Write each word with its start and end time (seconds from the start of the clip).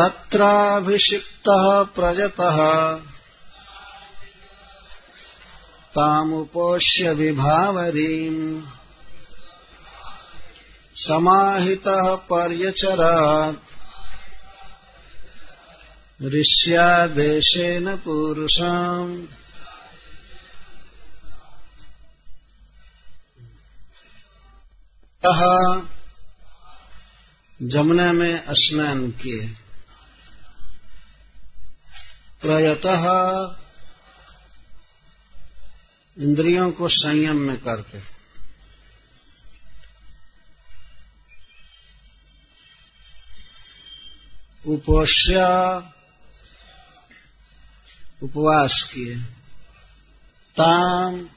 तत्राभिषिक्तः 0.00 1.82
प्रजतः। 1.82 2.56
तामुपोष्य 5.90 7.10
विभावरीम्। 7.10 8.62
समाहितः 10.94 12.14
पर्यचरात्। 12.14 13.56
ऋष्यादेशेन 16.24 17.96
पुरुषाम्। 17.96 19.26
जमुना 27.62 28.12
में 28.12 28.44
स्नान 28.50 29.10
किए। 29.10 29.69
प्रयतः 32.44 33.04
इंद्रियों 36.18 36.72
को 36.72 36.88
संयम 36.88 37.36
में 37.36 37.56
करके। 37.56 38.20
उपोष्य 44.66 45.36
उपवास 48.22 48.90
किए। 48.94 49.16
ताम 50.56 51.28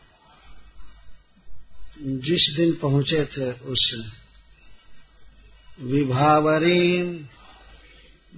जिस 2.00 2.54
दिन 2.58 2.76
पहुँचे 2.76 3.26
थे 3.26 3.52
उस 3.52 4.12
विभावरी 5.80 7.18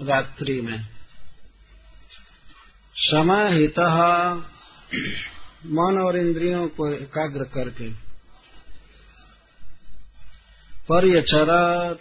रात्रि 0.02 0.62
में। 0.62 0.95
समाहित 2.98 3.80
मन 5.68 5.98
और 6.06 6.18
इंद्रियों 6.18 6.68
को 6.68 6.88
एकाग्र 6.94 7.44
करके। 7.44 7.90
पर्यचरत 10.90 12.00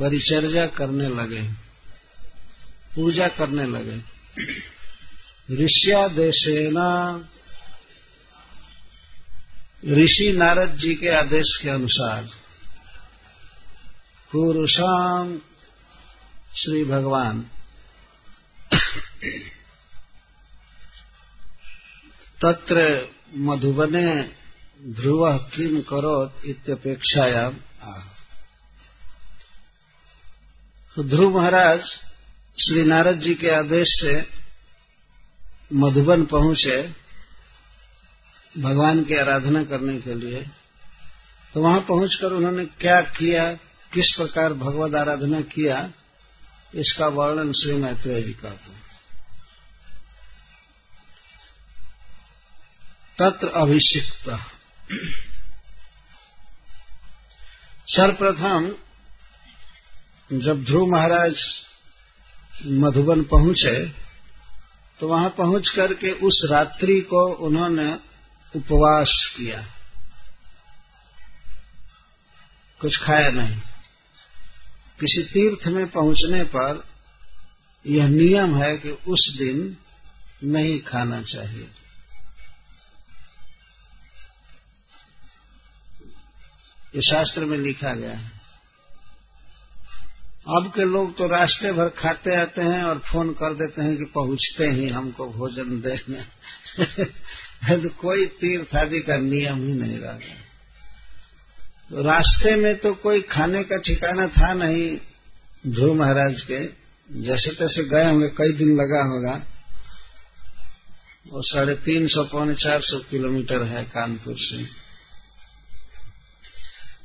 परिचर्या 0.00 0.66
करने 0.66 1.08
लगे, 1.08 1.42
पूजा 2.94 3.28
करने 3.28 3.66
लगे। 3.66 3.96
ऋष्यादेशेना, 5.54 6.88
ऋषि 9.84 10.32
नारद 10.36 10.72
जी 10.72 10.94
के 10.94 11.14
आदेश 11.14 11.56
के 11.62 11.70
अनुसार 11.70 12.22
पुरुषाम 14.30 15.36
श्री 16.54 16.84
भगवान 16.84 17.44
तत्र 22.42 22.82
मधुबने 23.36 24.06
ध्रुव 24.94 25.22
किम 25.38 25.80
करोत 25.80 26.46
इत्यपेक्षायाम 26.46 27.54
तो 30.96 31.02
ध्रुव 31.02 31.38
महाराज 31.38 31.80
श्री 32.58 32.82
नारद 32.84 33.20
जी 33.20 33.34
के 33.34 33.54
आदेश 33.54 33.88
से 33.92 34.14
मधुबन 35.74 36.24
पहुँचे 36.24 36.76
भगवान 38.54 39.02
की 39.04 39.14
आराधना 39.14 39.62
करने 39.64 39.98
के 40.00 40.14
लिए। 40.14 40.40
तो 41.54 41.62
वहाँ 41.62 41.80
पहुंचकर 41.80 42.32
उन्होंने 42.32 42.64
क्या 42.64 43.00
किया, 43.00 43.52
किस 43.92 44.14
प्रकार 44.16 44.52
भगवत 44.52 44.94
आराधना 44.94 45.40
किया, 45.40 45.92
इसका 46.74 47.06
वर्णन 47.06 47.52
श्री 47.52 47.74
मैत्रेय 47.74 48.22
जी 48.22 48.32
का 48.32 48.50
तत्र 53.18 53.48
अभिषिक्त। 53.48 54.28
सर्वप्रथम 57.88 58.74
जब 60.30 60.64
ध्रुव 60.64 60.86
महाराज 60.86 61.36
मधुबन 62.74 63.22
पहुँचे 63.24 63.78
तो 65.00 65.08
वहाँ 65.08 65.30
पहुँच 65.30 65.68
करके 65.68 66.10
उस 66.26 66.40
रात्रि 66.50 67.00
को 67.00 67.24
उन्होंने 67.46 67.88
उपवास 68.54 69.12
किया। 69.36 69.64
कुछ 72.80 72.96
खाया 72.96 73.30
नहीं। 73.30 73.56
किसी 75.00 75.22
तीर्थ 75.22 75.66
में 75.68 75.86
पहुँचने 75.88 76.42
पर 76.44 76.84
यह 77.84 78.08
नियम 78.08 78.56
है 78.56 78.76
कि 78.76 78.90
उस 79.08 79.28
दिन 79.38 79.76
नहीं 80.44 80.78
खाना 80.80 81.22
चाहिए। 81.22 81.68
ये 86.96 87.02
शास्त्र 87.02 87.44
में 87.44 87.58
लिखा 87.58 87.94
गया 87.94 88.10
है। 88.10 88.30
अब 90.48 90.72
के 90.74 90.84
लोग 90.84 91.16
तो 91.16 91.26
रास्ते 91.26 91.72
भर 91.72 91.88
खाते 91.88 92.40
आते 92.40 92.62
हैं 92.62 92.84
और 92.84 92.98
फ़ोन 92.98 93.32
कर 93.32 93.54
देते 93.54 93.82
हैं 93.82 93.96
कि 93.96 94.04
पहुँचते 94.04 94.66
ही 94.66 94.88
हमको 94.88 95.28
भोजन 95.28 95.80
देने। 95.80 96.24
तो 97.82 97.88
कोई 97.88 98.26
तीर्थ 98.26 98.76
आदि 98.76 99.00
का 99.00 99.16
नियम 99.16 99.56
ही 99.56 99.74
नहीं 99.74 99.98
रहा 99.98 100.12
तो 101.90 102.02
रास्ते 102.02 102.56
में 102.56 102.78
तो 102.78 102.94
कोई 102.94 103.22
खाने 103.22 103.64
का 103.64 103.76
ठिकाना 103.76 104.28
था 104.28 104.54
नहीं 104.54 104.98
ध्रुव 105.66 105.94
महाराज 105.94 106.42
के। 106.50 106.86
जैसे 107.10 107.50
तैसे 107.50 107.84
गए 107.84 108.04
होंगे, 108.04 108.28
कई 108.28 108.52
दिन 108.52 108.68
लगा 108.68 109.02
होगा। 109.04 109.46
वो 111.32 111.42
साढ़े 111.42 111.74
तीन 111.74 112.08
सौ, 112.08 112.24
पौने 112.24 112.54
चार 112.54 112.80
सौ 112.80 112.98
किलोमीटर 112.98 113.62
है 113.62 113.84
कानपुर 113.84 114.34
से। 114.38 114.85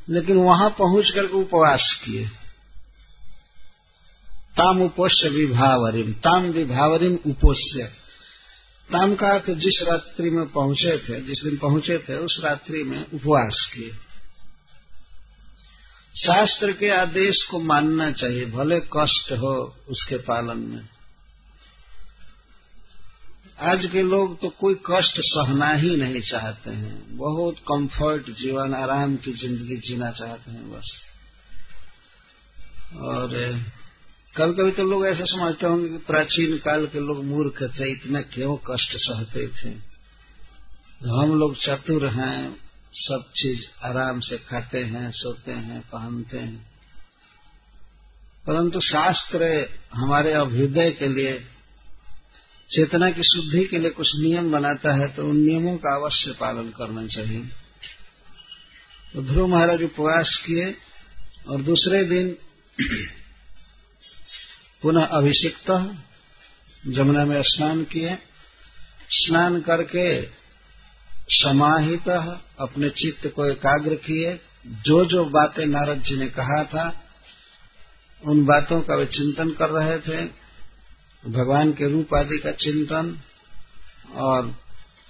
लेकिन 0.09 0.37
वहाँ 0.37 0.69
पहुँच 0.69 1.09
करके 1.09 1.33
उपवास 1.33 2.01
किए। 2.05 2.25
ताम 4.57 4.81
उपोष्य 4.81 5.29
विभावरिम, 5.29 6.13
ताम 6.13 6.43
विभावरिम 6.43 7.19
उपोष्य। 7.27 7.83
ताम 8.91 9.15
का 9.15 9.27
अर्थ 9.27 9.49
जिस 9.49 9.83
रात्रि 9.83 10.29
में 10.29 10.47
पहुँचे 10.47 10.97
थे, 10.97 11.21
जिस 11.21 11.43
दिन 11.43 11.57
पहुँचे 11.57 11.97
थे, 11.97 12.17
उस 12.17 12.41
रात्रि 12.43 12.83
में 12.83 13.05
उपवास 13.13 13.71
किए। 13.73 13.91
शास्त्र 16.17 16.71
के 16.71 16.97
आदेश 16.97 17.43
को 17.43 17.59
मानना 17.59 18.11
चाहिए, 18.11 18.45
भले 18.45 18.79
कष्ट 18.79 19.31
हो 19.31 19.75
उसके 19.89 20.17
पालन 20.17 20.59
में। 20.59 21.00
आज 23.61 23.85
के 23.85 24.01
लोग 24.01 24.39
तो 24.41 24.49
कोई 24.49 24.75
कष्ट 24.91 25.19
सहना 25.19 25.69
ही 25.71 25.95
नहीं 25.95 26.21
चाहते 26.21 26.69
हैं। 26.69 27.17
बहुत 27.17 27.55
कंफर्ट 27.59 28.29
जीवन, 28.29 28.73
आराम 28.73 29.15
की 29.15 29.31
ज़िंदगी 29.31 29.75
जीना 29.77 30.11
चाहते 30.11 30.51
हैं 30.51 30.71
बस। 30.71 30.89
और 32.95 33.27
कभी 34.37 34.53
कभी 34.53 34.71
तो 34.71 34.83
लोग 34.83 35.05
ऐसा 35.05 35.25
समझते 35.25 35.67
होंगे 35.67 35.89
कि 35.89 35.97
प्राचीन 35.97 36.57
काल 36.57 36.87
के 36.87 36.99
लोग 36.99 37.23
मूर्ख 37.25 37.63
थे, 37.63 37.91
इतना 37.91 38.21
क्यों 38.21 38.57
कष्ट 38.71 38.97
सहते 38.97 39.47
थे? 39.47 39.69
हम 41.11 41.39
लोग 41.39 41.55
चतुर 41.55 42.07
हैं, 42.07 42.57
सब 42.95 43.23
चीज़ 43.35 43.65
आराम 43.83 44.19
से 44.19 44.37
खाते 44.37 44.79
हैं, 44.79 45.11
सोते 45.11 45.51
हैं, 45.51 45.81
पहनते 45.81 46.37
हैं। 46.37 46.71
परंतु 48.47 48.79
शास्त्र 48.79 49.69
हमारे 49.93 50.33
अभ्युदय 50.33 50.91
के 50.91 51.07
लिए 51.07 51.33
चेतना 52.71 53.09
की 53.11 53.21
शुद्धि 53.21 53.63
के 53.65 53.79
लिए 53.79 53.89
कुछ 53.89 54.11
नियम 54.15 54.51
बनाता 54.51 54.93
है 54.93 55.07
तो 55.07 55.25
उन 55.25 55.37
नियमों 55.37 55.77
का 55.77 55.95
अवश्य 55.95 56.31
पालन 56.31 56.69
करना 56.69 57.07
चाहिए। 57.07 57.41
तो 59.13 59.21
ध्रुव 59.21 59.47
महाराज 59.47 59.83
उपवास 59.83 60.43
किए 60.45 60.75
और 61.47 61.61
दूसरे 61.61 62.03
दिन 62.03 62.37
पुनः 64.81 65.03
अभिषिक्त, 65.03 65.71
जमुना 66.87 67.25
में 67.25 67.41
स्नान 67.41 67.83
किए। 67.83 68.17
स्नान 69.11 69.61
करके 69.61 70.21
समाहित, 71.29 72.09
अपने 72.59 72.89
चित्त 72.89 73.27
को 73.27 73.51
एकाग्र 73.51 73.95
किए। 73.95 74.39
जो 74.67 75.05
जो 75.05 75.25
बातें 75.25 75.65
नारद 75.65 76.01
जी 76.01 76.17
ने 76.17 76.27
कहा 76.29 76.63
था, 76.63 77.03
उन 78.23 78.45
बातों 78.45 78.81
का 78.81 78.95
वे 78.95 79.05
चिंतन 79.05 79.49
कर 79.51 79.69
रहे 79.69 79.97
थे। 79.99 80.40
भगवान 81.27 81.71
के 81.71 81.91
रूप 81.91 82.13
आदि 82.15 82.37
का 82.37 82.51
चिंतन 82.51 83.19
और 84.13 84.47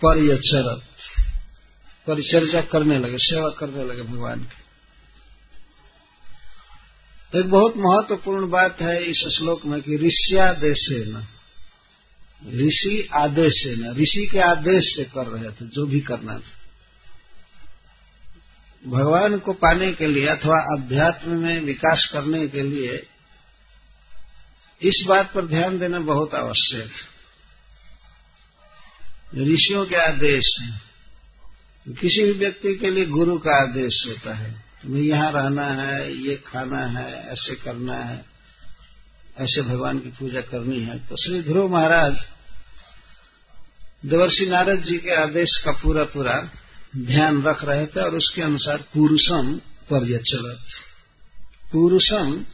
परिचरत 0.02 0.84
परिचर्या 2.08 2.62
करने 2.62 2.98
लगे, 2.98 3.18
सेवा 3.18 3.50
करने 3.50 3.84
लगे 3.84 4.02
भगवान 4.02 4.40
की। 4.44 4.62
एक 7.40 7.50
बहुत 7.50 7.78
महत्वपूर्ण 7.78 8.50
बात 8.50 8.82
है 8.82 9.04
इस 9.04 9.18
श्लोक 9.38 9.66
में 9.66 9.82
कि 9.82 9.98
ऋषियादेश 9.98 10.88
न 10.92 11.28
ऋषि 12.48 13.08
आदेश 13.14 13.64
न 13.68 13.94
ऋषि 13.98 14.30
के 14.32 14.40
आदेश 14.40 14.84
से 14.96 15.04
कर 15.04 15.28
रहे 15.28 15.52
थे, 15.52 15.66
जो 15.66 15.86
भी 15.86 16.00
करना 16.00 16.40
था। 16.40 16.60
भगवान 18.88 19.38
को 19.40 19.54
पाने 19.54 19.92
के 19.94 20.08
लिए 20.08 20.28
अथवा 20.28 20.58
अध्यात्म 20.78 21.40
में 21.40 21.62
विकास 21.62 22.10
करने 22.14 22.48
के 22.48 22.62
लिए 22.64 23.08
इस 24.82 25.04
बात 25.08 25.32
पर 25.34 25.46
ध्यान 25.46 25.78
देना 25.80 26.00
बहुत 26.00 26.36
आवश्यक 26.36 26.92
है। 26.92 27.12
ऋषियों 29.44 29.86
के 29.86 29.96
आदेश 29.96 30.56
हैं। 30.62 30.82
किसी 31.88 32.26
भी 32.26 32.32
व्यक्ति 32.32 32.76
के 32.76 32.90
लिए 32.90 33.06
गुरु 33.06 33.38
का 33.38 33.62
आदेश 33.62 34.04
होता 34.08 34.34
है, 34.34 34.52
तुम्हें 34.84 35.04
यहाँ 35.04 35.32
रहना 35.32 35.66
है, 35.66 36.18
ये 36.18 36.36
खाना 36.36 36.86
है, 36.86 37.28
ऐसे 37.28 37.56
करना 37.56 37.96
है, 37.96 38.32
ऐसे 39.40 39.62
भगवान 39.62 40.00
की 40.00 40.10
पूजा 40.10 40.42
करनी 40.42 40.80
है 40.80 40.98
तो 41.00 41.16
श्री 41.16 41.42
ध्रुव 41.42 41.72
महाराज 41.72 42.26
देवर्षि 44.06 44.46
नारद 44.46 44.82
जी 44.82 44.98
के 44.98 45.16
आदेश 45.16 45.58
का 45.66 45.72
पूरा 45.72 46.04
पूरा 46.04 46.52
ध्यान 46.98 47.42
रख 47.44 47.64
रहे 47.64 47.86
थे 47.86 48.02
और 48.02 48.16
उसके 48.16 48.42
अनुसार 48.42 48.78
पुरुषम 48.78 49.54
पर्यचलत 49.90 50.60
पुरुषम 51.72 52.46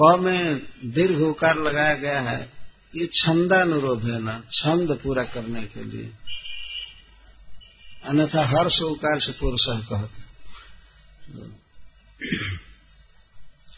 प 0.00 0.16
में 0.20 0.58
दीर्घ 0.84 1.20
उकार 1.20 1.56
लगाया 1.56 1.94
गया 1.94 2.20
है। 2.20 2.52
ये 2.96 3.06
छंदानुरोध 3.06 4.04
है 4.04 4.22
ना, 4.22 4.42
छंद 4.52 5.00
पूरा 5.02 5.22
करने 5.22 5.62
के 5.62 5.84
लिए। 5.84 6.12
अन्यथा 8.04 8.46
हर्ष 8.46 8.80
उकार 8.80 9.20
से 9.20 9.32
पुरुष 9.32 9.60
कहते 9.68 10.28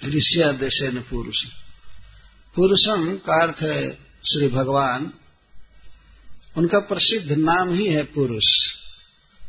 ऋषियादेश 0.09 0.81
न 0.83 1.05
पुरुष। 1.11 1.45
पुरुषम 2.55 3.17
का 3.17 3.43
अर्थ 3.43 3.63
है 3.63 3.95
श्री 4.23 4.49
भगवान। 4.49 5.13
उनका 6.57 6.79
प्रसिद्ध 6.79 7.33
नाम 7.33 7.75
ही 7.75 7.87
है 7.87 8.03
पुरुष। 8.03 8.73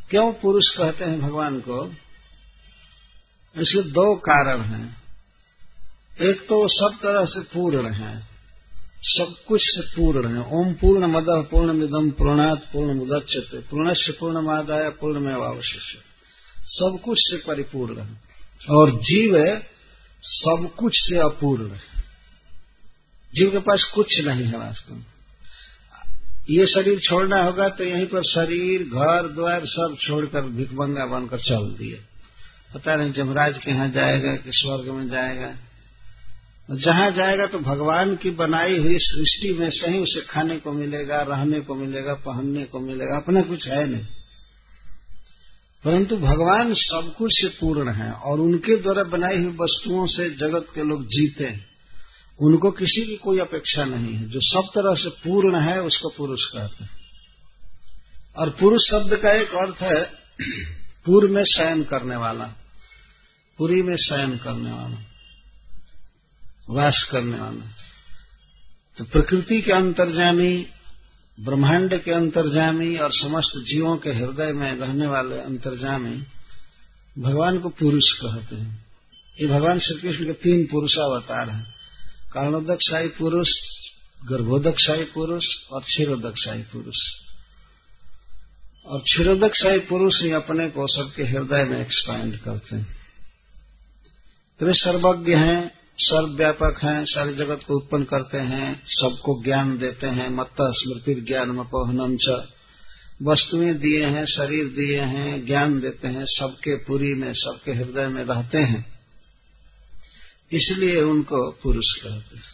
क्यों 0.09 0.33
पुरुष 0.33 0.69
कहते 0.69 1.05
हैं 1.05 1.21
भगवान 1.21 1.59
को? 1.59 1.95
इसके 3.57 3.81
दो 3.81 4.15
कारण 4.15 4.61
हैं। 4.61 5.00
एक 6.21 6.41
तो 6.41 6.67
सब 6.67 6.97
तरह 7.03 7.25
से 7.25 7.39
पूर्ण 7.39 7.89
है। 7.89 8.27
सब 9.03 9.35
कुछ 9.47 9.61
से 9.63 9.81
पूर्ण 9.81 10.35
है। 10.35 10.43
ओम 10.53 10.73
पूर्ण 10.73 11.05
मद 11.05 11.25
पूर्ण 11.29 11.73
मिदम 11.73 12.11
पूर्णात 12.11 12.57
पूर्ण 12.73 12.93
मुदच्यते 12.93 13.57
पूर्णस्य 13.57 14.11
पूर्ण 14.11 14.41
मादाय, 14.41 14.89
पूर्ण 14.89 15.19
में 15.19 15.33
अवशिष्य। 15.33 15.97
सब 16.63 16.99
कुछ 17.05 17.17
से 17.21 17.37
परिपूर्ण 17.37 18.01
है। 18.01 18.21
और 18.69 18.91
जीव 18.91 19.61
सब 20.23 20.69
कुछ 20.77 20.93
से 20.95 21.17
अपूर्ण 21.17 21.71
है। 21.71 21.81
जीव 23.35 23.49
के 23.49 23.59
पास 23.59 23.83
कुछ 23.83 24.21
नहीं 24.21 24.43
है 24.43 24.59
वास्तव 24.59 24.93
में। 24.95 25.05
ये 26.49 26.65
शरीर 26.65 26.99
छोड़ना 26.99 27.43
होगा 27.43 27.69
तो 27.69 27.83
यहीं 27.83 28.05
पर 28.05 28.23
शरीर, 28.23 28.83
घर, 28.83 29.27
द्वार 29.27 29.61
सब 29.65 29.97
छोड़कर 30.01 30.41
भिकमंगा 30.41 31.05
बनकर 31.05 31.39
चल 31.39 31.75
दिए। 31.79 32.01
पता 32.73 32.95
नहीं 32.95 33.11
जमराज 33.11 33.57
के 33.57 33.71
यहाँ 33.71 33.89
जाएगा 33.89 34.35
कि 34.35 34.51
स्वर्ग 34.53 34.89
में 34.89 35.09
जाएगा। 35.09 35.55
जहाँ 36.75 37.11
जाएगा 37.11 37.45
तो 37.45 37.59
भगवान 37.59 38.15
की 38.15 38.29
बनाई 38.29 38.77
हुई 38.77 38.97
सृष्टि 38.99 39.53
में 39.59 39.69
से 39.69 39.91
ही 39.91 39.97
उसे 39.97 40.21
खाने 40.21 40.57
को 40.57 40.71
मिलेगा, 40.71 41.21
रहने 41.21 41.59
को 41.59 41.75
मिलेगा, 41.75 42.13
पहनने 42.13 42.63
को 42.63 42.79
मिलेगा, 42.79 43.17
अपना 43.17 43.41
कुछ 43.41 43.67
है 43.67 43.87
नहीं। 43.87 44.05
परंतु 45.85 46.15
भगवान 46.15 46.73
सब 46.73 47.15
कुछ 47.17 47.31
से 47.41 47.47
पूर्ण 47.47 47.91
है 47.91 48.11
और 48.11 48.39
उनके 48.39 48.77
द्वारा 48.77 49.03
बनाई 49.03 49.37
हुई 49.37 49.47
वस्तुओं 49.47 50.07
से 50.07 50.29
जगत 50.29 50.67
के 50.75 50.83
लोग 50.83 51.05
जीते 51.05 51.43
हैं। 51.43 51.65
उनको 52.41 52.71
किसी 52.71 53.05
की 53.05 53.15
कोई 53.15 53.39
अपेक्षा 53.39 53.83
नहीं 53.83 54.13
है। 54.13 54.29
जो 54.29 54.39
सब 54.43 54.61
तरह 54.75 54.95
से 54.95 55.09
पूर्ण 55.09 55.59
है, 55.59 55.81
उसको 55.81 56.09
पुरुष 56.09 56.45
कहते 56.45 56.83
हैं। 56.83 57.01
और 58.37 58.49
पुरुष 58.49 58.81
शब्द 58.91 59.15
का 59.15 59.31
एक 59.31 59.49
अर्थ 59.49 59.75
है, 59.81 60.11
पूर्व 61.05 61.33
में 61.33 61.43
शयन 61.43 61.83
करने 61.83 62.15
वाला, 62.15 62.55
पुरी 63.57 63.81
में 63.81 63.97
शयन 63.97 64.35
करने 64.35 64.71
वाला। 64.71 65.10
वास 66.71 67.07
करने 67.11 67.39
वाला। 67.39 67.75
तो 68.97 69.05
प्रकृति 69.05 69.61
के 69.61 69.71
अंतर्जामी, 69.71 70.67
ब्रह्मांड 71.39 72.03
के 72.03 72.11
अंतर्जामी 72.11 72.97
और 72.97 73.11
समस्त 73.11 73.57
जीवों 73.57 73.97
के 73.97 74.13
हृदय 74.13 74.51
में 74.51 74.71
रहने 74.71 75.07
वाले 75.07 75.39
अंतर्जामी 75.39 76.23
भगवान 77.19 77.59
को 77.59 77.69
पुरुष 77.69 78.03
कहते 78.09 78.55
हैं। 78.55 78.85
ये 79.41 79.47
भगवान 79.47 79.79
श्री 79.79 80.01
कृष्ण 80.01 80.25
के 80.25 80.33
तीन 80.33 80.65
पुरुषावतार 80.65 81.49
हैं। 81.49 81.73
कारणोदकशाही 82.33 83.07
पुरुष 83.07 83.49
गर्भोदकशाही 84.29 85.03
पुरुष 85.03 85.45
और 85.71 85.81
क्षीरोदकशाही 85.81 86.61
पुरुष। 86.61 86.95
और 88.85 88.99
क्षीरोदकशाही 88.99 89.79
पुरुष 89.79 90.21
ही 90.21 90.31
अपने 90.31 90.69
को 90.69 90.87
सबके 90.87 91.23
हृदय 91.23 91.63
में 91.63 91.81
एक्सपांड 91.81 92.39
करते 92.39 92.75
हैं। 92.75 92.95
तो 94.59 94.65
वे 94.65 94.73
सर्वज्ञ 94.73 95.35
हैं 95.35 95.80
सर्वव्यापक 95.97 96.79
हैं, 96.83 97.05
सारे 97.05 97.33
जगत 97.33 97.61
को 97.67 97.77
उत्पन्न 97.77 98.03
करते 98.03 98.37
हैं, 98.37 98.81
सबको 98.85 99.43
ज्ञान 99.43 99.77
देते 99.77 100.07
हैं 100.07 100.29
मत 100.29 100.49
स्मृति 100.61 101.21
ज्ञान 101.21 101.49
मपोहनम 101.49 102.17
च। 102.17 102.47
वस्तुएँ 103.23 103.73
दिए 103.73 104.05
हैं, 104.05 104.25
शरीर 104.25 104.67
दिए 104.67 104.99
हैं, 104.99 105.45
ज्ञान 105.45 105.79
देते 105.79 106.07
हैं, 106.07 106.25
सबके 106.25 106.75
पुरी 106.75 107.13
में, 107.13 107.33
सबके 107.33 107.71
हृदय 107.71 108.07
में 108.07 108.23
रहते 108.23 108.57
हैं। 108.57 108.99
इसलिए 110.51 111.01
उनको 111.01 111.51
पुरुष 111.51 111.95
कहते 112.03 112.37
हैं। 112.37 112.51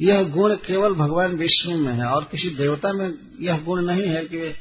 यह 0.00 0.22
गुण 0.22 0.54
केवल 0.54 0.94
भगवान 0.94 1.36
विष्णु 1.36 1.78
में 1.78 1.92
है, 1.92 2.06
और 2.06 2.24
किसी 2.24 2.50
देवता 2.50 2.92
में 2.92 3.14
यह 3.40 3.60
गुण 3.60 3.84
नहीं 3.84 4.08
है 4.08 4.24
कि 4.24 4.36
वे 4.36 4.54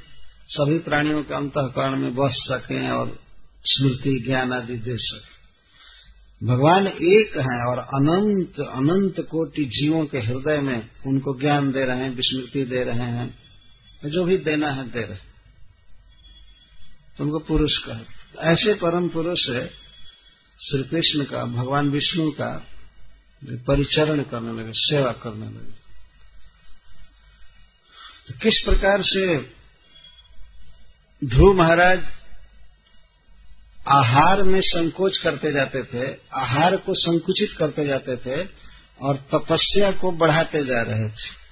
सभी 0.50 0.80
प्राणियों 0.80 1.24
के 1.24 1.34
अंतकरण 1.34 2.00
में 2.00 2.16
बस 2.16 2.36
सकें 2.52 2.90
और 2.90 3.20
स्मृति 3.66 4.24
ज्ञान 4.28 4.54
आदि 4.54 4.78
दे 4.78 4.98
सकें। 4.98 5.35
भगवान 6.42 6.88
एक 6.88 7.38
है 7.38 7.58
और 7.68 7.78
अनंत 7.78 8.60
अनंत 8.60 9.20
कोटि 9.22 9.64
जीवों 9.66 10.06
के 10.06 10.20
हृदय 10.20 10.60
में 10.62 10.90
उनको 11.08 11.40
ज्ञान 11.40 11.72
दे 11.72 11.84
रहे 11.86 11.98
हैं, 11.98 12.10
विस्मृति 12.10 12.64
दे 12.66 12.84
रहे 12.84 13.10
हैं 13.12 13.46
जो 14.06 14.24
भी 14.24 14.38
देना 14.38 14.70
है 14.70 14.90
दे 14.90 15.02
रहे 15.02 15.18
उनको 17.20 17.40
पुरुष 17.40 17.78
का 17.78 18.00
ऐसे 18.44 18.74
परम 18.74 19.08
पुरुष 19.10 19.48
है, 19.50 19.66
श्री 20.60 20.84
कृष्ण 20.84 21.24
का, 21.24 21.44
भगवान 21.46 21.90
विष्णु 21.90 22.32
का 22.32 22.52
परिचरण 23.68 24.22
करने 24.24 24.54
लगे, 24.54 24.72
सेवा 24.76 25.12
करने 25.24 25.46
लगे। 25.46 25.74
तो 28.28 28.34
किस 28.40 28.62
प्रकार 28.66 29.02
से 29.04 29.38
ध्रुव 31.22 31.54
महाराज 31.54 32.04
आहार 33.88 34.44
में 34.44 34.62
संकोच 34.62 35.18
करते 35.18 35.52
जाते 35.52 35.84
थे, 35.84 36.18
आहार 36.36 36.76
को 36.76 36.94
संकुचित 36.94 37.58
करते 37.58 37.86
जाते 37.86 38.16
थे 38.18 38.48
और 39.02 39.16
तपस्या 39.16 39.92
को 39.92 40.12
बढ़ाते 40.12 40.66
जा 40.66 40.82
रहे 40.82 41.10
थे। 41.10 41.46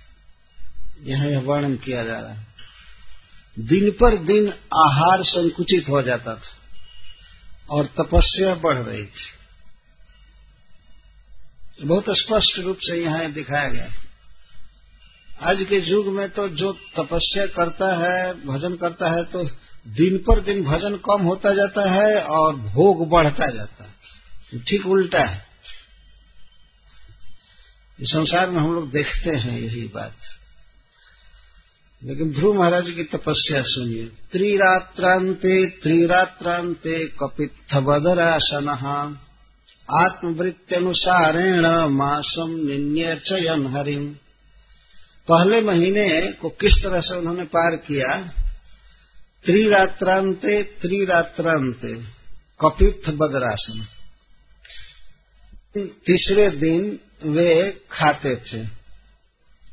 यह 1.02 1.24
यह 1.24 1.40
वर्णन 1.40 1.75
किया 1.75 2.04
जा 2.04 2.20
रहा 2.20 2.34
है। 2.34 2.48
दिन 3.60 3.92
पर 3.92 4.18
दिन 4.18 4.50
आहार 4.75 5.24
संकुचित 5.24 5.90
हो 5.90 6.02
जाता 6.02 6.36
था 6.36 6.52
और 7.70 7.86
तपस्या 7.86 8.56
बढ़ 8.56 8.78
रही 8.78 9.06
थी। 9.06 9.32
बहुत 11.82 12.06
स्पष्ट 12.10 12.60
रूप 12.60 12.78
से 12.78 13.04
यहाँ 13.04 13.32
दिखाया 13.32 13.68
गया 13.68 13.90
आज 15.42 15.58
के 15.70 15.82
युग 15.82 16.08
में 16.08 16.30
तो 16.30 16.50
जो 16.50 16.74
तपस्या 16.74 17.46
करता 17.46 17.96
है, 17.96 18.34
भजन 18.34 18.75
करता 18.75 19.10
है 19.10 19.24
तो 19.24 19.50
दिन 19.88 20.18
पर 20.18 20.40
दिन 20.40 20.63
भजन 20.63 20.96
कम 20.96 21.24
होता 21.24 21.54
जाता 21.54 21.90
है 21.90 22.22
और 22.22 22.56
भोग 22.56 23.10
बढ़ता 23.10 23.48
जाता 23.48 23.84
है। 23.84 23.94
ठीक 24.60 24.86
उल्टा 24.86 25.25
है। 25.25 25.46
इस 28.00 28.08
संसार 28.08 28.50
में 28.50 28.58
हम 28.58 28.75
लोग 28.75 28.92
देखते 28.92 29.30
हैं 29.30 29.60
यही 29.60 29.92
बात। 29.96 30.16
लेकिन 32.04 32.32
ध्रुव 32.32 32.60
महाराज 32.60 32.92
की 32.92 33.04
तपस्या 33.04 33.62
सुनिए। 33.62 34.06
त्रिरात्रांते 34.06 35.70
त्रिरात्रांते 35.70 37.06
कपित्थ 37.06 37.75
बदरासन 37.75 38.68
आत्मवृत्त्यनुसारेण 39.92 41.68
मासम 41.88 42.50
निन्यचयन 42.50 43.68
हरिम। 43.68 44.16
पहले 45.28 45.62
महीने 45.62 46.32
को 46.32 46.50
किस 46.50 46.84
तरह 46.84 47.02
से 47.02 47.16
उन्होंने 47.16 47.44
पार 47.44 47.75
किया? 47.75 48.34
त्रिरात्रांते 49.46 50.64
त्रिरात्रांते 50.64 52.04
कपित्थ 52.62 53.10
बदरासन 53.10 53.88
तीसरे 55.78 56.50
दिन 56.50 57.00
वे 57.24 57.82
खाते 57.92 58.36
थे। 58.36 58.62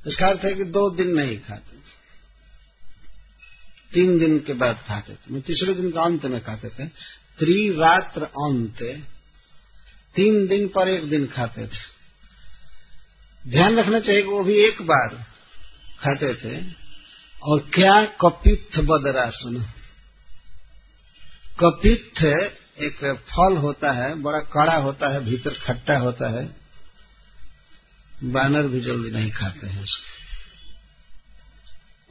इसका 0.07 0.27
अर्थ 0.27 0.41
है 0.45 0.55
कि 0.55 0.65
दो 0.65 0.91
दिन 0.91 1.09
नहीं 1.09 1.41
खाते। 1.41 1.77
तीन 3.93 4.19
दिन 4.19 4.39
के 4.39 4.53
बाद 4.53 4.85
खाते 4.89 5.13
थे। 5.13 5.41
तीसरे 5.41 5.75
दिन 5.75 5.91
के 5.91 5.99
अंत 5.99 6.27
में 6.27 6.41
खाते 6.41 6.69
थे। 6.69 6.89
त्रिरात्र 7.39 8.23
अंत। 8.23 8.83
तीन 10.15 10.47
दिन 10.47 10.69
पर 10.69 10.89
एक 10.89 11.09
दिन 11.09 11.27
खाते 11.27 11.67
थे। 11.67 11.91
ध्यान 13.47 13.79
रखना 13.79 14.01
चाहिए 14.01 14.23
कि 14.23 14.29
वो 14.29 14.45
भी 14.45 14.55
एक 14.55 14.83
बार 14.83 15.15
खाते 15.99 16.35
थे। 16.35 16.81
और 17.43 17.71
क्या 17.75 18.05
कपित्थ 18.05 18.81
बदरासन? 18.81 19.73
कपित्थ 21.65 22.25
एक 22.83 23.15
फल 23.15 23.57
होता 23.57 23.93
है, 23.93 24.15
बड़ा 24.15 24.39
कड़ा 24.39 24.77
होता 24.77 25.09
है, 25.09 25.25
भीतर 25.25 25.55
खट्टा 25.55 25.99
होता 25.99 26.31
है। 26.31 26.57
बानर 28.25 28.67
भी 28.67 28.81
जल्दी 28.81 29.11
नहीं 29.11 29.31
खाते 29.31 29.67
हैं 29.67 29.83
उसको। 29.83 30.11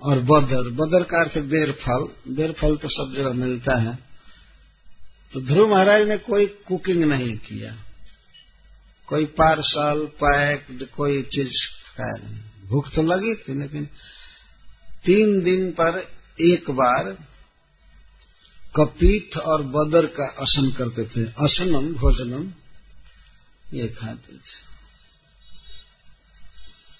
और 0.09 0.19
बदर 0.19 0.69
बदर 0.69 1.03
का 1.03 1.19
अर्थ 1.19 1.38
बेर 1.38 1.71
फल 1.71 2.07
बेर 2.27 2.51
फल 2.51 2.77
तो 2.77 2.88
सब 2.88 3.13
जगह 3.17 3.33
मिलता 3.33 3.75
है। 3.75 4.00
तो 5.33 5.41
ध्रुव 5.41 5.74
महाराज 5.74 6.01
ने 6.01 6.17
कोई 6.17 6.45
कुकिंग 6.45 7.03
नहीं 7.03 7.38
किया। 7.38 7.75
कोई 9.07 9.25
पार्सल 9.25 10.05
पैक 10.05 10.89
कोई 10.95 11.21
चीज़ 11.21 11.51
खाया 11.98 12.27
नहीं। 12.27 12.67
भूख 12.67 12.91
तो 12.91 13.01
लगी 13.01 13.36
थी, 13.36 13.59
लेकिन 13.59 13.89
तीन 15.06 15.41
दिन 15.41 15.72
पर 15.72 16.08
एक 16.41 16.72
बार 16.72 17.18
कपीठ 18.75 19.38
और 19.38 19.63
बदर 19.63 20.06
का 20.06 20.25
असन 20.25 20.72
करते 20.72 21.03
थे। 21.03 21.25
असनम 21.25 21.94
भोजनम, 21.94 22.51
ये 23.74 23.88
खाते 23.88 24.36
थे। 24.36 24.70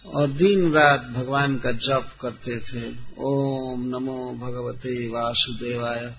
और 0.06 0.30
दिन 0.30 0.72
रात 0.72 1.02
भगवान 1.02 1.58
का 1.58 1.72
जप 1.72 2.12
करते 2.22 2.60
थे। 2.60 2.96
ओम 3.18 3.88
नमो 3.88 4.34
भगवते 4.34 5.08
वासुदेवाय। 5.08 6.16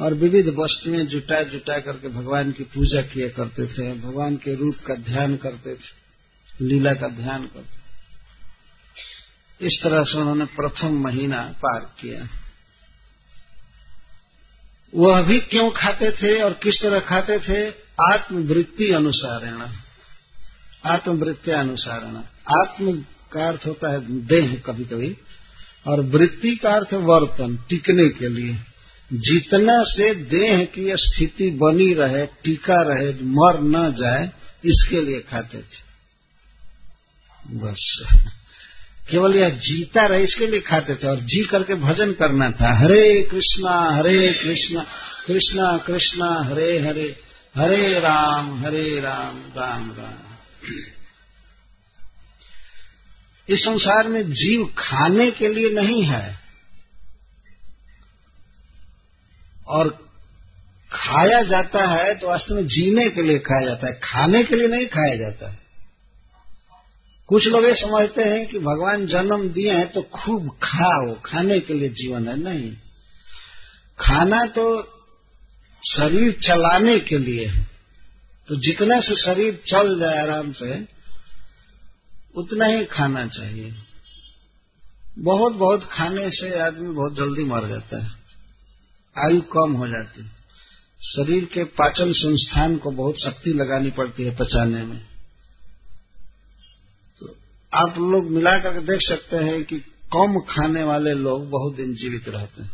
और 0.00 0.14
विविध 0.14 0.48
वस्तुएँ 0.48 1.04
जुटा 1.04 1.42
जुटा 1.42 1.78
करके 1.78 2.08
भगवान 2.08 2.52
की 2.52 2.64
पूजा 2.64 3.02
किया 3.02 3.28
करते 3.28 3.66
थे। 3.66 4.00
भगवान 4.00 4.36
के 4.36 4.54
रूप 4.54 4.76
का 4.86 4.94
ध्यान 4.94 5.36
करते 5.36 5.74
थे। 5.74 6.02
लीला 6.60 6.94
का 6.94 7.08
ध्यान 7.08 7.46
करते 7.46 7.81
इस 9.62 9.80
तरह 9.82 10.02
से 10.02 10.18
उन्होंने 10.18 10.44
प्रथम 10.44 10.92
महीना 10.92 11.40
पार 11.42 11.80
किया। 12.00 12.28
वह 14.94 15.22
भी 15.22 15.40
क्यों 15.40 15.70
खाते 15.70 16.10
थे 16.10 16.42
और 16.42 16.52
किस 16.52 16.74
तरह 16.82 17.00
खाते 17.00 17.38
थे? 17.38 17.74
आत्मवृत्ति 18.12 18.88
अनुसारण। 18.88 19.70
आत्मवृत्ति 20.84 21.50
अनुसारण। 21.50 22.16
आत्म 22.60 23.04
का 23.32 23.48
अर्थ 23.48 23.66
होता 23.66 23.92
है 23.92 24.26
देह 24.26 24.62
कभी 24.66 24.84
कभी 24.84 25.16
और 25.86 26.00
वृत्ति 26.00 26.56
का 26.56 26.70
अर्थ 26.70 26.94
वर्तन, 26.94 27.56
टिकने 27.68 28.08
के 28.08 28.28
लिए। 28.28 28.54
जितना 29.12 29.84
से 29.84 30.14
देह 30.14 30.64
की 30.64 30.90
स्थिति 30.96 31.50
बनी 31.50 31.94
रहे, 31.94 32.26
टिका 32.26 32.82
रहे, 32.82 33.12
मर 33.12 33.60
न 33.60 33.92
जाए, 33.92 34.32
इसके 34.64 35.00
लिए 35.02 35.20
खाते 35.20 35.58
थे। 35.58 35.92
बस। 37.50 38.02
केवल 39.12 39.38
यह 39.38 39.48
जीता 39.48 40.06
रहे, 40.06 40.22
इसके 40.22 40.46
लिए 40.46 40.60
खाते 40.60 40.94
थे। 40.94 41.08
और 41.08 41.20
जी 41.20 41.44
करके 41.44 41.74
भजन 41.74 42.12
करना 42.12 42.50
था। 42.50 42.74
हरे 42.74 43.22
कृष्णा 43.30 43.96
हरे 43.96 44.32
कृष्णा 44.32 44.86
कृष्णा 45.26 45.78
कृष्णा, 45.78 46.44
हरे 46.44 46.78
हरे 46.78 47.20
हरे 47.56 48.00
राम 48.00 48.64
हरे 48.64 49.00
राम 49.00 49.38
राम 49.60 49.90
राम। 49.92 50.32
इस 53.48 53.60
संसार 53.60 54.08
में 54.08 54.32
जीव 54.32 54.74
खाने 54.78 55.30
के 55.30 55.48
लिए 55.48 55.70
नहीं 55.70 56.02
है। 56.02 56.40
और 59.68 60.08
खाया 60.92 61.42
जाता 61.42 61.86
है 61.86 62.14
तो 62.14 62.28
वास्तव 62.28 62.54
में 62.54 62.66
जीने 62.66 63.10
के 63.10 63.22
लिए 63.22 63.38
खाया 63.38 63.68
जाता 63.68 63.86
है। 63.86 64.00
खाने 64.04 64.44
के 64.44 64.56
लिए 64.56 64.68
नहीं 64.68 64.86
खाया 64.86 65.16
जाता 65.16 65.50
है। 65.50 65.61
कुछ 67.26 67.46
लोग 67.46 67.64
ये 67.64 67.74
समझते 67.74 68.24
हैं 68.24 68.46
कि 68.46 68.58
भगवान 68.58 69.06
जन्म 69.06 69.48
दिए 69.48 69.70
हैं 69.70 69.92
तो 69.92 70.02
खूब 70.02 70.58
खाओ, 70.62 71.20
खाने 71.24 71.60
के 71.60 71.74
लिए 71.74 71.88
जीवन 71.88 72.28
है, 72.28 72.40
नहीं। 72.40 72.76
खाना 73.98 74.46
तो 74.46 74.82
शरीर 75.90 76.32
चलाने 76.32 76.98
के 76.98 77.18
लिए 77.18 77.46
है। 77.46 77.66
तो 78.48 78.56
जितना 78.56 79.00
से 79.00 79.16
शरीर 79.16 79.62
चल 79.66 80.00
जाए 80.00 80.18
आराम 80.18 80.52
से, 80.52 80.88
उतना 82.36 82.66
ही 82.66 82.84
खाना 82.84 83.26
चाहिए। 83.26 83.74
बहुत 85.18 85.52
बहुत 85.52 85.88
खाने 85.92 86.30
से 86.30 86.58
आदमी 86.58 86.94
बहुत 86.94 87.16
जल्दी 87.16 87.44
मर 87.44 87.68
जाता 87.68 88.04
है। 88.04 88.10
आयु 89.18 89.42
कम 89.42 89.72
हो 89.72 89.88
जाती 89.88 90.22
है। 90.22 90.28
शरीर 91.00 91.44
के 91.44 91.64
पाचन 91.64 92.12
संस्थान 92.12 92.76
को 92.76 92.90
बहुत 92.90 93.14
शक्ति 93.24 93.50
लगानी 93.50 93.90
पड़ती 93.90 94.22
है 94.22 94.36
पचाने 94.36 94.82
में। 94.82 95.11
आप 97.72 97.98
लोग 97.98 98.30
मिला 98.30 98.58
करके 98.58 98.80
देख 98.86 99.00
सकते 99.02 99.36
हैं 99.36 99.62
कि 99.64 99.78
कम 100.12 100.38
खाने 100.48 100.82
वाले 100.84 101.12
लोग 101.12 101.48
बहुत 101.50 101.74
दिन 101.76 101.94
जीवित 101.94 102.28
रहते 102.28 102.62
हैं। 102.62 102.70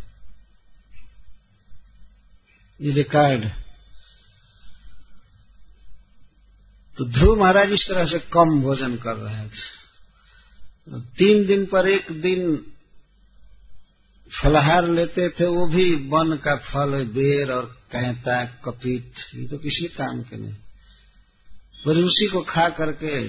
ये 2.80 2.92
रिकॉर्ड 2.92 3.48
तो 6.96 7.04
ध्रुव 7.04 7.40
महाराज 7.40 7.72
इस 7.72 7.84
तरह 7.88 8.04
से 8.04 8.18
कम 8.32 8.60
भोजन 8.62 8.96
कर 8.96 9.16
रहे 9.16 9.46
थे 9.46 11.00
तीन 11.16 11.44
दिन 11.46 11.64
पर 11.66 11.88
एक 11.88 12.10
दिन 12.20 12.56
फलाहार 14.32 14.88
लेते 14.88 15.28
थे, 15.30 15.46
वो 15.46 15.66
भी 15.66 15.94
वन 16.08 16.36
का 16.36 16.54
फल, 16.56 17.04
बेर 17.04 17.52
और 17.52 17.64
कहता 17.92 18.44
कपीत, 18.64 19.12
ये 19.34 19.46
तो 19.46 19.58
किसी 19.58 19.86
काम 19.88 20.22
के 20.22 20.36
नहीं। 20.36 20.54
पर 21.86 21.98
उसी 21.98 22.26
को 22.26 22.40
खा 22.40 22.68
करके 22.70 23.22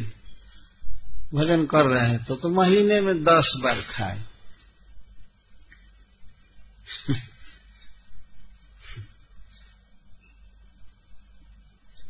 भजन 1.35 1.65
कर 1.65 1.85
रहे 1.85 2.07
हैं 2.09 2.23
तो 2.25 2.35
तो 2.35 2.49
महीने 2.49 3.01
में 3.01 3.23
दस 3.23 3.51
बार 3.63 3.81
खाए। 3.81 4.21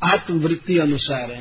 आत्मवृत्ति 0.04 0.78
अनुसार 0.78 1.32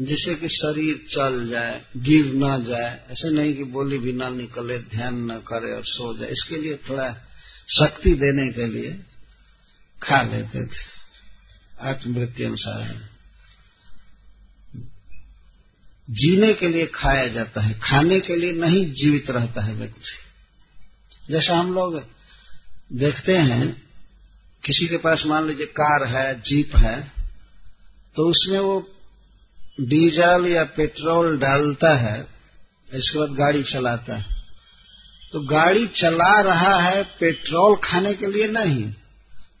जिससे 0.00 0.34
कि 0.34 0.48
शरीर 0.48 0.96
चल 1.10 1.48
जाए, 1.48 1.84
गिर 1.96 2.26
न 2.34 2.64
जाए, 2.64 2.90
ऐसे 3.10 3.30
नहीं 3.30 3.54
कि 3.56 3.64
बोली 3.64 3.98
भी 3.98 4.12
ना 4.12 4.28
निकले, 4.28 4.78
ध्यान 4.78 5.32
न 5.32 5.38
करे 5.38 5.74
और 5.76 5.82
सो 5.82 6.16
जाए, 6.18 6.28
इसके 6.30 6.56
लिए 6.56 6.76
थोड़ा 6.88 7.12
शक्ति 7.68 8.14
देने 8.14 8.46
के 8.52 8.66
लिए 8.66 8.90
खा 10.02 10.22
लेते 10.22 10.66
थे। 10.66 10.84
आत्मवृत्ति 11.80 12.44
अनुसार 12.44 13.08
जीने 16.08 16.52
के 16.54 16.68
लिए 16.68 16.86
खाया 16.86 17.26
जाता 17.28 17.60
है, 17.60 17.78
खाने 17.80 18.18
के 18.20 18.36
लिए 18.36 18.52
नहीं 18.52 18.84
जीवित 18.92 19.30
रहता 19.30 19.64
है 19.64 19.74
व्यक्ति। 19.74 21.32
जैसा 21.32 21.56
हम 21.56 21.72
लोग 21.74 22.00
देखते 22.92 23.36
हैं, 23.36 23.70
किसी 24.64 24.86
के 24.86 24.96
पास 24.96 25.22
मान 25.26 25.46
लीजिए 25.48 25.66
कार 25.80 26.08
है, 26.08 26.34
जीप 26.40 26.76
है 26.76 27.00
तो 28.16 28.28
उसमें 28.30 28.58
वो 28.58 28.78
डीजल 29.80 30.46
या 30.46 30.64
पेट्रोल 30.76 31.38
डालता 31.38 31.94
है, 31.96 32.20
इसके 32.88 33.18
बाद 33.18 33.30
गाड़ी 33.30 33.62
चलाता 33.62 34.16
है। 34.16 34.24
तो 35.32 35.40
गाड़ी 35.40 35.86
चला 35.86 36.40
रहा 36.40 36.78
है, 36.80 37.02
पेट्रोल 37.20 37.76
खाने 37.84 38.14
के 38.14 38.26
लिए 38.26 38.46
नहीं। 38.48 38.90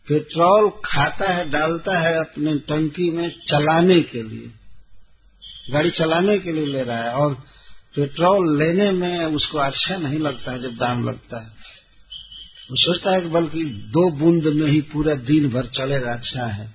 पेट्रोल 0.08 0.70
खाता 0.84 1.32
है, 1.32 1.48
डालता 1.50 1.98
है 1.98 2.14
अपने 2.18 2.54
टंकी 2.68 3.10
में 3.10 3.28
चलाने 3.48 4.00
के 4.02 4.22
लिए। 4.22 4.50
गाड़ी 5.70 5.90
चलाने 5.90 6.38
के 6.38 6.52
लिए 6.52 6.66
ले 6.66 6.82
रहा 6.82 7.02
है 7.02 7.10
और 7.10 7.34
पेट्रोल 7.96 8.58
लेने 8.58 8.90
में 8.92 9.24
उसको 9.24 9.58
अच्छा 9.58 9.96
नहीं 9.96 10.18
लगता 10.18 10.52
है, 10.52 10.62
जब 10.62 10.76
दाम 10.76 11.08
लगता 11.08 11.40
है। 11.40 11.48
वो 12.70 12.76
सोचता 12.76 13.10
है 13.10 13.20
कि 13.20 13.28
बल्कि 13.28 13.64
दो 13.64 14.10
बूंद 14.10 14.44
में 14.44 14.66
ही 14.66 14.80
पूरा 14.80 15.14
दिन 15.14 15.48
भर 15.48 15.66
चलेगा 15.66 16.12
अच्छा 16.12 16.46
है। 16.46 16.74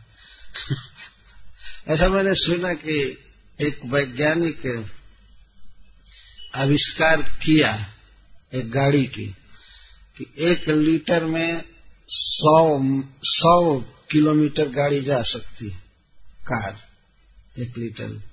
ऐसा 1.87 2.07
मैंने 2.07 2.33
सुना 2.33 2.73
कि 2.73 3.17
एक 3.61 3.79
वैज्ञानिक 3.85 4.85
आविष्कार 6.55 7.21
किया 7.21 7.93
एक 8.53 8.71
गाड़ी 8.71 9.03
की 9.03 9.35
कि 10.17 10.33
एक 10.37 10.69
लीटर 10.69 11.23
में 11.23 11.63
सौ 12.07 12.79
सौ 13.23 13.79
किलोमीटर 14.11 14.69
गाड़ी 14.69 15.01
जा 15.01 15.21
सकती 15.21 15.69
है, 15.69 15.77
कार, 16.51 16.79
एक 17.59 17.77
लीटर। 17.77 18.32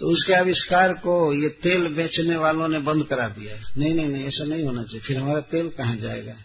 तो 0.00 0.06
उसके 0.06 0.32
आविष्कार 0.32 0.92
को 0.92 1.34
ये 1.34 1.48
तेल 1.48 1.88
बेचने 1.88 2.36
वालों 2.36 2.68
ने 2.68 2.78
बंद 2.78 3.06
करा 3.06 3.28
दिया। 3.28 3.56
नहीं 3.78 3.94
नहीं 3.94 4.08
नहीं, 4.08 4.24
ऐसा 4.24 4.44
नहीं 4.44 4.64
होना 4.64 4.82
चाहिए। 4.82 5.00
फिर 5.00 5.18
हमारा 5.18 5.40
तेल 5.40 5.68
कहाँ 5.68 5.96
जाएगा? 5.96 6.36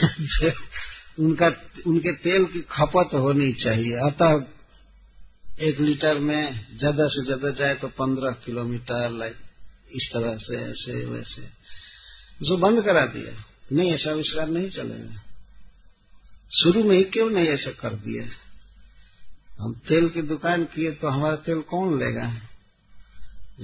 उनका, 1.18 1.52
उनके 1.86 2.12
तेल 2.12 2.44
की 2.44 2.60
खपत 2.60 3.14
होनी 3.14 3.52
चाहिए। 3.52 3.92
अतः 3.92 4.44
एक 5.60 5.80
लीटर 5.80 6.18
में 6.18 6.66
ज़्यादा 6.78 7.06
से 7.06 7.24
ज़्यादा 7.24 7.50
जाए 7.50 7.74
तो 7.74 7.88
पंद्रह 7.88 8.30
किलोमीटर, 8.30 9.10
लाइक, 9.10 9.36
इस 9.92 10.10
तरह 10.12 10.36
से, 10.36 10.56
ऐसे, 10.56 11.04
वैसे। 11.04 11.42
उसको 12.42 12.56
बंद 12.56 12.84
करा 12.84 13.06
दिया। 13.06 13.44
नहीं, 13.72 13.92
ऐसा 13.92 14.10
आविष्कार 14.10 14.48
नहीं 14.48 14.70
चलेगा। 14.70 15.22
शुरू 16.52 16.84
में 16.84 16.96
ही 16.96 17.04
क्यों 17.04 17.30
नहीं 17.30 17.48
ऐसा 17.48 17.70
कर 17.70 17.94
दिया? 17.94 18.24
हम 19.60 19.74
तेल 19.74 20.08
की 20.08 20.22
दुकान 20.22 20.64
किए 20.64 20.90
तो 20.90 21.08
हमारा 21.08 21.36
तेल 21.36 21.60
कौन 21.60 21.98
लेगा? 21.98 22.40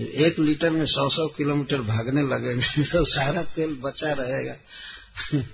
एक 0.02 0.38
लीटर 0.38 0.70
में 0.70 0.86
सौ 0.86 1.08
सौ 1.08 1.26
किलोमीटर 1.26 1.80
भागने 1.80 2.22
लगेगा 2.22 2.82
तो 2.92 3.04
सारा 3.04 3.42
तेल 3.42 3.74
बचा 3.74 4.12
रहेगा। 4.12 4.54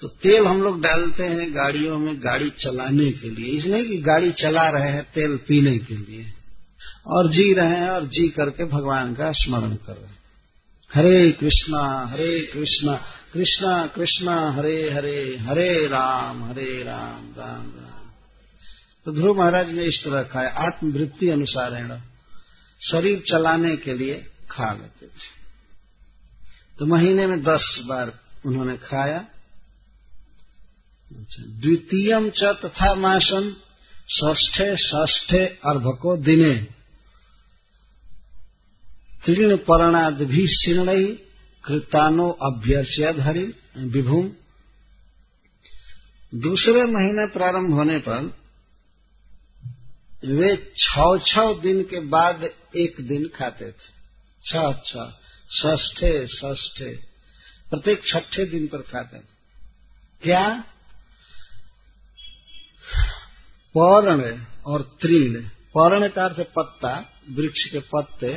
तो 0.00 0.08
तेल 0.08 0.46
हम 0.46 0.62
लोग 0.62 0.82
डालते 0.82 1.22
हैं 1.22 1.54
गाड़ियों 1.54 1.98
में 1.98 2.16
गाड़ी 2.16 2.50
चलाने 2.50 3.12
के 3.12 3.30
लिए। 3.30 3.58
इसलिए 3.58 3.84
कि 3.84 3.98
गाड़ी 3.98 4.30
चला 4.30 4.68
रहे 4.68 4.90
हैं 4.90 5.02
तेल 5.02 5.36
पीने 5.36 5.78
के 5.78 5.96
लिए। 5.96 6.32
और 7.06 7.28
जी 7.28 7.54
रहे 7.54 7.68
हैं 7.68 7.88
और 7.88 8.04
जी 8.04 8.28
करके 8.28 8.64
भगवान 8.64 9.14
का 9.14 9.32
स्मरण 9.32 9.74
कर 9.74 9.92
रहे 9.92 10.06
हैं। 10.06 10.20
हरे 10.94 11.30
कृष्णा 11.30 12.06
हरे 12.06 12.40
कृष्णा 12.40 13.04
कृष्णा 13.32 13.86
कृष्णा, 13.86 14.50
हरे 14.50 14.90
हरे 14.90 15.36
हरे 15.40 15.86
राम 15.86 16.44
हरे 16.44 16.82
राम 16.82 17.34
राम 17.38 17.62
राम। 17.62 18.10
तो 19.04 19.12
ध्रुव 19.12 19.38
महाराज 19.38 19.70
ने 19.70 19.84
इस 19.84 20.04
तरह 20.04 20.22
खाया 20.22 20.48
आत्मवृत्ति 20.48 21.28
अनुसार 21.28 22.00
शरीर 22.80 23.22
चलाने 23.28 23.76
के 23.76 23.94
लिए 23.94 24.14
खा 24.50 24.72
लेते 24.72 25.06
थे। 25.06 25.28
तो 26.78 26.86
महीने 26.86 27.26
में 27.26 27.42
दस 27.42 27.76
बार 27.86 28.12
उन्होंने 28.46 28.76
खाया। 28.76 29.18
अच्छा, 31.10 31.42
द्वितीयम 31.60 32.28
च 32.30 32.42
तथा 32.64 32.94
मासन 32.94 33.56
ष्ठे 34.36 34.74
ष्ठे 35.08 35.44
अर्भको 35.66 36.16
दिने। 36.16 36.54
तीर्ण 39.24 39.56
पर्णाद 39.56 40.22
भी 40.22 40.46
शीर्ण 40.46 40.96
कृतानो 41.64 42.28
अभ्यर्चयद 42.42 43.16
धरी 43.16 43.44
विभूम। 43.76 44.30
दूसरे 46.32 46.82
महीने 46.82 47.26
प्रारंभ 47.26 47.74
होने 47.74 47.98
पर 47.98 48.39
वे 50.22 50.56
छ 50.78 51.04
छ 51.26 51.44
दिन 51.60 51.82
के 51.82 52.00
बाद 52.06 52.42
एक 52.76 53.00
दिन 53.00 53.28
खाते 53.28 53.70
थे। 53.70 53.88
छ 54.44 54.52
छ 55.52 55.76
ष्ठे 55.78 56.10
ष्ठे 56.26 56.90
प्रत्येक 57.70 58.06
छठे 58.06 58.44
दिन 58.46 58.66
पर 58.66 58.82
खाते 58.82 59.18
थे। 59.18 59.22
क्या? 60.22 60.44
पौर्ण 63.74 64.38
और 64.66 64.82
तृण 65.02 65.40
पौर्ण 65.74 66.08
का 66.08 66.24
अर्थ 66.24 66.40
पत्ता, 66.56 66.92
वृक्ष 67.30 67.64
के 67.64 67.78
पत्ते 67.92 68.32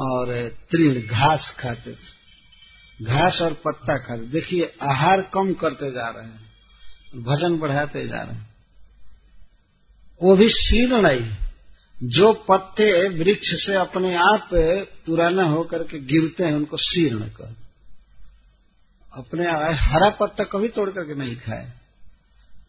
और 0.00 0.32
तृण 0.70 1.00
घास 1.02 1.54
खाते 1.58 1.92
थे। 1.92 3.04
घास 3.04 3.40
और 3.42 3.52
पत्ता 3.64 3.96
खाते 3.98 4.26
देखिए, 4.28 4.72
आहार 4.82 5.22
कम 5.34 5.52
करते 5.54 5.90
जा 5.92 6.08
रहे 6.08 6.24
हैं, 6.24 7.22
भजन 7.22 7.58
बढ़ाते 7.58 8.06
जा 8.08 8.22
रहे 8.22 8.34
हैं। 8.34 8.49
वो 10.20 10.36
भी 10.36 10.48
शीर्ण 10.48 11.12
ही 11.12 11.30
जो 12.02 12.32
पत्ते 12.32 13.08
वृक्ष 13.08 13.48
से 13.66 13.74
अपने 13.74 14.14
आप 14.14 14.48
पुराना 15.06 15.42
होकर 15.42 15.82
के 15.84 15.98
गिरते 15.98 16.44
हैं, 16.44 16.54
उनको 16.54 16.76
शीर्ण 16.76 17.18
कर 17.18 17.56
अपने 19.16 19.44
हरा 19.76 20.08
पत्ता 20.10 20.44
कभी 20.44 20.68
तोड़ 20.68 20.90
करके 20.90 21.14
नहीं 21.14 21.36
खाए। 21.36 21.72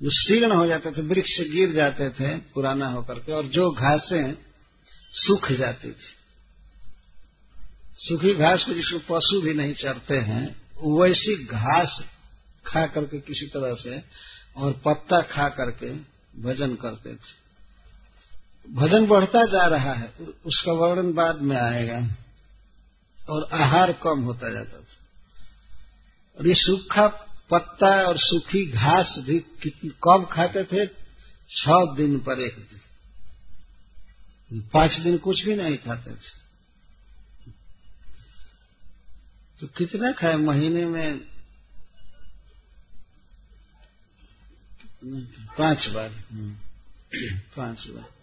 जो 0.04 0.10
शीर्ण 0.10 0.54
हो 0.54 0.68
जाते 0.68 0.92
थे, 0.92 1.02
वृक्ष 1.02 1.40
गिर 1.42 1.72
जाते 1.72 2.10
थे 2.10 2.38
पुराना 2.38 2.88
होकर 2.88 3.20
के, 3.20 3.32
और 3.32 3.46
जो 3.46 3.72
घासें 3.72 4.34
सूख 5.14 5.52
जाती 5.52 5.92
थी। 5.92 6.18
सूखी 7.98 8.34
घास 8.34 8.60
को 8.66 8.74
जिसको 8.74 9.00
पशु 9.00 9.42
भी 9.42 9.54
नहीं 9.54 9.74
चरते 9.74 10.18
हैं, 10.18 10.46
वैसी 11.00 11.44
घास 11.46 12.00
खा 12.66 12.86
करके 12.88 13.20
किसी 13.20 13.46
तरह 13.46 13.74
से, 13.74 14.04
और 14.58 14.72
पत्ता 14.86 15.22
खा 15.22 15.50
करके 15.50 15.92
भजन 16.42 16.76
करते 16.76 17.14
थे। 17.14 17.41
भजन 18.66 19.06
बढ़ता 19.08 19.44
जा 19.46 19.66
रहा 19.68 19.94
है, 19.94 20.08
उसका 20.46 20.72
वर्णन 20.72 21.14
बाद 21.14 21.42
में 21.42 21.58
आएगा। 21.58 22.00
और 23.30 23.48
आहार 23.54 23.92
कम 23.94 24.20
होता 24.20 24.50
जाता 24.50 24.78
था 24.78 24.98
और 26.38 26.48
ये 26.48 26.54
सूखा 26.56 27.08
पत्ता 27.52 27.88
और 28.08 28.18
सूखी 28.18 28.66
घास 28.66 29.16
भी 29.20 29.40
कब 30.04 30.28
खाते 30.32 30.64
थे, 30.64 30.86
छह 31.50 31.94
दिन 31.96 32.20
पर 32.20 32.40
एक 32.40 32.56
दिन 32.60 32.80
पाँच 34.74 35.00
दिन 35.00 35.18
कुछ 35.18 35.44
भी 35.46 35.56
नहीं 35.56 35.78
खाते 35.78 36.12
थे। 36.12 36.42
तो 39.60 39.68
कितना 39.68 40.12
खाए 40.12 40.36
महीने 40.36 40.86
में? 40.86 41.20
पाँच 45.58 45.88
बार। 45.88 46.10
पाँच 47.58 47.88
बार। 47.88 48.21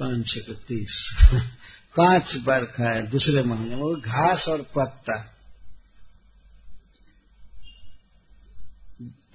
पाँच 0.00 0.26
छह 0.26 0.52
तीस 0.52 1.08
पाँच 1.96 2.36
बार 2.36 2.64
खाए 2.64 3.02
दूसरे 3.02 3.42
महीने 3.42 3.76
में 3.76 4.00
घास 4.00 4.48
और 4.48 4.62
पत्ता। 4.62 5.30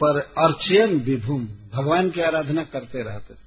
पर 0.04 0.19
अर्चयन 0.19 0.95
विभूम, 0.95 1.45
भगवान 1.45 2.10
की 2.10 2.22
आराधना 2.22 2.63
करते 2.63 3.04
रहते 3.04 3.34
थे। 3.34 3.38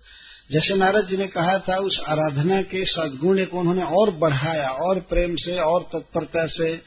जैसे 0.53 0.77
नारद 0.77 1.07
जी 1.07 1.17
ने 1.17 1.27
कहा 1.27 1.59
था, 1.59 1.77
उस 1.77 2.01
आराधना 2.09 2.63
के 2.63 2.85
सदगुण 2.85 3.45
को 3.45 3.59
उन्होंने 3.59 3.83
और 3.83 4.11
बढ़ाया, 4.11 4.69
और 4.69 5.01
प्रेम 5.01 5.37
से, 5.37 5.59
और 5.59 5.83
तत्परता 5.83 6.47
से। 6.47 6.83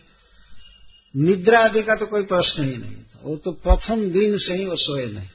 निद्रा 1.16 1.60
आदि 1.60 1.84
का 1.84 1.96
तो 1.96 2.06
कोई 2.06 2.24
प्रश्न 2.24 2.64
ही 2.64 2.78
नहीं 2.78 2.96
था। 2.96 3.20
वो 3.24 3.36
तो 3.38 3.52
प्रथम 3.52 4.10
दिन 4.10 4.38
से 4.38 4.54
ही 4.54 4.66
वो 4.66 4.76
सोए 4.76 5.06
नहीं। 5.06 5.30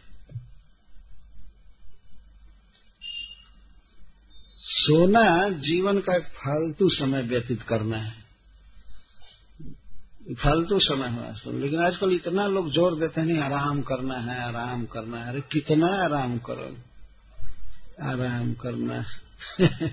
सोना 4.90 5.48
जीवन 5.48 6.00
का 6.00 6.14
एक 6.14 6.22
फालतू 6.22 6.88
समय 6.88 7.22
व्यतीत 7.22 7.62
करना 7.62 7.98
है। 7.98 8.14
फालतू 10.34 10.78
समय 10.78 11.08
है 11.08 11.28
आजकल 11.28 11.54
लेकिन 11.54 11.80
आजकल 11.80 12.12
इतना 12.12 12.46
लोग 12.46 12.70
ज़ोर 12.70 12.98
देते 12.98 13.20
हैं 13.20 13.40
आराम 13.40 13.82
करना 13.82 14.14
है, 14.14 14.44
आराम 14.44 14.84
करना 14.84 15.18
है। 15.18 15.28
अरे, 15.28 15.40
कितना 15.40 15.86
आराम 15.86 16.38
करो? 16.38 16.76
आराम 18.02 18.54
करना 18.54 19.04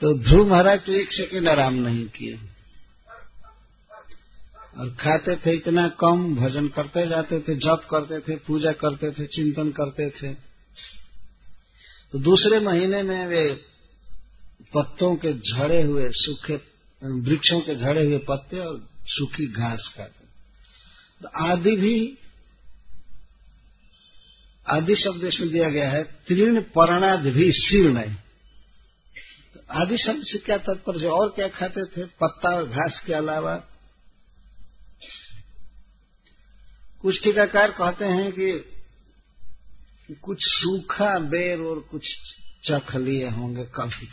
तो 0.00 0.18
ध्रुव 0.18 0.50
महाराज 0.50 0.80
तो 0.80 0.92
एक 0.92 1.12
सेकेंड 1.12 1.48
आराम 1.48 1.74
नहीं 1.74 2.04
किए। 2.04 2.38
और 4.76 4.88
खाते 4.90 5.36
थे 5.36 5.52
इतना 5.52 5.88
कम, 5.88 6.36
भजन 6.36 6.68
करते 6.68 7.06
जाते 7.06 7.40
थे, 7.40 7.54
जप 7.54 7.86
करते 7.90 8.20
थे, 8.20 8.36
पूजा 8.36 8.72
करते 8.72 9.10
थे, 9.10 9.26
चिंतन 9.26 9.70
करते 9.70 10.10
थे। 10.10 10.53
तो 12.14 12.18
दूसरे 12.18 12.60
महीने 12.60 13.02
में 13.02 13.26
वे 13.26 13.54
पत्तों 14.74 15.16
के 15.16 15.32
झड़े 15.32 15.82
हुए, 15.82 16.10
सूखे, 16.12 16.54
वृक्षों 17.02 17.60
के 17.60 17.74
झड़े 17.74 18.06
हुए 18.06 18.18
पत्ते 18.18 18.58
और 18.58 18.88
सूखी 19.06 19.52
घास 19.52 19.92
खाते 19.96 20.24
तो 21.22 21.28
आदि 21.28 21.70
भी, 21.70 22.18
आदि 24.68 24.94
शब्द 24.94 25.24
इसमें 25.24 25.50
दिया 25.50 25.70
गया 25.70 25.90
है, 25.90 26.04
तीर्ण 26.04 26.60
पर्णाद 26.60 27.20
भी 27.20 27.52
शीर्ण 27.52 27.96
है। 27.96 28.14
तो 29.54 29.60
आदि 29.70 29.96
शब्द 29.98 30.22
से 30.24 30.38
क्या 30.38 30.58
तत्पर 30.58 31.06
और 31.06 31.28
क्या 31.28 31.48
खाते 31.48 31.84
थे? 31.84 32.04
पत्ता 32.04 32.54
और 32.54 32.68
घास 32.68 33.02
के 33.06 33.12
अलावा। 33.12 33.56
कुछ 37.02 37.22
टीकाकार 37.22 37.70
कहते 37.70 38.04
हैं 38.04 38.32
कि 38.32 38.73
कुछ 40.12 40.38
सूखा 40.40 41.18
बेर 41.18 41.58
और 41.58 41.80
कुछ 41.80 42.02
चख 42.64 42.96
लिए 42.96 43.30
होंगे 43.30 43.64
कभी। 43.64 44.06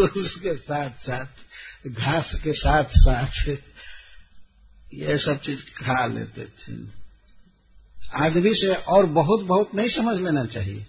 उसके 0.00 0.56
साथ 0.56 0.90
साथ, 0.90 1.26
घास 1.88 2.30
के 2.44 2.52
साथ 2.52 2.84
साथ, 2.84 3.48
ये 4.94 5.18
सब 5.18 5.40
चीज़ 5.40 5.60
खा 5.60 6.06
लेते 6.06 6.44
थे। 6.44 6.72
आदमी 8.14 8.50
से 8.50 8.74
और 8.74 9.06
बहुत 9.06 9.40
बहुत 9.40 9.74
नहीं 9.74 9.88
समझ 9.88 10.16
लेना 10.16 10.44
चाहिए। 10.44 10.86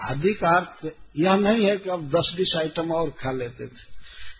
आदि 0.00 0.34
का 0.34 0.48
अर्थ 0.48 0.94
यह 1.16 1.36
नहीं 1.36 1.66
है 1.66 1.76
कि 1.76 1.90
अब 1.90 2.10
दस 2.10 2.32
बीस 2.36 2.56
आइटम 2.56 2.92
और 2.92 3.10
खा 3.10 3.32
लेते 3.32 3.66
थे। 3.66 3.97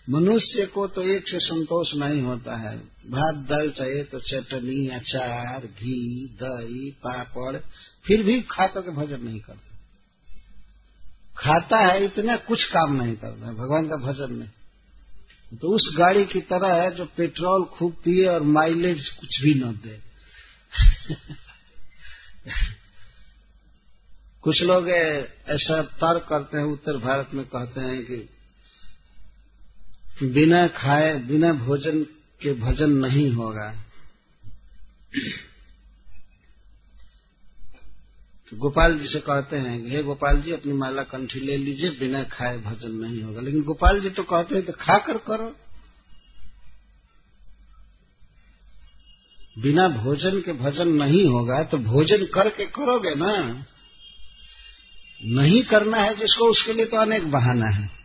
मनुष्य 0.09 0.65
को 0.65 0.87
तो 0.87 1.01
एक 1.01 1.27
से 1.27 1.39
संतोष 1.39 1.87
नहीं 1.95 2.21
होता 2.21 2.57
है। 2.57 2.77
भात, 3.09 3.35
दाल 3.35 3.69
चाहिए 3.69 4.03
तो 4.03 4.19
चटनी, 4.19 4.87
अचार, 4.87 5.65
घी, 5.65 6.25
दही, 6.43 6.91
पापड़, 6.91 7.57
फिर 8.05 8.23
भी 8.23 8.41
खा 8.41 8.67
करके 8.67 8.91
भजन 8.91 9.21
नहीं 9.21 9.39
करता। 9.39 9.77
खाता 11.37 11.77
है, 11.77 12.05
इतना 12.05 12.35
कुछ 12.35 12.63
काम 12.63 13.01
नहीं 13.01 13.15
करता 13.15 13.51
भगवान 13.51 13.87
का 13.87 14.11
भजन 14.11 14.33
नहीं। 14.33 14.49
तो 15.57 15.67
उस 15.67 15.95
गाड़ी 15.97 16.25
की 16.25 16.41
तरह 16.41 16.73
है 16.75 16.95
जो 16.95 17.05
पेट्रोल 17.05 17.65
खूब 17.65 17.93
पिए 17.93 18.27
और 18.27 18.41
माइलेज 18.41 19.09
कुछ 19.09 19.41
भी 19.41 19.53
न 19.53 19.71
दे। 19.71 19.99
कुछ 24.41 24.61
लोग 24.61 24.89
ऐसा 24.89 25.81
तर्क 25.81 26.25
करते 26.29 26.57
हैं, 26.57 26.65
उत्तर 26.65 26.97
भारत 26.97 27.29
में 27.33 27.45
कहते 27.45 27.81
हैं 27.81 28.03
कि 28.03 28.29
बिना 30.23 30.67
खाए, 30.67 31.15
बिना 31.15 31.53
भोजन 31.53 32.03
के 32.41 32.53
भजन 32.53 32.89
नहीं 32.89 33.31
होगा। 33.31 33.75
तो 38.49 38.57
गोपाल 38.57 38.99
जी 38.99 39.07
से 39.07 39.19
कहते 39.19 39.57
हैं, 39.57 39.87
हे 39.87 40.03
गोपाल 40.03 40.41
जी, 40.41 40.51
अपनी 40.51 40.73
माला 40.73 41.03
कंठी 41.03 41.39
ले 41.39 41.57
लीजिए, 41.57 41.89
बिना 41.89 42.23
खाए 42.23 42.57
भजन 42.57 42.91
नहीं 42.91 43.23
होगा। 43.23 43.41
लेकिन 43.41 43.63
गोपाल 43.63 44.01
जी 44.01 44.09
तो 44.09 44.23
कहते 44.23 44.55
हैं 44.55 44.65
तो 44.65 44.73
खाकर 44.73 45.17
करो। 45.17 45.55
बिना 49.59 49.87
भोजन 49.87 50.41
के 50.41 50.53
भजन 50.53 50.89
नहीं 50.89 51.25
होगा 51.25 51.63
तो 51.63 51.77
भोजन 51.77 52.25
करके 52.25 52.65
करोगे 52.65 53.15
ना? 53.15 53.65
नहीं 55.25 55.61
करना 55.61 55.97
है 55.97 56.15
जिसको, 56.15 56.45
उसके 56.45 56.73
लिए 56.73 56.85
तो 56.85 56.97
अनेक 56.97 57.31
बहाना 57.31 57.67
है। 57.67 57.98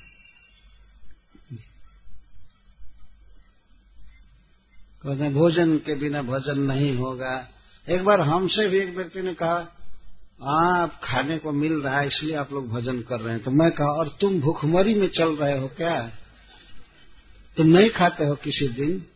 कहते 5.05 5.29
भोजन 5.29 5.77
के 5.77 5.95
बिना 5.95 6.23
भजन 6.23 6.59
नहीं 6.59 6.97
होगा। 6.97 7.49
एक 7.90 8.05
बार 8.05 8.21
हमसे 8.21 8.69
भी 8.69 8.79
एक 8.79 8.97
व्यक्ति 8.97 9.23
ने 9.23 9.35
कहा, 9.35 9.69
आप 10.43 11.01
खाने 11.05 11.38
को 11.38 11.53
मिल 11.53 11.73
रहा 11.73 12.01
है, 12.01 12.07
इसलिए 12.07 12.37
आप 12.37 12.53
लोग 12.53 12.69
भजन 12.69 13.01
कर 13.01 13.21
रहे 13.21 13.35
हैं। 13.35 13.43
तो 13.43 13.51
मैं 13.51 13.71
कहा, 13.71 13.88
और 13.88 14.17
तुम 14.21 14.40
भूखमरी 14.40 14.95
में 14.95 15.09
चल 15.09 15.37
रहे 15.37 15.59
हो 15.59 15.69
क्या? 15.69 16.12
तुम 17.57 17.67
नहीं 17.67 17.90
खाते 17.90 18.25
हो 18.25 18.35
किसी 18.35 18.69
दिन? 18.69 19.07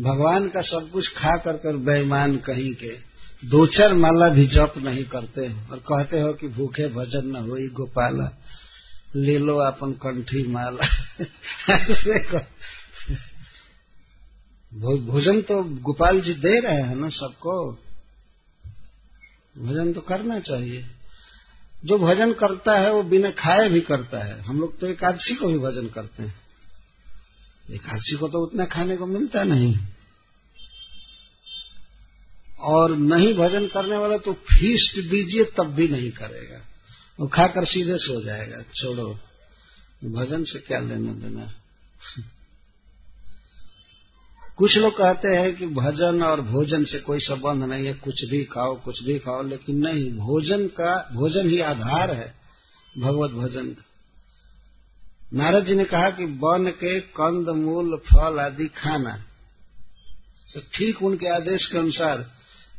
भगवान 0.00 0.48
का 0.48 0.60
सब 0.60 0.90
कुछ 0.92 1.08
खा 1.08 1.36
कर 1.36 1.52
कर 1.52 1.76
बेईमान 1.76 2.36
कहीं 2.36 2.74
के 2.74 3.14
दो 3.44 3.66
चार 3.66 3.94
माला 3.94 4.28
भी 4.28 4.46
जप 4.46 4.74
नहीं 4.76 5.04
करते 5.04 5.46
हो 5.46 5.72
और 5.72 5.78
कहते 5.78 6.20
हो 6.20 6.32
कि 6.32 6.48
भूखे 6.48 6.88
भजन 6.88 7.26
न 7.26 7.36
हो 7.36 7.68
गोपाला, 7.68 8.42
ले 9.16 9.38
लो 9.38 9.56
अपन 9.56 9.92
कंठी 9.92 10.48
माला। 10.48 10.86
ऐसे 11.74 12.18
भोजन 14.74 15.42
तो 15.42 15.64
गोपाल 15.64 16.20
जी 16.20 16.34
दे 16.34 16.60
रहे 16.60 16.82
हैं 16.82 16.96
ना 16.96 17.08
सबको। 17.08 17.72
भजन 19.58 19.92
तो 19.92 20.00
करना 20.00 20.40
चाहिए। 20.40 20.86
जो 21.84 21.98
भजन 21.98 22.32
करता 22.32 22.78
है, 22.78 22.92
वो 22.92 23.02
बिना 23.02 23.30
खाए 23.30 23.68
भी 23.68 23.80
करता 23.80 24.18
है। 24.18 24.40
हम 24.40 24.60
लोग 24.60 24.78
तो 24.78 24.86
एकादशी 24.86 25.34
को 25.34 25.46
भी 25.46 25.58
भजन 25.58 25.88
करते 25.88 26.22
हैं। 26.22 26.34
एकादशी 27.70 28.16
को 28.16 28.28
तो 28.28 28.38
उतना 28.38 28.64
खाने 28.64 28.96
को 28.96 29.06
मिलता 29.06 29.42
नहीं। 29.42 29.78
और 32.60 32.96
नहीं 32.96 33.34
भजन 33.34 33.66
करने 33.66 33.96
वाला 33.96 34.16
तो 34.16 34.32
फीस्ट 34.32 35.10
दीजिए, 35.10 35.44
तब 35.44 35.64
भी 35.64 35.88
नहीं 35.88 36.10
करेगा। 36.10 36.60
वो 37.20 37.26
खाकर 37.26 37.64
सीधे 37.64 37.96
सो 37.96 38.22
जाएगा। 38.22 38.62
छोड़ो, 38.62 39.18
भजन 40.04 40.44
से 40.44 40.58
क्या 40.58 40.80
लेना 40.80 41.12
देना। 41.12 41.54
कुछ 44.58 44.76
लोग 44.76 44.98
कहते 44.98 45.28
हैं 45.28 45.56
कि 45.56 45.66
भजन 45.66 46.22
और 46.22 46.40
भोजन 46.40 46.84
से 46.84 46.98
कोई 46.98 47.18
संबंध 47.18 47.64
नहीं 47.64 47.86
है, 47.86 47.94
कुछ 47.94 48.24
भी 48.30 48.44
खाओ, 48.44 48.74
कुछ 48.76 49.02
भी 49.02 49.18
खाओ, 49.18 49.42
लेकिन 49.42 49.76
नहीं, 49.76 50.12
भोजन 50.12 50.66
का, 50.66 51.10
भोजन 51.12 51.48
ही 51.48 51.60
आधार 51.60 52.14
है 52.14 52.34
भगवत 52.98 53.30
भजन 53.30 53.66
का। 53.66 53.84
नारद 55.34 55.66
जी 55.66 55.74
ने 55.74 55.84
कहा 55.84 56.10
कि 56.10 56.24
वन 56.24 56.70
के 56.70 57.00
कंद, 57.00 57.48
मूल, 57.48 57.96
फल 57.96 58.38
आदि 58.40 58.66
खाना। 58.66 59.24
तो 60.54 60.60
ठीक 60.74 61.02
उनके 61.02 61.26
आदेश 61.26 61.66
के 61.66 61.78
अनुसार 61.78 62.30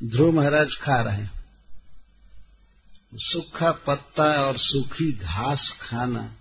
ध्रुव 0.03 0.31
महाराज 0.31 0.69
खा 0.81 1.01
रहे 1.01 1.15
हैं। 1.15 1.31
सूखा 3.15 3.71
पत्ता 3.71 4.47
और 4.47 4.57
सूखी 4.57 5.11
घास 5.11 5.73
खाना। 5.81 6.35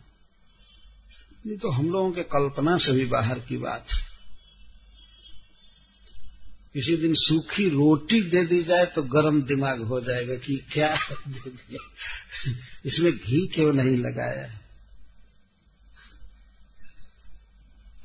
ये 1.46 1.56
तो 1.56 1.70
हम 1.70 1.90
लोगों 1.90 2.12
के 2.12 2.22
कल्पना 2.22 2.76
से 2.76 2.92
भी 2.92 3.04
बाहर 3.04 3.38
की 3.38 3.56
बात 3.56 3.86
है। 3.92 4.13
किसी 6.74 6.96
दिन 6.96 7.14
सूखी 7.16 7.68
रोटी 7.68 8.20
दे 8.22 8.44
दी 8.46 8.62
जाए 8.64 8.84
तो 8.86 9.02
गर्म 9.10 9.40
दिमाग 9.42 9.82
हो 9.82 10.00
जाएगा 10.00 10.34
कि 10.36 10.56
क्या 10.72 10.94
दे 11.28 11.50
दिया 11.50 11.82
इसमें 12.86 13.12
घी 13.12 13.46
क्यों 13.46 13.72
नहीं 13.72 13.96
लगाया? 13.98 14.46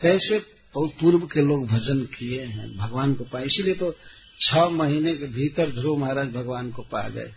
कैसे 0.01 0.39
पूर्व 0.75 1.25
के 1.27 1.41
लोग 1.41 1.67
भजन 1.67 2.03
किए 2.13 2.43
हैं, 2.43 2.67
भगवान 2.77 3.13
को 3.13 3.23
पाए 3.23 3.45
इसीलिए 3.45 3.75
तो 3.75 3.91
छह 4.39 4.69
महीने 4.69 5.15
के 5.15 5.27
भीतर 5.27 5.71
ध्रुव 5.71 5.97
महाराज 5.97 6.29
भगवान 6.31 6.71
को 6.71 6.81
पा 6.81 7.07
गए। 7.09 7.31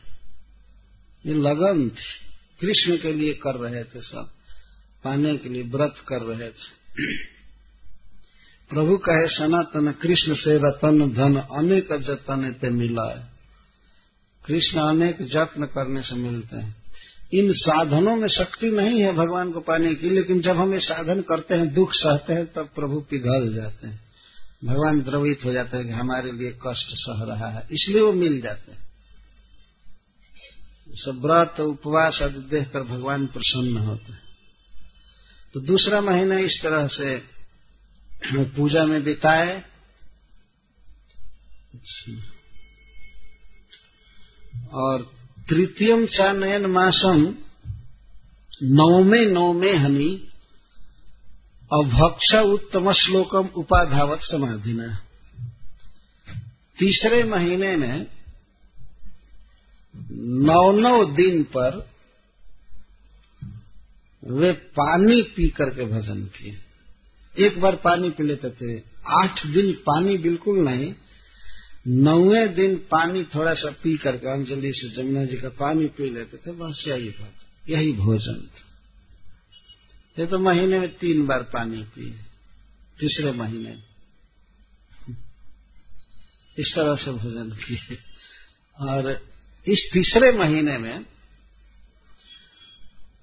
ये 1.25 1.35
लगन 1.41 1.89
थी 1.91 2.21
कृष्ण 2.61 2.97
के 2.97 3.13
लिए 3.13 3.33
कर 3.43 3.55
रहे 3.57 3.83
थे 3.85 4.01
सब, 4.01 4.29
पाने 5.05 5.37
के 5.39 5.49
लिए 5.49 5.63
व्रत 5.71 6.05
कर 6.09 6.23
रहे 6.27 6.49
थे। 6.51 6.71
प्रभु 8.73 8.97
कहे, 8.97 9.27
सनातन 9.29 9.93
कृष्ण 9.93 10.35
से 10.35 10.57
रतन 10.59 11.11
धन 11.13 11.37
अनेक 11.37 11.89
जतन 12.01 12.51
ते 12.53 12.71
मिला 12.71 13.11
है 13.11 13.33
कृष्ण 14.47 14.81
अनेक 14.81 15.23
जत्न 15.23 15.65
करने 15.65 16.03
से 16.03 16.15
मिलते 16.15 16.57
हैं। 16.57 16.75
इन 17.35 17.53
साधनों 17.53 18.17
में 18.17 18.29
शक्ति 18.29 18.71
नहीं 18.71 19.01
है 19.01 19.13
भगवान 19.13 19.53
को 19.53 19.61
पाने 19.61 19.95
की, 19.95 20.11
लेकिन 20.11 20.41
जब 20.41 20.57
हम 20.57 20.73
ये 20.75 20.81
साधन 20.81 21.21
करते 21.21 21.55
हैं, 21.55 21.75
दुख 21.75 21.93
सहते 21.93 22.33
हैं, 22.33 22.47
तब 22.47 22.69
प्रभु 22.75 23.01
पिघल 23.01 23.55
जाते 23.55 23.87
हैं। 23.87 24.01
भगवान 24.65 25.01
द्रवित 25.01 25.45
हो 25.45 25.53
जाते 25.53 25.77
हैं 25.77 25.87
कि 25.87 25.93
हमारे 25.93 26.33
लिए 26.33 26.51
कष्ट 26.67 26.89
सह 26.93 27.23
रहा 27.25 27.49
है, 27.49 27.67
इसलिए 27.73 28.01
वो 28.01 28.13
मिल 28.13 28.41
जाते 28.41 28.73
हैं। 28.73 28.79
सब 30.91 31.21
व्रत, 31.25 31.61
उपवास 31.61 32.19
आदि 32.23 32.41
देखकर 32.57 32.83
भगवान 32.83 33.27
प्रसन्न 33.27 33.77
होते 33.77 34.13
हैं। 34.13 34.23
तो 35.55 35.61
दूसरा 35.61 36.01
महीना 36.01 36.39
इस 36.39 36.61
तरह 36.63 36.87
से 36.87 37.32
पूजा 38.27 38.85
में 38.85 39.03
बिताए। 39.03 39.65
और 44.73 45.15
तृतीयम 45.49 46.07
चा 46.07 46.33
नयन 46.33 46.67
मासम 46.67 47.37
नौमे 48.63 49.33
नौमे 49.33 49.77
हनी, 49.77 50.29
अभक्ष 51.73 52.35
उत्तम 52.35 52.93
श्लोकम 52.93 53.47
उपाधावत 53.47 54.19
समाधिना। 54.23 55.07
तीसरे 56.79 57.25
महीने 57.25 57.77
में 57.77 58.07
नौ 60.45 60.73
नौ 60.73 61.05
दिन 61.05 61.43
पर 61.43 61.89
वे 64.25 64.53
पानी 64.53 65.23
पी 65.23 65.49
करके 65.49 65.85
भजन 65.85 66.25
किए। 66.25 66.72
एक 67.39 67.61
बार 67.61 67.77
पानी 67.77 68.11
पी 68.11 68.23
लेते 68.23 68.51
थे। 68.51 68.83
आठ 69.07 69.47
दिन 69.47 69.73
पानी 69.73 70.17
बिल्कुल 70.19 70.59
नहीं, 70.59 70.95
नौवे 71.89 72.49
दिन 72.49 72.77
पानी 72.77 73.25
थोड़ा 73.25 73.55
सा 73.55 73.71
पी 73.71 73.97
करके 73.97 74.29
अंजलि 74.31 74.73
से 74.73 74.97
जमुना 74.97 75.25
जी 75.25 75.37
का 75.37 75.49
पानी 75.49 75.87
पी 75.87 76.11
लेते 76.11 76.37
थे, 76.37 76.53
बस 76.53 76.85
यही 76.89 77.09
बात, 77.09 77.35
यही 77.71 77.93
भोजन 77.93 78.47
था। 78.47 78.69
ये 80.19 80.27
तो 80.27 80.39
महीने 80.39 80.81
में 80.81 80.99
तीन 80.99 81.27
बार 81.27 81.43
पानी 81.43 81.83
पिए 81.83 82.11
तीसरे 83.01 83.33
महीने। 83.33 83.77
इस 86.59 86.73
तरह 86.75 86.95
से 86.97 87.11
भोजन 87.11 87.51
किए। 87.51 87.99
और 88.81 89.13
इस 89.69 89.91
तीसरे 89.93 90.31
महीने 90.33 90.79
में 90.79 91.05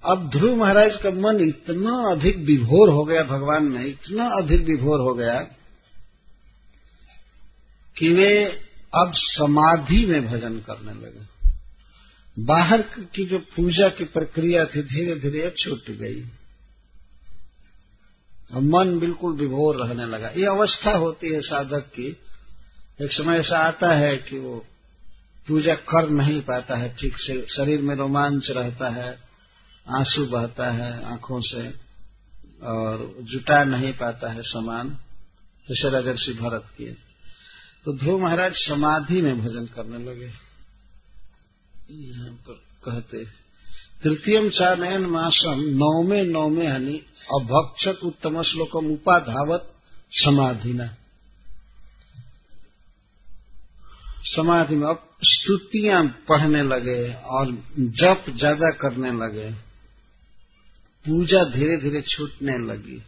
अब 0.04 0.30
ध्रुव 0.30 0.56
महाराज 0.56 0.90
का 1.02 1.10
मन 1.10 1.40
इतना 1.40 2.10
अधिक 2.10 2.36
विभोर 2.36 2.92
हो 2.92 3.04
गया 3.04 3.22
भगवान 3.22 3.64
में, 3.64 3.86
इतना 3.86 4.24
अधिक 4.42 4.60
विभोर 4.60 5.00
हो 5.00 5.14
गया 5.14 5.40
कि 7.98 8.08
वे 8.08 8.44
अब 8.94 9.12
समाधि 9.14 10.06
में 10.06 10.26
भजन 10.26 10.58
करने 10.58 10.92
लगे। 10.92 11.40
बाहर 12.44 12.82
की 12.82 13.26
जो 13.26 13.38
पूजा 13.38 13.88
की 13.88 14.04
प्रक्रिया 14.04 14.64
थी 14.64 14.82
धीरे 14.82 15.20
धीरे 15.20 15.54
छूट 15.58 15.90
गई। 15.90 16.20
अब 18.52 18.62
मन 18.62 18.98
बिल्कुल 18.98 19.32
विभोर 19.32 19.86
रहने 19.86 20.06
लगा। 20.06 20.28
ये 20.28 20.46
अवस्था 20.46 20.92
होती 20.92 21.28
है 21.28 21.40
साधक 21.40 21.80
की। 21.80 22.16
एक 23.02 23.12
समय 23.12 23.38
ऐसा 23.38 23.58
आता 23.58 23.92
है 23.92 24.16
कि 24.16 24.38
वो 24.38 24.66
पूजा 25.48 25.74
कर 25.74 26.10
नहीं 26.10 26.40
पाता 26.40 26.76
है, 26.76 26.96
ठीक 27.00 27.16
से, 27.16 27.46
शरीर 27.56 27.80
में 27.80 27.94
रोमांच 27.94 28.50
रहता 28.50 28.88
है। 28.88 29.29
आँसू 29.86 30.24
बहता 30.26 30.70
है 30.70 30.90
आँखों 31.04 31.40
से 31.42 31.68
और 32.66 33.06
जुटा 33.22 33.62
नहीं 33.64 33.92
पाता 33.92 34.32
है 34.32 34.42
समान। 34.44 34.88
जैसे 35.68 35.90
राजर्षि 35.90 36.32
भरत 36.32 36.64
किए। 36.78 36.92
तो 37.84 37.96
ध्रुव 37.96 38.18
महाराज 38.22 38.52
समाधि 38.58 39.20
में 39.22 39.40
भजन 39.40 39.66
करने 39.66 39.98
लगे। 40.04 40.30
यहाँ 41.90 42.34
पर 42.46 42.60
कहते 42.84 43.24
तृतीयम 44.04 44.48
चानयन 44.48 45.06
मासम 45.06 45.60
नौमे 45.76 46.22
नौमे 46.24 46.66
हनि 46.66 46.96
अभक्षक 47.30 48.04
उत्तम 48.04 48.42
श्लोकम 48.42 48.90
उपाधावत 48.92 49.72
समाधि 50.14 50.72
न 50.72 50.88
समाधि 54.26 54.76
में 54.76 54.86
अब 54.88 55.06
स्तुतियाँ 55.24 56.02
पढ़ने 56.28 56.62
लगे 56.64 57.02
और 57.30 57.50
जप 57.96 58.24
ज़्यादा 58.30 58.70
करने 58.80 59.10
लगे। 59.16 59.50
पूजा 61.06 61.44
धीरे 61.44 61.76
धीरे 61.76 62.02
छूटने 62.02 62.58
लगी। 62.58 63.02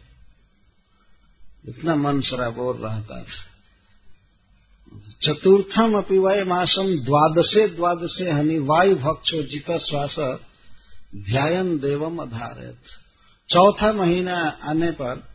इतना 1.65 1.95
मन 1.95 2.21
बोल 2.49 2.77
रहता 2.77 3.23
था। 3.23 3.53
चतुर्थम 5.23 5.97
अपि 5.97 6.17
वय 6.17 6.43
मासम 6.43 6.99
द्वादशे 6.99 7.67
द्वादशे 7.67 8.31
हनि 8.31 8.59
वायु 8.59 8.95
भक्षो 8.95 9.43
जित 9.43 9.71
श्वास 9.71 10.39
ध्यान 11.15 11.79
देवम 11.79 12.19
आधारित 12.19 12.77
चौथा 13.49 13.91
महीना 13.91 14.35
आने 14.63 14.91
पर 14.91 15.33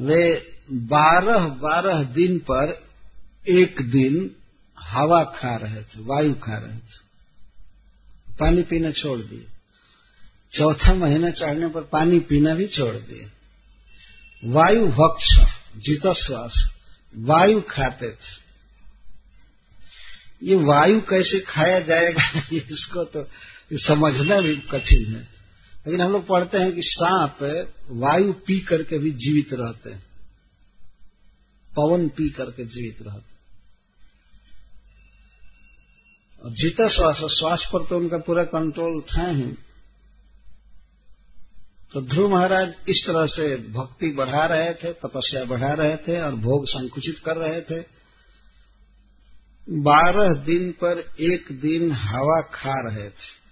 वे 0.00 0.52
बारह 0.72 1.48
बारह 1.48 2.02
दिन 2.02 2.38
पर 2.38 2.88
एक 3.48 3.82
दिन 3.82 4.36
हवा 4.80 5.24
खा 5.24 5.56
रहे 5.56 5.82
थे, 5.82 6.00
वायु 6.00 6.34
खा 6.34 6.58
रहे 6.58 6.78
थे। 6.78 7.04
पानी 8.40 8.62
पीना 8.62 8.90
छोड़ 8.90 9.18
दिए। 9.18 9.46
चौथा 10.58 10.94
महीना 10.94 11.30
चढ़ने 11.30 11.68
पर 11.68 11.82
पानी 11.82 12.18
पीना 12.18 12.54
भी 12.54 12.66
छोड़ 12.66 12.94
दिए। 12.94 13.30
वायु 14.44 14.86
भक्ष, 14.86 15.52
जित 15.76 16.06
श्वास, 16.06 16.70
वायु 17.16 17.60
खाते 17.60 18.08
थे। 18.08 18.44
ये 20.42 20.54
वायु 20.54 21.00
कैसे 21.00 21.40
खाया 21.40 21.80
जाएगा, 21.80 22.38
इसको 22.52 23.04
तो 23.04 23.28
समझना 23.72 24.40
भी 24.40 24.56
कठिन 24.56 25.16
है। 25.16 25.34
लेकिन 25.86 26.00
हम 26.00 26.12
लोग 26.12 26.26
पढ़ते 26.26 26.58
हैं 26.58 26.72
कि 26.72 26.82
सांप 26.84 27.66
वायु 27.90 28.32
पी 28.32 28.60
करके 28.60 28.98
भी 28.98 29.10
जीवित 29.10 29.48
रहते 29.52 29.90
हैं। 29.90 30.06
पवन 31.76 32.08
पी 32.08 32.30
करके 32.30 32.64
जीवित 32.64 32.98
रहते 33.02 33.34
और 36.44 36.50
जीता 36.50 36.88
श्वास 36.88 37.16
श्वास 37.16 37.70
पर 37.72 37.86
तो 37.86 37.98
उनका 37.98 38.18
पूरा 38.18 38.44
कंट्रोल 38.44 39.00
था 39.00 39.30
ही। 39.30 39.52
तो 41.94 42.00
ध्रुव 42.00 42.34
महाराज 42.34 42.74
इस 42.88 43.04
तरह 43.06 43.26
से 43.26 43.56
भक्ति 43.56 44.06
बढ़ा 44.06 44.46
रहे 44.46 44.74
थे, 44.74 44.92
तपस्या 44.92 45.44
बढ़ा 45.44 45.74
रहे 45.74 45.96
थे 45.96 46.22
और 46.22 46.34
भोग 46.34 46.66
संकुचित 46.68 47.18
कर 47.24 47.36
रहे 47.36 47.60
थे। 47.60 47.84
बारह 49.70 50.34
दिन 50.34 50.72
पर 50.72 51.12
एक 51.20 51.46
दिन 51.52 51.92
हवा 51.92 52.40
खा 52.40 52.88
रहे 52.88 53.10
थे। 53.10 53.44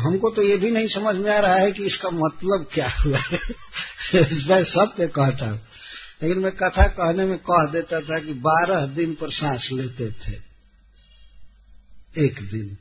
हमको 0.00 0.30
तो 0.30 0.42
ये 0.42 0.56
भी 0.56 0.70
नहीं 0.70 0.88
समझ 0.88 1.16
में 1.16 1.36
आ 1.36 1.40
रहा 1.40 1.56
है 1.56 1.72
कि 1.72 1.82
इसका 1.82 2.10
मतलब 2.10 2.66
क्या 2.74 2.88
हुआ। 2.88 3.18
है 3.18 3.38
मैं 4.48 4.64
सत्य 4.64 5.08
कहता 5.08 5.50
हूँ। 5.50 5.60
लेकिन 6.22 6.38
मैं 6.38 6.52
कथा 6.52 6.86
कहने 6.86 7.26
में 7.26 7.38
कह 7.38 7.72
देता 7.72 8.00
था 8.00 8.18
कि 8.18 8.32
बारह 8.32 8.86
दिन 8.86 9.14
पर 9.14 9.30
सांस 9.30 9.68
लेते 9.72 10.10
थे। 10.10 10.51
एक 12.18 12.40
दिन। 12.50 12.74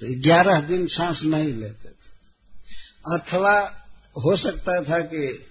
तो 0.00 0.20
ग्यारह 0.20 0.60
दिन 0.60 0.86
सांस 0.86 1.22
नहीं 1.22 1.52
लेते 1.52 1.88
थे। 1.88 2.10
अथवा 3.14 3.84
हो 4.24 4.36
सकता 4.36 4.82
था 4.82 5.00
कि 5.00 5.46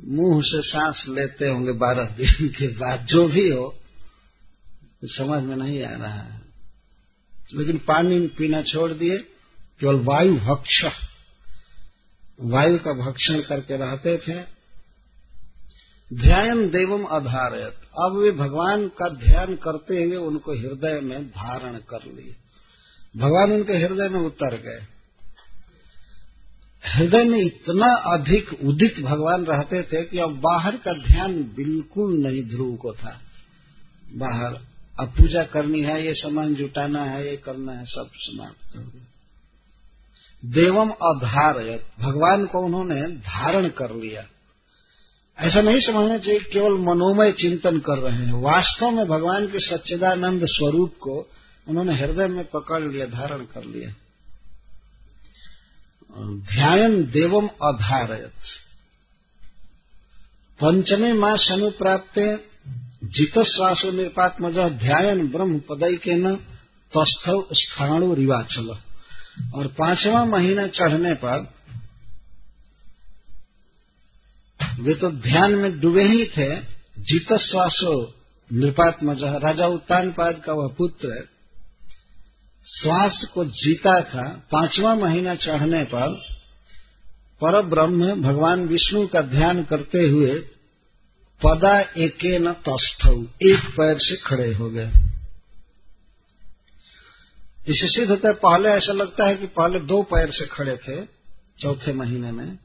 मुँह 0.00 0.42
से 0.42 0.68
सांस 0.68 1.04
लेते 1.08 1.44
होंगे 1.44 1.72
बारह 1.72 2.04
दिन 2.04 2.48
के 2.48 2.68
बाद, 2.68 3.06
जो 3.06 3.28
भी 3.28 3.48
हो 3.48 3.78
तो 5.00 5.08
समझ 5.14 5.42
में 5.42 5.56
नहीं 5.56 5.82
आ 5.82 5.96
रहा 5.96 6.20
है। 6.20 6.40
लेकिन 7.54 7.78
पानी 7.78 8.26
पीना 8.26 8.62
छोड़ 8.62 8.92
दिए, 8.92 9.18
केवल 9.80 9.96
वायु 9.96 10.34
भक्ष 10.34 10.84
वायु 12.40 12.78
का 12.78 12.92
भक्षण 12.92 13.42
करके 13.42 13.76
रहते 13.76 14.18
थे। 14.18 14.57
ध्यान 16.14 16.70
देवम 16.70 17.06
आधारित 17.06 17.74
अब 18.04 18.18
वे 18.22 18.30
भगवान 18.30 18.88
का 18.88 19.08
ध्यान 19.08 19.56
करते 19.56 20.02
हुए 20.02 20.16
उनको 20.16 20.52
हृदय 20.52 21.00
में 21.00 21.28
धारण 21.28 21.72
कर 21.72 22.04
लिए 22.04 22.36
भगवान 23.16 23.52
उनके 23.52 23.72
हृदय 23.72 24.08
में 24.08 24.20
उतर 24.20 24.56
गए। 24.56 24.86
हृदय 26.90 27.24
में 27.24 27.38
इतना 27.38 27.86
अधिक 27.86 28.60
उदित 28.64 29.00
भगवान 29.00 29.44
रहते 29.44 29.82
थे 29.82 30.04
कि 30.04 30.18
अब 30.18 30.40
बाहर 30.40 30.76
का 30.76 30.92
ध्यान 30.92 31.42
बिल्कुल 31.42 32.18
नहीं 32.18 32.44
ध्रुव 32.44 32.76
को 32.76 32.92
था। 32.92 33.20
बाहर 34.14 34.54
अब 35.00 35.08
पूजा 35.08 35.44
करनी 35.44 35.82
है, 35.82 36.06
ये 36.06 36.12
सामान 36.12 36.54
जुटाना 36.54 37.02
है, 37.02 37.30
ये 37.30 37.36
करना 37.36 37.72
है, 37.72 37.84
सब 37.84 38.10
समाप्त 38.14 38.76
हो 38.76 38.82
गया। 38.82 39.06
देवम 40.44 40.90
अधारयत। 40.90 41.86
भगवान 42.00 42.46
को 42.46 42.58
उन्होंने 42.58 43.02
धारण 43.02 43.68
कर 43.68 43.90
लिया। 43.90 44.26
ऐसा 45.38 45.60
नहीं 45.60 45.80
समझना 45.80 46.18
चाहिए, 46.18 46.40
केवल 46.40 46.72
मनोमय 46.72 47.32
चिंतन 47.32 47.78
कर 47.78 47.98
रहे 47.98 48.26
हैं। 48.26 48.32
वास्तव 48.32 48.90
में 48.90 49.08
भगवान 49.08 49.46
के 49.46 49.58
सच्चिदानंद 49.58 50.40
स्वरूप 50.44 50.94
को 51.00 51.26
उन्होंने 51.68 51.94
हृदय 51.94 52.26
में 52.26 52.44
पकड़ 52.44 52.88
लिया, 52.88 53.06
धारण 53.06 53.38
कर 53.38 53.64
लिया। 53.64 53.94
ध्यान 56.54 57.02
देवम 57.02 57.46
अधारयत। 57.46 58.32
पंचमे 60.60 61.12
मास 61.12 61.48
अनुप्राप्त 61.52 62.44
जित 63.04 63.38
श्वासो 63.38 63.90
निपात्मज 63.90 64.58
ध्यान 64.58 65.28
ब्रह्म 65.28 65.58
पदय 65.58 65.96
के 65.96 66.14
न 66.14 66.36
तस्थव 66.96 67.46
स्थाणु 67.52 68.14
रिवाचल। 68.14 68.78
और 69.54 69.66
पांचवा 69.66 70.24
महीना 70.24 70.66
चढ़ने 70.66 71.14
पर 71.14 71.57
वे 74.78 74.94
तो 74.94 75.10
ध्यान 75.10 75.54
में 75.54 75.80
डूबे 75.80 76.02
ही 76.02 76.24
थे। 76.24 76.56
जीत 76.98 77.32
श्वासो 77.32 78.14
नृपात्मज, 78.52 79.22
राजा 79.22 79.66
उत्तान 79.66 80.10
पाद 80.12 80.42
का 80.44 80.52
वह 80.52 80.68
पुत्र 80.68 81.28
श्वास 82.66 83.26
को 83.34 83.44
जीता 83.44 84.00
था 84.00 84.42
पांचवा 84.52 84.94
महीना 84.94 85.34
चढ़ने 85.34 85.84
पर। 85.84 86.38
पर 87.40 87.62
ब्रह्म 87.62 88.22
भगवान 88.22 88.66
विष्णु 88.66 89.06
का 89.06 89.20
ध्यान 89.20 89.64
करते 89.64 89.98
हुए 89.98 90.34
पदा 91.42 91.80
एके 91.80 92.38
न 92.38 92.52
तस्थ, 92.52 93.06
एक 93.42 93.60
पैर 93.70 93.98
से 93.98 94.16
खड़े 94.16 94.54
हो 94.54 94.70
गए। 94.70 94.90
इससे 97.68 97.86
सिद्ध 97.86 98.10
होता 98.10 98.28
है, 98.28 98.34
पहले 98.34 98.68
ऐसा 98.68 98.92
लगता 98.92 99.26
है 99.26 99.36
कि 99.36 99.46
पहले 99.46 99.80
दो 99.80 100.02
पैर 100.02 100.30
से 100.30 100.46
खड़े 100.46 100.76
थे, 100.76 101.04
चौथे 101.60 101.92
महीने 101.92 102.32
में। 102.32 102.58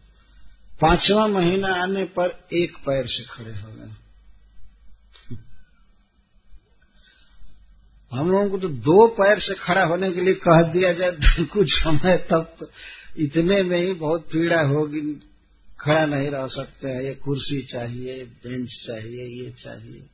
पांचवा 0.81 1.27
महीना 1.27 1.67
आने 1.67 2.03
पर 2.03 2.47
एक 2.53 2.77
पैर 2.77 3.05
से 3.07 3.23
खड़े 3.23 3.59
हो 3.59 3.73
गए। 3.73 3.89
हम 8.13 8.31
लोगों 8.31 8.49
को 8.49 8.57
तो 8.57 8.69
दो 8.69 9.07
पैर 9.07 9.39
से 9.39 9.53
खड़ा 9.53 9.85
होने 9.85 10.11
के 10.11 10.21
लिए 10.21 10.33
कह 10.33 10.61
दिया 10.61 10.93
जाए, 10.93 11.11
कुछ 11.45 11.67
समय 11.71 12.17
तक 12.17 12.57
तो 12.59 12.69
इतने 13.17 13.63
में 13.63 13.81
ही 13.81 13.93
बहुत 13.93 14.21
पीड़ा 14.21 14.61
होगी, 14.61 15.29
खड़ा 15.79 16.05
नहीं 16.05 16.31
रह 16.31 16.47
सकते 16.47 16.87
हैं। 16.87 17.01
ये 17.01 17.13
कुर्सी 17.13 17.65
चाहिए, 17.65 18.23
बेंच 18.23 18.69
चाहिए, 18.69 19.43
ये 19.43 19.51
चाहिए। 19.51 20.07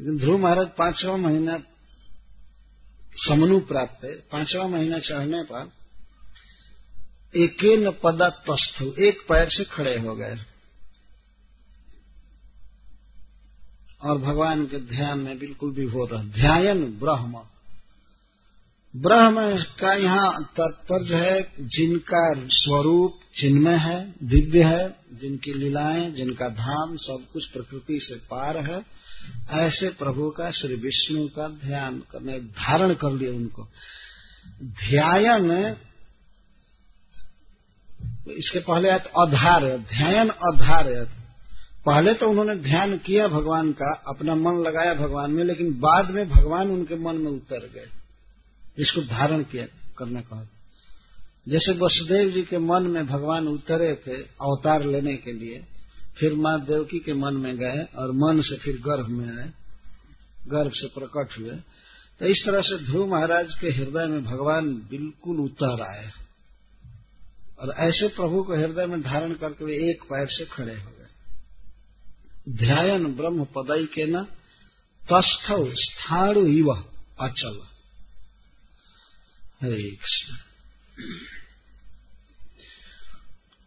लेकिन 0.00 0.16
ध्रुव 0.16 0.38
महाराज 0.38 0.68
पांचवा 0.78 1.16
महीना 1.16 1.58
समनु 3.16 3.60
प्राप्त 3.60 4.04
है। 4.04 4.14
पांचवा 4.14 4.66
महीना 4.66 4.98
चढ़ने 4.98 5.42
पर 5.42 5.79
एक 7.36 7.56
न 7.64 7.90
पदा 7.90 8.28
तस्थ 8.28 8.82
एक 8.82 9.24
पैर 9.28 9.48
से 9.48 9.64
खड़े 9.64 9.98
हो 9.98 10.16
गए। 10.16 10.36
और 14.02 14.18
भगवान 14.18 14.66
के 14.66 14.78
ध्यान 14.78 15.20
में 15.20 15.38
बिल्कुल 15.38 15.72
भी 15.72 15.84
हो 15.84 16.04
रहा। 16.04 16.22
ध्यान 16.22 16.84
ब्रह्म। 16.84 17.42
ब्रह्म 18.96 19.62
का 19.62 19.94
यहाँ 19.94 20.52
तात्पर्य 20.56 21.14
है, 21.14 21.42
जिनका 21.60 22.32
स्वरूप 22.36 23.20
चिन्मय 23.40 23.76
है, 23.76 24.14
दिव्य 24.22 24.62
है, 24.62 24.96
जिनकी 25.12 25.52
लीलाएँ, 25.52 26.10
जिनका 26.10 26.48
धाम, 26.48 26.96
सब 26.96 27.24
कुछ 27.32 27.46
प्रकृति 27.46 28.00
से 28.02 28.14
पार 28.14 28.58
है, 28.58 28.84
ऐसे 29.50 29.88
प्रभु 29.88 30.30
का, 30.30 30.50
श्री 30.50 30.74
विष्णु 30.74 31.28
का 31.28 31.48
ध्यान 31.48 31.98
करने, 31.98 32.38
धारण 32.38 32.94
कर 32.94 33.12
लिया 33.12 33.32
उनको। 33.32 33.68
ध्यान 34.64 35.76
इसके 38.30 38.58
पहले 38.58 38.88
अधार, 38.88 39.66
ध्यान 39.88 40.28
अधार। 40.28 40.92
पहले 41.86 42.12
तो 42.14 42.28
उन्होंने 42.28 42.54
ध्यान 42.54 42.96
किया 42.98 43.26
भगवान 43.28 43.72
का, 43.72 43.90
अपना 44.08 44.34
मन 44.34 44.62
लगाया 44.62 44.94
भगवान 44.94 45.30
में, 45.30 45.44
लेकिन 45.44 45.72
बाद 45.74 46.10
में 46.10 46.28
भगवान 46.28 46.70
उनके 46.70 46.96
मन 46.96 47.16
में 47.16 47.30
उतर 47.30 47.68
गए। 47.74 47.88
इसको 48.78 49.00
धारण 49.00 49.42
किया, 49.42 49.64
करने 49.98 50.20
कहा 50.20 50.46
जैसे 51.48 51.72
वसुदेव 51.72 52.30
जी 52.30 52.42
के 52.42 52.58
मन 52.58 52.82
में 52.82 53.06
भगवान 53.06 53.48
उतरे 53.48 53.94
थे 54.06 54.16
अवतार 54.20 54.84
लेने 54.84 55.14
के 55.16 55.32
लिए, 55.32 55.64
फिर 56.18 56.34
माँ 56.34 56.60
देवकी 56.60 56.98
के 56.98 57.14
मन 57.14 57.34
में 57.34 57.56
गए 57.56 57.84
और 57.96 58.12
मन 58.12 58.40
से 58.40 58.56
फिर 58.56 58.76
गर्भ 58.76 59.08
में 59.08 59.26
आए, 59.28 59.50
गर्भ 60.48 60.72
से 60.74 60.86
प्रकट 60.88 61.38
हुए। 61.38 61.50
तो 62.20 62.26
इस 62.26 62.42
तरह 62.46 62.60
से 62.60 62.84
ध्रुव 62.84 63.10
महाराज 63.10 63.48
के 63.60 63.70
हृदय 63.70 64.06
में 64.06 64.24
भगवान 64.24 64.74
बिल्कुल 64.90 65.40
उतर 65.40 65.82
आए। 65.82 66.10
और 67.60 67.74
ऐसे 67.78 68.08
प्रभु 68.08 68.42
को 68.42 68.56
हृदय 68.56 68.86
में 68.86 69.02
धारण 69.02 69.34
करके 69.34 69.64
वे 69.64 69.74
एक 69.74 70.02
पैर 70.02 70.28
से 70.30 70.44
खड़े 70.44 70.74
हो 70.74 70.90
गए। 70.90 71.06
ध्यान 72.48 73.04
ब्रह्म 73.04 73.44
पदई 73.44 73.86
के 73.86 74.06
न 74.06 74.24
तस्थ 75.12 75.46
स्थाणु 75.68 76.46
इव 76.46 76.66
अचल। 77.20 77.62
हरे 79.62 79.96
कृष्ण। 79.96 80.36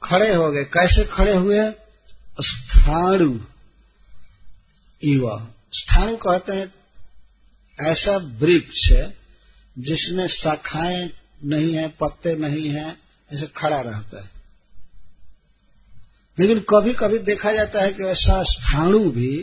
खड़े 0.03 0.35
हो 0.35 0.51
गए। 0.51 0.63
कैसे 0.63 1.05
खड़े 1.05 1.35
हुए? 1.35 1.71
स्थाणु 2.41 3.39
इव। 5.03 5.53
स्थाणु 5.73 6.17
कहते 6.17 6.51
हैं 6.51 6.73
ऐसा 7.81 8.17
वृक्ष 8.17 9.13
जिसमें 9.77 10.27
शाखाएँ 10.27 11.09
नहीं 11.43 11.75
है, 11.75 11.87
पत्ते 11.87 12.35
नहीं 12.35 12.69
है 12.69 13.02
ऐसे 13.33 13.45
खड़ा 13.45 13.81
रहता 13.81 14.21
है। 14.21 14.29
लेकिन 16.39 16.59
कभी 16.59 16.93
कभी 16.93 17.17
देखा 17.17 17.51
जाता 17.51 17.81
है 17.81 17.91
कि 17.91 18.03
ऐसा 18.03 18.43
स्थाणु 18.43 18.99
भी, 18.99 19.37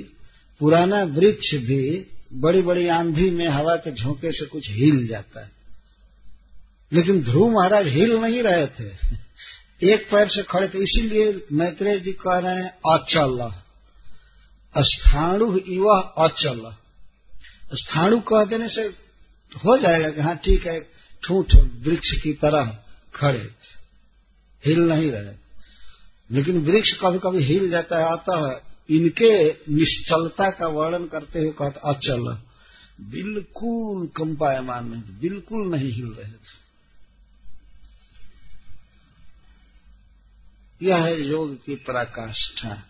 पुराना 0.60 1.04
वृक्ष 1.04 1.54
भी 1.54 2.06
बड़ी 2.32 2.62
बड़ी 2.62 2.88
आंधी 2.88 3.30
में 3.30 3.48
हवा 3.48 3.76
के 3.76 3.92
झोंके 3.92 4.32
से 4.32 4.46
कुछ 4.46 4.70
हिल 4.70 5.06
जाता 5.06 5.40
है। 5.40 5.50
लेकिन 6.92 7.22
ध्रुव 7.22 7.50
महाराज 7.50 7.86
हिल 7.86 8.16
नहीं 8.16 8.42
रहे 8.42 8.66
थे। 8.66 8.92
एक 9.82 10.10
पैर 10.10 10.28
से 10.28 10.42
खड़े 10.42 10.68
थे। 10.68 10.78
इसीलिए 10.78 11.46
मैत्रेय 11.52 12.00
जी 12.00 12.12
कह 12.12 12.38
रहे 12.38 12.54
हैं, 12.54 12.98
अचल। 12.98 13.52
स्थाणु 14.78 15.60
युवा 15.68 15.98
अचल। 15.98 16.74
स्थाणु 17.74 18.20
कह 18.20 18.44
देने 18.44 18.68
से 18.68 18.80
हो 19.56 19.78
जाएगा 19.78 20.10
कि 20.10 20.20
हाँ 20.20 20.36
ठीक 20.36 20.66
है, 20.66 20.80
ठूठ 21.24 21.54
वृक्ष 21.54 22.10
की 22.22 22.32
तरह 22.32 22.78
खड़े। 23.14 23.50
हिल 24.66 24.78
नहीं 24.78 25.10
रहे। 25.10 25.34
लेकिन 26.30 26.58
वृक्ष 26.58 26.90
कभी 26.92 27.18
कभी 27.18 27.44
हिल 27.44 27.70
जाता 27.70 27.98
है 27.98 28.12
अतः 28.12 28.60
इनके 28.90 29.50
निश्चलता 29.50 30.50
का 30.50 30.66
वर्णन 30.66 31.06
करते 31.06 31.38
हुए 31.38 31.52
कहते 31.52 31.80
अचल। 31.84 32.38
बिल्कुल 33.00 34.06
कंपायमान 34.06 34.90
नहीं, 34.90 35.02
बिल्कुल 35.02 35.70
नहीं 35.70 35.92
हिल 35.92 36.06
रहे 36.06 36.32
थे। 36.32 36.60
यह 40.82 40.96
है 40.96 41.22
योग 41.22 41.64
की 41.64 41.74
पराकाष्ठा 41.74 42.82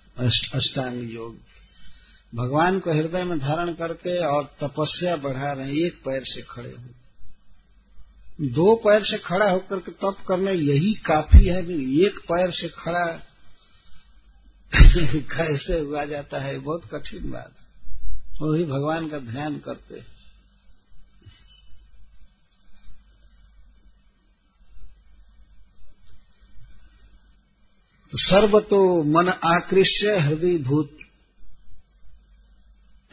अष्टांग 0.55 1.13
योग। 1.13 1.37
भगवान 2.35 2.79
को 2.79 2.91
हृदय 2.91 3.25
में 3.25 3.39
धारण 3.39 3.73
करके 3.73 4.19
और 4.19 4.45
तपस्या 4.63 5.17
बढ़ा 5.17 5.53
रहे, 5.53 5.87
एक 5.87 5.95
पैर 5.95 6.23
से 6.27 6.43
खड़े 6.43 6.71
हो। 6.71 7.00
दो 8.41 8.75
पैर 8.77 9.03
से 9.05 9.19
खड़ा 9.19 9.51
होकर 9.51 9.79
के 9.79 9.93
तप 9.93 10.17
करना 10.29 10.51
यही 10.51 10.95
काफ़ी 10.95 11.47
है 11.47 11.63
कि 11.63 12.07
एक 12.07 12.19
पैर 12.19 12.51
से 12.51 12.69
खड़ा 12.69 13.07
कैसे 15.15 15.79
हुआ 15.79 16.05
जाता 16.05 16.39
है 16.39 16.59
बहुत 16.59 16.85
कठिन 16.95 17.31
बात 17.31 17.53
वही 18.43 18.65
भगवान 18.65 19.09
का 19.09 19.19
ध्यान 19.19 19.59
करते 19.59 19.99
हैं। 19.99 20.07
सर्व 28.15 28.61
तो 28.61 29.03
मन 29.03 29.29
आकृष्य 29.29 30.19
हृदय 30.21 30.59
भूत 30.59 30.97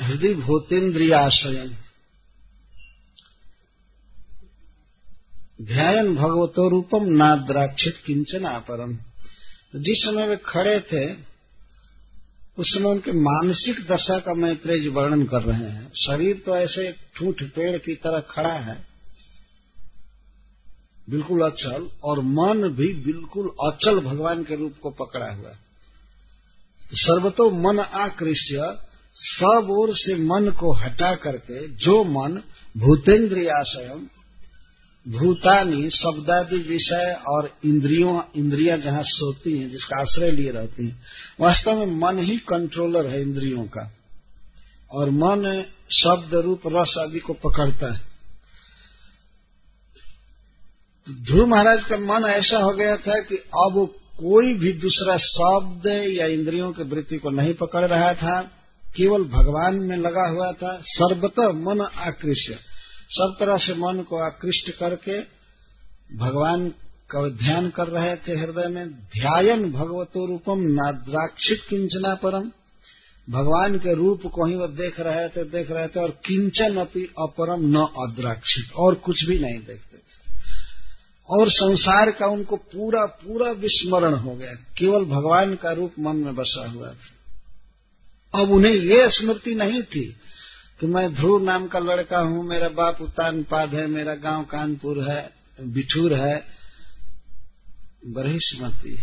हृदय 0.02 0.34
भूतेन्द्रियाशयन 0.34 1.78
ध्यान 5.62 6.15
भगवतो 6.15 6.70
रूपम 6.70 7.04
नाद्राक्षित 7.04 7.98
किंचन 8.06 8.43
अपरम 8.43 8.98
जिस 9.76 10.04
समय 10.04 10.28
वे 10.28 10.36
खड़े 10.36 10.80
थे, 10.80 11.13
उस 12.58 12.74
समय 12.74 12.89
उनके 12.89 13.12
मानसिक 13.12 13.88
दशा 13.91 14.20
का 14.20 14.34
मैत्रेय 14.34 14.89
वर्णन 14.89 15.24
कर 15.24 15.41
रहे 15.41 15.70
हैं। 15.70 15.91
शरीर 15.93 16.43
तो 16.46 16.58
ऐसे 16.58 16.96
ठूठ 17.15 17.43
पेड़ 17.43 17.78
की 17.78 17.96
तरह 17.96 18.20
खड़ा 18.20 18.54
है। 18.54 18.88
बिल्कुल 21.10 21.41
अचल, 21.41 21.89
और 22.04 22.20
मन 22.20 22.70
भी 22.70 22.93
बिल्कुल 22.93 23.52
अचल 23.72 24.00
भगवान 24.00 24.43
के 24.43 24.56
रूप 24.56 24.74
को 24.84 24.89
पकड़ा 24.89 25.32
हुआ 25.32 25.50
है। 25.50 25.60
सर्वतो 26.93 27.50
मन 27.50 27.80
आकृष्य, 27.80 28.78
सब 29.15 29.67
ओर 29.72 29.98
से 29.98 30.15
मन 30.15 30.52
को 30.52 30.74
हटा 30.74 31.15
करके 31.15 31.67
जो 31.67 32.04
मन 32.04 32.41
भूतेन्द्रियाशय 32.78 34.08
भूतानी 35.08 35.89
शब्दादि 35.89 36.56
विषय 36.56 37.22
और 37.28 37.52
इंद्रियों, 37.65 38.22
इंद्रियाँ 38.36 38.78
जहाँ 38.78 39.04
सोती 39.06 39.58
हैं, 39.58 39.70
जिसका 39.70 40.02
आश्रय 40.02 40.32
लिए 40.32 40.52
रहती 40.52 40.88
हैं, 40.88 41.02
वास्तव 41.39 41.80
में 41.80 41.86
मन 41.86 42.20
ही 42.20 42.38
कंट्रोलर 42.38 43.10
है 43.10 43.22
इंद्रियों 43.22 43.63
का। 43.63 43.91
और 44.91 45.10
मन 45.10 45.65
शब्द 46.04 46.36
रूप 46.36 46.62
रस 46.67 46.96
आदि 47.00 47.20
को 47.20 47.34
पकड़ता 47.34 47.93
है। 47.93 48.02
ध्रुव 51.12 51.48
महाराज 51.48 51.84
का 51.84 51.98
मन 51.98 52.26
ऐसा 52.30 52.58
हो 52.58 52.72
गया 52.72 52.98
था 52.98 53.13
कि 53.13 53.36
अब 53.36 53.93
कोई 54.15 54.54
भी 54.54 54.74
दूसरा 54.74 55.17
शब्द 55.17 55.88
या 55.88 56.26
इंद्रियों 56.26 56.72
की 56.72 56.84
वृत्ति 56.84 57.17
को 57.17 57.30
नहीं 57.30 57.54
पकड़ 57.54 57.86
रहा 57.86 58.13
था, 58.13 58.41
केवल 58.96 59.24
भगवान 59.24 59.76
में 59.76 59.98
लगा 59.98 60.30
हुआ 60.30 60.52
था, 60.52 60.84
सर्वतः 60.86 61.48
मन 61.48 61.82
आकृष्य 61.82 62.60
सब 63.10 63.36
तरह 63.39 63.58
से 63.58 63.74
मन 63.74 64.04
को 64.04 64.17
आकृष्ट 64.17 64.72
करके 64.72 65.22
भगवान 66.17 66.70
का 67.10 67.30
ध्यान 67.30 67.70
कर 67.70 67.88
रहे 67.88 68.15
थे 68.15 68.39
हृदय 68.39 68.67
में 68.67 68.89
ध्यान 68.93 69.72
भगवतो 69.72 70.28
रूपम 70.28 70.60
नाद्राक्षित 70.60 71.60
किंचना 71.70 72.15
परम। 72.15 72.52
भगवान 73.30 73.78
के 73.78 73.93
रूप 73.93 74.22
को 74.28 74.46
ही 74.46 74.56
वो 74.56 74.67
देख 74.67 75.00
रहे 75.00 75.30
थे, 75.30 75.43
देख 75.43 75.72
रहे 75.72 75.88
थे 75.88 76.00
और 76.00 76.10
किंचन 76.10 76.78
अपरम 77.20 77.62
न 77.62 77.88
अद्राक्षित, 78.08 78.74
और 78.76 78.96
कुछ 78.96 79.26
भी 79.26 79.39
नहीं 79.39 79.60
देखते 79.60 79.98
थे। 79.98 80.36
और 81.30 81.50
संसार 81.50 82.12
का 82.12 82.26
उनको 82.26 82.56
पूरा 82.56 83.06
पूरा 83.06 83.52
विस्मरण 83.52 84.13
हो 84.13 84.36
गया। 84.36 84.54
केवल 84.54 85.06
भगवान 85.06 85.56
का 85.56 85.72
रूप 85.72 85.93
मन 86.00 86.15
में 86.15 86.36
बसा 86.36 86.67
हुआ 86.70 86.89
था। 86.89 87.17
अब 88.41 88.52
उन्हें 88.52 88.72
ये 88.72 89.10
स्मृति 89.12 89.56
नहीं 89.56 89.84
थी 89.84 90.15
कि 90.80 90.88
मैं 90.88 91.13
ध्रुव 91.13 91.44
नाम 91.44 91.68
का 91.68 91.80
लड़का 91.80 92.20
हूँ 92.20 92.46
मेरा 92.46 92.70
बाप 92.70 93.02
उतान 93.02 93.44
पाद 93.44 93.76
है 93.76 93.88
मेरा 93.88 94.16
गाँव 94.16 94.44
कानपुर 94.44 95.12
है 95.12 95.34
बिठूर 95.62 96.13
है। 96.13 96.46
बड़ी 98.08 98.40
स्मृति 98.40 98.98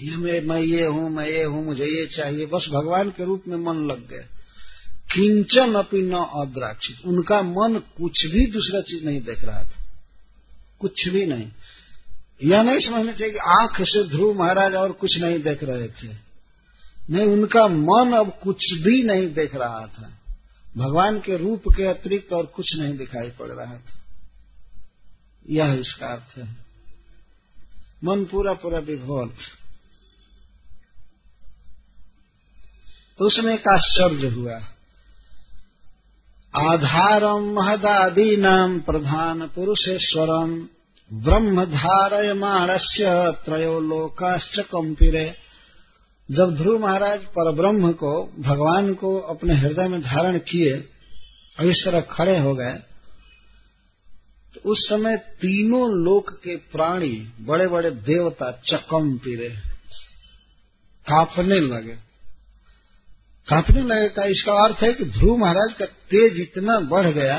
ये 0.00 0.16
मैं, 0.16 0.40
मैं 0.40 0.60
ये 0.60 0.86
हूँ 0.86 1.10
मैं 1.10 1.26
ये 1.28 1.44
हूँ 1.44 1.64
मुझे 1.64 1.84
ये 1.84 2.06
चाहिए। 2.06 2.46
बस 2.46 2.66
भगवान 2.68 3.10
के 3.10 3.24
रूप 3.24 3.44
में 3.48 3.56
मन 3.56 3.86
लग 3.90 4.08
गया। 4.08 4.22
किंचन 5.14 5.74
अपनी 5.74 6.02
न 6.02 6.14
अद्राक्षित। 6.14 7.06
उनका 7.06 7.42
मन 7.42 7.82
कुछ 7.96 8.26
भी 8.26 8.46
दूसरा 8.46 8.80
चीज़ 8.80 9.04
नहीं 9.04 9.20
देख 9.20 9.44
रहा 9.44 9.62
था। 9.62 9.86
कुछ 10.78 11.08
भी 11.08 11.26
नहीं। 11.26 11.50
यह 12.42 12.62
नहीं 12.62 12.80
समझना 12.80 13.12
चाहिए 13.12 13.32
कि 13.32 13.38
आँख 13.38 13.76
से 13.80 14.08
ध्रुव 14.08 14.38
महाराज 14.38 14.74
और 14.74 14.92
कुछ 14.92 15.18
नहीं 15.18 15.38
देख 15.42 15.64
रहे 15.64 15.88
थे। 15.88 16.31
नहीं, 17.10 17.26
उनका 17.26 17.68
मन 17.68 18.12
अब 18.12 18.38
कुछ 18.42 18.72
भी 18.72 19.02
नहीं 19.02 19.32
देख 19.32 19.54
रहा 19.54 19.86
था। 19.86 20.18
भगवान 20.76 21.20
के 21.20 21.36
रूप 21.36 21.62
के 21.68 21.86
अतिरिक्त 21.86 22.32
और 22.32 22.46
कुछ 22.46 22.76
नहीं 22.76 22.96
दिखाई 22.96 23.30
पड़ 23.30 23.48
रहा 23.48 23.76
था। 23.76 24.00
यह 25.50 25.72
इसका 25.72 26.06
अर्थ 26.06 26.38
है। 26.38 26.56
मन 28.04 28.24
पूरा 28.24 28.52
पूरा 28.52 28.78
विभोर 28.78 29.34
तो 33.18 33.26
उसमें 33.26 33.54
एक 33.54 33.68
आश्चर्य 33.68 34.28
हुआ। 34.28 34.60
आधारम 36.56 37.52
महदादीनाम 37.52 38.80
प्रधान 38.80 39.46
पुरुषेश्वरम 39.46 40.68
ब्रह्म 41.12 41.64
धारयमाणस्य 41.64 43.32
त्रयो 43.44 43.80
लोकाश्च 43.80 44.60
कंपिरे। 44.60 45.41
जब 46.28 46.54
ध्रुव 46.56 46.78
महाराज 46.80 47.24
पर 47.28 47.50
ब्रह्म 47.52 47.92
को, 47.92 48.12
भगवान 48.38 48.92
को 48.94 49.18
अपने 49.30 49.54
हृदय 49.54 49.88
में 49.88 50.00
धारण 50.02 50.38
किए 50.38 50.74
और 51.58 51.66
इस 51.66 51.82
तरह 51.84 52.00
खड़े 52.10 52.38
हो 52.38 52.54
गए 52.54 52.74
तो 54.54 54.60
उस 54.70 54.86
समय 54.88 55.16
तीनों 55.40 55.84
लोक 56.04 56.30
के 56.44 56.56
प्राणी 56.72 57.12
बड़े 57.40 57.66
बड़े 57.66 57.90
देवता 57.90 58.50
चकम 58.66 59.16
पिरे। 59.18 59.48
कांपने 61.06 61.58
लगे। 61.66 61.94
कांपने 63.48 63.82
लगे 63.82 64.08
का 64.08 64.24
इसका 64.24 64.52
अर्थ 64.64 64.82
है 64.82 64.92
कि 64.92 65.04
ध्रुव 65.10 65.36
महाराज 65.36 65.72
का 65.78 65.86
तेज 66.10 66.40
इतना 66.40 66.78
बढ़ 66.88 67.06
गया 67.06 67.38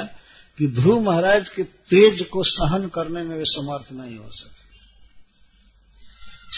कि 0.57 0.67
ध्रुव 0.71 1.01
महाराज 1.01 1.49
के 1.49 1.63
तेज 1.63 2.23
को 2.25 2.43
सहन 2.43 2.87
करने 2.87 3.23
में 3.23 3.35
वे 3.35 3.45
समर्थ 3.47 3.91
नहीं 3.93 4.17
हो 4.17 4.29
सके। 4.31 4.61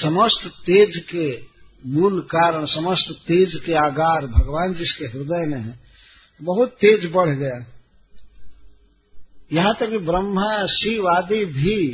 समस्त 0.02 0.48
तेज 0.66 0.98
के 1.12 1.55
मूल 1.86 2.22
कारण 2.22 2.66
समस्त 2.66 3.16
तेज 3.28 3.62
के 3.66 3.74
आगार 3.74 4.26
भगवान 4.26 4.74
जिसके 4.74 5.06
हृदय 5.06 5.46
में 5.46 5.60
है, 5.60 5.80
बहुत 6.42 6.70
तेज 6.70 7.12
बढ़ 7.12 7.30
गया। 7.30 7.66
यहाँ 9.54 9.76
तक 9.80 9.90
कि 9.90 9.98
ब्रह्मा, 9.98 10.68
शिव 10.68 11.10
आदि 11.10 11.46
भी 11.46 11.88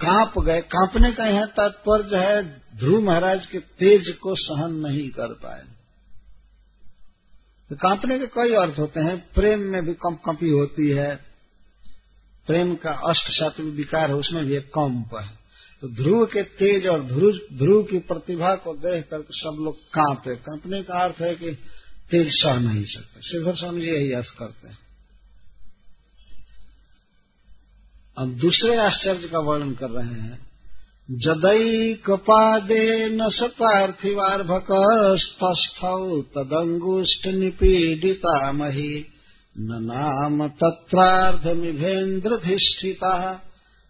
काँप 0.00 0.38
गए। 0.38 0.60
कांपने 0.60 1.12
का 1.12 1.24
यह 1.24 1.44
तात्पर्य 1.44 2.18
है, 2.18 2.42
ध्रुव 2.76 3.02
महाराज 3.02 3.46
के 3.46 3.58
तेज 3.58 4.16
को 4.20 4.34
सहन 4.34 4.74
नहीं 4.74 5.10
कर 5.10 5.32
पाए। 5.32 5.62
तो 7.68 7.76
कांपने 7.76 8.18
के 8.18 8.26
कई 8.26 8.54
अर्थ 8.54 8.78
होते 8.78 9.00
हैं। 9.00 9.28
प्रेम 9.34 9.60
में 9.60 9.84
भी 9.84 9.94
कंप 9.94 10.22
कंपी 10.24 10.50
होती 10.50 10.90
है। 10.90 11.16
प्रेम 12.46 12.74
का 12.74 12.90
अष्ट 12.90 13.22
सात्विक 13.22 13.74
विकार 13.74 14.08
है, 14.08 14.16
उसमें 14.16 14.44
भी 14.44 14.56
एक 14.56 14.66
कंप 14.66 15.16
है। 15.16 15.37
तो 15.82 15.88
ध्रुव 15.88 16.26
के 16.26 16.42
तेज 16.42 16.86
और 16.86 17.00
ध्रुव 17.52 17.82
की 17.82 17.98
प्रतिभा 17.98 18.54
को 18.54 18.74
देख 18.74 19.06
करके 19.10 19.28
सब 19.30 19.56
लोग 19.60 19.76
कांपे 19.76 20.36
कांपने 20.36 20.82
का 20.82 20.94
अर्थ 20.94 21.20
है 21.20 21.34
कि 21.34 21.58
तेज 22.10 22.30
सह 22.30 22.54
नहीं 22.54 22.84
सकते। 22.84 23.20
श्रीधर 23.20 23.54
स्वामी 23.54 23.80
जी 23.80 23.86
यही 23.86 24.12
अर्थ 24.12 24.38
करते 24.38 24.68
हैं। 24.68 24.78
अब 28.18 28.34
दूसरे 28.34 28.76
आश्चर्य 28.76 29.28
का 29.28 29.38
वर्णन 29.38 29.72
कर 29.72 29.90
रहे 29.90 30.04
हैं। 30.04 30.48
जदई 31.10 31.94
कपादे 31.94 33.08
न 33.08 33.30
स 33.30 33.34
सपार्थिवार्भक 33.34 34.66
तस्थौ 35.44 36.22
तदंगुष्ट 36.22 37.26
निपीडिता 37.26 38.52
मही 38.52 39.06
न 39.58 39.70
नाम 39.82 40.48
तत्रार्धमिभेन्द्रधिष्ठिता। 40.48 43.44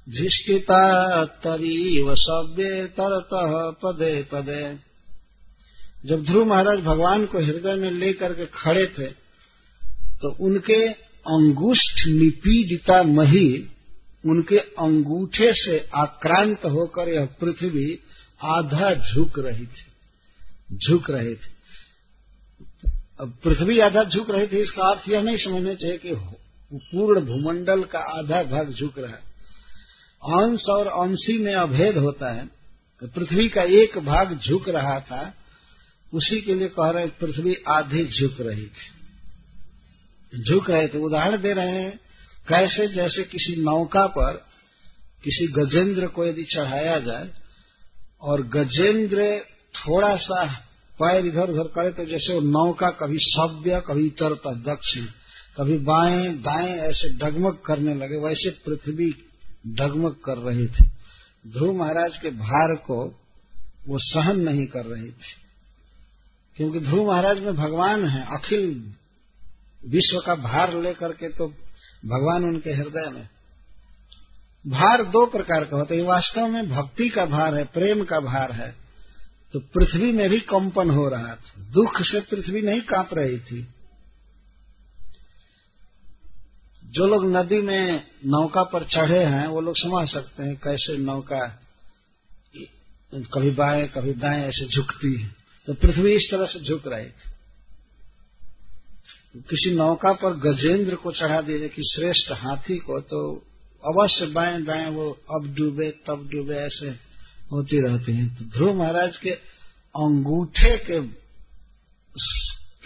धिष्ठिता 0.09 1.25
तरीव 1.45 2.15
सव्ये 2.17 2.85
तरतः, 2.93 3.53
पदे 3.83 4.23
पदे। 4.33 4.63
जब 6.07 6.25
ध्रुव 6.25 6.45
महाराज 6.47 6.81
भगवान 6.81 7.25
को 7.27 7.39
हृदय 7.39 7.75
में 7.75 7.91
लेकर 7.91 8.35
के 8.35 8.47
खड़े 8.55 8.87
थे 8.89 9.07
तो 10.21 10.31
उनके 10.41 10.83
अंगुष्ठ 11.27 12.07
निपीडिता 12.09 13.03
मही 13.03 13.49
उनके 14.25 14.59
अंगूठे 14.59 15.53
से 15.55 15.79
आक्रांत 15.95 16.65
होकर 16.67 17.09
यह 17.09 17.27
पृथ्वी 17.41 17.87
आधा 18.41 18.93
झुक 18.95 19.39
रही 19.39 19.67
थी, 19.67 19.85
झुक 20.79 21.11
रही 21.11 21.35
थी। 21.35 21.55
अब 23.21 23.37
पृथ्वी 23.45 23.79
आधा 23.81 24.05
झुक 24.05 24.31
रही 24.31 24.47
थी, 24.47 24.57
इसका 24.57 24.91
अर्थ 24.91 25.09
यह 25.11 25.23
नहीं 25.23 25.37
समझना 25.37 25.75
चाहिए 25.75 25.99
कि 25.99 26.15
पूर्ण 26.73 27.25
भूमंडल 27.27 27.83
का 27.85 27.99
आधा 28.19 28.43
भाग 28.47 28.73
झुक 28.73 28.99
रहा 28.99 29.13
है। 29.13 29.28
अंश 30.23 30.65
और 30.69 30.87
अंशी 30.99 31.39
में 31.39 31.55
अभेद 31.55 31.97
होता 31.97 32.33
है 32.33 32.47
तो 33.03 33.07
पृथ्वी 33.07 33.49
का 33.49 33.63
एक 33.75 33.99
भाग 33.99 34.39
झुक 34.39 34.69
रहा 34.69 34.99
था, 35.01 35.35
उसी 36.13 36.41
के 36.41 36.55
लिए 36.55 36.69
कह 36.69 36.91
रहे 36.91 37.03
हैं, 37.05 37.13
पृथ्वी 37.19 37.55
आधी 37.69 38.05
झुक 38.05 38.41
रही 38.41 38.67
थी। 38.67 40.43
झुक 40.43 40.71
रहे 40.71 40.89
थे 40.89 40.99
उदाहरण 40.99 41.37
दे 41.37 41.53
रहे 41.53 41.73
हैं, 41.73 41.99
कैसे 42.49 42.87
जैसे 42.89 43.23
किसी 43.25 43.55
नौका 43.63 44.07
पर 44.09 44.33
किसी 45.25 45.47
गजेंद्र 45.53 46.07
को 46.07 46.25
यदि 46.27 46.45
चढ़ाया 46.55 46.99
जाए, 47.01 47.29
और 48.23 48.43
गजेंद्र 48.49 49.29
थोड़ा 49.75 50.15
सा 50.19 50.45
पैर 50.99 51.27
इधर 51.27 51.51
उधर 51.51 51.69
करे 51.75 51.91
तो 51.93 52.05
जैसे 52.05 52.35
वो 52.35 52.41
नौका 52.43 52.91
कभी 52.97 53.19
सभ्य 53.23 53.83
कभी 53.87 54.07
इतर 54.07 54.35
दक्षिण, 54.65 55.05
कभी 55.59 55.79
बाएँ, 55.85 56.29
दाएँ 56.41 56.77
ऐसे 56.81 57.09
डगमग 57.19 57.59
करने 57.67 57.95
लगे, 57.95 58.17
वैसे 58.19 58.51
पृथ्वी 58.67 59.11
डगमग 59.67 60.17
कर 60.25 60.39
रही 60.39 60.67
थी। 60.67 60.85
ध्रुव 61.47 61.77
महाराज 61.77 62.19
के 62.23 62.29
भार 62.29 62.77
को 62.77 63.21
वो 63.89 63.99
सहन 63.99 64.41
नहीं 64.41 64.67
कर 64.67 64.85
रही 64.85 65.11
थी। 65.11 65.35
क्योंकि 66.57 66.81
ध्रुव 66.81 67.09
महाराज 67.09 67.39
में 67.39 67.57
भगवान 67.57 68.09
है, 68.09 68.37
अखिल 68.37 68.95
विश्व 69.87 70.21
का 70.27 70.35
भार 70.35 70.77
लेकर 70.77 71.13
के 71.13 71.29
तो 71.29 71.49
भगवान 72.05 72.45
उनके 72.45 72.71
हृदय 72.71 73.11
में। 73.11 73.29
भार 74.67 75.05
दो 75.05 75.27
प्रकार 75.27 75.65
का 75.65 75.77
होता 75.77 75.95
है। 75.95 76.03
वास्तव 76.03 76.47
में 76.47 76.71
भक्ति 76.71 77.09
का 77.09 77.27
भार 77.27 77.55
है, 77.55 77.65
प्रेम 77.65 78.05
का 78.05 78.21
भार 78.21 78.53
है। 78.53 78.77
तो 79.53 79.61
पृथ्वी 79.61 80.13
में 80.13 80.31
भी 80.31 80.41
कंपन 80.41 80.91
हो 80.91 81.09
रहा 81.09 81.35
था। 81.35 81.63
दुख 81.63 82.03
से 82.03 82.21
पृथ्वी 82.21 82.63
नहीं 82.63 82.81
काँप 82.81 83.11
रही 83.13 83.39
थी। 83.39 83.69
जो 86.89 87.07
लोग 87.07 87.25
नदी 87.27 87.61
में 87.63 88.05
नौका 88.27 88.63
पर 88.63 88.85
चढ़े 88.85 89.25
हैं 89.25 89.47
वो 89.47 89.61
लोग 89.61 89.75
समझ 89.79 90.09
सकते 90.09 90.43
हैं 90.43 90.57
कैसे 90.57 90.97
नौका 90.99 91.41
कभी 93.35 93.51
बाएँ 93.51 93.87
कभी 93.89 94.13
दाएँ 94.15 94.43
ऐसे 94.45 94.67
झुकती 94.67 95.13
है। 95.15 95.29
तो 95.69 95.75
पृथ्वी 95.75 96.13
इस 96.13 96.29
तरह 96.31 96.47
से 96.47 96.61
झुक 96.61 96.87
रही 96.87 97.09
थी 97.09 97.37
किसी 99.51 99.75
नौका 99.75 100.13
पर 100.13 100.37
गजेंद्र 100.41 100.95
को 100.95 101.13
चढ़ा 101.13 101.41
दिए 101.41 101.69
कि 101.69 101.83
श्रेष्ठ 101.95 102.33
हाथी 102.33 102.79
को 102.79 103.01
तो 103.01 103.21
अवश्य 103.83 104.27
बाएँ 104.27 104.63
दाएँ 104.63 104.91
वो 104.91 105.11
अब 105.31 105.55
डूबे 105.55 105.91
तब 106.07 106.29
डूबे 106.33 106.55
ऐसे 106.57 106.89
होती 107.53 107.81
रहती 107.81 108.13
हैं। 108.13 108.29
तो 108.37 108.45
ध्रुव 108.45 108.75
महाराज 108.79 109.17
के 109.17 109.31
अंगूठे 109.95 110.77
के, 110.87 111.01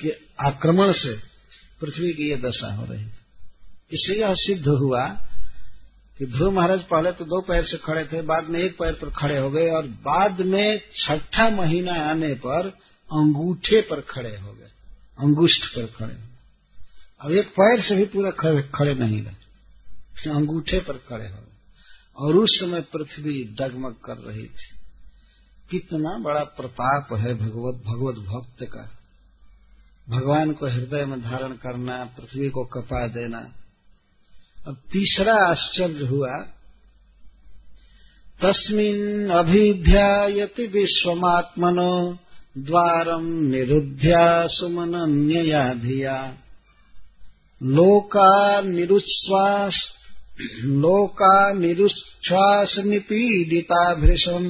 के 0.02 0.10
आक्रमण 0.40 0.92
से 0.92 1.16
पृथ्वी 1.80 2.12
की 2.12 2.28
ये 2.30 2.36
दशा 2.38 2.74
हो 2.74 2.84
रही 2.84 3.04
इससे 3.92 4.20
यह 4.20 4.34
सिद्ध 4.34 4.68
हुआ 4.68 5.08
कि 6.18 6.26
ध्रुव 6.26 6.52
महाराज 6.52 6.82
पहले 6.82 7.12
तो 7.12 7.24
दो 7.24 7.40
पैर 7.40 7.66
से 7.66 7.76
खड़े 7.76 8.04
थे 8.04 8.22
बाद 8.22 8.48
में 8.48 8.60
एक 8.60 8.78
पैर 8.78 8.92
पर 8.92 9.10
खड़े 9.10 9.38
हो 9.38 9.50
गए 9.50 9.70
और 9.70 9.86
बाद 9.86 10.40
में 10.40 10.80
छठा 10.96 11.50
महीना 11.50 11.94
आने 11.94 12.34
पर 12.34 12.66
अंगूठे 13.12 13.80
पर 13.80 14.00
खड़े 14.00 14.36
हो 14.36 14.52
गए 14.52 14.68
अंगुष्ठ 15.20 15.66
पर 15.66 15.86
खड़े 15.86 16.14
हो 16.14 16.28
अब 17.20 17.32
एक 17.32 17.48
पैर 17.48 17.82
से 17.82 17.96
भी 17.96 18.04
पूरा 18.04 18.30
खड़े, 18.30 18.62
खड़े 18.62 18.94
नहीं 18.94 19.22
रहे 19.22 19.42
अंगूठे 20.30 20.80
पर 20.80 20.96
खड़े 20.96 21.28
हो 21.28 21.36
गए। 21.36 21.52
और 22.16 22.34
उस 22.34 22.60
समय 22.60 22.80
पृथ्वी 22.80 23.44
डगमग 23.44 23.92
कर 23.92 24.16
रही 24.16 24.46
थी। 24.46 24.78
कितना 25.70 26.18
बड़ा 26.18 26.44
प्रताप 26.44 27.08
है 27.12 27.34
भगवत 27.34 27.74
भगवत 27.74 28.14
भक्त 28.14 28.62
का। 28.62 28.90
भगवान 30.08 30.52
को 30.52 30.66
हृदय 30.66 31.04
में 31.04 31.22
धारण 31.22 31.52
करना 31.52 32.04
पृथ्वी 32.04 32.48
को 32.48 32.64
कपा 32.64 33.06
देना 33.06 33.52
अब 34.66 34.74
तीसरा 34.92 35.34
आश्चर्य 35.50 36.06
हुआ। 36.06 36.36
तस्मिन 38.42 39.30
अभिध्यायति 39.30 40.66
विश्वमात्मनो 40.66 41.94
द्वारम 42.58 43.24
निरुध्या 43.50 44.46
सुमनन्यया 44.46 45.62
धिया 45.74 46.16
लोका 47.60 48.60
निरुच्छ्वास 48.60 49.80
लोका 50.64 51.36
निरुच्छ्वास 51.52 52.74
निपीडिता 52.84 53.82
भृशम 53.94 54.46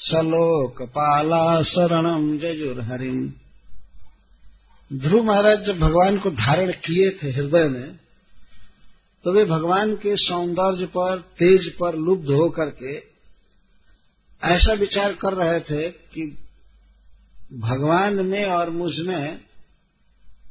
सलोकपाला 0.00 1.62
शरणम 1.62 2.26
जजुर्हरिम 2.38 3.20
ध्रुव 4.92 5.24
महाराज 5.24 5.66
जब 5.66 5.78
भगवान 5.78 6.18
को 6.18 6.30
धारण 6.30 6.70
किए 6.70 7.10
थे 7.10 7.30
हृदय 7.30 7.68
में। 7.68 8.07
तो 9.24 9.32
वे 9.32 9.44
भगवान 9.44 9.94
के 9.94 10.16
सौंदर्य 10.16 10.86
पर, 10.86 11.18
तेज 11.18 11.72
पर 11.76 11.96
लुब्ध 11.96 12.28
होकर 12.30 12.70
के 12.70 12.96
ऐसा 14.42 14.72
विचार 14.72 15.12
कर 15.12 15.34
रहे 15.34 15.60
थे 15.60 15.90
कि 15.90 16.38
भगवान 17.52 18.26
में 18.26 18.44
और 18.44 18.70
मुझमें 18.70 19.36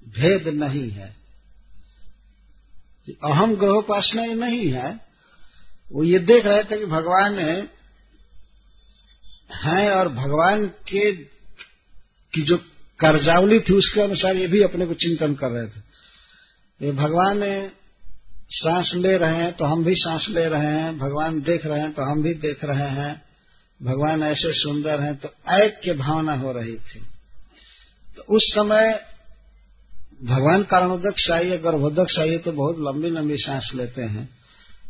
भेद 0.07 0.47
नहीं 0.47 0.89
है। 0.89 1.15
अहम 3.23 3.55
ग्रहोपासना 3.55 4.23
ये 4.23 4.33
नहीं 4.33 4.67
है। 4.67 5.07
वो 5.91 6.03
ये 6.03 6.19
देख 6.19 6.45
रहे 6.45 6.63
थे 6.63 6.77
कि 6.79 6.85
भगवान 6.85 7.39
है 9.53 9.89
और 9.91 10.07
भगवान 10.07 10.67
के, 10.67 11.11
की 12.33 12.41
जो 12.41 12.57
कर्जावली 12.99 13.59
थी, 13.59 13.73
उसके 13.73 14.01
अनुसार 14.01 14.35
ये 14.35 14.47
भी 14.47 14.61
अपने 14.61 14.85
को 14.85 14.93
चिंतन 14.93 15.35
कर 15.35 15.49
रहे 15.49 15.67
थे। 15.67 15.81
ये 16.85 16.91
भगवान 16.91 17.43
सांस 18.51 18.91
ले 18.95 19.15
रहे 19.17 19.35
हैं 19.35 19.51
तो 19.53 19.65
हम 19.65 19.83
भी 19.83 19.93
सांस 19.95 20.25
ले 20.29 20.47
रहे 20.47 20.67
हैं, 20.67 20.97
भगवान 20.99 21.39
देख 21.41 21.65
रहे 21.65 21.79
हैं 21.81 21.91
तो 21.93 22.01
हम 22.01 22.21
भी 22.23 22.33
देख 22.35 22.63
रहे 22.63 22.87
हैं, 22.91 23.21
भगवान 23.81 24.23
ऐसे 24.23 24.53
सुंदर 24.53 25.01
हैं 25.01 25.15
तो 25.15 25.29
ऐक 25.53 25.79
की 25.83 25.93
भावना 25.93 26.33
हो 26.35 26.51
रही 26.51 26.75
थी। 26.75 26.99
तो 28.17 28.35
उस 28.35 28.51
समय 28.53 28.93
भगवान 30.23 30.63
कारणोदक्ष 30.63 31.29
आइए 31.31 31.57
गर्भोदक 31.57 32.19
आइए 32.19 32.37
तो 32.37 32.51
बहुत 32.51 32.79
लंबी 32.79 33.09
लंबी 33.09 33.35
सांस 33.37 33.69
लेते 33.75 34.01
हैं 34.03 34.29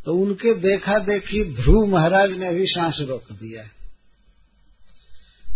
तो 0.06 0.14
उनके 0.16 0.54
देखा 0.60 0.98
देखी 1.06 1.44
ध्रुव 1.54 1.86
महाराज 1.86 2.38
ने 2.38 2.54
भी 2.54 2.66
सांस 2.66 3.00
रोक 3.02 3.32
दिया। 3.34 3.64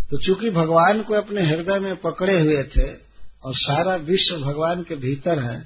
तो 0.10 0.18
चूँकि 0.18 0.50
भगवान 0.50 1.02
को 1.02 1.14
अपने 1.14 1.42
हृदय 1.42 1.80
में 1.80 1.96
पकड़े 1.96 2.40
हुए 2.40 2.64
थे 2.76 2.88
और 3.44 3.54
सारा 3.56 3.96
विश्व 4.06 4.38
भगवान 4.38 4.84
के 4.84 4.96
भीतर 4.98 5.40
है 5.40 5.60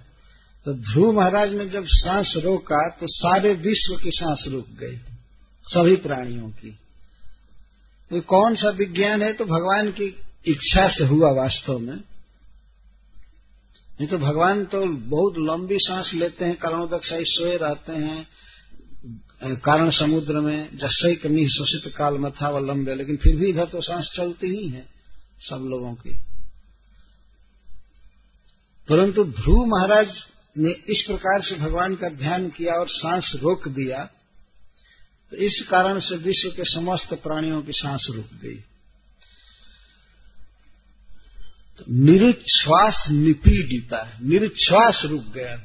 तो 0.66 0.74
ध्रुव 0.74 1.14
महाराज 1.14 1.54
ने 1.54 1.66
जब 1.66 1.86
सांस 1.88 2.34
रोका 2.38 2.92
तो 2.92 3.06
सारे 3.10 3.56
विश्व 3.56 3.96
की 3.96 4.12
सांस 4.12 4.44
रुक 4.48 4.66
गई, 4.80 4.98
सभी 5.66 5.98
प्राणियों 5.98 6.52
की। 6.52 6.80
तो 8.12 8.24
कौन 8.24 8.56
सा 8.56 8.70
विज्ञान 8.70 9.22
है? 9.22 9.34
तो 9.34 9.46
भगवान 9.46 9.92
की 9.92 10.24
इच्छा 10.46 10.90
से 10.90 11.06
हुआ 11.06 11.34
वास्तव 11.34 11.80
में। 11.80 11.94
नहीं 11.94 14.08
तो 14.08 14.18
भगवान 14.18 14.66
तो 14.66 15.10
बहुत 15.10 15.34
लंबी 15.40 15.80
सांस 15.80 16.12
लेते 16.14 16.46
हैं 16.46 16.56
करणोदक्षाई 16.56 17.24
सोए 17.28 17.58
रहते 17.58 17.94
हैं 17.94 18.28
कारण 19.62 19.90
समुद्र 19.94 20.40
में 20.40 20.70
जस्सई 20.76 21.16
कमी 21.16 21.48
शोषित 21.48 21.96
काल 21.96 22.18
में 22.18 22.32
था 22.32 22.50
वह 22.50 22.64
लंबे 22.64 22.96
लेकिन 22.96 23.16
फिर 23.16 23.36
भी 23.36 23.50
इधर 23.50 23.66
तो 23.66 23.84
सांस 23.84 24.12
चलती 24.16 24.50
ही 24.50 24.70
है, 24.70 24.90
सब 25.42 25.68
लोगों 25.70 25.96
की। 25.96 26.22
परंतु 28.90 29.34
ध्रुव 29.34 29.68
महाराज 29.68 30.08
ने 30.56 30.72
इस 30.90 31.04
प्रकार 31.08 31.42
से 31.42 31.56
भगवान 31.56 31.96
का 31.96 32.10
ध्यान 32.10 32.50
किया 32.50 32.74
और 32.74 32.90
सांस 32.90 33.32
रोक 33.36 33.68
दिया 33.68 34.04
तो 35.32 35.38
इस 35.38 35.62
कारण 35.70 36.00
से 36.00 36.18
विश्व 36.18 36.50
के 36.50 36.64
समस्त 36.64 37.14
प्राणियों 37.14 37.62
की 37.62 37.72
सांस 37.72 38.08
रुक 38.10 38.34
गई। 38.42 38.56
तो 41.80 41.86
निरुच्छ्वास 42.06 43.04
निपीडिता, 43.12 44.02
निरुच्छ्वास 44.22 45.02
रुक 45.06 45.24
गया। 45.34 45.56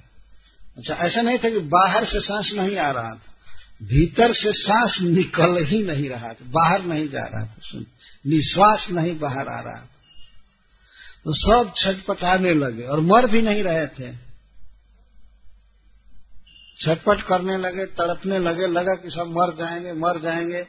अच्छा 0.76 0.94
ऐसा 0.96 1.22
नहीं 1.22 1.38
था 1.38 1.50
कि 1.50 1.58
बाहर 1.58 2.04
से 2.04 2.20
सांस 2.20 2.52
नहीं 2.52 2.76
आ 2.76 2.90
रहा 2.90 3.14
था, 3.14 3.34
भीतर 3.82 4.32
से 4.34 4.52
सांस 4.52 5.00
निकल 5.00 5.64
ही 5.64 5.82
नहीं 5.82 6.08
रहा 6.08 6.32
था, 6.32 6.44
बाहर 6.48 6.84
नहीं 6.84 7.08
जा 7.08 7.22
रहा 7.24 7.44
था, 7.46 7.56
सुन, 7.62 7.86
निश्वास 8.26 8.86
नहीं 8.90 9.18
बाहर 9.18 9.48
आ 9.48 9.60
रहा 9.60 9.80
था। 9.80 9.88
तो 11.24 11.32
सब 11.34 11.72
छटपटाने 11.76 12.54
लगे 12.54 12.82
और 12.82 13.00
मर 13.00 13.26
भी 13.26 13.42
नहीं 13.42 13.62
रहे 13.62 13.86
थे। 13.86 14.29
छटपट 16.80 17.22
करने 17.22 17.56
लगे, 17.56 17.86
तड़पने 17.86 18.38
लगे, 18.38 18.66
लगा 18.66 18.94
कि 18.94 19.10
सब 19.10 19.26
मर 19.26 19.64
जाएँगे 19.64 19.92
मर 19.92 20.20
जाएँगे। 20.20 20.62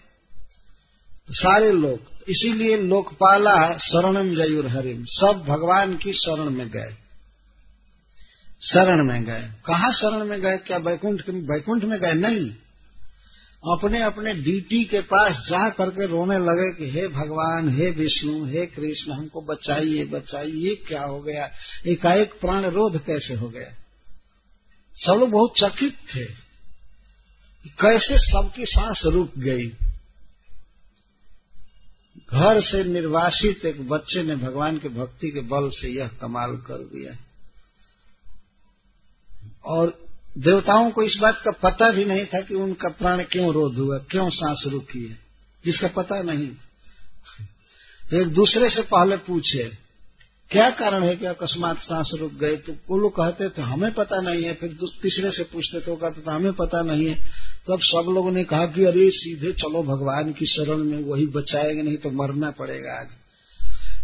तो 1.28 1.34
सारे 1.34 1.72
लोग, 1.72 2.00
इसीलिए 2.30 2.78
लोकपाला 2.78 3.78
शरणम 3.78 4.36
जयुर 4.36 4.70
हरिम। 4.70 5.06
सब 5.10 5.46
भगवान 5.48 5.98
की 5.98 6.12
शरण 6.12 6.50
में 6.50 6.70
गए। 6.70 6.96
शरण 8.64 9.08
में 9.08 9.24
गए। 9.24 9.50
कहा 9.66 9.92
शरण 9.92 10.26
में 10.26 10.42
गए? 10.42 10.58
क्या 10.58 10.80
बैकुंठ 10.80 11.30
बैकुंठ 11.30 11.84
में 11.84 12.00
गए? 12.00 12.14
नहीं। 12.14 12.56
अपने 13.78 14.04
अपने 14.04 14.34
डीटी 14.34 14.86
के 14.86 15.02
पास 15.02 15.32
जा 15.32 15.70
करके 15.70 16.08
रोने 16.08 16.38
लगे 16.38 16.74
कि 16.78 17.00
हे 17.00 17.08
भगवान, 17.08 17.70
हे 17.70 17.90
विष्णु, 17.90 18.46
हे 18.46 18.66
कृष्ण, 18.66 19.12
हमको 19.12 19.42
बचाइए 19.42 20.06
बचाइए 20.06 20.76
क्या 20.88 21.04
हो 21.04 21.22
गया? 21.22 21.52
एकाएक 21.88 22.34
प्राण 22.42 22.66
रोध 22.66 23.06
कैसे 23.06 23.34
हो 23.34 23.50
गया? 23.50 23.81
सब 25.06 25.12
लोग 25.12 25.30
बहुत 25.30 25.54
चकित 25.64 25.94
थे। 25.94 26.26
कैसे 27.70 28.18
सबकी 28.18 28.66
सांस 28.66 29.02
रुक 29.06 29.32
गई? 29.38 29.70
घर 32.34 32.62
से 32.62 32.84
निर्वासित 32.84 33.66
एक 33.66 33.90
बच्चे 33.90 34.24
ने 34.24 34.36
भगवान 34.36 34.78
के 34.78 34.90
भक्ति 34.90 35.32
के 35.32 35.40
बल 35.40 35.70
से 35.70 35.88
यह 35.88 36.08
कमाल 36.08 36.58
कर 36.58 36.78
दिया। 36.78 37.18
और 39.66 40.06
देवताओं 40.38 40.92
को 40.92 41.04
इस 41.04 41.18
बात 41.22 41.42
का 41.48 41.52
पता 41.52 41.92
भी 41.92 42.04
नहीं 42.04 42.26
था 42.26 42.42
कि 42.42 42.56
उनका 42.56 42.90
प्राण 42.90 43.24
क्यों 43.24 43.54
रोध 43.54 43.78
हुआ, 43.78 43.98
क्यों 43.98 44.30
सांस 44.30 44.64
रुकी 44.68 45.08
है, 45.08 45.20
जिसका 45.66 45.88
पता 45.88 46.22
नहीं। 46.22 46.52
एक 48.22 48.28
दूसरे 48.28 48.70
से 48.70 48.82
पहले 48.82 49.18
पूछे 49.18 49.91
क्या 50.52 50.70
कारण 50.70 51.04
है 51.04 51.16
कि 51.16 51.26
अकस्मात 51.26 51.78
सांस 51.78 52.12
रुक 52.20 52.34
गए? 52.34 52.56
तो 52.56 52.74
वो 52.90 52.98
लोग 52.98 53.12
कहते 53.12 53.50
थे, 53.50 53.62
हमें 53.62 53.94
पता 53.94 54.22
नहीं 54.22 54.44
है। 54.44 54.54
फिर 54.54 54.70
तीसरे 55.02 55.32
से 55.32 55.44
पूछते 55.44 55.80
तो 55.80 55.96
कहते 55.96 56.22
थे, 56.22 56.32
हमें 56.32 56.54
पता 56.54 56.82
नहीं 56.82 57.08
है। 57.08 57.14
तब 57.14 57.76
तो 57.76 57.78
सब 57.78 58.10
लोगों 58.10 58.32
ने 58.32 58.44
कहा 58.44 58.66
कि, 58.66 58.86
अरे, 58.86 59.10
सीधे 59.10 59.52
चलो 59.52 59.84
भगवान 59.84 60.32
की 60.32 60.46
शरण 60.46 60.78
में, 60.78 61.04
वही 61.04 61.26
बचाएँगे, 61.26 61.82
नहीं 61.82 61.98
तो 61.98 62.12
मरना 62.12 62.52
पड़ेगा 62.52 63.00
आज। 63.00 63.08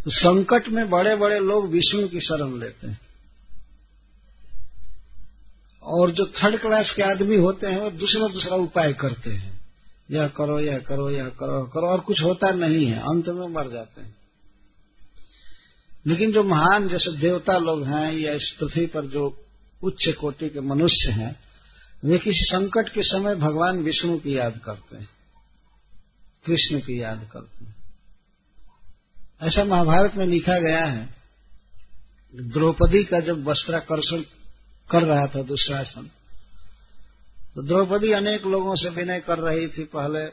तो 0.03 0.11
संकट 0.11 0.69
में 0.69 0.89
बड़े 0.89 1.15
बड़े 1.15 1.39
लोग 1.39 1.69
विष्णु 1.69 2.07
की 2.07 2.19
शरण 2.19 2.59
लेते 2.59 2.87
हैं। 2.87 2.99
और 5.83 6.11
जो 6.11 6.25
थर्ड 6.25 6.61
क्लास 6.61 6.93
के 6.95 7.01
आदमी 7.01 7.37
होते 7.37 7.67
हैं, 7.67 7.81
वो 7.81 7.91
दूसरा 7.91 8.27
दूसरा 8.27 8.55
उपाय 8.55 8.93
करते 8.93 9.29
हैं। 9.29 9.61
यह 10.11 10.27
करो 10.27 10.59
यह 10.59 10.77
करो 10.77 11.09
यह 11.09 11.25
करो 11.25 11.63
करो। 11.63 11.87
और 11.87 11.99
कुछ 11.99 12.23
होता 12.23 12.51
नहीं 12.51 12.85
है, 12.85 12.99
अंत 12.99 13.29
में 13.29 13.47
मर 13.47 13.69
जाते 13.69 14.01
हैं। 14.01 14.16
लेकिन 16.07 16.31
जो 16.31 16.43
महान, 16.43 16.87
जैसे 16.87 17.15
देवता 17.17 17.57
लोग 17.57 17.83
हैं 17.85 18.11
या 18.13 18.33
इस 18.33 18.49
पृथ्वी 18.59 18.85
पर 18.85 19.05
जो 19.05 19.25
उच्च 19.81 20.07
कोटि 20.19 20.49
के 20.49 20.59
मनुष्य 20.59 21.11
हैं, 21.11 21.35
वे 22.03 22.17
किसी 22.19 22.45
संकट 22.45 22.89
के 22.89 23.03
समय 23.03 23.35
भगवान 23.35 23.81
विष्णु 23.83 24.17
की 24.17 24.37
याद 24.37 24.59
करते 24.65 24.97
हैं, 24.97 25.07
कृष्ण 26.45 26.79
की 26.79 27.01
याद 27.01 27.29
करते 27.33 27.65
हैं। 27.65 27.75
ऐसा 29.41 29.63
महाभारत 29.65 30.15
में 30.15 30.25
लिखा 30.25 30.57
गया 30.59 30.85
है, 30.85 31.07
द्रौपदी 32.33 33.03
का 33.03 33.19
जब 33.19 33.43
वस्त्राकर्षण 33.47 34.21
कर 34.89 35.03
रहा 35.03 35.27
था 35.27 35.41
दुशासन 35.41 36.09
तो 37.55 37.61
द्रौपदी 37.63 38.11
अनेक 38.11 38.45
लोगों 38.45 38.75
से 38.75 38.89
विनय 38.89 39.19
कर 39.19 39.39
रही 39.39 39.67
थी, 39.67 39.83
पहले 39.83 40.25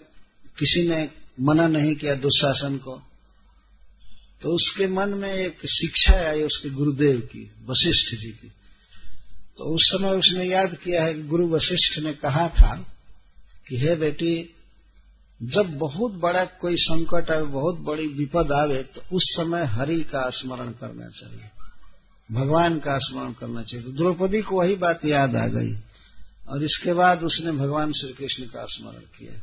किसी 0.58 0.88
ने 0.88 1.08
मना 1.40 1.66
नहीं 1.68 1.94
किया 1.96 2.14
दुशासन 2.14 2.76
को 2.78 3.00
तो 4.44 4.50
उसके 4.50 4.86
मन 4.86 5.08
में 5.08 5.32
एक 5.32 5.66
शिक्षा 5.66 6.30
आई 6.30 6.42
उसके 6.42 6.70
गुरुदेव 6.70 7.20
की, 7.20 7.50
वशिष्ठ 7.66 8.20
जी 8.20 8.30
की। 8.30 8.48
तो 9.58 9.74
उस 9.74 9.82
समय 9.82 10.10
उसने 10.10 10.44
याद 10.44 10.74
किया 10.74 11.04
है 11.04 11.14
कि 11.14 11.22
गुरु 11.22 11.46
वशिष्ठ 11.48 11.98
ने 11.98 12.12
कहा 12.12 12.48
था 12.48 12.76
कि, 13.68 13.76
हे 13.76 13.94
बेटी, 13.96 14.54
जब 15.42 15.78
बहुत 15.78 16.12
बड़ा 16.12 16.44
कोई 16.44 16.76
संकट 16.76 17.30
आए, 17.30 17.42
बहुत 17.42 17.78
बड़ी 17.78 18.06
विपद 18.06 18.52
आवे 18.52 18.82
तो 18.82 19.00
उस 19.12 19.22
समय 19.22 19.64
हरि 19.64 20.00
का 20.00 20.30
स्मरण 20.30 20.70
करना 20.70 21.08
चाहिए, 21.08 21.50
भगवान 22.32 22.78
का 22.78 22.98
स्मरण 22.98 23.32
करना 23.32 23.62
चाहिए। 23.62 23.86
तो 23.86 23.92
द्रौपदी 23.92 24.42
को 24.42 24.60
वही 24.60 24.76
बात 24.76 25.04
याद 25.04 25.36
आ 25.36 25.46
गई 25.46 25.74
और 26.48 26.64
इसके 26.64 26.92
बाद 26.92 27.22
उसने 27.22 27.52
भगवान 27.52 27.92
श्री 27.92 28.12
कृष्ण 28.12 28.44
का 28.44 28.64
स्मरण 28.64 29.00
किया। 29.18 29.40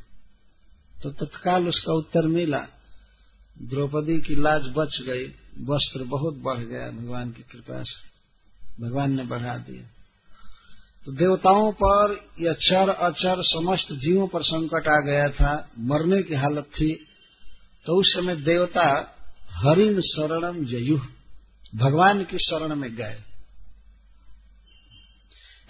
तो 1.04 1.10
तत्काल 1.10 1.68
उसका 1.68 1.94
उत्तर 1.94 2.28
मिला। 2.28 2.68
द्रौपदी 3.62 4.22
की 4.22 4.36
लाज 4.36 4.62
बच 4.78 5.02
गई, 5.02 5.28
वस्त्र 5.66 6.04
बहुत 6.04 6.36
बढ़ 6.36 6.60
गया, 6.60 6.90
भगवान 6.90 7.32
की 7.32 7.42
कृपा 7.42 7.84
से। 7.84 8.12
भगवान 8.84 9.12
ने 9.12 9.24
बढ़ा 9.24 9.58
दिया। 9.58 9.84
तो 11.06 11.12
देवताओं 11.12 11.72
पर 11.72 12.30
या 12.42 12.54
चर 12.54 12.90
अचर 12.90 13.36
समस्त 13.40 13.94
जीवों 13.94 14.28
पर 14.28 14.44
संकट 14.44 14.88
आ 14.88 15.00
गया 15.00 15.30
था, 15.30 15.70
मरने 15.80 16.24
की 16.24 16.34
हालत 16.34 16.64
थी। 16.64 17.08
तो 17.86 17.94
उस 17.94 18.14
समय 18.14 18.36
देवता 18.36 19.16
हरिण 19.52 20.02
शरणम 20.02 20.66
जयुह 20.66 21.08
भगवान 21.76 22.24
की 22.24 22.38
शरण 22.38 22.76
में 22.76 22.96
गए। 22.96 23.24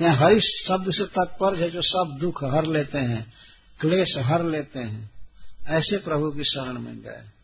यहाँ 0.01 0.15
हरि 0.15 0.39
शब्द 0.39 0.93
से 0.93 1.05
तात्पर्य 1.05 1.59
है, 1.59 1.69
जो 1.69 1.81
सब 1.81 2.17
दुख 2.19 2.43
हर 2.43 2.65
लेते 2.65 2.97
हैं, 2.97 3.33
क्लेश 3.79 4.07
हर 4.17 4.43
लेते 4.43 4.79
हैं, 4.79 5.11
ऐसे 5.67 5.97
प्रभु 5.97 6.31
की 6.31 6.43
शरण 6.43 6.79
में 6.79 7.01
गए। 7.01 7.40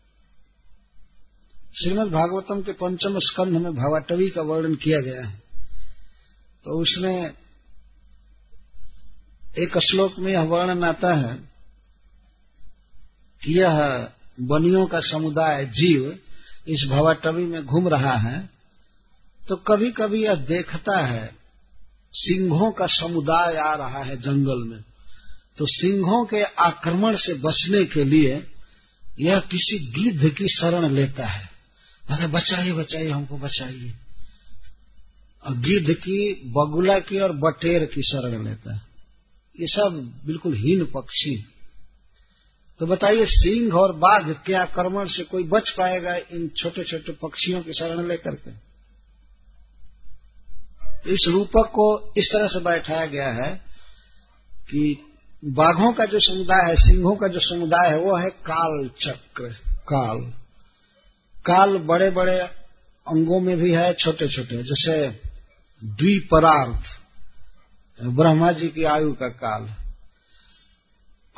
श्रीमद 1.74 2.08
भागवतम 2.08 2.60
के 2.62 2.72
पंचम 2.72 3.18
स्कंध 3.18 3.56
में 3.56 3.72
भावाटवी 3.74 4.28
का 4.30 4.42
वर्णन 4.42 4.74
किया 4.74 5.00
गया 5.00 5.26
है। 5.26 5.36
तो 6.66 6.80
उसमें 6.80 7.30
एक 9.58 9.78
श्लोक 9.80 10.18
में 10.18 10.32
यह 10.32 10.42
वर्णन 10.44 10.84
आता 10.84 11.12
है 11.14 11.34
कि 13.42 13.58
यह 13.58 13.78
बनियों 14.48 14.86
का 14.86 15.00
समुदाय 15.02 15.64
जीव 15.74 16.06
इस 16.68 16.86
भवाटवी 16.90 17.44
में 17.44 17.64
घूम 17.64 17.88
रहा 17.88 18.14
है 18.18 18.38
तो 19.40 19.56
कभी 19.66 19.90
कभी 19.92 20.22
यह 20.22 20.34
देखता 20.46 20.98
है, 21.00 21.26
सिंहों 22.14 22.70
का 22.72 22.86
समुदाय 22.88 23.56
आ 23.56 23.74
रहा 23.74 24.02
है 24.04 24.16
जंगल 24.16 24.64
में। 24.68 24.80
तो 25.58 25.66
सिंहों 25.66 26.24
के 26.24 26.42
आक्रमण 26.62 27.16
से 27.16 27.34
बचने 27.36 27.84
के 27.84 28.04
लिए 28.04 28.34
यह 29.20 29.40
किसी 29.50 29.78
गिद्ध 29.92 30.28
की 30.30 30.48
शरण 30.48 30.88
लेता 30.90 31.26
है। 31.26 31.47
अरे 32.10 32.26
बचाइए 32.26 32.72
बचाइए, 32.72 33.10
हमको 33.10 33.38
बचाइए। 33.38 33.94
गिद्ध 35.50 35.94
की, 35.94 36.34
बगुला 36.34 36.98
की 36.98 37.18
और 37.18 37.32
बटेर 37.32 37.84
की 37.84 38.02
शरण 38.02 38.44
लेता 38.44 38.74
है। 38.74 38.80
ये 39.60 39.66
सब 39.66 40.20
बिल्कुल 40.26 40.54
हीन 40.54 40.84
पक्षी। 40.84 41.46
तो 42.80 42.86
बताइए, 42.86 43.24
सिंह 43.24 43.74
और 43.74 43.92
बाघ 43.96 44.36
के 44.46 44.52
आक्रमण 44.52 45.06
से 45.06 45.24
कोई 45.24 45.44
बच 45.44 45.70
पाएगा 45.70 46.16
इन 46.16 46.48
छोटे 46.56 46.84
छोटे 46.84 47.12
पक्षियों 47.12 47.62
की 47.62 47.72
शरण 47.72 48.08
लेकर 48.08 48.34
के? 48.34 48.68
इस 51.12 51.26
रूपक 51.28 51.66
को 51.66 52.12
इस 52.16 52.28
तरह 52.32 52.48
से 52.48 52.60
बैठाया 52.60 53.06
गया 53.06 53.28
है 53.28 53.62
कि 54.52 55.04
बाघों 55.44 55.92
का 55.92 56.04
जो 56.04 56.18
समुदाय 56.20 56.70
है, 56.70 56.76
सिंहों 56.76 57.16
का 57.16 57.28
जो 57.28 57.40
समुदाय 57.40 57.90
है, 57.90 57.98
वो 57.98 58.16
है 58.16 58.30
काल 58.30 58.90
चक्र 59.00 59.48
काल। 59.68 60.34
काल 61.48 61.78
बड़े 61.78 62.10
बड़े 62.10 62.40
अंगों 63.08 63.40
में 63.40 63.56
भी 63.56 63.72
है 63.72 63.92
छोटे 63.94 64.28
छोटे 64.28 64.62
जैसे 64.62 65.08
द्विपरार्थ, 65.84 66.82
ब्रह्मा 68.02 68.52
जी 68.52 68.68
की 68.68 68.84
आयु 68.84 69.12
का 69.12 69.28
काल। 69.28 69.70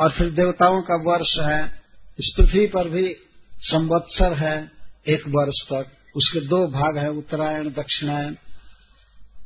और 0.01 0.11
फिर 0.11 0.31
देवताओं 0.31 0.83
का 0.83 0.95
वर्ष 0.95 1.39
है 1.39 1.83
इस 2.21 2.35
पृथ्वी 2.37 2.67
पर 2.67 2.89
भी 2.89 3.17
संवत्सर 3.55 4.35
है, 4.35 4.71
एक 5.09 5.29
वर्ष 5.29 5.63
तक। 5.73 5.87
उसके 6.17 6.41
दो 6.41 6.71
भाग 6.71 6.99
है, 6.99 7.11
उत्तरायण, 7.11 7.69
दक्षिणायन। 7.69 8.37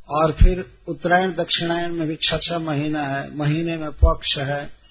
और 0.09 0.31
फिर 0.31 0.77
उत्तरायण, 0.87 1.33
दक्षिणायन 1.33 1.91
में 1.93 2.07
भी 2.07 2.15
छह 2.15 2.37
छह 2.37 2.59
महीना 2.59 3.03
है, 3.03 3.37
महीने 3.37 3.77
में 3.77 3.91
पक्ष 3.91 4.37
है। 4.37 4.84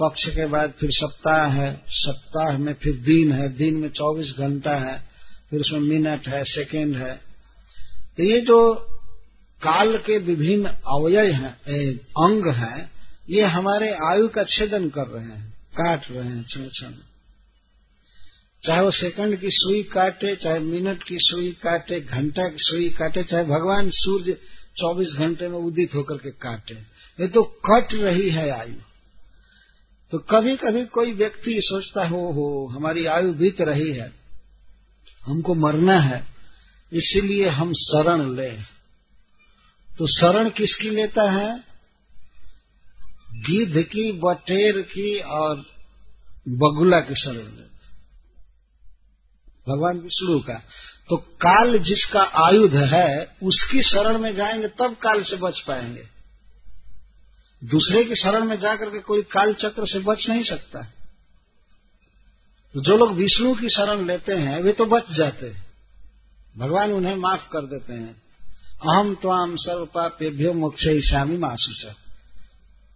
पक्ष 0.00 0.28
के 0.28 0.46
बाद 0.46 0.72
फिर 0.80 0.90
सप्ताह 0.92 1.46
है। 1.46 1.82
सप्ताह 1.88 2.58
में 2.58 2.74
फिर 2.74 2.96
दिन 2.96 3.32
है। 3.32 3.48
दिन 3.48 3.74
में 3.74 3.88
चौबीस 3.88 4.34
घंटा 4.38 4.76
है। 4.76 5.08
फिर 5.50 5.60
उसमें 5.60 5.80
मिनट 5.80 6.28
है, 6.28 6.44
सेकेंड 6.44 6.96
है। 6.96 7.20
तो 8.16 8.22
ये 8.22 8.40
जो 8.40 8.74
काल 9.62 9.98
के 9.98 10.18
विभिन्न 10.18 10.66
अवयव 10.66 11.32
हैं 11.32 11.96
अंग 11.98 12.54
हैं, 12.54 12.90
ये 13.30 13.42
हमारे 13.42 13.92
आयु 13.92 14.28
का 14.28 14.44
छेदन 14.44 14.88
कर 14.88 15.06
रहे 15.06 15.24
हैं, 15.24 15.50
काट 15.50 16.02
रहे 16.10 16.28
हैं 16.28 16.44
क्षण 16.44 16.60
क्षण 16.60 16.90
चाहे 18.66 18.80
वो 18.80 18.90
सेकंड 18.90 19.36
की 19.36 19.48
सुई 19.50 19.82
काटे, 19.82 20.36
चाहे 20.36 20.58
मिनट 20.58 21.02
की 21.02 21.16
सुई 21.20 21.50
काटे, 21.50 22.00
घंटा 22.00 22.48
की 22.48 22.56
सुई 22.60 22.88
काटे, 22.88 23.22
चाहे 23.22 23.44
भगवान 23.44 23.90
सूर्य 23.90 24.32
24 24.76 25.08
घंटे 25.08 25.48
में 25.48 25.58
उदित 25.58 25.94
होकर 25.94 26.14
के 26.14 26.30
काटे। 26.30 26.74
ये 27.20 27.28
तो 27.28 27.42
कट 27.42 27.94
रही 27.94 28.30
है 28.30 28.50
आयु। 28.50 28.74
तो 30.10 30.18
कभी 30.18 30.56
कभी 30.56 30.84
कोई 30.84 31.12
व्यक्ति 31.12 31.60
सोचता 31.64 32.08
हो 32.08 32.32
हो 32.32 32.66
हमारी 32.66 33.06
आयु 33.06 33.32
बीत 33.32 33.56
रही 33.60 33.92
है, 33.92 34.12
हमको 35.22 35.54
मरना 35.54 35.98
है, 35.98 36.26
इसीलिए 36.92 37.48
हम 37.48 37.72
शरण 37.72 38.36
ले। 38.36 38.50
तो 39.98 40.06
शरण 40.06 40.50
किसकी 40.50 40.90
लेता 40.90 41.30
है? 41.30 41.64
गिद्ध 43.32 43.82
की, 43.82 44.12
बटेर 44.12 44.82
की 44.82 45.18
और 45.18 45.56
बगुला 46.48 47.00
की 47.00 47.14
शरण 47.14 47.34
लेता 47.34 47.68
भगवान 49.68 49.98
विष्णु 49.98 50.40
का। 50.40 50.62
तो 51.08 51.16
काल 51.16 51.78
जिसका 51.78 52.20
आयुध 52.20 52.74
है, 52.74 53.36
उसकी 53.42 53.82
शरण 53.82 54.18
में 54.18 54.34
जाएँगे, 54.34 54.68
तब 54.68 54.96
काल 54.96 55.22
से 55.22 55.36
बच 55.36 55.60
पाएँगे। 55.66 56.17
दूसरे 57.64 58.04
की 58.04 58.14
शरण 58.14 58.44
में 58.44 58.56
जाकर 58.56 58.90
के 58.90 59.00
कोई 59.00 59.22
काल 59.22 59.54
चक्र 59.54 59.86
से 59.86 59.98
बच 59.98 60.28
नहीं 60.28 60.44
सकता। 60.44 60.82
तो 62.74 62.80
जो 62.80 62.96
लोग 62.96 63.12
विष्णु 63.12 63.54
की 63.54 63.68
शरण 63.68 64.06
लेते 64.06 64.34
हैं, 64.34 64.60
वे 64.60 64.72
तो 64.72 64.84
बच 64.84 65.04
जाते 65.12 65.46
हैं। 65.46 65.66
भगवान 66.58 66.92
उन्हें 66.92 67.14
माफ़ 67.14 67.48
कर 67.52 67.66
देते 67.66 67.92
हैं। 67.92 68.22
अहम 68.82 69.14
त्वाम 69.14 69.56
सर्व 69.56 69.86
पापेभ्यो 69.86 70.52
मोक्ष 70.52 70.86
ईशामी 70.86 71.36
मासुच 71.36 71.92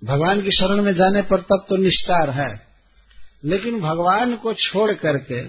भगवान 0.05 0.43
की 0.43 0.51
शरण 0.51 0.83
में 0.83 0.95
जाने 0.95 1.23
पर 1.23 1.41
तब 1.41 1.67
तो 1.69 1.77
निस्तार 1.77 2.31
है। 2.31 2.67
लेकिन 3.45 3.81
भगवान 3.81 4.37
को 4.37 4.53
छोड़ 4.53 4.93
करके 4.93 5.45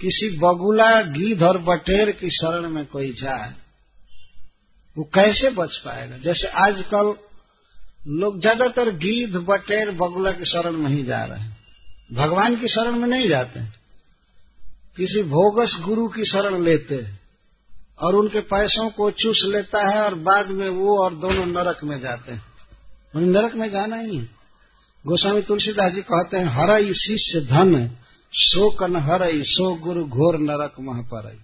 किसी 0.00 0.38
बगुला 0.38 1.02
गीध 1.02 1.42
और 1.42 1.58
बटेर 1.58 2.10
की 2.10 2.30
शरण 2.30 2.68
में 2.68 2.86
कोई 2.86 3.12
जाए 3.12 3.54
वो 5.00 5.04
कैसे 5.04 5.50
बच 5.50 5.76
पाएगा 5.76 6.16
जैसे 6.16 6.46
आजकल 6.46 7.14
लोग 8.08 8.40
ज़्यादातर 8.40 8.90
गीध, 8.90 9.36
बटेर, 9.36 9.90
बगुला 9.90 10.30
की 10.30 10.44
शरण 10.44 10.72
में 10.72 10.90
ही 10.90 11.02
जा 11.02 11.24
रहे 11.24 11.40
हैं। 11.40 11.56
भगवान 12.12 12.56
की 12.56 12.66
शरण 12.66 12.96
में 12.96 13.08
नहीं 13.08 13.28
जाते। 13.28 13.60
किसी 14.96 15.22
भोगस 15.22 15.76
गुरु 15.84 16.08
की 16.08 16.24
शरण 16.24 16.62
लेते 16.62 16.94
हैं 16.94 17.20
और 18.02 18.14
उनके 18.14 18.40
पैसों 18.40 18.90
को 18.90 19.10
चूस 19.10 19.42
लेता 19.44 19.88
है 19.88 20.02
और 20.02 20.14
बाद 20.14 20.50
में 20.50 20.68
वो 20.68 21.04
और 21.04 21.14
दोनों 21.14 21.46
नरक 21.46 21.84
में 21.84 22.00
जाते 22.00 22.32
हैं। 22.32 22.42
उन्हें 23.14 23.30
नरक 23.30 23.54
में 23.54 23.68
जाना 23.70 23.96
ही 23.96 24.16
है। 24.16 24.24
गोस्वामी 25.06 25.42
तुलसीदास 25.42 25.92
जी 25.92 26.00
कहते 26.00 26.36
हैं 26.36 26.44
हरा 26.44 26.78
शिष्य 26.80 27.40
धन, 27.40 27.90
सो 28.32 28.70
कन 28.70 28.96
हरई, 28.96 29.42
सो 29.42 29.74
गुरु 29.74 30.04
घोर 30.04 30.38
नरक 30.38 30.74
मह 30.80 31.02
पर 31.02 31.38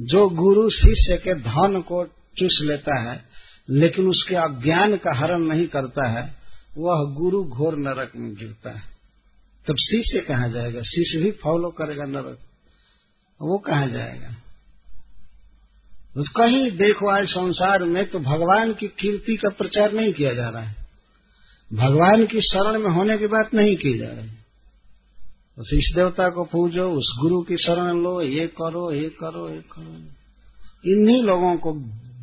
जो 0.00 0.28
गुरु 0.28 0.70
शिष्य 0.70 1.16
के 1.16 1.34
धन 1.34 1.80
को 1.80 2.04
चूस 2.38 2.58
लेता 2.62 3.00
है, 3.00 3.24
लेकिन 3.70 4.08
उसके 4.08 4.34
अज्ञान 4.34 4.96
का 4.96 5.14
हरण 5.14 5.38
नहीं 5.38 5.66
करता 5.66 6.08
है, 6.08 6.34
वह 6.78 7.14
गुरु 7.14 7.44
घोर 7.44 7.76
नरक 7.76 8.12
में 8.16 8.34
गिरता 8.34 8.70
है। 8.70 8.98
तब 9.68 9.74
शिष्य 9.76 10.20
कहा 10.20 10.48
जाएगा? 10.48 10.82
शिष्य 10.82 11.22
भी 11.22 11.30
फॉलो 11.30 11.68
करेगा 11.68 12.04
नरक। 12.04 12.38
वो 13.42 13.58
कहा 13.58 13.86
जाएगा? 13.86 14.28
तो 16.14 16.22
कहीं 16.22 16.70
देखो, 16.70 17.08
आज 17.08 17.26
संसार 17.26 17.84
में 17.84 18.10
तो 18.10 18.18
भगवान 18.18 18.72
की 18.72 18.88
कीर्ति 18.88 19.36
का 19.36 19.48
प्रचार 19.48 19.92
नहीं 19.92 20.12
किया 20.12 20.34
जा 20.34 20.48
रहा 20.48 20.62
है। 20.62 20.76
भगवान 21.72 22.26
की 22.26 22.40
शरण 22.40 22.78
में 22.78 22.90
होने 22.90 23.18
की 23.18 23.26
बात 23.26 23.54
नहीं 23.54 23.76
की 23.76 23.98
जा 23.98 24.08
रही। 24.08 24.30
उस 25.58 25.70
इस 25.74 25.92
देवता 25.94 26.28
को 26.28 26.44
पूजो, 26.44 26.90
उस 26.92 27.18
गुरु 27.20 27.42
की 27.42 27.56
शरण 27.56 28.02
लो, 28.02 28.20
ये 28.22 28.46
करो 28.46 28.92
ये 28.92 29.08
करो 29.08 29.50
ये 29.50 29.60
करो। 29.60 30.18
इन्हीं 30.92 31.22
लोगों 31.22 31.56
को 31.56 31.72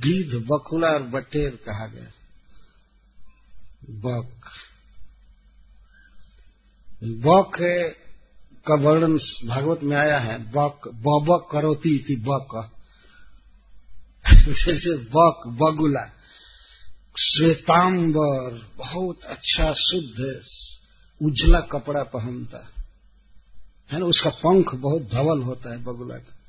गिद्ध 0.05 0.47
बकुला 0.47 0.87
और 0.87 1.01
बटेर 1.01 1.49
कहा 1.49 1.87
गया। 1.87 2.07
बक 3.89 4.49
बक 7.03 7.51
का 8.67 8.75
वर्णन 8.75 9.17
भागवत 9.47 9.83
में 9.83 9.97
आया 9.97 10.19
है 10.19 10.51
बक 10.51 10.87
बबक 10.87 11.47
करोती 11.51 11.99
थी 11.99 12.15
बक 12.15 12.71
जैसे 14.31 14.97
बक 14.97 15.41
बगुला। 15.47 16.11
श्वेतांबर, 17.19 18.71
बहुत 18.77 19.21
अच्छा 19.23 19.73
शुद्ध, 19.73 20.43
उजला 21.21 21.59
कपड़ा 21.59 22.03
पहनता। 22.03 22.67
है 23.91 23.99
ना, 23.99 24.05
उसका 24.05 24.29
पंख 24.29 24.75
बहुत 24.75 25.01
धवल 25.01 25.41
होता 25.41 25.71
है 25.71 25.83
बगुला 25.83 26.17
का। 26.17 26.44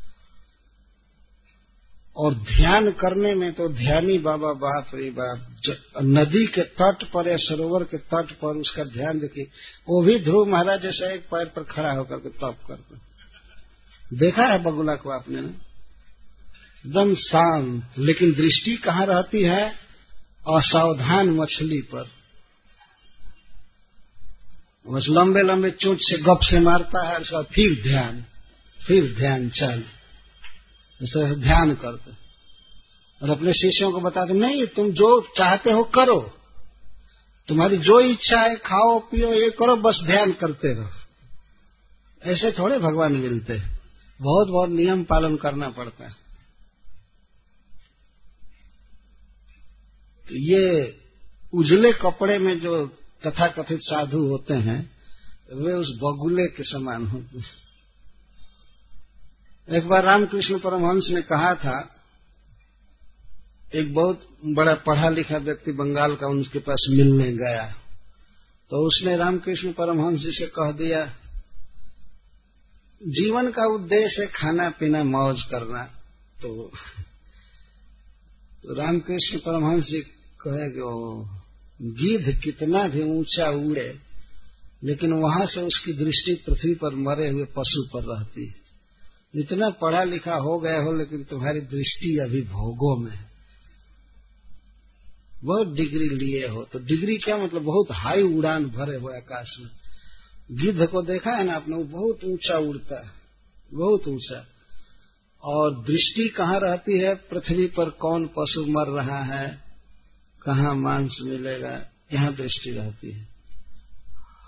और 2.17 2.35
ध्यान 2.47 2.91
करने 2.93 3.35
में 3.35 3.53
तो 3.53 3.69
ध्यानी 3.69 4.19
बाबा 4.19 4.53
बाप 4.53 4.91
रे 4.95 5.11
बाप 5.11 6.03
नदी 6.03 6.45
के 6.47 6.63
तट 6.75 7.05
पर 7.05 7.29
या 7.29 7.37
सरोवर 7.37 7.83
के 7.85 7.99
तट 8.05 8.33
पर 8.33 8.57
उसका 8.57 8.85
ध्यान 8.85 9.19
देखिए। 9.19 9.45
वो 9.89 10.03
भी 10.03 10.19
ध्रुव 10.21 10.49
महाराज 10.49 10.83
जैसा 10.83 11.11
एक 11.13 11.25
पैर 11.25 11.47
पर 11.47 11.63
खड़ा 11.65 11.93
होकर 11.93 12.17
के 12.17 12.29
तप 12.29 12.59
करते 12.69 14.17
देखा 14.17 14.47
है 14.47 14.63
बगुला 14.63 14.95
को 14.95 15.11
आपने 15.11 15.39
एकदम 15.39 17.15
शांत, 17.15 17.99
लेकिन 17.99 18.33
दृष्टि 18.33 18.77
कहाँ 18.77 19.07
रहती 19.07 19.43
है? 19.43 19.65
असावधान 20.49 21.31
मछली 21.31 21.81
पर। 21.93 22.11
बस 24.87 25.07
लंबे 25.09 25.41
लंबे 25.43 25.71
चोट 25.81 25.99
से 26.01 26.19
गप 26.23 26.41
से 26.43 26.61
मारता 26.61 27.07
है 27.09 27.19
उसका 27.19 27.43
फिर 27.45 27.83
ध्यान 27.83 28.25
फिर 28.79 29.15
ध्यान, 29.15 29.49
चल। 29.51 29.83
इस 31.03 31.09
तरह 31.09 31.29
से 31.29 31.41
ध्यान 31.41 31.75
करते। 31.75 32.11
और 33.23 33.31
अपने 33.31 33.53
शिष्यों 33.53 33.93
को 33.93 34.01
बताते, 34.01 34.33
नहीं, 34.33 34.67
तुम 34.67 34.91
जो 34.91 35.27
चाहते 35.37 35.71
हो 35.71 35.85
करो। 35.85 36.33
तुम्हारी 37.49 37.77
जो 37.77 38.01
इच्छा 38.01 38.41
है, 38.41 38.57
खाओ, 38.57 38.99
पियो, 38.99 39.33
ये 39.33 39.51
करो, 39.51 39.77
बस 39.77 40.01
ध्यान 40.07 40.33
करते 40.33 40.75
रहो। 40.75 40.91
ऐसे 42.23 42.53
थोड़े 42.53 42.79
भगवान 42.79 43.13
मिलते 43.13 43.53
हैं। 43.53 43.81
बहुत 44.21 44.49
बहुत 44.49 44.69
नियम 44.71 45.05
पालन 45.05 45.37
करना 45.37 45.69
पड़ता 45.69 46.05
है। 46.05 46.13
तो 50.29 50.37
ये 50.37 50.97
उजले 51.55 51.93
कपड़े 51.93 52.39
में 52.39 52.61
जो 52.61 52.87
तथा 53.27 53.47
कथित 53.47 53.81
साधु 53.83 54.27
होते 54.27 54.55
हैं, 54.55 54.91
वे 55.55 55.73
उस 55.73 55.87
बगुले 55.87 56.47
के 56.47 56.63
समान 56.63 57.07
होते 57.07 57.39
हैं। 57.39 57.66
एक 59.73 59.89
बार 59.89 60.05
रामकृष्ण 60.05 60.59
परमहंस 60.59 61.07
ने 61.11 61.23
कहा 61.23 61.55
था 61.55 61.97
एक 63.75 63.95
बहुत 63.95 64.29
बड़ा 64.45 64.75
पढ़ा 64.75 65.09
लिखा 65.09 65.37
व्यक्ति 65.37 65.73
बंगाल 65.73 66.17
का 66.17 66.27
उनके 66.27 66.59
पास 66.59 66.87
मिलने 66.91 67.33
गया। 67.33 67.75
तो 68.71 68.77
उसने 68.87 69.17
रामकृष्ण 69.17 69.73
परमहंस 69.73 70.21
जी 70.21 70.31
से 70.31 70.47
कह 70.47 70.73
दिया 70.73 71.07
जीवन 73.03 73.51
का 73.51 73.75
उद्देश्य 73.75 74.23
है 74.23 74.29
खाना 74.29 74.71
पीना 74.71 75.03
मौज 75.03 75.43
करना। 75.43 75.85
तो, 76.43 76.73
तो 78.63 78.75
रामकृष्ण 78.75 79.39
परमहंस 79.39 79.85
जी 79.85 80.01
कहे 80.47 80.71
कि 80.71 80.83
गिद्ध 81.83 82.41
कितना 82.43 82.85
भी 82.85 83.03
ऊँचा 83.03 83.49
उड़े 83.49 83.99
लेकिन 84.85 85.13
वहाँ 85.13 85.47
से 85.47 85.61
उसकी 85.61 85.93
दृष्टि 85.93 86.35
पृथ्वी 86.35 86.75
पर 86.75 86.95
मरे 86.95 87.31
हुए 87.31 87.45
पशु 87.45 87.83
पर 87.95 88.03
रहती 88.03 88.47
है। 88.47 88.66
इतना 89.37 89.69
पढ़ा 89.81 90.03
लिखा 90.05 90.35
हो 90.39 90.59
गया 90.59 90.81
हो, 90.81 90.93
लेकिन 90.93 91.25
तुम्हारी 91.25 91.61
दृष्टि 91.63 92.17
अभी 92.19 92.43
भोगों 92.43 92.97
में 92.97 93.11
है। 93.11 93.25
बहुत 95.45 95.73
डिग्री 95.75 96.09
लिए 96.11 96.47
हो 96.49 96.63
तो 96.65 96.79
डिग्री 96.79 97.17
क्या 97.19 97.37
मतलब? 97.37 97.63
बहुत 97.63 97.91
हाई 97.93 98.23
उड़ान 98.31 98.65
भरे 98.67 98.97
हुए 98.97 99.17
आकाश 99.17 99.57
में। 99.61 99.71
गिद्ध 100.53 100.87
को 100.87 101.03
देखा 101.03 101.37
है 101.37 101.45
ना 101.45 101.55
आपने? 101.55 101.77
वो 101.77 101.85
बहुत 101.85 102.25
ऊँचा 102.25 102.59
उड़ता 102.61 103.05
है, 103.05 103.11
बहुत 103.71 104.09
ऊँचा। 104.09 104.45
और 105.43 105.75
दृष्टि 105.85 106.29
कहाँ 106.29 106.59
रहती 106.61 106.99
है? 106.99 107.15
पृथ्वी 107.15 107.67
पर 107.69 107.91
कौन 107.99 108.27
पशु 108.29 108.65
मर 108.69 108.89
रहा 108.93 109.23
है, 109.25 109.49
कहा 110.43 110.73
मांस 110.75 111.19
मिलेगा, 111.23 111.75
यहाँ 112.13 112.35
दृष्टि 112.35 112.71
रहती 112.71 113.11
है। 113.11 113.29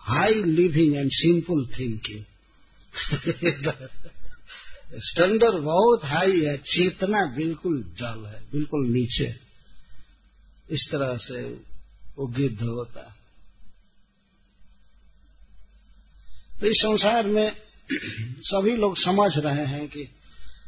High 0.02 0.34
living 0.34 0.96
and 0.96 1.10
simple 1.12 1.66
thinking 1.78 2.24
standard 4.94 5.62
बहुत 5.62 6.00
हाई 6.04 6.40
है, 6.40 6.56
चेतना 6.56 7.24
बिल्कुल 7.36 7.82
डल 7.82 8.26
है, 8.26 8.42
बिल्कुल 8.52 8.86
नीचे। 8.86 9.34
इस 10.70 10.88
तरह 10.90 11.16
से 11.16 11.42
वो 12.18 12.26
गिद्ध 12.26 12.62
होता 12.62 13.00
है। 13.00 13.18
तो 16.60 16.66
इस 16.66 16.72
संसार 16.72 17.26
में 17.26 17.52
सभी 18.40 18.76
लोग 18.76 18.98
समझ 18.98 19.30
रहे 19.36 19.66
हैं 19.66 19.88
कि 19.88 20.08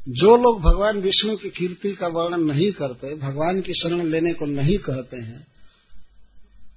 जो 0.09 0.37
लोग 0.37 0.63
भगवान 0.63 0.99
विष्णु 0.99 1.37
की 1.37 1.51
कीर्ति 1.51 1.93
का 1.93 2.07
वर्णन 2.07 2.45
नहीं 2.45 2.73
करते, 2.73 3.15
भगवान 3.15 3.61
की 3.61 3.73
शरण 3.73 4.07
लेने 4.07 4.33
को 4.33 4.47
नहीं 4.47 4.79
कहते 4.79 5.17
हैं, 5.17 5.47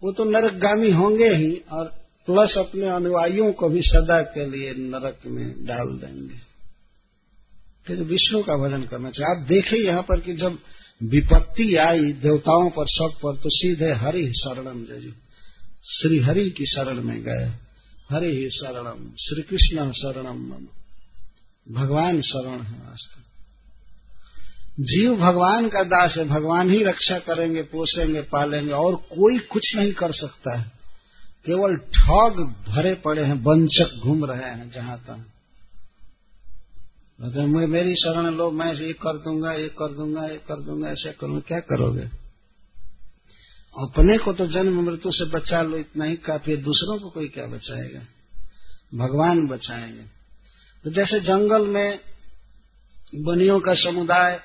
वो 0.03 0.11
तो 0.11 0.23
नरकगामी 0.23 0.91
होंगे 0.91 1.29
ही 1.29 1.61
और 1.71 1.85
प्लस 2.25 2.57
अपने 2.57 2.87
अनुयायियों 2.87 3.53
को 3.53 3.69
भी 3.69 3.81
सदा 3.81 4.21
के 4.21 4.49
लिए 4.49 4.73
नरक 4.73 5.19
में 5.25 5.65
डाल 5.65 5.87
देंगे। 5.87 6.52
फिर 7.87 8.01
विष्णु 8.01 8.43
का 8.43 8.57
भजन 8.57 8.81
करना 8.81 9.09
चाहिए। 9.09 9.35
आप 9.35 9.47
देखें 9.47 9.77
यहाँ 9.77 10.01
पर 10.01 10.19
कि 10.19 10.33
जब 10.33 10.59
विपत्ति 11.03 11.75
आई 11.75 12.05
देवताओं 12.05 12.69
पर 12.69 12.85
सब 12.87 13.09
पर 13.23 13.35
तो 13.35 13.49
सीधे 13.49 13.91
हरि 13.91 14.33
शरणम 14.37 14.85
जय 14.85 15.13
श्री 15.85 16.19
हरि 16.19 16.49
की 16.49 16.65
शरण 16.65 17.01
में 17.01 17.23
गए। 17.23 17.51
हरि 18.11 18.27
ही 18.27 18.49
शरणम, 18.49 19.09
श्री 19.09 19.41
कृष्ण 19.41 19.91
शरणम। 19.91 20.67
भगवान 21.75 22.21
शरण 22.21 22.61
है 22.61 22.79
वास्तव 22.79 23.19
जीव 24.79 25.15
भगवान 25.15 25.69
का 25.69 25.83
दास 25.83 26.17
है, 26.17 26.27
भगवान 26.27 26.69
ही 26.69 26.83
रक्षा 26.83 27.19
करेंगे, 27.19 27.61
पोसेंगे, 27.61 28.21
पालेंगे, 28.21 28.71
और 28.71 28.95
कोई 28.95 29.39
कुछ 29.39 29.75
नहीं 29.75 29.93
कर 29.93 30.11
सकता 30.11 30.59
है। 30.59 30.71
केवल 31.45 31.75
ठग 31.75 32.55
भरे 32.69 32.93
पड़े 32.93 33.23
हैं, 33.23 33.43
वंचक 33.43 33.99
घूम 34.03 34.25
रहे 34.25 34.49
हैं 34.49 34.71
जहाँ 34.71 34.97
तक 37.31 37.37
मैं 37.37 37.67
मेरी 37.67 37.93
शरण 37.93 38.35
लो 38.35 38.51
मैं 38.51 38.73
ये 38.73 38.93
कर 38.93 39.17
दूँगा 39.17 39.53
ये 39.53 39.67
कर 39.69 39.93
दूँगा 39.93 40.25
ये 40.25 40.37
कर 40.37 40.61
दूँगा 40.61 40.89
ऐसे 40.89 41.11
करूँगा 41.11 41.39
क्या 41.39 41.59
करोगे? 41.59 42.03
अपने 43.75 44.17
को 44.17 44.33
तो 44.33 44.47
जन्म 44.47 44.81
मृत्यु 44.81 45.11
से 45.11 45.25
बचा 45.25 45.61
लो 45.61 45.77
इतना 45.77 46.05
ही 46.05 46.15
काफ़ी 46.15 46.57
दूसरों 46.57 46.99
को 46.99 47.09
कोई 47.09 47.27
क्या 47.27 47.45
बचाएगा? 47.45 47.99
भगवान 48.95 49.47
बचाएँगे। 49.47 50.03
तो 50.85 50.91
जैसे 50.91 51.19
जंगल 51.19 51.67
में 51.67 51.99
बनियों 53.15 53.59
का 53.59 53.73
समुदाय 53.73 54.39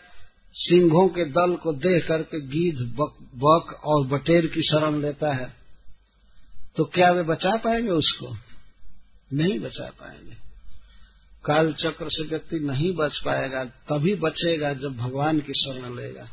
सिंहों 0.55 1.09
के 1.09 1.25
दल 1.25 1.57
को 1.57 1.73
देख 1.73 2.09
करके 2.09 2.41
गीध 2.41 2.97
बक, 2.97 3.17
बक 3.35 3.81
और 3.85 4.07
बटेर 4.07 4.47
की 4.47 4.63
शरण 4.63 5.01
लेता 5.01 5.35
है 5.35 5.53
तो 6.77 6.85
क्या 6.85 7.11
वे 7.11 7.23
बचा 7.23 7.57
पाएँगे 7.57 7.91
उसको? 7.91 8.37
नहीं 9.33 9.59
बचा 9.61 9.91
पाएँगे। 9.91 10.48
काल 11.49 11.73
चक्र 11.73 12.09
से 12.11 12.29
व्यक्ति 12.29 12.59
नहीं 12.59 12.93
बच 12.93 13.19
पाएगा, 13.19 13.65
तभी 13.65 14.15
बचेगा 14.15 14.73
जब 14.73 14.97
भगवान 14.97 15.39
की 15.39 15.53
शरण 15.53 15.97
लेगा। 15.97 16.29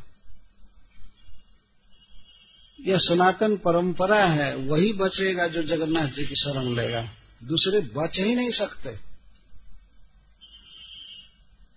यह 2.80 2.98
सनातन 2.98 3.56
परंपरा 3.56 4.24
है, 4.24 4.56
वही 4.56 4.92
बचेगा 4.92 5.46
जो 5.46 5.62
जगन्नाथ 5.62 6.06
जी 6.06 6.26
की 6.26 6.34
शरण 6.34 6.74
लेगा। 6.74 7.02
दूसरे 7.44 7.80
बच 7.80 8.18
ही 8.18 8.34
नहीं 8.34 8.50
सकते। 8.50 8.98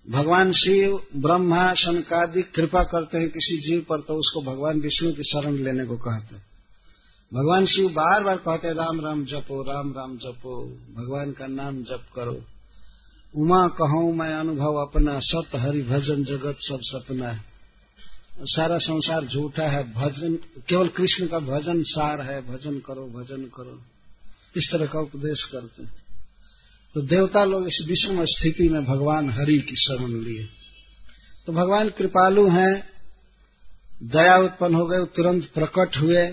भगवान 0.09 0.51
शिव, 0.51 1.03
ब्रह्मा 1.15 1.73
शनकादि 1.73 2.41
कृपा 2.41 2.83
करते 2.83 3.17
हैं 3.17 3.29
किसी 3.29 3.69
जीव 3.69 3.85
पर 3.89 3.99
तो 3.99 4.13
उसको 4.13 4.41
भगवान 4.41 4.79
विष्णु 4.79 5.11
की 5.11 5.23
शरण 5.23 5.53
लेने 5.53 5.85
को 5.85 5.97
कहते 5.97 6.35
हैं। 6.35 6.43
भगवान 7.33 7.65
शिव 7.65 7.89
बार 7.89 8.23
बार 8.23 8.37
कहते 8.37 8.73
राम 8.73 9.01
राम 9.01 9.25
जपो, 9.25 9.61
राम 9.61 9.91
राम 9.91 10.17
जपो, 10.17 10.65
भगवान 10.95 11.31
का 11.31 11.47
नाम 11.47 11.83
जप 11.83 12.05
करो। 12.15 12.43
उमा 13.35 13.67
कहो, 13.67 14.13
मैं 14.13 14.33
अनुभव 14.33 14.73
अपना 14.73 15.19
सत 15.19 15.49
हरि 15.55 15.81
भजन 15.81 16.23
जगत 16.23 16.57
सब 16.61 16.79
सपना 16.81 17.29
है। 17.29 17.41
सारा 18.41 18.77
संसार 18.77 19.25
झूठा 19.25 19.67
है, 19.67 19.93
भजन, 19.93 20.35
केवल 20.69 20.87
कृष्ण 20.87 21.27
का 21.27 21.39
भजन 21.39 21.83
सार 21.83 22.21
है, 22.21 22.41
भजन 22.41 22.79
करो 22.79 23.07
भजन 23.07 23.41
करो। 23.41 23.81
इस 24.57 24.69
तरह 24.71 24.85
का 24.85 24.99
उपदेश 24.99 25.43
करते 25.43 25.83
हैं। 25.83 25.91
तो 26.93 27.01
देवता 27.01 27.43
लोग 27.43 27.67
इस 27.67 27.85
विषम 27.87 28.25
स्थिति 28.25 28.69
में 28.69 28.85
भगवान 28.85 29.29
हरि 29.29 29.57
की 29.57 29.75
शरण 29.75 30.07
लिए। 30.07 30.49
तो 31.45 31.53
भगवान 31.53 31.89
कृपालु 31.89 32.49
हैं, 32.49 32.89
दया 34.03 34.37
उत्पन्न 34.37 34.75
हो 34.75 34.85
गए 34.85 35.05
तुरंत 35.15 35.45
प्रकट 35.45 35.97
हुए 35.97 36.27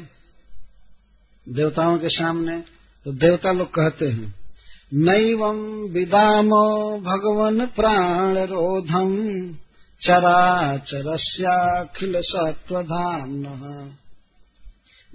देवताओं 1.49 1.99
के 1.99 2.09
सामने। 2.09 2.65
तो 3.05 3.13
देवता 3.13 3.53
लोग 3.53 3.75
कहते 3.75 4.09
हैं 4.09 4.46
नैवं 4.95 5.93
विदामो 5.93 6.99
भगवन 6.99 7.67
प्राण 7.67 8.39
रोधम 8.39 9.53
चराचरस्याखिल 10.03 12.13
सत्वधाम 12.17 13.47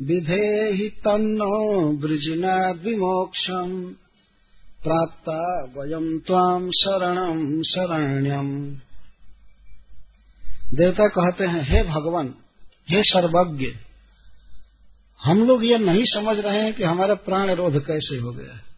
विधेहि 0.02 0.90
तन्नो 0.90 1.98
वृजिना 1.98 2.72
विमोक्षम 2.72 3.96
प्राप्त 4.86 5.30
वयम 5.78 6.18
ताम 6.18 6.70
शरणम 6.70 7.62
शरण्यम। 7.62 8.78
देवता 10.78 11.08
कहते 11.08 11.46
हैं, 11.46 11.62
हे 11.62 11.84
भगवान, 11.84 12.34
हे 12.92 13.04
सर्वज्ञ, 13.04 13.66
हम 15.24 15.44
लोग 15.44 15.66
ये 15.66 15.78
नहीं 15.78 16.06
समझ 16.06 16.40
रहे 16.40 16.62
हैं 16.62 16.74
कि 16.74 16.84
हमारा 16.84 17.14
प्राण 17.14 17.56
रोध 17.56 17.86
कैसे 17.86 18.18
हो 18.18 18.32
गया 18.32 18.54
है। 18.54 18.71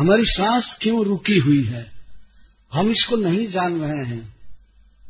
हमारी 0.00 0.22
सांस 0.24 0.76
क्यों 0.80 1.04
रुकी 1.04 1.38
हुई 1.38 1.64
है? 1.64 1.92
हम 2.72 2.90
इसको 2.90 3.16
नहीं 3.16 3.52
जान 3.52 3.80
रहे 3.80 4.04
हैं। 4.04 4.34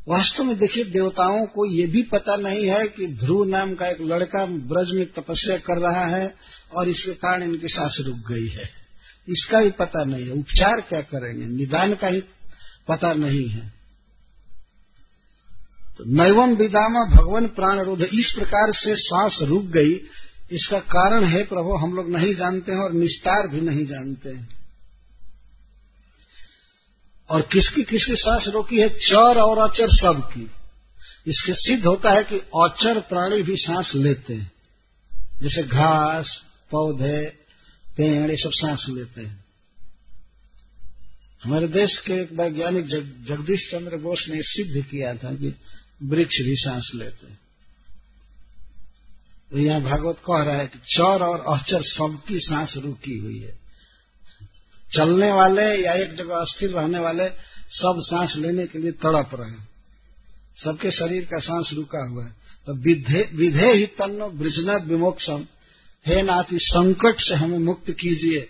वास्तव 0.07 0.43
में 0.43 0.57
देखिए, 0.57 0.83
देवताओं 0.83 1.45
को 1.45 1.65
ये 1.65 1.87
भी 1.87 2.03
पता 2.03 2.35
नहीं 2.35 2.65
है 2.65 2.87
कि 2.87 3.07
ध्रुव 3.07 3.45
नाम 3.45 3.75
का 3.75 3.87
एक 3.87 4.01
लड़का 4.01 4.45
ब्रज 4.45 4.95
में 4.95 5.05
तपस्या 5.05 5.57
कर 5.57 5.79
रहा 5.79 6.05
है 6.05 6.35
और 6.75 6.87
इसके 6.87 7.13
कारण 7.13 7.43
इनकी 7.43 7.67
सांस 7.67 7.97
रुक 7.99 8.15
गई 8.15 8.47
है। 8.47 8.69
इसका 9.29 9.61
भी 9.61 9.71
पता 9.71 10.03
नहीं 10.03 10.25
है। 10.25 10.31
उपचार 10.31 10.81
क्या 10.81 11.01
करेंगे? 11.01 11.45
निदान 11.45 11.93
का 11.93 12.07
ही 12.07 12.21
पता 12.87 13.13
नहीं 13.13 13.49
है। 13.49 13.73
तो 15.97 16.03
नैवम 16.07 16.55
विदामा 16.55 17.15
भगवान 17.15 17.47
प्राण 17.47 17.79
रोध 17.79 18.01
इस 18.01 18.33
प्रकार 18.35 18.73
से 18.73 18.95
श्वास 18.95 19.37
रुक 19.41 19.63
गई। 19.63 19.93
इसका 20.51 20.79
कारण 20.79 21.23
है 21.23 21.43
प्रभु, 21.43 21.73
हम 21.73 21.93
लोग 21.93 22.09
नहीं 22.09 22.35
जानते 22.35 22.71
हैं 22.71 22.79
और 22.79 22.91
निस्तार 22.91 23.47
भी 23.47 23.61
नहीं 23.61 23.85
जानते 23.85 24.29
हैं। 24.29 24.60
और 27.31 27.41
किसकी 27.41 27.83
किसकी 27.83 28.15
सांस 28.15 28.47
रोकी 28.47 28.77
है? 28.77 28.89
चर 28.89 29.39
और 29.39 29.69
अचर 29.69 29.87
सब 29.89 30.29
की 30.33 30.51
इसके 31.27 31.53
सिद्ध 31.53 31.85
होता 31.85 32.11
है 32.11 32.23
कि 32.23 32.35
अचर 32.35 32.99
प्राणी 32.99 33.43
भी 33.43 33.55
सांस 33.55 33.91
लेते 33.95 34.33
हैं। 34.33 34.51
जैसे 35.41 35.63
घास 35.63 36.41
पौधे 36.71 37.29
पेड़ 37.97 38.31
ये 38.31 38.37
सब 38.37 38.51
सांस 38.53 38.85
लेते 38.89 39.21
हैं। 39.21 39.45
हमारे 41.43 41.67
देश 41.67 41.97
के 41.97 42.13
एक 42.13 42.31
वैज्ञानिक 42.31 42.87
जग, 42.87 43.25
जगदीश 43.27 43.69
चंद्र 43.71 43.97
बोस 43.97 44.25
ने 44.29 44.41
सिद्ध 44.41 44.85
किया 44.85 45.15
था 45.15 45.35
कि 45.35 45.55
वृक्ष 46.03 46.35
भी 46.41 46.55
सांस 46.55 46.91
लेते 46.95 47.27
हैं। 47.27 47.39
तो 49.51 49.57
यहाँ 49.57 49.81
भागवत 49.81 50.15
कह 50.15 50.43
रहा 50.43 50.55
है 50.55 50.67
कि 50.67 50.79
चर 50.79 51.23
और 51.23 51.59
अचर 51.59 51.81
सबकी 51.81 52.39
सांस 52.39 52.73
रुकी 52.77 53.17
हुई 53.17 53.39
है। 53.39 53.60
चलने 54.97 55.31
वाले 55.31 55.85
या 55.85 55.93
एक 55.93 56.15
जगह 56.15 56.35
अस्थिर 56.35 56.69
रहने 56.69 56.99
वाले 56.99 57.25
सब 57.71 57.93
सांस 57.99 58.33
लेने 58.37 58.67
के 58.67 58.79
लिए 58.79 58.91
तड़प 58.91 59.29
रहे 59.33 59.49
हैं। 59.49 59.69
सबके 60.63 60.91
शरीर 60.91 61.25
का 61.25 61.39
सांस 61.39 61.69
रुका 61.73 62.09
हुआ 62.09 62.25
है। 62.25 62.31
तो 62.67 62.73
विधे, 62.73 63.73
ही 63.73 63.85
तन्नो 63.85 64.29
ब्रिजनाथ 64.29 64.79
विमोक्षम। 64.79 65.45
हे 66.07 66.21
नाथ 66.21 66.53
इस 66.53 66.61
संकट 66.61 67.15
से 67.19 67.33
हमें 67.33 67.57
मुक्त 67.57 67.91
कीजिए। 67.91 68.49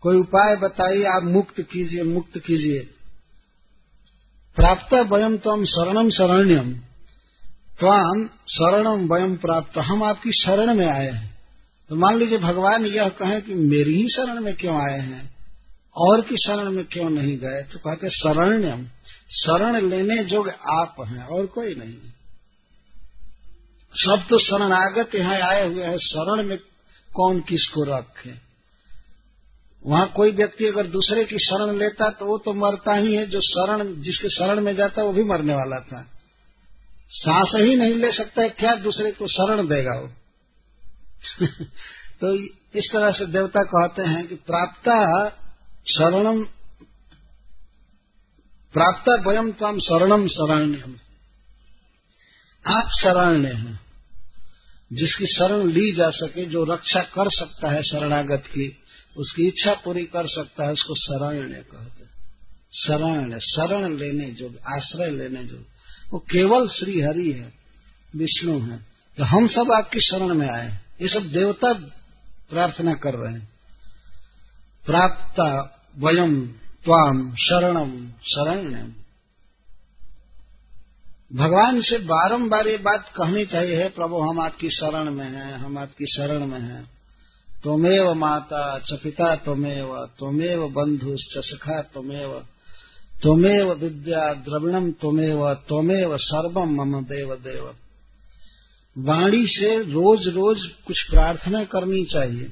कोई 0.00 0.16
उपाय 0.16 0.56
बताइए 0.56 1.04
आप 1.04 1.22
मुक्त 1.22 1.60
कीजिए 1.60 2.02
मुक्त 2.02 2.38
कीजिए। 2.38 2.78
प्राप्त 4.56 4.94
वयम 4.94 5.36
तम 5.36 5.64
शरणम 5.64 6.10
शरण्यम। 6.10 6.74
त्वाम 7.80 8.24
शरणम 8.26 9.14
वयम 9.14 9.36
प्राप्त। 9.36 9.78
हम 9.78 10.02
आपकी 10.02 10.32
शरण 10.32 10.74
में 10.74 10.86
आए 10.86 11.10
हैं। 11.10 11.38
तो 11.88 11.96
मान 11.96 12.16
लीजिए 12.16 12.38
भगवान 12.38 12.86
यह 12.86 13.08
कहें 13.08 13.42
कि 13.42 13.54
मेरी 13.54 13.94
ही 13.94 14.06
शरण 14.06 14.40
में 14.40 14.56
क्यों 14.56 14.90
आए 14.90 15.00
हैं? 15.00 15.41
और 15.96 16.20
की 16.20 16.36
शरण 16.36 16.70
में 16.70 16.84
क्यों 16.84 17.10
नहीं 17.10 17.38
गए? 17.38 17.62
तो 17.62 17.78
कहते, 17.78 18.10
शरण्यम, 18.10 18.86
शरण 19.30 19.90
लेने 19.90 20.24
जोग 20.24 20.48
आप 20.48 20.94
हैं 21.00 21.24
और 21.24 21.46
कोई 21.46 21.74
नहीं। 21.74 21.96
सब 23.94 24.24
तो 24.30 24.38
शरणागत 24.38 25.14
यहाँ 25.14 25.34
आए 25.34 25.68
हुए 25.68 25.84
हैं, 25.84 25.98
शरण 25.98 26.42
में 26.42 26.58
कौन 27.14 27.40
किसको 27.40 27.84
रखे? 27.84 28.52
वहाँ 29.86 30.12
कोई 30.16 30.30
व्यक्ति 30.30 30.66
अगर 30.66 30.86
दूसरे 30.86 31.24
की 31.24 31.38
शरण 31.38 31.76
लेता 31.76 32.10
तो 32.10 32.26
वो 32.26 32.38
तो 32.38 32.52
मरता 32.52 32.94
ही 32.94 33.14
है, 33.14 33.26
जो 33.26 33.40
शरण, 33.40 34.02
जिसके 34.02 34.28
शरण 34.28 34.60
में 34.60 34.76
जाता 34.76 35.02
वो 35.02 35.12
भी 35.12 35.24
मरने 35.24 35.54
वाला 35.54 35.80
था। 35.80 36.10
सांस 37.10 37.50
ही 37.54 37.74
नहीं 37.74 37.94
ले 37.94 38.12
सकता 38.12 38.42
है, 38.42 38.48
क्या 38.48 38.74
दूसरे 38.74 39.12
को 39.12 39.28
शरण 39.28 39.66
देगा 39.66 40.00
वो? 40.00 40.08
तो 42.20 42.34
इस 42.78 42.90
तरह 42.92 43.10
से 43.10 43.26
देवता 43.26 43.60
कहते 43.62 44.02
हैं 44.02 44.26
कि 44.26 44.34
प्राप्त 44.34 44.88
शरणम 45.86 46.44
प्राप्त 48.74 49.26
वयम 49.26 49.52
तम 49.52 49.78
शरणम 49.78 50.26
शरण्यम 50.26 50.96
आप 52.66 52.88
शरण्य 53.02 53.48
हैं 53.48 53.80
जिसकी 54.92 55.26
शरण 55.26 55.66
ली 55.66 55.92
जा 55.92 56.10
सके, 56.10 56.44
जो 56.44 56.64
रक्षा 56.64 57.00
कर 57.00 57.30
सकता 57.30 57.70
है 57.70 57.82
शरणागत 57.82 58.44
की, 58.46 58.82
उसकी 59.16 59.46
इच्छा 59.46 59.74
पूरी 59.74 60.04
कर 60.04 60.26
सकता 60.26 60.64
है, 60.64 60.72
उसको 60.72 60.94
शरण्य 60.94 61.54
कहते 61.54 62.02
शरण 62.74 63.38
शरण 63.38 63.96
लेने 63.96 64.30
जो, 64.30 64.54
आश्रय 64.76 65.10
लेने 65.10 65.44
जो, 65.44 65.64
वो 66.12 66.18
केवल 66.18 66.68
श्री 66.68 67.00
हरि 67.00 67.30
है, 67.30 67.52
विष्णु 68.16 68.60
है। 68.60 68.78
तो 69.18 69.24
हम 69.24 69.48
सब 69.48 69.72
आपकी 69.72 70.00
शरण 70.00 70.34
में 70.34 70.48
आए 70.48 70.78
ये 71.02 71.08
सब 71.08 71.22
देवता 71.26 71.72
प्रार्थना 72.50 72.94
कर 72.94 73.14
रहे 73.14 73.32
हैं। 73.32 73.51
प्राप्त 74.86 75.40
वयम 75.98 76.46
त्वाम 76.84 77.34
शरणम 77.34 77.90
शरण्यम 78.22 78.92
भगवान 81.34 81.80
से 81.80 81.98
बारंबार 81.98 82.68
ये 82.68 82.76
बात 82.76 83.08
कहनी 83.08 83.44
चाहिए, 83.44 83.76
है 83.76 83.88
प्रभु, 83.88 84.18
हम 84.20 84.40
आपकी 84.40 84.68
शरण 84.70 85.10
में 85.10 85.26
हैं, 85.26 85.52
हम 85.54 85.78
आपकी 85.78 86.06
शरण 86.06 86.46
में 86.46 86.60
हैं। 86.60 86.82
त्वमेव 87.62 88.12
माता 88.14 88.78
च 88.78 88.98
पिता 89.02 89.34
त्वमेव 89.34 89.94
त्वमेव 90.18 90.68
बंधु 90.68 91.16
च 91.16 91.44
सखा 91.44 91.80
त्वमेव 91.82 92.32
त्वमेव 93.22 93.72
विद्या 93.72 94.32
द्रविणम 94.32 94.90
त्वमेव 94.90 95.54
त्वमेव 95.54 96.16
सर्वम 96.16 96.74
मम 96.74 97.04
देव 97.04 97.34
देव 97.34 97.64
वाणी 98.96 99.44
से 99.46 99.82
रोज 99.82 100.28
रोज 100.28 100.58
कुछ 100.86 101.10
प्रार्थना 101.10 101.64
करनी 101.64 102.04
चाहिए। 102.04 102.50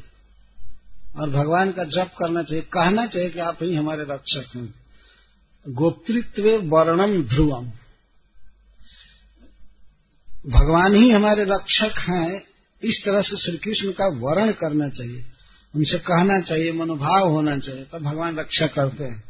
और 1.16 1.30
भगवान 1.30 1.72
का 1.72 1.84
जप 1.84 2.10
करना 2.18 2.42
चाहिए, 2.42 2.62
कहना 2.62 3.06
चाहिए 3.06 3.30
कि 3.30 3.38
आप 3.38 3.62
ही 3.62 3.74
हमारे 3.74 4.02
रक्षक 4.02 4.56
हैं। 4.56 4.74
गोप्तृत्व 5.68 6.60
वर्णम 6.62 7.22
ध्रुवम। 7.22 7.66
भगवान 10.46 10.94
ही 10.94 11.10
हमारे 11.10 11.44
रक्षक 11.44 11.98
हैं, 11.98 12.42
इस 12.82 13.02
तरह 13.04 13.22
से 13.22 13.36
श्री 13.36 13.56
कृष्ण 13.56 13.92
का 13.92 14.06
वर्ण 14.06 14.52
करना 14.52 14.88
चाहिए। 14.88 15.24
उनसे 15.76 15.98
कहना 15.98 16.40
चाहिए, 16.40 16.72
मनोभाव 16.72 17.30
होना 17.30 17.58
चाहिए, 17.58 17.84
तब 17.84 17.98
भगवान 17.98 18.38
रक्षा 18.38 18.66
करते 18.66 19.04
हैं। 19.04 19.24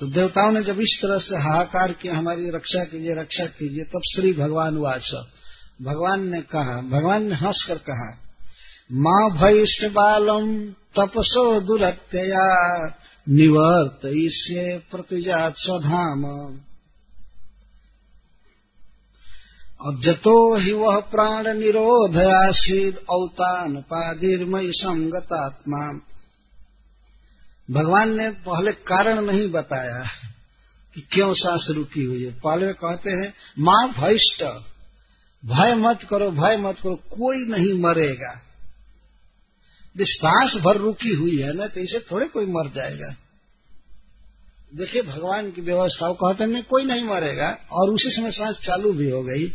तो 0.00 0.06
देवताओं 0.06 0.52
ने 0.52 0.62
जब 0.62 0.80
इस 0.80 0.98
तरह 1.02 1.18
से 1.18 1.36
हाहाकार 1.36 1.92
किया, 1.92 2.16
हमारी 2.16 2.50
रक्षा 2.50 2.84
कीजिए 2.84 3.14
रक्षा 3.14 3.46
कीजिए, 3.46 3.84
तब 3.84 4.00
श्री 4.14 4.32
भगवान 4.32 4.76
वाच। 4.76 5.10
भगवान 5.82 6.28
ने 6.28 6.42
कहा, 6.42 6.80
भगवान 6.80 7.22
ने 7.28 7.34
हंस 7.34 7.64
कर 7.68 7.78
कहा 7.78 8.27
माँ 8.92 9.30
भयिष्ठ 9.30 9.92
बालम 9.92 10.70
तपसो 10.70 11.60
दुरत्यया 11.60 12.86
निवर्त 13.28 14.06
इसे 14.06 14.78
प्रतिजात 14.78 15.54
स्वधाम। 15.56 16.24
अब 19.86 20.00
जतो 20.02 20.56
ही 20.56 20.72
वह 20.72 21.00
प्राण 21.00 21.58
निरोध 21.58 22.16
आशीद 22.16 22.96
औतान 23.10 23.76
पादिर्मय 23.76 24.72
संगतात्मा। 24.72 26.00
भगवान 27.70 28.16
ने 28.16 28.30
पहले 28.30 28.72
कारण 28.72 29.26
नहीं 29.26 29.50
बताया 29.50 30.04
कि 30.94 31.00
क्यों 31.12 31.34
सांस 31.34 31.66
रुकी 31.70 32.04
हुई 32.04 32.24
है। 32.24 32.32
पहले 32.32 32.72
कहते 32.72 33.10
हैं, 33.10 33.34
माँ 33.58 33.94
भयष्ट 34.00 34.42
भय 35.44 35.74
मत 35.74 36.00
करो, 36.10 36.30
भय 36.30 36.56
मत 36.56 36.76
करो, 36.82 36.96
कोई 36.96 37.36
नहीं 37.36 37.82
मरेगा। 37.82 38.42
सांस 40.04 40.54
भर 40.64 40.76
रुकी 40.76 41.14
हुई 41.14 41.36
है 41.36 41.52
ना 41.52 41.66
तो 41.66 41.80
इसे 41.80 41.98
थोड़े 42.10 42.26
कोई 42.26 42.46
मर 42.46 42.70
जाएगा। 42.74 43.14
देखिए, 44.72 45.02
भगवान 45.02 45.50
की 45.50 45.60
व्यवस्था 45.60 46.10
कहते 46.12 46.46
नहीं 46.46 46.62
कोई 46.62 46.84
नहीं 46.84 47.04
मरेगा, 47.04 47.48
और 47.72 47.90
उसी 47.90 48.10
समय 48.10 48.30
सांस 48.30 48.56
चालू 48.56 48.92
भी 48.92 49.08
हो 49.10 49.22
गई। 49.22 49.46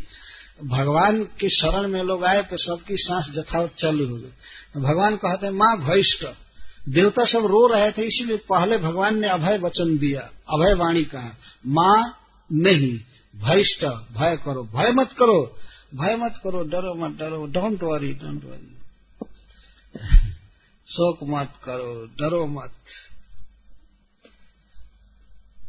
भगवान 0.63 1.23
के 1.39 1.49
शरण 1.49 1.87
में 1.87 2.01
लोग 2.01 2.23
आए 2.25 2.41
तो 2.43 2.57
सबकी 2.57 2.97
सांस 2.97 3.25
जथावत 3.35 3.75
चालू 3.79 4.07
हो 4.07 4.15
गई। 4.15 4.81
भगवान 4.81 5.15
कहते 5.15 5.45
हैं 5.45 5.53
माँ 5.53 5.75
भयष्ट 5.79 6.25
देवता 6.89 7.25
सब 7.25 7.45
रो 7.45 7.65
रहे 7.67 7.91
थे, 7.91 8.01
इसीलिए 8.01 8.37
पहले 8.49 8.77
भगवान 8.77 9.19
ने 9.19 9.27
अभय 9.29 9.57
वचन 9.57 9.97
दिया। 9.97 10.21
अभय 10.49 10.73
वाणी 10.73 11.03
कहा, 11.05 11.35
माँ, 11.67 12.19
नहीं 12.49 12.97
भयष्ट 13.33 13.85
भय 14.13 14.37
करो, 14.45 14.63
भय 14.73 14.91
मत 14.91 15.13
करो, 15.19 15.41
भय 15.95 16.15
मत 16.15 16.39
करो, 16.43 16.63
डरो 16.63 16.93
मत, 16.95 17.17
डरो 17.19 17.45
डोंट 17.47 17.83
वरी 17.83 18.13
डोंट 18.13 18.43
वरी 18.43 18.71
शोक 20.87 21.19
मत 21.23 21.53
करो, 21.63 22.05
डरो 22.05 22.45
मत। 22.45 22.71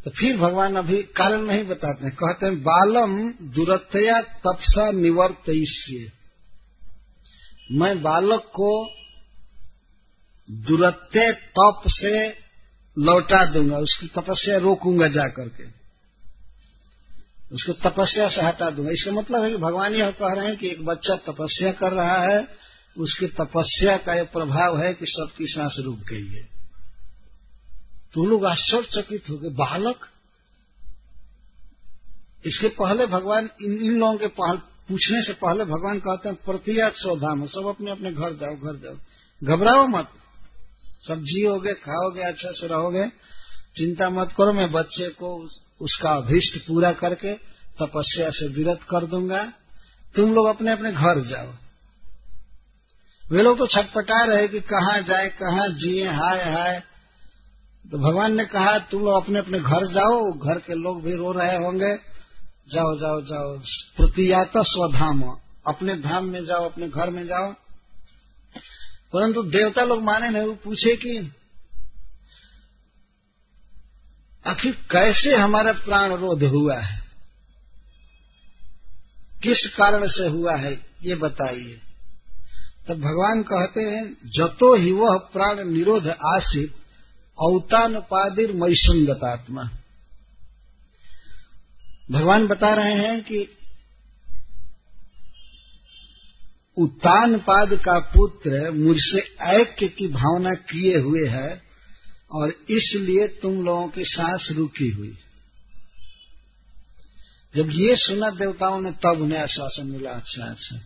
तो 0.05 0.11
फिर 0.11 0.37
भगवान 0.37 0.77
अभी 0.77 1.03
कारण 1.03 1.43
नहीं 1.43 1.65
बताते 1.65 2.07
हैं। 2.07 2.15
कहते 2.15 2.47
हैं, 2.47 2.63
बालम 2.63 3.33
दुरतया 3.43 4.21
तपसा 4.21 4.91
निवर्त 4.91 5.67
मैं 7.73 8.03
बालक 8.03 8.41
को 8.61 8.91
दुरत्य 10.51 11.33
तप 11.33 11.83
से 11.89 12.29
लौटा 12.99 13.45
दूँगा, 13.45 13.79
उसकी 13.79 14.07
तपस्या 14.07 14.59
रोकूँगा 14.59 15.09
जा 15.09 15.29
करके। 15.29 15.65
उसको 17.53 17.73
तपस्या 17.73 18.29
से 18.29 18.41
हटा 18.41 18.71
दूँगा। 18.71 18.91
इसका 18.91 19.13
मतलब 19.13 19.45
है 19.45 19.51
कि 19.51 19.57
भगवान 19.57 19.95
यह 19.95 20.11
कह 20.11 20.35
रहे 20.35 20.47
हैं 20.47 20.57
कि 20.57 20.69
एक 20.69 20.85
बच्चा 20.85 21.17
तपस्या 21.17 21.73
कर 21.73 21.93
रहा 21.93 22.19
है 22.19 22.64
उसकी 22.99 23.27
तपस्या 23.27 23.97
का 23.97 24.13
यह 24.13 24.25
प्रभाव 24.25 24.79
है 24.79 24.95
कि 24.95 25.07
सबकी 25.09 25.47
सांस 25.47 25.73
रुक 25.79 25.99
गई 25.99 26.27
है। 26.27 26.49
तो 28.15 28.27
लोग 28.27 28.45
आश्चर्यचकित 28.45 29.25
हो 29.31 29.37
गए। 29.37 29.49
बालक? 29.49 30.09
इसके 32.47 32.69
पहले 32.69 33.07
भगवान 33.07 33.51
इन, 33.63 33.73
इन 33.73 34.01
लोगों 34.01 34.17
के 34.17 34.27
पूछने 34.89 35.25
से 35.25 35.33
पहले 35.33 35.65
भगवान 35.65 35.99
कहते 35.99 36.29
हैं 36.29 36.39
प्रतियात 36.47 36.93
स्वधाम 36.93 37.47
सब 37.47 37.67
अपने 37.67 37.91
अपने 37.91 38.13
घर 38.13 38.33
जाओ 38.33 38.57
घर 38.57 38.77
जाओ। 38.81 38.97
घबराओ 39.45 39.87
मत। 39.87 40.09
सब 41.09 41.23
जियोगे 41.23 41.75
खाओगे 41.75 42.21
अच्छा 42.21 42.51
से 42.51 42.67
रहोगे। 42.67 43.09
चिंता 43.77 44.11
मत 44.11 44.29
करो 44.29 44.53
मैं 44.53 44.73
बच्चे 44.73 45.09
को 45.09 45.49
उसका 45.81 46.11
अभिष्ट 46.11 46.67
पूरा 46.67 46.93
करके 46.93 47.35
तपस्या 47.83 48.31
से 48.31 48.49
विरत 48.49 48.81
कर 48.83 49.07
दूँगा। 49.07 49.53
तुम 50.17 50.35
लोग 50.35 50.47
अपने 50.47 50.73
अपने 50.73 50.93
घर 50.93 51.21
जाओ। 51.29 51.64
वे 53.35 53.43
लोग 53.43 53.59
तो 53.59 53.67
छटपटा 53.67 54.25
रहे 54.25 54.49
कि 54.49 54.61
कहाँ 54.61 55.03
जाए, 55.03 55.29
कहाँ 55.29 55.69
जिए, 55.69 56.07
हाय 56.07 56.53
हाय। 56.53 56.83
तो 57.91 57.99
भगवान 57.99 58.35
ने 58.35 58.45
कहा, 58.45 58.79
तुम 58.79 59.03
लोग 59.03 59.23
अपने 59.23 59.39
अपने 59.39 59.59
घर 59.59 59.87
जाओ, 59.87 60.33
घर 60.33 60.59
के 60.59 60.75
लोग 60.75 61.03
भी 61.03 61.15
रो 61.15 61.33
रहे 61.33 61.57
होंगे। 61.57 61.97
जाओ 62.75 62.97
जाओ 62.97 63.21
जाओ। 63.21 63.59
प्रतियात 63.97 64.53
स्वधाम। 64.57 65.39
अपने 65.67 65.95
धाम 65.95 66.25
में 66.25 66.45
जाओ, 66.45 66.65
अपने 66.65 66.89
घर 66.89 67.11
में 67.11 67.27
जाओ। 67.27 67.53
परंतु 69.13 69.43
देवता 69.43 69.85
लोग 69.85 70.03
माने 70.03 70.31
नहीं, 70.31 70.49
वो 70.49 70.55
पूछे 70.55 70.97
कि, 70.97 71.33
आखिर 74.47 74.73
कैसे 74.91 75.35
हमारा 75.35 75.73
प्राण 75.73 76.11
रोध 76.11 76.45
हुआ 76.45 76.79
है? 76.79 77.03
किस 79.43 79.67
कारण 79.67 80.07
से 80.07 80.29
हुआ 80.29 80.57
है? 80.57 80.87
ये 81.03 81.15
बताइए। 81.15 81.81
तब 82.89 82.95
भगवान 82.95 83.43
कहते 83.43 83.81
हैं, 83.81 84.17
जतो 84.27 84.75
ही 84.75 84.93
वह 84.93 85.19
प्राण 85.33 85.69
निरोध 85.69 86.09
आशित 86.09 86.75
औतान 87.39 88.01
पादिर 88.01 88.53
मैसंगतात्मा 88.53 89.71
भगवान 92.11 92.47
बता 92.47 92.75
रहे 92.75 92.95
हैं 92.95 93.23
कि 93.23 93.57
उत्तान 96.77 97.39
पाद 97.39 97.75
का 97.75 97.99
पुत्र 97.99 98.71
मुझसे 98.71 99.37
ऐक्य 99.41 99.89
की 99.89 100.09
भावना 100.09 100.55
किए 100.55 100.99
हुए 100.99 101.27
है 101.27 101.63
और 102.33 102.51
इसलिए 102.71 103.29
तुम 103.29 103.65
लोगों 103.65 103.89
की 103.89 104.05
सांस 104.05 104.49
रुकी 104.51 104.89
हुई। 104.91 105.19
जब 107.55 107.71
ये 107.71 107.97
सुना 107.97 108.31
देवताओं 108.31 108.81
ने, 108.81 108.91
तब 108.91 109.21
उन्हें 109.21 109.39
आश्वासन 109.39 109.87
मिला 109.87 110.11
अच्छा 110.11 110.45
अच्छा। 110.45 110.77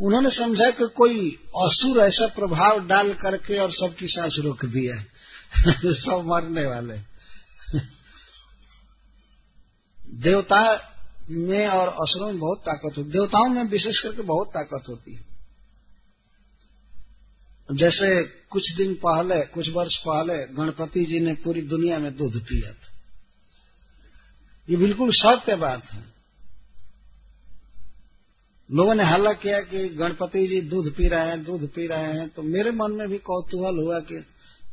उन्होंने 0.00 0.30
समझा 0.30 0.70
कि 0.70 0.88
कोई 0.96 1.30
असुर 1.56 2.00
ऐसा 2.00 2.26
प्रभाव 2.26 2.86
डाल 2.86 3.14
करके 3.14 3.58
और 3.58 3.70
सबकी 3.70 4.06
सांस 4.06 4.36
रोक 4.38 4.64
दिया 4.64 4.96
है। 4.96 5.06
सब 5.92 6.22
मरने 6.26 6.66
वाले। 6.66 6.98
देवता 10.14 10.92
में 11.30 11.68
और 11.68 11.88
असुरों 11.88 12.26
में 12.26 12.38
बहुत 12.38 12.58
ताकत 12.58 12.98
होती 12.98 13.10
देवताओं 13.10 13.48
में 13.48 13.64
विशेष 13.64 13.98
करके 13.98 14.22
बहुत 14.22 14.48
ताकत 14.48 14.84
होती 14.88 15.14
है। 15.14 15.30
जैसे 17.72 18.24
कुछ 18.24 18.72
दिन 18.72 18.94
पहले, 18.94 19.40
कुछ 19.40 19.68
वर्ष 19.68 19.96
पहले 19.96 20.46
गणपति 20.46 21.04
जी 21.04 21.20
ने 21.20 21.34
पूरी 21.34 21.62
दुनिया 21.62 21.98
में 21.98 22.16
दूध 22.16 22.44
पिया 22.44 22.72
था। 22.72 23.00
ये 24.70 24.76
बिल्कुल 24.76 25.10
सत्य 25.12 25.56
बात 25.56 25.92
है। 25.92 26.09
लोगों 28.72 28.94
ने 28.94 29.04
हल्ला 29.04 29.32
किया 29.32 29.60
कि 29.60 29.88
गणपति 29.88 30.46
जी 30.46 30.60
दूध 30.60 30.96
पी 30.96 31.08
रहे 31.08 31.28
हैं, 31.28 31.44
दूध 31.44 31.68
पी 31.72 31.86
रहे 31.86 32.12
हैं। 32.12 32.28
तो 32.28 32.42
मेरे 32.42 32.70
मन 32.70 32.92
में 32.92 33.08
भी 33.08 33.18
कौतूहल 33.18 33.76
हुआ 33.76 34.00
कि 34.00 34.20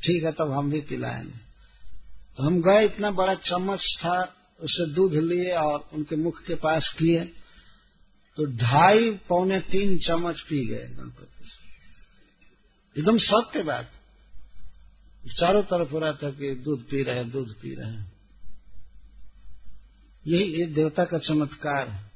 ठीक 0.03 0.23
है, 0.23 0.31
तब 0.31 0.51
हम 0.51 0.71
भी 0.71 0.81
पिलाएँगे। 0.81 1.47
तो 2.37 2.43
हम 2.43 2.61
गए, 2.61 2.85
इतना 2.85 3.11
बड़ा 3.11 3.33
चम्मच 3.33 3.79
था, 3.79 4.35
उससे 4.59 4.93
दूध 4.93 5.13
लिए 5.13 5.51
और 5.51 5.89
उनके 5.93 6.15
मुख 6.15 6.43
के 6.43 6.55
पास 6.55 6.95
किए। 6.99 7.25
तो 8.37 8.45
ढाई 8.45 9.19
पौने 9.29 9.59
तीन 9.59 9.97
चम्मच 9.97 10.41
पी 10.41 10.67
गए 10.67 10.87
गणपति 10.87 11.33
एकदम 12.99 13.17
सत्य 13.17 13.63
बात। 13.63 13.91
चारों 15.39 15.63
तरफ़ 15.63 15.91
हो 15.91 15.99
रहा 15.99 16.13
था 16.13 16.31
कि 16.31 16.55
दूध 16.55 16.89
पी 16.89 17.03
रहे 17.03 17.23
दूध 17.23 17.53
पी 17.53 17.75
रहे 17.75 18.17
यही 20.27 20.63
एक 20.63 20.73
देवता 20.73 21.05
का 21.05 21.17
चमत्कार 21.17 21.87
है। 21.87 22.06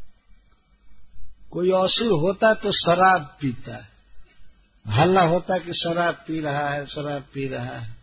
कोई 1.51 1.69
असुर 1.69 2.07
होता 2.07 2.53
तो 2.53 2.71
शराब 2.71 3.37
पीता 3.41 3.75
है। 3.75 3.89
हल्ला 4.87 5.21
होता 5.21 5.57
कि 5.57 5.73
शराब 5.73 6.15
पी 6.27 6.39
रहा 6.39 6.69
है, 6.69 6.85
शराब 6.85 7.21
पी 7.21 7.47
रहा 7.47 7.77
है। 7.77 7.95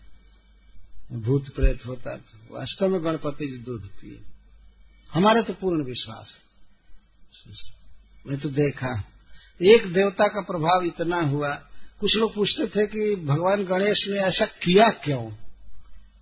भूत 1.13 1.49
प्रेत 1.57 1.87
होता 1.87 2.15
वास्तव 2.51 2.89
में 2.89 3.05
गणपति 3.05 3.47
जी 3.47 3.59
दूध 3.59 3.87
पिए। 3.87 4.21
हमारे 5.13 5.43
तो 5.43 5.53
पूर्ण 5.53 5.85
विश्वास 5.85 6.27
मैं 8.27 8.41
तो 8.41 8.49
देखा। 8.49 9.05
एक 9.63 9.93
देवता 9.93 10.29
का 10.29 10.41
प्रभाव 10.41 10.83
इतना 10.83 11.21
हुआ, 11.21 11.55
कुछ 12.01 12.17
लोग 12.17 12.35
पूछते 12.35 12.67
थे 12.67 12.87
कि 12.87 13.17
भगवान 13.17 13.65
गणेश 13.65 14.09
ने 14.09 14.19
ऐसा 14.19 14.45
किया 14.45 14.91
क्यों? 14.91 15.33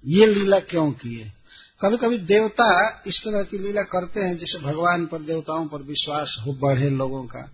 ये 0.06 0.26
लीला 0.26 0.58
क्यों 0.60 0.92
किए? 0.92 1.32
कभी 1.80 1.96
कभी 1.96 2.18
देवता 2.18 3.02
इस 3.06 3.18
तरह 3.18 3.42
की 3.42 3.58
लीला 3.58 3.82
करते 3.82 4.20
हैं 4.20 4.36
जिससे 4.38 4.58
भगवान 4.58 5.06
पर, 5.06 5.22
देवताओं 5.22 5.66
पर 5.66 5.82
विश्वास 5.82 6.36
हो 6.46 6.52
बढ़े 6.52 6.90
लोगों 6.90 7.24
का। 7.24 7.50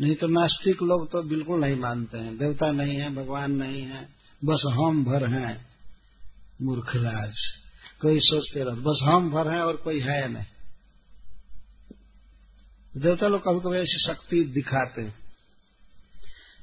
नहीं 0.00 0.14
तो 0.14 0.26
नास्तिक 0.26 0.82
लोग 0.82 1.06
तो 1.06 1.22
बिल्कुल 1.22 1.60
नहीं 1.60 1.76
मानते 1.76 2.18
हैं। 2.18 2.38
देवता 2.38 2.70
नहीं 2.72 2.96
है, 2.96 3.14
भगवान 3.14 3.52
नहीं 3.52 3.82
है, 3.82 4.08
बस 4.44 4.62
हम 4.66 5.04
भर 5.04 5.26
हैं 5.26 5.66
मूर्खराज 6.62 7.34
कोई 8.02 8.18
सोचते 8.18 8.64
रह, 8.64 8.74
बस 8.74 8.98
हम 9.02 9.30
भर 9.30 9.52
हैं 9.52 9.60
और 9.60 9.76
कोई 9.76 10.00
है 10.00 10.28
नहीं। 10.28 10.44
देवता 12.96 13.26
लोग 13.26 13.40
कभी 13.40 13.60
कभी 13.60 13.78
ऐसी 13.78 14.02
शक्ति 14.06 14.44
दिखाते 14.44 15.02
हैं। 15.02 15.14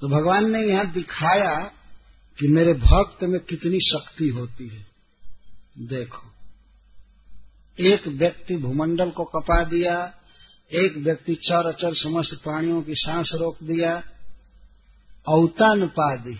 तो 0.02 0.08
भगवान 0.08 0.52
ने 0.52 0.62
यहाँ 0.62 0.92
दिखाया 0.92 1.56
कि 2.40 2.48
मेरे 2.48 2.74
भक्त 2.74 3.24
में 3.24 3.40
कितनी 3.40 3.80
शक्ति 3.80 4.28
होती 4.28 4.68
है। 4.68 4.86
देखो 5.78 6.31
एक 7.80 8.08
व्यक्ति 8.08 8.56
भूमंडल 8.56 9.10
को 9.10 9.24
कपा 9.24 9.64
दिया 9.64 10.14
एक 10.72 10.98
व्यक्ति 10.98 11.36
चर 11.36 11.68
अचर 11.68 11.94
समस्त 11.94 12.44
प्राणियों 12.44 12.82
की 12.82 12.94
सांस 12.96 13.32
रोक 13.36 13.64
दिया 13.64 14.04
औतान 15.30 15.88
पादी 15.88 16.38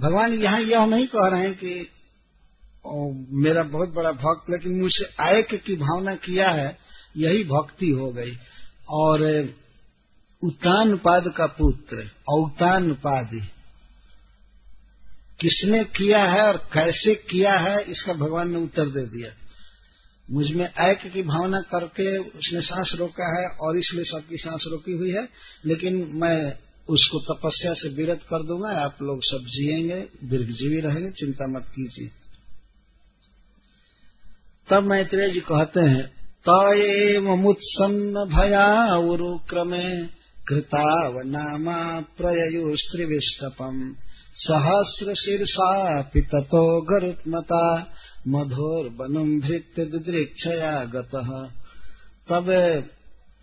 भगवान 0.00 0.32
यहाँ 0.32 0.60
यह 0.60 0.84
नहीं 0.84 1.06
कह 1.06 1.28
रहे 1.28 1.42
हैं 1.42 1.54
कि 1.54 1.88
ओ, 2.86 3.12
मेरा 3.30 3.62
बहुत 3.62 3.88
बड़ा 3.88 4.12
भक्त 4.12 4.50
लेकिन 4.50 4.80
मुझसे 4.80 5.04
आय 5.20 5.42
की 5.42 5.76
भावना 5.76 6.14
किया 6.14 6.50
है 6.50 6.78
यही 7.16 7.44
भक्ति 7.44 7.90
हो 7.90 8.10
गई। 8.10 8.36
और 8.90 9.48
उतान 10.42 10.96
पाद 10.96 11.24
का 11.36 11.46
पुत्र 11.46 12.10
औतान 12.28 12.92
पादी 12.94 13.40
किसने 15.40 15.84
किया 15.84 16.24
है 16.24 16.46
और 16.46 16.56
कैसे 16.56 17.14
किया 17.14 17.58
है 17.58 17.82
इसका 17.82 18.12
भगवान 18.12 18.50
ने 18.50 18.58
उत्तर 18.58 18.88
दे 18.88 19.06
दिया। 19.06 19.30
मुझमें 20.30 20.72
ऐक 20.78 21.12
की 21.14 21.22
भावना 21.22 21.60
करके 21.60 22.18
उसने 22.18 22.60
सांस 22.60 22.90
रोका 22.94 23.40
है 23.40 23.48
और 23.60 23.76
इसलिए 23.76 24.04
सबकी 24.04 24.36
सांस 24.36 24.60
रोकी 24.66 24.92
हुई 24.92 25.10
है, 25.10 25.28
लेकिन 25.66 26.10
मैं 26.14 26.58
उसको 26.88 27.34
तपस्या 27.34 27.72
से 27.72 27.88
विरत 27.88 28.20
कर 28.22 28.42
दूँगा, 28.42 28.68
आप 28.68 28.96
लोग 29.02 29.20
सब 29.22 29.38
जिएँगे, 29.38 30.00
दीर्घजीवी 30.24 30.80
रहेंगे, 30.80 31.10
चिंता 31.10 31.46
मत 31.46 31.66
कीजिए। 31.68 32.10
तब 34.70 34.82
मैत्रेय 34.82 35.30
जी 35.30 35.40
कहते 35.40 35.80
हैं 35.80 36.18
तयेव 36.48 37.34
मुत्सन्न 37.36 38.14
भया 38.14 38.96
उरुक्रमे 38.96 40.06
कृताव 40.48 41.18
नामा 41.18 42.00
प्रयु 42.00 42.62
प्रयुस्त्रिविष्टपम 42.62 43.96
सहस्र 44.36 45.14
शीर्षा 45.14 46.02
पिततो 46.02 46.82
गरुत्मता। 46.82 47.94
मधुर 48.26 48.88
बनम 48.98 49.40
भृत्य 49.40 49.84
दिदृक्षया 49.84 50.72
गतः। 50.84 51.28
तब 52.28 52.48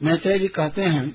मैत्रेय 0.01 0.39
जी 0.39 0.47
कहते 0.47 0.83
हैं, 0.83 1.09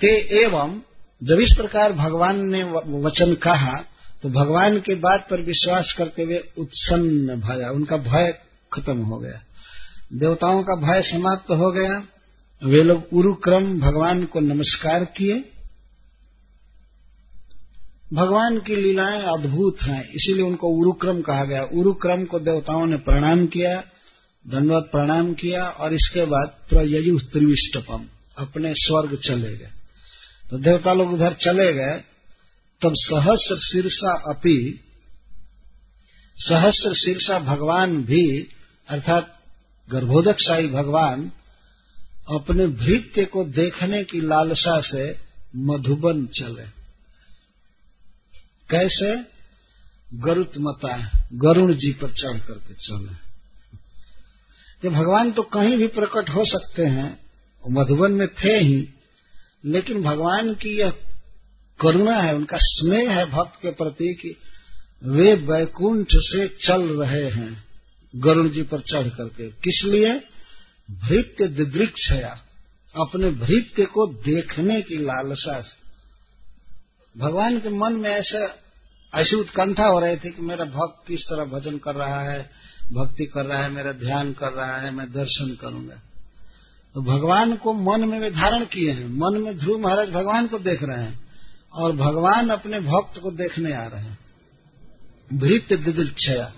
ते 0.00 0.08
एवं 0.38 0.80
जब 1.22 1.40
इस 1.40 1.54
प्रकार 1.56 1.92
भगवान 1.92 2.44
ने 2.46 2.62
वचन 3.00 3.34
कहा 3.34 3.76
तो 4.22 4.28
भगवान 4.30 4.78
की 4.80 4.94
बात 4.94 5.26
पर 5.30 5.40
विश्वास 5.40 5.94
करते 5.98 6.22
हुए 6.22 6.38
उत्सन्न 6.58 7.40
भया, 7.40 7.70
उनका 7.70 7.96
भय 7.96 8.32
खत्म 8.72 8.98
हो 8.98 9.18
गया। 9.18 9.40
देवताओं 10.12 10.62
का 10.62 10.74
भय 10.76 11.02
समाप्त 11.02 11.50
हो 11.52 11.70
गया। 11.72 11.98
वे 12.62 12.82
लोग 12.82 13.08
उरुक्रम 13.12 13.78
भगवान 13.80 14.24
को 14.24 14.40
नमस्कार 14.40 15.04
किए। 15.16 15.38
भगवान 18.12 18.58
की 18.58 18.76
लीलाएँ 18.76 19.22
अद्भुत 19.22 19.82
हैं, 19.82 20.02
इसीलिए 20.02 20.42
उनको 20.42 20.68
उरुक्रम 20.68 21.20
कहा 21.20 21.44
गया। 21.44 21.62
उरुक्रम 21.62 22.24
को 22.24 22.38
देवताओं 22.38 22.86
ने 22.86 22.96
प्रणाम 22.96 23.46
किया, 23.46 23.84
धन्यवाद 24.48 24.82
प्रणाम 24.82 25.34
किया, 25.34 25.68
और 25.68 25.94
इसके 25.94 26.24
बाद 26.24 26.48
प्रयु 26.70 27.18
त्रिविष्टपम, 27.18 28.04
अपने 28.38 28.74
स्वर्ग 28.74 29.16
चले 29.16 29.56
गए। 29.56 29.68
तो 30.50 30.58
देवता 30.58 30.92
लोग 30.92 31.12
उधर 31.12 31.32
चले 31.32 31.72
गए, 31.72 32.04
तब 32.82 32.92
सहस्र 32.94 33.58
शीर्षा 33.58 34.12
अपी, 34.30 34.80
सहस्र 36.36 36.94
शीर्षा 36.94 37.38
भगवान 37.38 38.04
भी, 38.04 38.48
अर्थात 38.88 39.40
गर्भोदक 39.90 40.36
शाही 40.46 40.66
भगवान, 40.66 41.32
अपने 42.30 42.66
भृत्य 42.66 43.24
को 43.24 43.44
देखने 43.44 44.04
की 44.04 44.20
लालसा 44.20 44.80
से 44.80 45.16
मधुबन 45.56 46.26
चले। 46.26 46.75
कैसे? 48.70 49.36
गरुत 50.14 50.52
मता 50.58 51.10
गरुण 51.34 51.74
जी 51.74 51.92
पर 51.92 52.10
चढ़ 52.10 52.38
करके 52.38 52.74
चले। 52.74 53.12
ये 54.84 54.88
भगवान 54.88 55.32
तो 55.32 55.42
कहीं 55.42 55.76
भी 55.78 55.86
प्रकट 55.86 56.30
हो 56.30 56.44
सकते 56.44 56.84
हैं 56.84 57.26
मधुबन 57.70 58.12
में 58.12 58.28
थे 58.28 58.56
ही, 58.58 58.88
लेकिन 59.64 60.02
भगवान 60.02 60.54
की 60.54 60.78
यह 60.78 60.90
करुणा 61.80 62.16
है, 62.16 62.34
उनका 62.34 62.58
स्नेह 62.60 63.10
है 63.10 63.30
भक्त 63.30 63.62
के 63.62 63.70
प्रति 63.70 64.14
कि 64.14 64.36
वे 65.04 65.32
वैकुंठ 65.32 66.06
से 66.10 66.48
चल 66.48 66.82
रहे 67.00 67.30
हैं, 67.30 67.64
गरुण 68.16 68.50
जी 68.50 68.62
पर 68.62 68.80
चढ़ 68.80 69.08
करके। 69.08 69.48
किस 69.48 69.82
लिए? 69.84 70.20
भृत्य 70.90 71.48
दिदृक्षया 71.48 72.44
अपने 72.94 73.30
भृत्य 73.30 73.84
को 73.84 74.06
देखने 74.06 74.82
की 74.82 74.96
लालसा 74.96 75.60
से। 75.60 75.85
भगवान 77.18 77.60
के 77.60 77.68
मन 77.68 77.92
में 77.92 78.10
ऐसा 78.10 78.62
ऐसी 79.14 79.36
उत्कंठा 79.36 79.84
हो 79.84 80.00
रही 80.00 80.16
थी 80.16 80.30
कि 80.30 80.42
मेरा 80.42 80.64
भक्त 80.64 81.08
किस 81.08 81.20
तरह 81.20 81.44
भजन 81.44 81.78
कर 81.78 81.94
रहा 81.94 82.22
है, 82.22 82.50
भक्ति 82.92 83.24
कर 83.24 83.46
रहा 83.46 83.62
है, 83.62 83.70
मेरा 83.70 83.92
ध्यान 83.92 84.32
कर 84.32 84.52
रहा 84.52 84.76
है, 84.76 84.90
मैं 84.90 85.12
दर्शन 85.12 85.58
करूँगा। 85.60 85.94
तो 86.94 87.02
भगवान 87.02 87.56
को 87.56 87.72
मन 87.72 88.08
में 88.08 88.20
वे 88.20 88.30
धारण 88.30 88.64
किए 88.64 88.90
हैं। 88.90 89.08
मन 89.08 89.40
में 89.40 89.58
ध्रुव 89.58 89.80
महाराज 89.80 90.10
भगवान 90.10 90.46
को 90.46 90.58
देख 90.58 90.82
रहे 90.82 91.02
हैं 91.02 91.20
और 91.72 91.92
भगवान 91.92 92.48
अपने 92.48 92.80
भक्त 92.80 93.20
को 93.20 93.30
देखने 93.30 93.72
आ 93.72 93.84
रहे 93.84 94.00
हैं। 94.00 94.18
भृत 95.32 95.68
दिदृक्षया। 95.72 96.52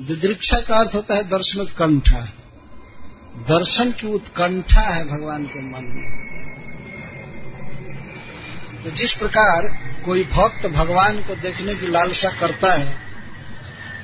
दिदृक्षा 0.00 0.60
का 0.60 0.76
अर्थ 0.76 0.94
होता 0.94 1.14
है 1.14 1.28
दर्शन 1.28 1.60
उत्कंठा। 1.60 2.20
दर्शन 3.36 3.92
की 3.92 4.14
उत्कंठा 4.14 4.80
है 4.80 5.04
भगवान 5.04 5.44
के 5.44 5.62
मन 5.62 5.80
में। 5.82 6.18
तो 8.84 8.90
जिस 8.90 9.12
प्रकार 9.12 9.66
कोई 10.04 10.24
भक्त 10.24 10.66
भगवान 10.68 11.18
को 11.18 11.34
देखने 11.34 11.74
की 11.74 11.86
लालसा 11.86 12.30
करता 12.40 12.72
है, 12.74 12.96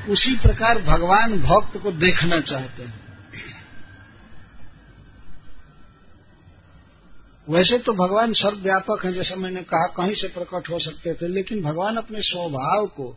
उसी 0.08 0.34
प्रकार 0.36 0.82
भगवान 0.82 1.38
भक्त 1.40 1.76
को 1.82 1.92
देखना 1.92 2.40
चाहते 2.40 2.82
हैं। 2.82 3.02
वैसे 7.48 7.78
तो 7.78 7.92
भगवान 7.92 8.32
सर्वव्यापक 8.32 9.04
है, 9.04 9.12
जैसा 9.12 9.34
मैंने 9.34 9.62
कहा, 9.62 9.86
कहीं 9.86 10.14
से 10.14 10.28
प्रकट 10.28 10.70
हो 10.70 10.78
सकते 10.78 11.14
थे, 11.14 11.28
लेकिन 11.28 11.62
भगवान 11.62 11.96
अपने 11.96 12.20
स्वभाव 12.20 12.86
को 12.86 13.08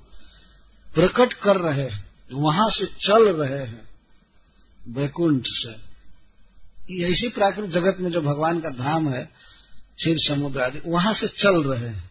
प्रकट 0.95 1.33
कर 1.33 1.57
रहे 1.57 1.83
हैं 1.83 2.05
वहाँ 2.33 2.69
से 2.69 2.85
चल 2.85 3.31
रहे 3.31 3.63
हैं, 3.65 3.81
वैकुंठ 4.81 5.43
से। 5.45 5.75
ऐसी 7.05 7.29
प्राकृतिक 7.29 7.71
जगत 7.71 7.95
में 7.99 8.11
जो 8.11 8.21
भगवान 8.21 8.59
का 8.59 8.69
धाम 8.69 9.09
है 9.09 9.23
क्षीर 9.99 10.17
समुद्र 10.17 10.61
आदि 10.61 10.81
वहाँ 10.85 11.13
से 11.13 11.27
चल 11.27 11.63
रहे 11.63 11.89
हैं। 11.89 12.09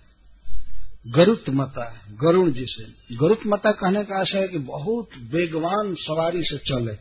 गरुत 1.07 1.45
मता, 1.51 2.05
गरुण 2.12 2.53
जी 2.53 2.64
से 2.68 3.16
गरुत 3.16 3.41
मता 3.47 3.70
कहने 3.70 4.05
का 4.05 4.20
आशय 4.20 4.39
है 4.39 4.49
कि 4.49 4.59
बहुत 4.59 5.09
वेगवान 5.18 5.95
सवारी 5.95 6.43
से 6.43 6.59
चले। 6.59 6.93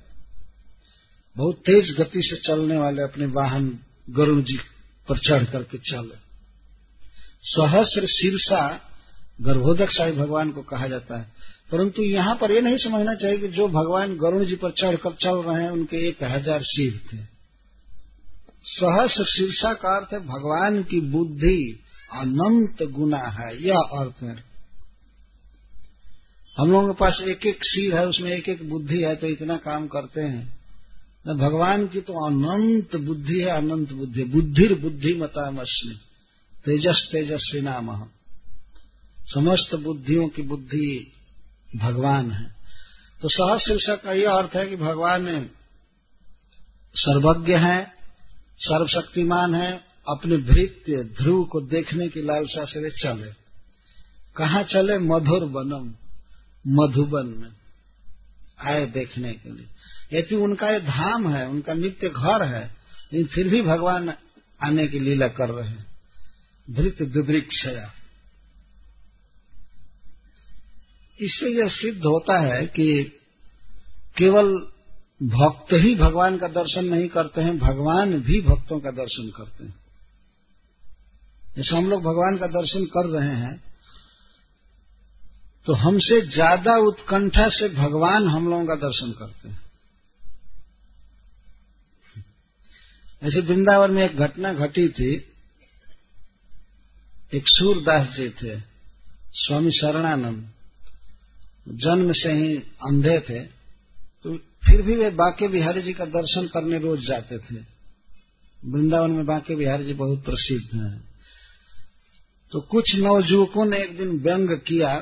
बहुत 1.37 1.55
तेज 1.55 1.95
गति 1.99 2.21
से 2.21 2.35
चलने 2.35 2.77
वाले 2.77 3.01
अपने 3.01 3.25
वाहन 3.25 3.79
गरुण 4.09 4.43
जी 4.43 4.57
पर 5.09 5.17
चढ़ 5.17 5.43
करके 5.43 5.77
चले। 5.77 6.15
सहस्र 7.43 8.07
शीर्षा 8.07 8.81
गर्भोदक 9.41 9.89
शाही 9.89 10.11
भगवान 10.11 10.51
को 10.51 10.61
कहा 10.61 10.87
जाता 10.87 11.19
है। 11.19 11.31
परंतु 11.71 12.03
यहाँ 12.03 12.35
पर 12.35 12.51
यह 12.51 12.61
नहीं 12.61 12.77
समझना 12.77 13.13
चाहिए 13.15 13.37
कि 13.37 13.47
जो 13.47 13.67
भगवान 13.67 14.17
गरुण 14.17 14.45
जी 14.45 14.55
पर 14.55 14.71
चढ़कर 14.71 15.11
चल 15.11 15.43
रहे 15.43 15.63
हैं, 15.63 15.71
उनके 15.71 16.07
एक 16.07 16.23
हज़ार 16.23 16.63
शिव 16.63 17.01
थे। 17.13 17.34
सहस 18.65 19.11
शीर्षा 19.11 19.73
का 19.73 19.97
अर्थ 19.97 20.13
है, 20.13 20.19
भगवान 20.19 20.83
की 20.83 21.01
बुद्धि 21.01 21.79
अनंत 22.13 22.83
गुना 22.91 23.17
है। 23.17 23.63
यह 23.63 23.77
अर्थ 23.77 24.23
है। 24.23 24.43
हम 26.57 26.71
लोगों 26.71 26.93
के 26.93 26.97
पास 26.99 27.19
एक 27.21 27.45
एक 27.47 27.59
सिर 27.63 27.95
है, 27.95 28.07
उसमें 28.07 28.31
एक 28.31 28.49
एक 28.49 28.69
बुद्धि 28.69 29.03
है 29.03 29.15
तो 29.15 29.27
इतना 29.27 29.57
काम 29.57 29.87
करते 29.87 30.21
हैं। 30.21 30.57
न 31.27 31.33
भगवान 31.33 31.87
की 31.87 32.01
तो 32.01 32.13
अनंत 32.27 32.95
बुद्धि 32.95 33.41
है, 33.41 33.49
अनंत 33.49 33.93
बुद्धि 33.93 34.23
बुद्धिर 34.23 34.79
बुद्धि 34.79 35.13
मतामस्मी 35.13 35.95
तेजस 36.65 37.09
तेजस्वी 37.11 37.61
नाम। 37.61 38.07
समस्त 39.19 39.75
बुद्धियों 39.75 40.27
की 40.27 40.41
बुद्धि 40.41 41.11
भगवान 41.75 42.31
है। 42.31 42.55
तो 43.21 43.27
सहज 43.27 43.59
शीर्षक 43.59 44.03
का 44.03 44.13
यह 44.13 44.31
अर्थ 44.31 44.55
है 44.55 44.65
कि 44.65 44.75
भगवान 44.75 45.49
सर्वज्ञ 46.95 47.53
है 47.53 47.94
सर्वशक्तिमान 48.59 49.55
है, 49.55 49.85
अपने 50.09 50.37
भृत्य 50.37 51.03
ध्रुव 51.03 51.45
को 51.45 51.61
देखने 51.61 52.07
की 52.07 52.21
लालसा 52.21 52.65
से 52.65 52.79
वे 52.79 52.89
चले। 52.89 53.33
कहा 54.35 54.63
चले? 54.63 54.97
मधुर 54.97 55.45
बनम 55.45 55.93
मधुबन 56.67 57.41
में, 57.41 57.49
आए 58.61 58.85
देखने 58.85 59.33
के 59.33 59.49
लिए। 59.49 59.67
यदि 60.19 60.35
उनका 60.35 60.69
ये 60.69 60.79
धाम 60.79 61.33
है, 61.33 61.47
उनका 61.47 61.73
नित्य 61.73 62.09
घर 62.09 62.43
है, 62.43 62.75
लेकिन 63.13 63.27
फिर 63.27 63.47
भी 63.47 63.61
भगवान 63.61 64.13
आने 64.63 64.87
की 64.87 64.99
लीला 64.99 65.27
कर 65.27 65.49
रहे 65.49 65.69
हैं। 65.69 65.85
धृत 66.69 67.01
दुदृक्षया। 67.01 67.93
इससे 71.21 71.49
यह 71.49 71.69
सिद्ध 71.69 72.01
होता 72.01 72.39
है 72.39 72.65
कि 72.65 73.03
केवल 74.17 74.74
भक्त 75.21 75.73
ही 75.75 75.93
भगवान 75.95 76.37
का 76.37 76.47
दर्शन 76.49 76.85
नहीं 76.85 77.07
करते 77.09 77.41
हैं, 77.41 77.57
भगवान 77.59 78.13
भी 78.21 78.41
भक्तों 78.43 78.79
का 78.79 78.91
दर्शन 78.93 79.29
करते 79.37 79.63
हैं। 79.63 79.73
जैसे 81.55 81.75
हम 81.75 81.89
लोग 81.89 82.01
भगवान 82.03 82.37
का 82.37 82.47
दर्शन 82.51 82.85
कर 82.87 83.09
रहे 83.11 83.35
हैं 83.35 83.55
तो 85.67 85.73
हमसे 85.75 86.19
ज़्यादा 86.23 86.75
उत्कंठा 86.87 87.47
से 87.49 87.67
भगवान 87.71 88.27
हम 88.27 88.49
लोगों 88.49 88.65
का 88.65 88.75
दर्शन 88.77 89.11
करते 89.11 89.49
हैं। 89.49 89.61
ऐसे 93.21 93.41
वृंदावन 93.43 93.91
में 93.91 94.03
एक 94.03 94.17
घटना 94.17 94.51
घटी 94.55 94.87
थी, 94.89 95.13
एक 97.31 97.47
सूरदास 97.49 98.07
जी 98.09 98.29
थे, 98.35 98.59
स्वामी 99.37 99.71
शरणानंद, 99.73 100.47
जन्म 101.79 102.11
से 102.13 102.31
ही 102.33 102.55
अंधे 102.85 103.19
थे। 103.29 103.39
फिर 104.67 104.81
भी 104.81 104.95
वे 104.95 105.09
बाके 105.09 105.47
बिहारी 105.47 105.81
जी 105.81 105.93
का 105.93 106.05
दर्शन 106.05 106.47
करने 106.47 106.77
रोज 106.79 107.07
जाते 107.07 107.37
थे। 107.37 107.55
वृंदावन 108.65 109.11
में 109.11 109.25
बाके 109.25 109.55
बिहारी 109.55 109.83
जी 109.83 109.93
बहुत 109.93 110.23
प्रसिद्ध 110.25 110.81
हैं। 110.81 111.03
तो 112.51 112.61
कुछ 112.61 112.95
नवजुवकों 112.95 113.65
ने 113.65 113.77
एक 113.77 113.97
दिन 113.97 114.19
व्यंग 114.19 114.49
किया 114.59 114.95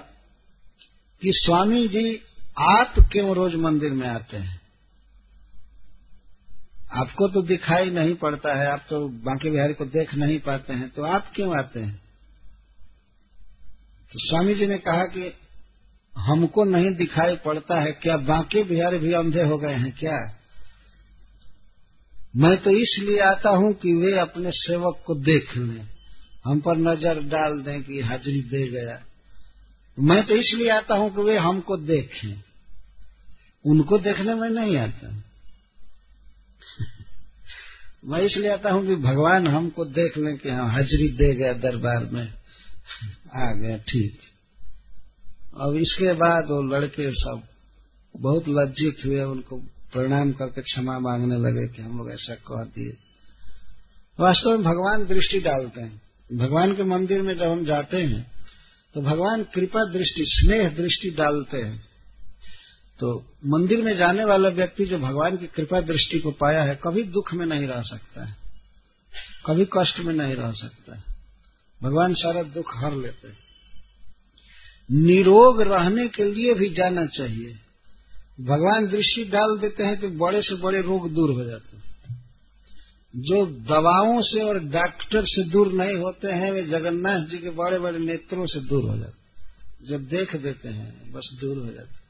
कि 1.21 1.31
स्वामी 1.33 1.87
जी, 1.87 2.21
आप 2.59 2.93
क्यों 3.11 3.35
रोज 3.35 3.55
मंदिर 3.55 3.91
में 3.91 4.07
आते 4.07 4.37
हैं? 4.37 4.61
आपको 6.91 7.27
तो 7.27 7.41
दिखाई 7.41 7.89
नहीं 7.89 8.15
पड़ता 8.15 8.53
है, 8.53 8.67
आप 8.67 8.85
तो 8.89 9.07
बांके 9.07 9.51
बिहारी 9.51 9.73
को 9.73 9.85
देख 9.85 10.13
नहीं 10.15 10.39
पाते 10.39 10.73
हैं 10.73 10.89
तो 10.89 11.03
आप 11.03 11.31
क्यों 11.35 11.57
आते 11.57 11.79
हैं? 11.79 11.95
तो 14.13 14.19
स्वामी 14.19 14.55
जी 14.55 14.67
ने 14.67 14.77
कहा 14.77 15.05
कि 15.05 15.29
हमको 16.17 16.63
नहीं 16.63 16.95
दिखाई 16.95 17.35
पड़ता 17.35 17.81
है 17.81 17.91
क्या 17.91 18.17
बाकी 18.17 18.63
बिहारी 18.63 18.97
भी 18.97 19.13
अंधे 19.13 19.41
हो 19.41 19.57
गए 19.57 19.73
हैं 19.73 19.91
क्या? 19.91 20.39
मैं 22.35 22.57
तो 22.57 22.69
इसलिए 22.69 23.19
आता 23.19 23.49
हूँ 23.49 23.73
कि 23.73 23.93
वे 23.93 24.17
अपने 24.17 24.51
सेवक 24.51 25.03
को 25.05 25.15
देख 25.15 25.57
लें। 25.57 25.89
हम 26.45 26.59
पर 26.59 26.77
नज़र 26.77 27.23
डाल 27.23 27.61
दें 27.61 27.83
कि 27.83 27.99
हाजिरी 27.99 28.41
दे 28.41 28.67
गया। 28.67 29.03
मैं 29.99 30.25
तो 30.25 30.35
इसलिए 30.35 30.69
आता 30.69 30.95
हूँ 30.95 31.15
कि 31.15 31.21
वे 31.21 31.37
हमको 31.37 31.77
देखें। 31.77 32.43
उनको 33.65 33.97
देखने 33.97 34.33
में 34.33 34.49
नहीं 34.49 34.77
आता। 34.77 35.23
मैं 38.05 38.21
इसलिए 38.21 38.49
आता 38.49 38.71
हूँ 38.71 38.87
कि 38.87 38.95
भगवान 38.95 39.47
हमको 39.47 39.85
देख 39.85 40.17
लें 40.17 40.37
कि 40.37 40.49
हाँ 40.49 40.71
हाजिरी 40.71 41.07
दे 41.07 41.35
गया 41.35 41.53
दरबार 41.53 42.05
में। 42.05 42.33
आ 43.33 43.53
गया, 43.53 43.77
ठीक। 43.77 44.19
अब 45.53 45.75
इसके 45.75 46.13
बाद 46.13 46.45
वो 46.45 46.61
लड़के 46.69 47.09
सब 47.11 47.41
बहुत 48.15 48.43
लज्जित 48.49 49.05
हुए, 49.05 49.21
उनको 49.23 49.57
प्रणाम 49.93 50.31
करके 50.31 50.61
क्षमा 50.61 50.97
मांगने 50.99 51.35
लगे 51.37 51.67
कि 51.67 51.81
हम 51.81 51.97
लोग 51.97 52.11
ऐसा 52.11 52.35
कह 52.47 52.63
दिए। 52.65 52.97
वास्तव 54.19 54.49
में 54.49 54.63
भगवान 54.63 55.05
दृष्टि 55.05 55.39
डालते 55.39 55.81
हैं। 55.81 56.01
भगवान 56.29 56.73
के 56.73 56.83
मंदिर 56.83 57.21
में 57.21 57.35
जब 57.37 57.47
हम 57.47 57.63
जाते 57.65 57.97
हैं 57.97 58.31
तो 58.95 59.01
भगवान 59.01 59.43
कृपा 59.43 59.79
दृष्टि, 59.83 60.23
स्नेह 60.27 60.69
दृष्टि 60.69 61.09
डालते 61.09 61.61
हैं। 61.61 61.77
तो 62.99 63.25
मंदिर 63.45 63.83
में 63.83 63.95
जाने 63.97 64.25
वाला 64.25 64.49
व्यक्ति 64.49 64.85
जो 64.85 64.97
भगवान 64.97 65.37
की 65.37 65.47
कृपा 65.47 65.81
दृष्टि 65.81 66.19
को 66.19 66.31
पाया 66.31 66.63
है, 66.63 66.79
कभी 66.83 67.03
दुख 67.03 67.33
में 67.33 67.45
नहीं 67.45 67.67
रह 67.67 67.81
सकता 67.81 68.25
है। 68.25 68.35
कभी 69.45 69.65
कष्ट 69.77 69.99
में 69.99 70.13
नहीं 70.13 70.35
रह 70.35 70.51
सकता 70.51 70.95
है। 70.95 71.03
भगवान 71.81 72.13
सारा 72.13 72.43
दुख 72.43 72.77
हर 72.77 72.93
लेते 72.93 73.27
हैं। 73.27 73.42
निरोग 74.89 75.61
रहने 75.61 76.07
के 76.07 76.23
लिए 76.25 76.53
भी 76.53 76.69
जाना 76.69 77.05
चाहिए। 77.07 77.53
भगवान 78.41 78.87
दृष्टि 78.87 79.23
डाल 79.25 79.57
देते 79.57 79.83
हैं 79.83 79.99
तो 80.01 80.09
बड़े 80.17 80.41
से 80.41 80.55
बड़े 80.55 80.81
रोग 80.81 81.09
दूर 81.13 81.31
हो 81.31 81.43
जाते 81.43 81.77
हैं। 81.77 81.83
जो 83.13 83.45
दवाओं 83.65 84.21
से 84.21 84.41
और 84.41 84.59
डॉक्टर 84.59 85.25
से 85.25 85.43
दूर 85.49 85.71
नहीं 85.73 85.97
होते 85.97 86.31
हैं, 86.31 86.51
वे 86.51 86.63
जगन्नाथ 86.63 87.19
जी 87.19 87.37
के 87.37 87.49
बड़े 87.49 87.79
बड़े 87.79 87.99
नेत्रों 87.99 88.45
से 88.45 88.59
दूर 88.59 88.89
हो 88.89 88.97
जाते 88.97 89.89
जब 89.89 90.07
देख 90.07 90.35
देते 90.35 90.69
हैं, 90.69 91.11
बस 91.11 91.29
दूर 91.41 91.57
हो 91.57 91.71
जाते 91.71 92.01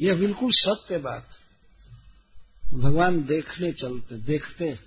यह 0.00 0.14
बिल्कुल 0.14 0.50
सत्य 0.52 0.98
बात 0.98 1.26
भगवान 2.74 3.22
देखने 3.24 3.70
चलते, 3.72 4.16
देखते 4.16 4.78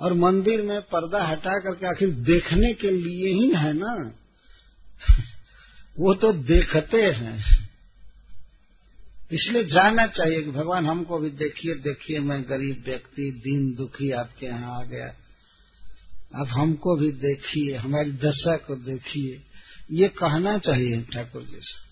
और 0.00 0.14
मंदिर 0.14 0.62
में 0.62 0.80
पर्दा 0.82 1.22
हटा 1.24 1.58
करके 1.58 1.86
आखिर 1.86 2.10
देखने 2.24 2.72
के 2.74 2.90
लिए 2.90 3.28
ही 3.34 3.48
है 3.54 3.72
ना? 3.72 3.94
वो 5.98 6.14
तो 6.14 6.32
देखते 6.32 7.02
हैं। 7.02 7.68
इसलिए 9.32 9.64
जानना 9.64 10.06
चाहिए 10.06 10.42
कि 10.42 10.50
भगवान 10.50 10.86
हमको 10.86 11.18
भी 11.18 11.30
देखिए 11.30 11.74
देखिए 11.74 12.20
मैं 12.20 12.42
गरीब 12.42 12.82
व्यक्ति, 12.86 13.30
दीन 13.30 13.74
दुखी 13.74 14.10
आपके 14.10 14.46
यहाँ 14.46 14.80
आ 14.80 14.82
गया। 14.82 15.16
अब 16.40 16.46
हमको 16.46 16.96
भी 16.96 17.12
देखिए, 17.12 17.74
हमारी 17.74 18.12
दशा 18.12 18.56
को 18.56 18.76
देखिए। 18.76 19.42
ये 19.92 20.08
कहना 20.08 20.58
चाहिए 20.58 21.02
ठाकुर 21.02 21.42
जी 21.42 21.58
से। 21.62 21.86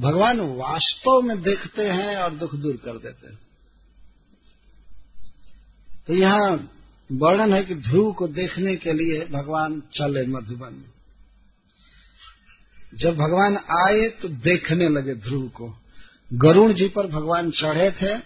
भगवान 0.00 0.40
वास्तव 0.40 1.20
में 1.22 1.42
देखते 1.42 1.88
हैं 1.88 2.16
और 2.16 2.34
दुख 2.34 2.54
दूर 2.54 2.76
कर 2.76 2.92
देते 2.92 3.26
हैं। 3.26 3.38
तो 6.06 6.14
यहाँ 6.14 6.70
वर्णन 7.12 7.54
है 7.54 7.64
कि 7.64 7.74
ध्रुव 7.74 8.12
को 8.12 8.28
देखने 8.28 8.76
के 8.76 8.92
लिए 8.92 9.26
भगवान 9.26 9.80
चले 9.80 10.26
मधुबन। 10.26 10.89
जब 12.92 13.16
भगवान 13.16 13.56
आए 13.56 14.08
तो 14.08 14.28
देखने 14.28 14.88
लगे 14.88 15.14
ध्रुव 15.14 15.48
को। 15.48 15.78
गरुण 16.34 16.72
जी 16.72 16.88
पर 16.88 17.06
भगवान 17.06 17.50
चढ़े 17.50 17.90
थे। 17.90 18.18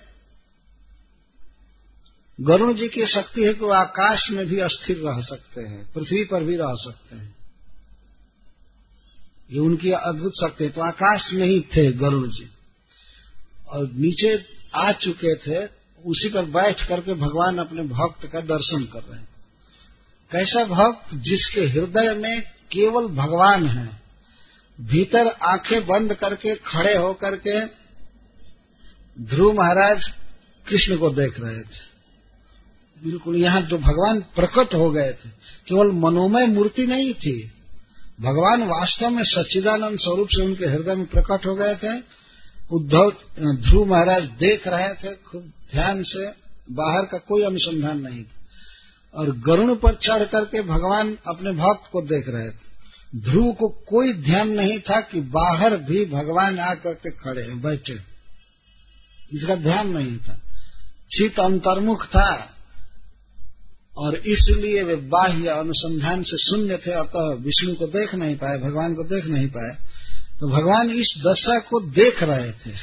गरुण 2.41 2.75
जी 2.75 2.89
की 2.89 3.07
शक्ति 3.07 3.45
है 3.45 3.55
कि 3.55 3.61
वो 3.61 3.71
आकाश 3.71 4.31
में 4.31 4.47
भी 4.47 4.61
अस्थिर 4.61 4.97
रह 4.99 5.23
सकते 5.23 5.61
हैं, 5.61 5.93
पृथ्वी 5.93 6.25
पर 6.25 6.45
भी 6.45 6.57
रह 6.57 6.75
सकते 6.75 7.17
हैं। 7.17 7.37
ये 9.51 9.59
उनकी 9.59 9.91
अद्भुत 9.91 10.33
शक्ति 10.33 10.69
तो 10.69 10.81
आकाश 10.81 11.33
में 11.33 11.47
ही 11.47 11.61
थे 11.77 11.93
गरुण 11.93 12.29
जी। 12.29 12.51
और 13.69 13.91
नीचे 13.93 14.45
आ 14.75 14.93
चुके 14.93 15.35
थे, 15.37 15.67
उसी 16.05 16.29
पर 16.29 16.45
बैठ 16.45 16.89
करके 16.89 17.15
भगवान 17.15 17.59
अपने 17.59 17.83
भक्त 17.83 18.27
का 18.27 18.41
दर्शन 18.41 18.85
कर 18.85 19.03
रहे 19.03 19.21
हैं। 19.21 19.29
कैसा 20.33 20.65
भक्त 20.65 21.15
जिसके 21.15 21.61
हृदय 21.61 22.15
में 22.15 22.43
केवल 22.73 23.07
भगवान 23.07 23.69
है 23.69 24.04
भीतर 24.81 25.27
आँखें 25.27 25.87
बंद 25.87 26.15
करके, 26.15 26.55
खड़े 26.55 26.97
होकर 26.97 27.37
के 27.37 27.67
ध्रुव 29.23 29.53
महाराज 29.53 30.05
कृष्ण 30.69 30.97
को 30.97 31.11
देख 31.11 31.41
रहे 31.41 31.61
थे। 31.61 31.95
बिल्कुल 33.05 33.37
यहाँ 33.37 33.63
जो 33.63 33.79
भगवान 33.79 34.21
प्रकट 34.21 34.75
हो 34.75 34.91
गए 34.91 35.13
थे। 35.13 35.29
केवल 35.69 35.93
मनोमय 35.93 36.47
मूर्ति 36.47 36.87
नहीं 36.87 37.15
थी। 37.15 37.53
भगवान 38.21 38.63
वास्तव 38.63 39.11
में 39.11 39.25
सच्चिदानंद 39.25 39.99
स्वरूप 39.99 40.29
से 40.29 40.45
उनके 40.45 40.67
हृदय 40.67 40.95
में 40.95 41.07
प्रकट 41.07 41.47
हो 41.47 41.55
गए 41.55 41.75
थे। 41.75 42.03
उद्धव, 42.73 43.13
ध्रुव 43.41 43.87
महाराज 43.87 44.23
देख 44.23 44.69
रहे 44.69 44.95
थे, 44.95 45.15
खूब 45.15 45.53
ध्यान 45.73 46.03
से, 46.03 46.27
बाहर 46.71 47.03
का 47.03 47.19
कोई 47.19 47.43
अनुसंधान 47.43 48.01
नहीं 48.01 48.25
था। 48.25 48.45
और 49.15 49.31
गरुण 49.31 49.77
पर 49.77 49.95
चढ़ 49.95 50.25
करके 50.25 50.63
भगवान 50.63 51.19
अपने 51.27 51.53
भक्त 51.53 51.91
को 51.93 52.03
देख 52.03 52.29
रहे 52.29 52.51
थे। 52.51 52.74
ध्रुव 53.17 53.53
को 53.53 53.69
कोई 53.69 54.13
ध्यान 54.13 54.49
नहीं 54.49 54.79
था 54.81 55.01
कि 55.01 55.21
बाहर 55.21 55.77
भी 55.77 56.05
भगवान 56.05 56.59
आकर 56.59 56.95
के 56.95 57.11
खड़े 57.11 57.43
हैं, 57.43 57.63
बैठे 57.63 57.93
इसका 59.33 59.55
ध्यान 59.55 59.99
नहीं 59.99 60.19
था। 60.19 60.41
चित 61.11 61.41
अंतर्मुख 61.41 62.07
था 62.07 62.51
और 63.99 64.15
इसलिए 64.17 64.83
वे 64.83 64.97
बाह्य 64.97 65.49
अनुसंधान 65.49 66.23
से 66.23 66.37
शून्य 66.37 66.77
थे, 66.77 66.91
अतः 66.91 67.35
विष्णु 67.35 67.75
को 67.75 67.87
देख 67.87 68.15
नहीं 68.15 68.37
पाए, 68.37 68.59
भगवान 68.59 68.95
को 68.95 69.05
देख 69.05 69.25
नहीं 69.25 69.49
पाए। 69.49 69.77
तो 70.41 70.49
भगवान 70.49 70.91
इस 70.91 71.15
दशा 71.27 71.59
को 71.59 71.81
देख 71.81 72.23
रहे 72.23 72.53
थे। 72.53 72.77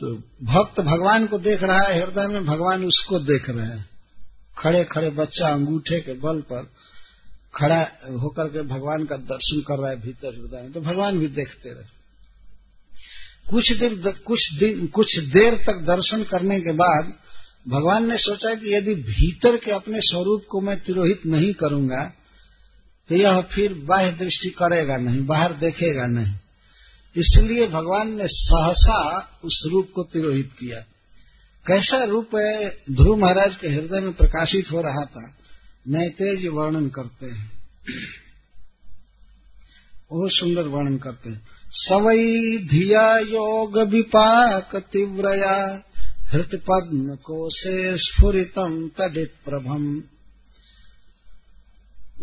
तो 0.00 0.14
भक्त 0.42 0.80
भगवान 0.80 1.26
को 1.26 1.38
देख 1.38 1.62
रहा 1.62 1.82
है, 1.82 2.02
हृदय 2.02 2.26
में 2.26 2.44
भगवान 2.46 2.84
उसको 2.84 3.18
देख 3.18 3.50
रहे 3.50 3.66
हैं। 3.66 3.88
खड़े 4.58 4.84
खड़े 4.84 5.10
बच्चा 5.10 5.48
अंगूठे 5.48 6.00
के 6.00 6.12
बल 6.12 6.40
पर 6.40 6.70
खड़ा 7.54 7.80
होकर 8.12 8.48
के 8.48 8.62
भगवान 8.68 9.04
का 9.04 9.16
दर्शन 9.24 9.60
कर 9.60 9.78
रहा 9.78 9.90
है 9.90 10.00
भीतर 10.00 10.34
हृदय 10.34 10.62
में 10.62 10.72
तो 10.72 10.80
भगवान 10.82 11.18
भी 11.18 11.26
देखते 11.28 11.70
रहे। 11.70 11.92
कुछ 13.50 13.72
देर 13.72 14.12
कुछ 14.26 14.40
दिन, 14.54 14.86
कुछ 14.88 15.18
देर 15.28 15.54
तक 15.66 15.80
दर्शन 15.86 16.22
करने 16.24 16.60
के 16.60 16.72
बाद 16.74 17.12
भगवान 17.68 18.08
ने 18.08 18.16
सोचा 18.18 18.54
कि 18.54 18.74
यदि 18.74 18.94
भीतर 18.94 19.56
के 19.56 19.70
अपने 19.72 20.00
स्वरूप 20.02 20.44
को 20.50 20.60
मैं 20.60 20.78
तिरोहित 20.80 21.26
नहीं 21.26 21.52
करूँगा 21.54 22.02
तो 23.10 23.14
यह 23.14 23.40
फिर 23.52 23.74
बाह्य 23.84 24.10
दृष्टि 24.14 24.48
करेगा 24.58 24.96
नहीं, 24.96 25.24
बाहर 25.26 25.52
देखेगा 25.54 26.06
नहीं। 26.08 26.34
इसलिए 27.16 27.66
भगवान 27.68 28.14
ने 28.16 28.26
सहसा 28.28 28.98
उस 29.44 29.58
रूप 29.72 29.90
को 29.94 30.02
तिरोहित 30.04 30.52
किया। 30.52 30.80
कैसा 31.66 32.02
रूप 32.04 32.30
ध्रुव 32.92 33.16
महाराज 33.16 33.56
के 33.56 33.68
हृदय 33.68 34.00
में 34.00 34.12
प्रकाशित 34.14 34.70
हो 34.72 34.80
रहा 34.80 35.04
था। 35.06 35.26
मैं 35.88 36.10
तेज 36.10 36.46
वर्णन 36.46 36.88
करते 36.88 37.26
हैं। 37.26 37.52
बहुत 40.10 40.30
सुंदर 40.32 40.62
वर्णन 40.62 40.96
करते 40.98 41.30
हैं। 41.30 41.46
सवई 41.66 42.58
धिया 42.58 43.18
योग 43.18 43.78
विपाक 43.78 44.76
तीव्रया 44.76 45.82
हृत 46.32 46.50
पद्म 46.54 47.16
कोशे 47.16 47.96
स्फुरितम 47.96 48.88
तडित 48.88 49.34
प्रभम 49.44 50.02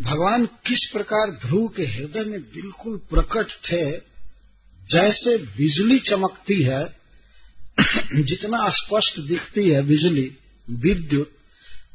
भगवान 0.02 0.46
किस 0.46 0.90
प्रकार 0.94 1.32
ध्रुव 1.32 1.68
के 1.68 1.84
हृदय 1.84 2.24
में 2.24 2.42
बिल्कुल 2.42 2.98
प्रकट 2.98 3.48
थे, 3.52 3.92
जैसे 4.92 5.38
बिजली 5.38 6.00
चमकती 6.00 6.62
है, 6.62 6.86
जितना 8.24 8.70
स्पष्ट 8.70 9.20
दिखती 9.20 9.70
है 9.70 9.86
बिजली, 9.86 10.38
विद्युत 10.70 11.32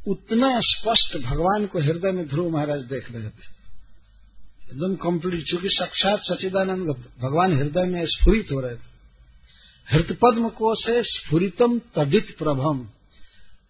उतना 0.07 0.61
स्पष्ट 0.61 1.17
भगवान 1.25 1.67
को 1.67 1.79
हृदय 1.79 2.13
में 2.13 2.29
ध्रुव 2.29 2.51
महाराज 2.51 2.81
देख 2.81 3.11
रहे 3.11 3.23
थे। 3.23 3.57
एकदम 4.67 4.95
कंप्लीट 4.95 5.45
चूँकि 5.45 5.69
साक्षात 5.69 6.21
सचिदानंद 6.23 6.89
भगवान 7.21 7.57
हृदय 7.57 7.85
में 7.85 8.07
स्फुरित 8.07 8.53
हो 8.53 8.61
रहे 8.61 8.75
थे। 8.75 8.97
हृत 9.91 10.19
पद्म 10.23 10.49
को 10.49 10.75
से 10.75 11.03
स्फुरितम 11.03 11.79
तदित 11.79 12.37
प्रभम। 12.39 12.89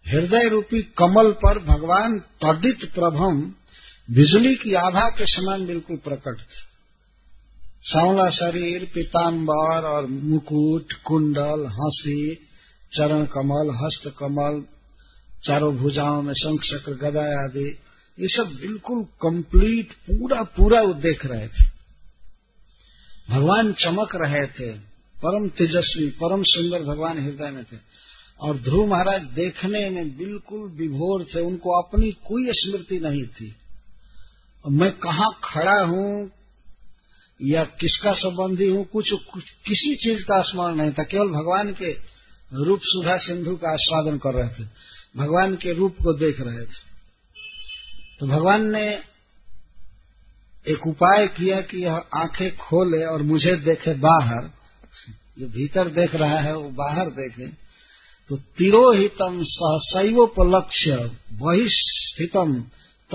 हृदय 0.07 0.49
रूपी 0.49 0.81
कमल 0.81 1.31
पर 1.31 1.59
भगवान 1.59 2.19
तदित 2.19 2.91
प्रभम 2.93 3.53
बिजली 4.11 4.55
की 4.55 4.73
आभा 4.73 5.09
के 5.09 5.25
समान 5.25 5.65
बिल्कुल 5.65 5.97
प्रकट 5.97 6.39
थे। 6.39 6.77
सांवला 7.83 8.29
शरीर 8.29 8.91
पीताम्बर 8.95 9.85
और 9.85 10.05
मुकुट, 10.05 10.93
कुंडल, 10.93 11.65
हँसी, 11.65 12.35
चरण 12.97 13.25
कमल, 13.25 13.85
हस्त 13.85 14.15
कमल 14.19 14.76
चारों 15.47 15.75
भुजाओं 15.77 16.21
में 16.21 16.33
शंख 16.33 16.63
चक्र 16.63 16.93
गदा 17.01 17.23
आदि 17.43 17.67
ये 18.17 18.27
सब 18.27 18.55
बिल्कुल 18.61 19.03
कंप्लीट 19.21 19.91
पूरा 20.07 20.43
पूरा 20.55 20.81
वो 20.81 20.93
देख 20.93 21.25
रहे 21.25 21.47
थे। 21.47 21.65
भगवान 23.29 23.73
चमक 23.73 24.15
रहे 24.15 24.45
थे 24.47 24.71
परम 25.17 25.47
तेजस्वी 25.49 26.09
परम 26.21 26.43
सुंदर 26.43 26.83
भगवान 26.83 27.19
हृदय 27.19 27.51
में 27.51 27.63
थे। 27.63 27.77
और 28.39 28.57
ध्रुव 28.57 28.87
महाराज 28.87 29.21
देखने 29.35 29.89
में 29.89 30.17
बिल्कुल 30.17 30.67
विभोर 30.71 31.23
थे 31.23 31.39
उनको 31.39 31.81
अपनी 31.81 32.11
कोई 32.25 32.51
स्मृति 32.51 32.99
नहीं 32.99 33.23
थी। 33.27 33.55
मैं 34.65 34.91
कहा 34.97 35.29
खड़ा 35.43 35.79
हूँ 35.83 36.31
या 37.39 37.63
किसका 37.79 38.13
संबंधी 38.13 38.67
हूँ 38.67 38.83
कुछ, 38.85 39.11
कुछ 39.11 39.43
किसी 39.65 39.95
चीज़ 39.95 40.23
का 40.23 40.41
स्मरण 40.41 40.75
नहीं 40.75 40.91
था 40.91 41.03
केवल 41.03 41.27
भगवान 41.27 41.71
के 41.73 41.91
रूप 42.51 42.81
सुधा 42.83 43.17
सिंधु 43.17 43.55
का 43.55 43.73
आस्वादन 43.73 44.17
कर 44.17 44.33
रहे 44.33 44.49
थे। 44.49 44.67
भगवान 45.17 45.55
के 45.55 45.73
रूप 45.73 45.95
को 46.03 46.13
देख 46.13 46.35
रहे 46.39 46.65
थे। 46.65 46.87
तो 48.19 48.27
भगवान 48.27 48.71
ने 48.71 48.99
एक 50.67 50.87
उपाय 50.87 51.27
किया 51.27 51.61
कि 51.61 51.83
यह 51.83 51.95
आँखें 51.95 52.57
खोले 52.57 53.05
और 53.05 53.21
मुझे 53.21 53.55
देखे 53.55 53.93
बाहर। 53.93 54.51
जो 55.39 55.47
भीतर 55.47 55.87
देख 55.87 56.15
रहा 56.15 56.39
है, 56.39 56.55
वो 56.55 56.69
बाहर 56.69 57.09
देखे। 57.09 57.47
तो 58.29 58.37
तिरोहितम 58.37 59.43
सहसैवोपलक्ष्य 59.43 60.95
बहिस्थितम 61.33 62.61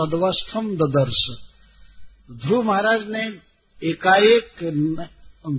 तदवस्थम 0.01 0.77
ददर्श। 0.77 1.27
ध्रुव 2.47 2.63
महाराज 2.63 3.09
ने 3.09 3.41
एकाएक 3.85 4.53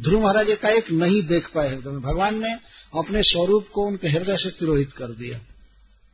ध्रुव 0.04 0.24
महाराज 0.24 0.50
एकाएक 0.50 0.92
नहीं 0.92 1.24
देख 1.24 1.50
पाए। 1.56 1.70
हृदय 1.70 1.90
में 1.90 2.02
भगवान 2.02 2.44
ने 2.44 2.54
अपने 3.00 3.24
स्वरूप 3.24 3.68
को 3.74 3.88
उनके 3.88 4.08
हृदय 4.08 4.36
से 4.36 4.50
तिरोहित 4.50 4.92
कर 4.92 5.06
दिया। 5.06 5.40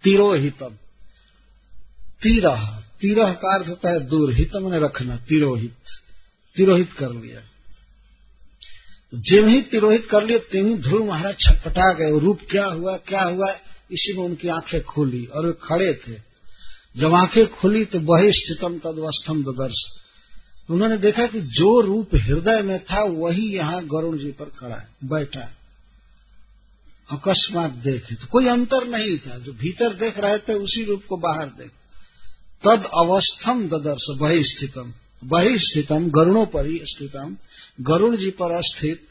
तिरोहितम। 0.03 0.69
तीरह। 2.21 2.83
तीरह 3.01 3.33
का 3.33 3.55
अर्थ 3.55 3.69
होता 3.69 3.91
है 3.91 3.99
दूर। 3.99 4.33
हितम 4.33 4.67
ने 4.67 4.85
रखना, 4.85 5.17
तिरोहित। 5.17 5.75
तिरोहित 6.55 6.93
कर 6.93 7.09
लिया। 7.09 7.41
जिम 9.15 9.47
ही 9.47 9.61
तिरोहित 9.61 10.05
कर 10.05 10.23
लिए 10.23 10.39
तिम 10.39 10.67
ही 10.67 10.77
ध्रुव 10.77 11.07
महाराज 11.07 11.35
छटपटा 11.39 11.93
गए। 11.93 12.19
रूप 12.19 12.39
क्या 12.51 12.65
हुआ 12.65 12.97
क्या 12.97 13.23
हुआ, 13.23 13.51
इसी 13.91 14.17
में 14.17 14.25
उनकी 14.25 14.47
आँखें 14.47 14.83
खोली 14.83 15.25
और 15.25 15.47
वे 15.47 15.53
खड़े 15.53 15.93
थे। 15.93 16.21
जब 16.97 17.13
आँखें 17.13 17.47
खुली 17.47 17.85
तो 17.85 17.99
वही 17.99 18.31
स्थितम 18.31 18.79
तदवस्थम 18.79 19.43
दर्श 19.43 19.99
उन्होंने 20.69 20.97
देखा 20.97 21.27
कि 21.27 21.41
जो 21.41 21.81
रूप 21.81 22.09
हृदय 22.15 22.61
में 22.61 22.83
था, 22.83 23.03
वही 23.03 23.55
यहाँ 23.55 23.85
गरुण 23.85 24.17
जी 24.17 24.31
पर 24.31 24.45
खड़ा 24.45 24.75
है, 24.75 24.87
बैठा 25.03 25.39
है। 25.39 25.58
अकस्मात 27.11 27.71
देखे। 27.71 28.15
तो 28.15 28.27
कोई 28.27 28.47
अंतर 28.47 28.87
नहीं 28.87 29.17
था। 29.17 29.37
जो 29.37 29.53
भीतर 29.53 29.93
देख 29.93 30.19
रहे 30.19 30.37
थे, 30.37 30.53
उसी 30.53 30.85
रूप 30.85 31.03
को 31.09 31.17
बाहर 31.17 31.47
देख। 31.47 31.71
तद 32.63 32.89
अवस्थम 32.97 33.67
ददर्श 33.67 34.19
वही 34.21 34.43
स्थितम 34.43 34.93
वही 35.23 35.57
गरुणों 35.91 36.45
पर 36.45 36.65
ही 36.65 36.81
स्थितम। 36.83 37.37
गरुण 37.81 38.17
जी 38.17 38.29
पर 38.29 38.61
स्थित। 38.61 39.01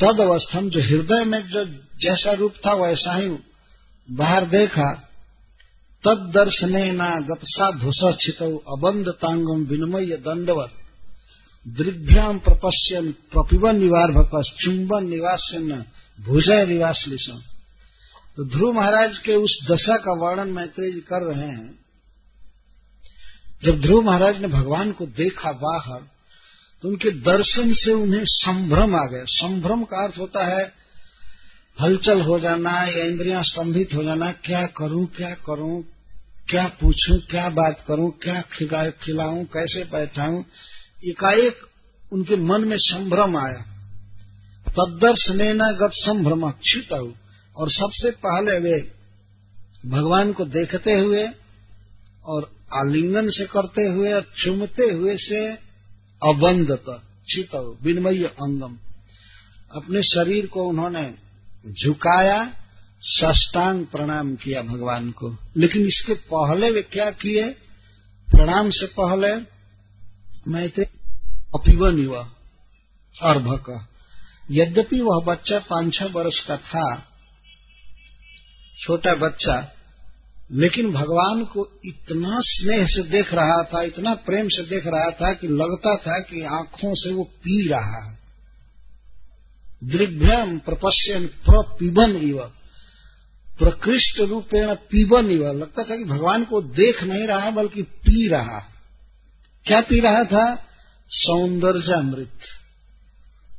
तद 0.00 0.20
अवस्थम, 0.20 0.70
जो 0.70 0.80
हृदय 0.80 1.24
में 1.24 1.48
जो 1.48 1.64
जैसा 2.00 2.32
रूप 2.32 2.54
था, 2.66 2.74
वैसा 2.74 3.14
ही 3.14 3.30
बाहर 4.10 4.44
देखा। 4.44 5.10
तद 6.04 6.32
दर्शने 6.34 6.92
न 6.92 6.98
गतसा 7.00 7.70
धुस 7.70 8.16
छित 8.20 8.42
अबंध 8.42 9.08
तांगम 9.08 9.64
विनिमय 9.64 10.06
दंडवत। 10.06 10.72
दृभ्याम 11.68 12.38
प्रपश्यन, 12.38 13.12
प्रपिबन 13.12 13.76
निवार 13.76 14.08
निवार्भक 14.08 14.60
चुंबन 14.60 15.08
निवासन 15.10 15.84
भुजय 16.18 16.64
निवासलिसम 16.66 17.40
तो 18.36 18.44
ध्रुव 18.46 18.72
महाराज 18.72 19.18
के 19.18 19.34
उस 19.36 19.58
दशा 19.70 19.96
का 19.96 20.12
वर्णन 20.20 20.52
मैत्रेय 20.52 20.90
जी 20.92 21.00
कर 21.00 21.22
रहे 21.24 21.48
हैं। 21.48 21.74
जब 23.64 23.80
ध्रुव 23.80 24.02
महाराज 24.02 24.40
ने 24.42 24.48
भगवान 24.48 24.92
को 24.92 25.06
देखा 25.16 25.52
बाहर 25.58 26.00
तो 26.82 26.88
उनके 26.88 27.10
दर्शन 27.22 27.72
से 27.74 27.92
उन्हें 27.92 28.24
संभ्रम 28.24 28.94
आ 28.96 29.04
गया। 29.06 29.24
संभ्रम 29.26 29.84
का 29.84 30.04
अर्थ 30.04 30.18
होता 30.18 30.44
है, 30.46 30.64
हलचल 31.78 32.20
हो 32.20 32.38
जाना 32.38 32.72
या 32.88 33.04
इंद्रियाँ 33.04 33.42
स्तंभित 33.42 33.94
हो 33.94 34.02
जाना, 34.04 34.30
क्या 34.44 34.66
करूँ 34.76 35.06
क्या 35.16 35.34
करूँ, 35.46 35.82
क्या 36.50 36.66
पूछूँ, 36.80 37.18
क्या 37.20 37.48
बात 37.50 37.84
करूँ, 37.88 38.10
क्या 38.22 38.40
खिलाऊं 39.02 39.44
कैसे 39.46 39.84
बैठाऊं, 39.84 40.42
एकाएक 41.04 41.66
उनके 42.12 42.36
मन 42.38 42.68
में 42.68 42.76
संभ्रम 42.78 43.36
आया। 43.36 43.64
तदर्शने 44.80 45.52
गत 45.54 45.90
संभ्रम 45.92 46.50
क्षित 46.50 46.92
और 47.56 47.70
सबसे 47.70 48.10
पहले 48.10 48.58
वे 48.58 48.92
भगवान 49.86 50.32
को 50.32 50.44
देखते 50.44 50.92
हुए 50.92 51.28
और 52.24 52.56
आलिंगन 52.72 53.28
से 53.28 53.44
करते 53.44 53.82
हुए 53.82 54.12
और 54.12 54.26
चुमते 54.44 54.82
हुए 54.82 55.16
से 55.16 55.52
अबंधत 56.22 57.02
चित 57.30 57.78
विनमय 57.82 58.24
अंगम। 58.24 58.78
अपने 59.74 60.02
शरीर 60.02 60.46
को 60.46 60.64
उन्होंने 60.64 61.14
झुकाया, 61.84 62.52
साष्टांग 63.02 63.86
प्रणाम 63.86 64.36
किया 64.36 64.62
भगवान 64.62 65.10
को। 65.10 65.36
लेकिन 65.56 65.86
इसके 65.86 66.14
पहले 66.14 66.70
वे 66.70 66.82
क्या 66.82 67.10
किए? 67.10 67.50
प्रणाम 68.30 68.70
से 68.70 68.86
पहले, 68.86 69.34
मैं 70.50 70.70
थे 70.70 70.84
अपिवन 71.54 71.98
युवा 71.98 72.30
अर्भक। 73.22 73.88
यद्यपि 74.50 75.00
वह 75.00 75.24
बच्चा 75.24 75.58
पाँच 75.58 75.94
छह 75.94 76.04
वर्ष 76.04 76.44
का 76.44 76.56
था, 76.56 77.08
छोटा 78.78 79.14
बच्चा, 79.14 79.72
लेकिन 80.52 80.90
भगवान 80.90 81.44
को 81.44 81.80
इतना 81.84 82.40
स्नेह 82.40 82.86
से 82.86 83.02
देख 83.02 83.34
रहा 83.34 83.62
था, 83.62 83.82
इतना 83.82 84.14
प्रेम 84.14 84.48
से 84.48 84.62
देख 84.62 84.82
रहा 84.86 85.10
था 85.10 85.32
कि 85.32 85.46
लगता 85.46 85.96
था 85.96 86.20
कि 86.20 86.42
आँखों 86.42 86.94
से 86.94 87.12
वो 87.12 87.24
पी 87.24 87.68
रहा 87.68 88.08
है। 88.08 88.18
दृभ्यम 89.84 90.58
प्रपश्यन 90.58 91.26
प्रपिबन 91.26 92.16
इव, 92.16 92.50
प्रकृष्ट 93.58 94.20
रूपेण 94.20 94.74
पीबन 94.74 95.30
ही 95.30 95.58
लगता 95.58 95.82
था 95.82 95.96
कि 95.96 96.04
भगवान 96.04 96.44
को 96.44 96.62
देख 96.62 97.02
नहीं 97.02 97.26
रहा, 97.26 97.50
बल्कि 97.50 97.82
पी 97.82 98.28
रहा। 98.28 98.70
क्या 99.66 99.80
पी 99.80 100.00
रहा 100.00 100.24
था? 100.24 100.66
सौंदर्यामृत। 101.10 102.32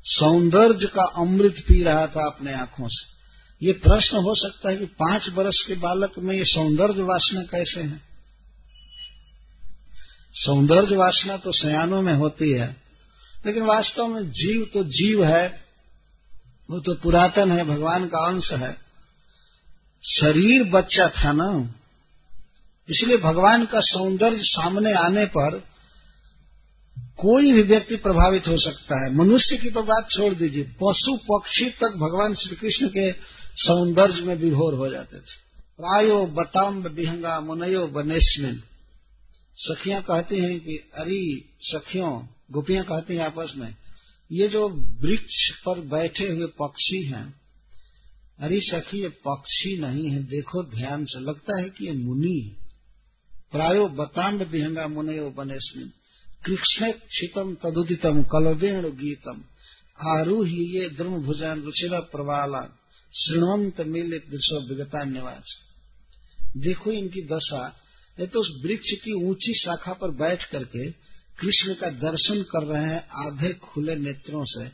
सौंदर्य 0.05 0.85
का 0.85 1.03
अमृत 1.15 1.55
पी 1.59 1.83
रहा 1.83 2.07
था 2.07 2.25
अपने 2.25 2.53
आँखों 2.53 2.87
से। 2.87 3.13
ये 3.61 3.73
प्रश्न 3.73 4.17
हो 4.17 4.33
सकता 4.35 4.69
है 4.69 4.77
कि 4.77 4.85
पाँच 4.85 5.29
वर्ष 5.29 5.61
के 5.67 5.75
बालक 5.75 6.19
में 6.19 6.35
ये 6.35 6.43
सौंदर्य 6.43 7.03
वासना 7.03 7.41
कैसे 7.41 7.81
है? 7.81 8.01
सौंदर्य 10.35 10.95
वासना 10.95 11.37
तो 11.37 11.51
सयानों 11.51 12.01
में 12.01 12.13
होती 12.13 12.51
है, 12.51 12.75
लेकिन 13.45 13.63
वास्तव 13.63 14.07
में 14.07 14.29
जीव 14.29 14.69
तो 14.73 14.83
जीव 14.83 15.23
है, 15.25 15.45
वो 16.69 16.79
तो 16.79 16.95
पुरातन 16.95 17.51
है, 17.51 17.63
भगवान 17.63 18.05
का 18.05 18.25
अंश 18.27 18.51
है। 18.51 18.73
शरीर 20.03 20.63
बच्चा 20.63 21.07
था 21.09 21.31
ना। 21.31 21.49
इसलिए 22.89 23.17
भगवान 23.17 23.65
का 23.65 23.79
सौंदर्य 23.81 24.39
सामने 24.39 24.91
आने 24.93 25.25
पर 25.25 25.63
कोई 26.99 27.53
भी 27.53 27.61
व्यक्ति 27.61 27.95
प्रभावित 27.95 28.47
हो 28.47 28.57
सकता 28.57 29.05
है। 29.05 29.15
मनुष्य 29.15 29.57
की 29.57 29.69
तो 29.69 29.81
बात 29.81 30.07
छोड़ 30.11 30.33
दीजिए। 30.33 30.63
पशु 30.63 31.17
पक्षी 31.17 31.69
तक 31.69 31.87
भगवान 31.87 32.35
श्री 32.35 32.55
कृष्ण 32.55 32.87
के 32.87 33.11
सौंदर्य 33.57 34.21
में 34.21 34.35
विभोर 34.35 34.73
हो 34.73 34.89
जाते 34.89 35.17
थे। 35.17 35.45
प्रायो 35.77 36.25
बताम्ब 36.25 36.87
बिहंगा 36.87 37.39
मुनयो 37.39 37.87
बनेस्मिन 37.87 38.63
सखियाँ 39.57 40.01
कहती 40.01 40.39
हैं 40.39 40.59
कि, 40.59 40.91
अरे 40.93 41.43
सखियों, 41.61 42.27
गोपियाँ 42.51 42.85
कहती 42.85 43.15
हैं 43.15 43.25
आपस 43.25 43.53
में, 43.55 43.75
ये 44.31 44.47
जो 44.47 44.69
वृक्ष 45.01 45.49
पर 45.65 45.79
बैठे 45.79 46.27
हुए 46.27 46.45
पक्षी 46.45 47.05
हैं, 47.05 47.41
अरे 48.39 48.59
सखी, 48.59 49.01
ये 49.01 49.09
पक्षी 49.09 49.77
नहीं 49.77 50.09
है। 50.09 50.23
देखो 50.23 50.63
ध्यान 50.63 51.05
से, 51.05 51.19
लगता 51.19 51.61
है 51.61 51.69
कि 51.69 51.85
ये 51.85 51.91
मुनि 51.91 52.55
प्रायो 53.51 53.87
बताम्ब 53.87 54.47
बिहंगा 54.47 54.87
मुनयो 54.87 55.29
बनेस्मिन 55.29 55.91
कृष्ण 56.45 56.91
क्षितम 56.91 57.53
तदुदितम 57.55 58.21
कलवेण 58.31 58.89
गीतम। 58.95 59.43
आरूही 60.09 60.65
ये 60.71 60.89
द्रुम 60.89 61.21
भुजान 61.23 61.61
रुचिरा 61.61 61.99
प्रवाला 62.11 62.61
श्रृणवंत 63.13 63.81
मिलित 63.87 64.29
दृश्य 64.29 64.59
विगता 64.69 65.03
निवास 65.05 65.55
देखो 66.57 66.91
इनकी 66.91 67.21
दशा। 67.27 67.65
ये 68.17 68.27
तो 68.27 68.41
उस 68.41 68.49
वृक्ष 68.63 68.91
की 69.03 69.13
ऊँची 69.25 69.53
शाखा 69.59 69.93
पर 69.93 70.11
बैठ 70.15 70.43
करके 70.45 70.89
कृष्ण 71.39 71.73
का 71.73 71.89
दर्शन 72.01 72.41
कर 72.51 72.65
रहे 72.65 72.83
हैं 72.83 73.01
आधे 73.21 73.53
खुले 73.63 73.95
नेत्रों 73.95 74.43
से। 74.47 74.65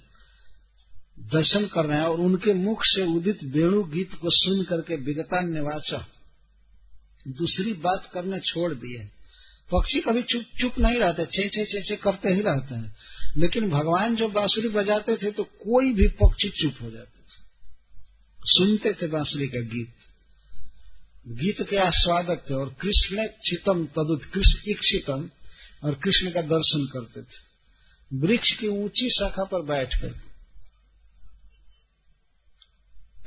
दर्शन 1.32 1.66
कर 1.68 1.86
रहे 1.86 2.00
हैं 2.00 2.08
और 2.08 2.20
उनके 2.20 2.54
मुख 2.56 2.84
से 2.86 3.06
उदित 3.16 3.44
वेणु 3.54 3.84
गीत 3.88 4.14
को 4.14 4.30
सुन 4.34 4.64
करके 4.64 4.96
विगता 5.04 5.42
निवाच 5.48 5.94
दूसरी 7.40 7.74
बात 7.80 8.10
करने 8.14 8.40
छोड़ 8.46 8.74
दिए। 8.76 9.10
पक्षी 9.72 10.00
कभी 10.00 10.22
चुप 10.22 10.44
चुप 10.60 10.80
नहीं 10.80 11.00
रहते, 11.00 11.26
छे 11.26 11.48
छे 11.48 11.66
छे 11.66 11.82
छे 11.82 11.96
करते 11.96 12.30
ही 12.30 12.42
रहते 12.42 12.76
हैं। 12.76 12.96
लेकिन 13.38 13.70
भगवान 13.70 14.16
जो 14.16 14.28
बांसुरी 14.28 14.70
बजाते 14.70 15.16
थे 15.16 15.32
तो 15.32 15.44
कोई 15.44 15.94
भी 15.94 16.08
पक्षी 16.08 16.50
चुप 16.50 16.82
हो 16.82 16.92
जाते 16.92 17.20
थे। 17.20 17.40
सुनते 18.42 18.94
थे 18.94 19.08
बांसुरी 19.08 19.48
का 19.48 19.60
गीत। 19.60 19.94
गीत 21.28 21.70
के 21.70 21.78
आस्वादक 21.78 22.44
थे 22.50 22.54
और 22.54 22.74
कृष्ण 22.82 23.28
चितम 23.28 23.86
तदुत, 23.86 24.26
कृष्ण 24.26 24.72
इक्षितम 24.72 25.30
और 25.84 25.94
कृष्ण 25.94 26.32
का 26.32 26.42
दर्शन 26.42 26.90
करते 26.94 27.22
थे। 27.22 27.50
वृक्ष 28.14 28.52
की 28.52 28.68
ऊँची 28.68 29.10
शाखा 29.10 29.44
पर 29.44 29.62
बैठकर 29.62 30.14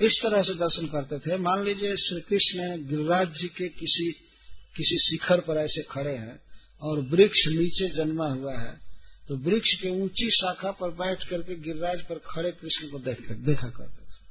इस 0.03 0.21
तरह 0.23 0.43
से 0.43 0.55
दर्शन 0.55 0.87
करते 0.87 1.19
थे। 1.19 1.39
मान 1.39 1.65
लीजिए 1.65 1.97
श्री 1.97 2.21
कृष्ण 2.21 2.87
गिरिराज 2.89 3.29
जी 3.29 3.49
के 3.49 3.69
किसी 3.69 4.24
किसी 4.77 4.99
शिखर 5.01 5.41
पर 5.41 5.57
ऐसे 5.57 5.83
खड़े 5.83 6.15
हैं 6.15 6.41
और 6.83 7.01
वृक्ष 7.01 7.47
नीचे 7.49 7.89
जन्मा 7.89 8.29
हुआ 8.29 8.57
है 8.59 8.75
तो 9.29 9.37
वृक्ष 9.37 9.75
के 9.75 9.91
ऊँची 10.03 10.31
शाखा 10.31 10.71
पर 10.71 10.91
बैठ 10.91 11.25
करके 11.29 11.55
गिरिराज 11.57 12.03
पर 12.03 12.19
खड़े 12.27 12.51
कृष्ण 12.53 12.91
को 12.91 12.99
देख 12.99 13.29
कर, 13.29 13.35
देखा 13.35 13.69
करते 13.69 14.03
थे। 14.03 14.23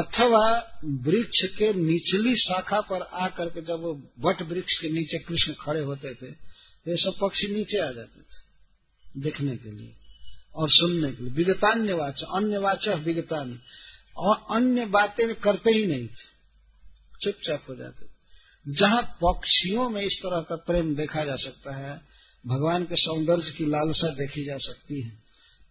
अथवा 0.00 0.46
वृक्ष 0.84 1.44
के 1.58 1.72
निचली 1.72 2.34
शाखा 2.36 2.80
पर 2.80 3.02
आकर 3.02 3.50
के 3.50 3.60
जब 3.60 3.80
वो 3.80 3.92
वट 4.18 4.42
वृक्ष 4.42 4.78
के 4.80 4.88
नीचे 4.88 5.18
कृष्ण 5.18 5.54
खड़े 5.60 5.80
होते 5.80 6.14
थे 6.14 6.30
तो 6.30 6.90
ये 6.90 6.96
सब 6.96 7.18
पक्षी 7.22 7.52
नीचे 7.54 7.78
आ 7.78 7.90
जाते 7.90 8.20
थे 8.20 9.20
देखने 9.20 9.56
के 9.56 9.70
लिए 9.70 9.92
और 10.54 10.68
सुनने 10.70 11.12
के 11.12 11.24
लिए। 11.24 11.32
विगतान्य 11.32 11.92
वाच 11.92 12.22
अन्य 12.34 12.58
वाच 12.58 12.88
विगतान्य 12.88 13.58
और 14.16 14.36
अन्य 14.56 14.86
बातें 14.86 15.34
करते 15.34 15.70
ही 15.70 15.86
नहीं 15.86 16.06
थे 16.06 16.26
चुपचाप 17.22 17.66
हो 17.68 17.74
जाते 17.74 18.15
जहाँ 18.68 19.02
पक्षियों 19.02 19.90
में 19.90 20.02
इस 20.02 20.18
तरह 20.22 20.40
का 20.40 20.56
प्रेम 20.56 20.96
देखा 20.96 21.24
जा 21.24 21.36
सकता 21.36 21.76
है, 21.76 22.00
भगवान 22.46 22.84
के 22.84 22.94
सौंदर्य 22.98 23.50
की 23.50 23.66
लालसा 23.66 24.08
देखी 24.08 24.46
जा 24.46 24.56
सकती 24.56 25.02
है। 25.02 25.10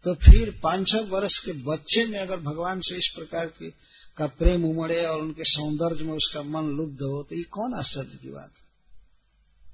तो 0.04 0.16
फिर 0.16 0.60
पाँच 0.64 0.88
छह 0.92 1.00
वर्ष 1.00 1.38
के 1.38 1.52
बच्चे 1.52 2.06
में 2.06 2.20
अगर 2.20 2.40
भगवान 2.40 2.80
से 2.80 2.96
इस 2.96 3.14
प्रकार 3.16 3.46
की, 3.46 3.74
का 4.18 4.28
प्रेम 4.28 4.66
उमड़े 4.66 5.06
और 5.06 5.22
उनके 5.22 5.44
सौंदर्य 5.44 6.04
में 6.04 6.14
उसका 6.14 6.42
मन 6.42 6.70
लुब्ध 6.70 6.96
हो 6.96 7.24
तो 7.24 7.36
ये 7.36 7.44
कौन 7.44 7.74
आश्चर्य 7.74 8.18
की 8.22 8.30
बात 8.30 8.52
है? 8.58 8.66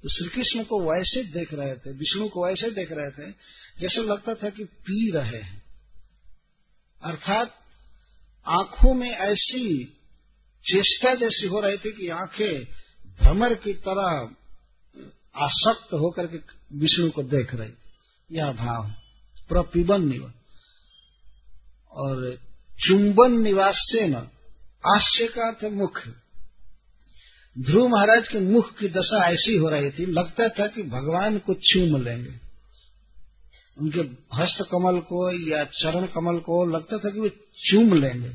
तो 0.02 0.08
श्री 0.08 0.28
कृष्ण 0.28 0.64
को 0.64 0.90
वैसे 0.90 1.24
देख 1.24 1.54
रहे 1.54 1.74
थे, 1.74 1.92
विष्णु 1.92 2.28
को 2.28 2.46
वैसे 2.46 2.70
देख 2.70 2.88
रहे 2.92 3.10
थे, 3.10 3.34
जैसे 3.80 4.02
लगता 4.02 4.34
था 4.34 4.50
कि 4.50 4.64
पी 4.64 5.10
रहे 5.10 5.40
हैं। 5.40 5.62
अर्थात, 7.02 7.54
आँखों 8.46 8.94
में 8.94 9.10
ऐसी 9.10 9.84
चेष्टा 10.64 11.14
जैसी 11.14 11.46
हो 11.46 11.60
रही 11.60 11.76
थी 11.76 11.92
कि 11.92 12.08
आँखें 12.08 12.81
भ्रमर 13.20 13.54
की 13.54 13.72
तरह 13.72 14.30
आसक्त 15.36 15.94
होकर 15.94 16.26
के 16.26 16.36
विष्णु 16.78 17.10
को 17.10 17.22
देख 17.22 17.54
रही। 17.54 17.72
यह 18.32 18.52
भाव 18.52 18.90
प्रपिबन 19.48 20.08
निवन 20.08 20.32
और 21.92 22.38
चुंबन 22.88 23.42
निवास 23.42 23.74
से 23.76 24.08
न 24.08 24.14
आश्चर्य 24.86 25.28
का 25.28 25.48
अर्थ 25.48 25.72
मुख। 25.72 26.00
ध्रुव 27.58 27.88
महाराज 27.88 28.28
के 28.28 28.40
मुख 28.40 28.78
की 28.78 28.88
दशा 28.88 29.30
ऐसी 29.30 29.56
हो 29.56 29.68
रही 29.68 29.90
थी, 29.90 30.06
लगता 30.06 30.48
था 30.48 30.66
कि 30.66 30.82
भगवान 30.82 31.38
को 31.38 31.54
चूम 31.54 32.02
लेंगे। 32.02 32.32
उनके 33.78 34.00
हस्त 34.36 34.68
कमल 34.72 35.00
को 35.00 35.48
या 35.50 35.64
चरण 35.64 36.06
कमल 36.06 36.38
को 36.38 36.66
लगता 36.66 36.98
था 36.98 37.10
कि 37.10 37.20
वे 37.20 37.28
चूम 37.70 37.94
लेंगे। 37.94 38.28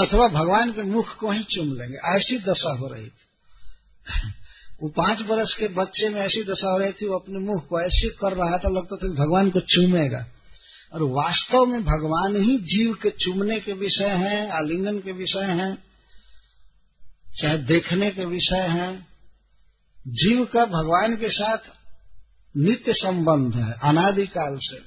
अथवा 0.00 0.28
भगवान 0.28 0.72
के 0.72 0.82
मुख 0.82 1.16
को 1.16 1.32
ही 1.32 1.42
चूम 1.42 1.72
लेंगे। 1.72 2.16
ऐसी 2.16 2.38
दशा 2.38 2.76
हो 2.76 2.88
रही 2.88 3.06
थी। 3.06 3.19
वो 4.82 4.88
पाँच 4.88 5.20
वर्ष 5.20 5.54
के 5.54 5.68
बच्चे 5.68 6.08
में 6.08 6.20
ऐसी 6.20 6.44
दशा 6.44 6.72
हो 6.72 6.78
रही 6.78 6.92
थी, 6.92 7.06
वो 7.06 7.18
अपने 7.18 7.38
मुँह 7.38 7.60
को 7.60 7.80
ऐसे 7.80 8.08
कर 8.08 8.32
रहा 8.32 8.58
था, 8.58 8.68
लगता 8.68 8.96
था 8.96 9.24
भगवान 9.24 9.50
को 9.50 9.60
चूमेगा। 9.60 10.26
और 10.94 11.02
वास्तव 11.02 11.66
में 11.66 11.84
भगवान 11.84 12.36
ही 12.36 12.56
जीव 12.56 12.94
के 12.94 13.10
चूमने 13.10 13.60
के 13.60 13.72
विषय 13.72 14.08
हैं, 14.08 14.50
आलिंगन 14.50 15.00
के 15.00 15.12
विषय 15.12 15.44
हैं, 15.44 15.84
चाहे 17.40 17.58
देखने 17.58 18.10
के 18.10 18.24
विषय 18.24 18.60
हैं। 18.60 19.06
जीव 20.08 20.44
का 20.44 20.64
भगवान 20.64 21.16
के 21.16 21.28
साथ 21.28 21.58
नित्य 22.56 22.92
संबंध 22.92 23.54
है, 23.54 23.72
अनादिकाल 23.82 24.58
से। 24.62 24.78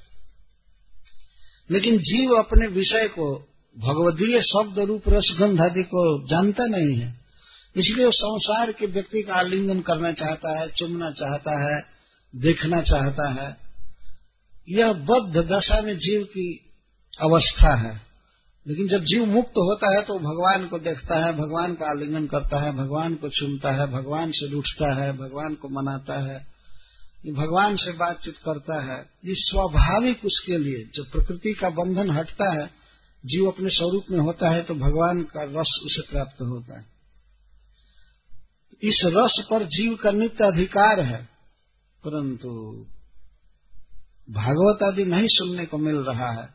लेकिन 1.72 1.98
जीव 1.98 2.32
अपने 2.32 2.68
विषय 2.68 3.08
को, 3.08 3.48
भगवदीय 3.78 4.42
शब्द 4.42 4.80
रूप 4.80 5.10
रसगंध 5.10 5.62
आदि 5.62 5.84
को 5.84 6.28
जानता 6.28 6.64
नहीं 6.66 7.00
है। 7.00 7.23
इसलिए 7.78 8.10
संसार 8.10 8.72
के 8.72 8.86
व्यक्ति 8.86 9.22
का 9.22 9.34
आलिंगन 9.34 9.80
करना 9.80 10.12
चाहता 10.12 10.60
है, 10.60 10.70
चुमना 10.70 11.10
चाहता 11.10 11.76
है, 11.76 11.84
देखना 12.36 12.82
चाहता 12.82 13.32
है। 13.32 13.58
यह 14.70 14.94
बद्ध 14.94 15.38
दशा 15.38 15.82
में 15.82 15.98
जीव 15.98 16.24
की 16.24 16.74
अवस्था 17.22 17.76
है। 17.76 18.02
लेकिन 18.68 18.88
जब 18.88 19.04
जीव 19.04 19.26
मुक्त 19.26 19.50
होता 19.50 19.96
है 19.96 20.02
तो 20.02 20.20
भगवान 20.20 20.68
को 20.68 20.80
देखता 20.80 21.26
है, 21.26 21.34
भगवान 21.34 21.74
का 21.74 21.86
आलिंगन 21.86 22.28
करता 22.28 22.60
है, 22.60 22.72
भगवान 22.72 23.16
को 23.16 23.30
चुनता 23.30 23.72
है, 23.72 23.92
भगवान 23.92 24.32
से 24.32 24.50
रूठता 24.50 25.04
है, 25.04 25.18
भगवान 25.18 25.56
को 25.56 25.70
मनाता 25.70 26.20
है। 26.20 26.54
भगवान 27.34 27.76
से 27.76 27.92
बातचीत 27.92 28.38
करता 28.38 28.84
है। 28.84 29.00
ये 29.00 29.36
स्वाभाविक 29.36 30.26
उसके 30.26 30.58
लिए, 30.58 30.90
जब 30.96 31.12
प्रकृति 31.12 31.54
का 31.54 31.70
बंधन 31.70 32.12
हटता 32.12 32.62
है, 32.62 32.70
जीव 33.26 33.48
अपने 33.48 33.70
स्वरूप 33.70 34.06
में 34.12 34.20
होता 34.20 34.50
है 34.50 34.64
तो 34.64 34.76
भगवान 34.76 35.24
का 35.24 35.44
रस 35.44 35.80
उसे 35.86 36.02
प्राप्त 36.12 36.42
होता 36.42 36.80
है। 36.80 36.93
इस 38.84 39.02
रस 39.06 39.44
पर 39.50 39.64
जीव 39.64 39.96
का 39.96 40.12
नित्य 40.12 40.44
अधिकार 40.44 41.02
है। 41.02 41.24
परंतु 42.06 42.50
भागवत 44.30 44.84
आदि 44.84 45.06
नहीं 45.06 45.28
सुनने 45.32 45.66
को 45.66 45.78
मिल 45.78 45.96
रहा 45.96 46.42
है। 46.42 46.50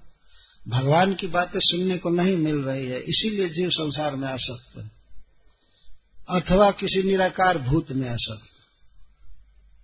भगवान 0.69 1.15
की 1.15 1.27
बातें 1.27 1.61
सुनने 1.63 1.99
को 1.99 2.09
नहीं 2.11 2.37
मिल 2.37 2.57
रही 2.57 2.87
है, 2.87 3.01
इसीलिए 3.01 3.49
जीव 3.49 3.71
संसार 3.71 4.17
में 4.17 4.29
आ 4.29 4.37
सकते 4.37 4.81
है। 4.81 4.91
अथवा 6.29 6.71
किसी 6.71 7.03
निराकार 7.03 7.59
भूत 7.59 7.93
में 7.93 8.09
आ 8.09 8.17
सकते 8.17 8.59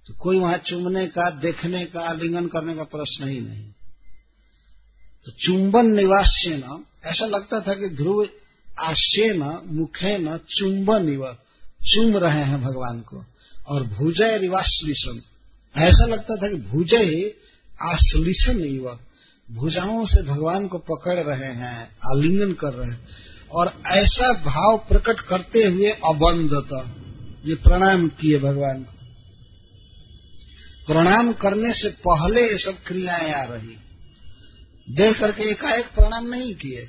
तो 0.06 0.14
कोई 0.14 0.38
वहाँ 0.38 0.58
चुमने 0.58 1.06
का, 1.06 1.30
देखने 1.30 1.86
का, 1.86 2.00
आलिंगन 2.00 2.46
करने 2.46 2.74
का 2.74 2.82
प्रश्न 2.82 3.28
ही 3.28 3.40
नहीं। 3.40 3.72
तो 5.26 5.32
चुंबन 5.32 5.86
निवास्य 5.86 6.56
न 6.56 6.84
ऐसा 7.04 7.26
लगता 7.26 7.60
था 7.60 7.74
कि 7.74 7.88
ध्रुव 7.88 8.28
आश्चर्य 8.78 9.34
न 9.34 9.60
मुखे 9.66 10.18
न 10.18 10.38
चुंबन 10.38 11.08
इव 11.08 11.36
चुम 11.92 12.16
रहे 12.16 12.44
हैं 12.44 12.62
भगवान 12.62 13.00
को। 13.00 13.24
और 13.68 13.82
भूजय 13.82 14.38
रिवास 14.38 14.80
ऐसा 15.76 16.06
लगता 16.06 16.36
था 16.36 16.48
कि 16.48 16.54
भूजय 16.54 17.34
आश्लिषण 17.82 18.60
युवा 18.60 18.98
भुजाओं 19.52 20.06
से 20.06 20.22
भगवान 20.22 20.68
को 20.68 20.78
पकड़ 20.78 21.16
रहे 21.16 21.52
हैं, 21.52 21.96
आलिंगन 22.16 22.52
कर 22.52 22.72
रहे 22.72 22.90
हैं। 22.90 23.08
और 23.50 23.82
ऐसा 23.86 24.32
भाव 24.32 24.78
प्रकट 24.78 25.20
करते 25.20 25.64
हुए 25.64 25.90
अबंधता। 25.90 26.94
ये 27.46 27.54
प्रणाम 27.54 28.08
किए 28.08 28.38
भगवान 28.38 28.82
को। 28.82 28.92
प्रणाम 30.86 31.32
करने 31.32 31.72
से 31.72 31.88
पहले 31.88 32.52
ये 32.52 32.58
सब 32.58 32.82
क्रियाएँ 32.86 33.32
आ 33.32 33.44
रही। 33.44 33.76
देख 34.90 35.20
करके 35.20 35.42
एकाएक 35.42 35.84
प्रणाम 35.84 36.26
नहीं 36.26 36.54
किए। 36.54 36.88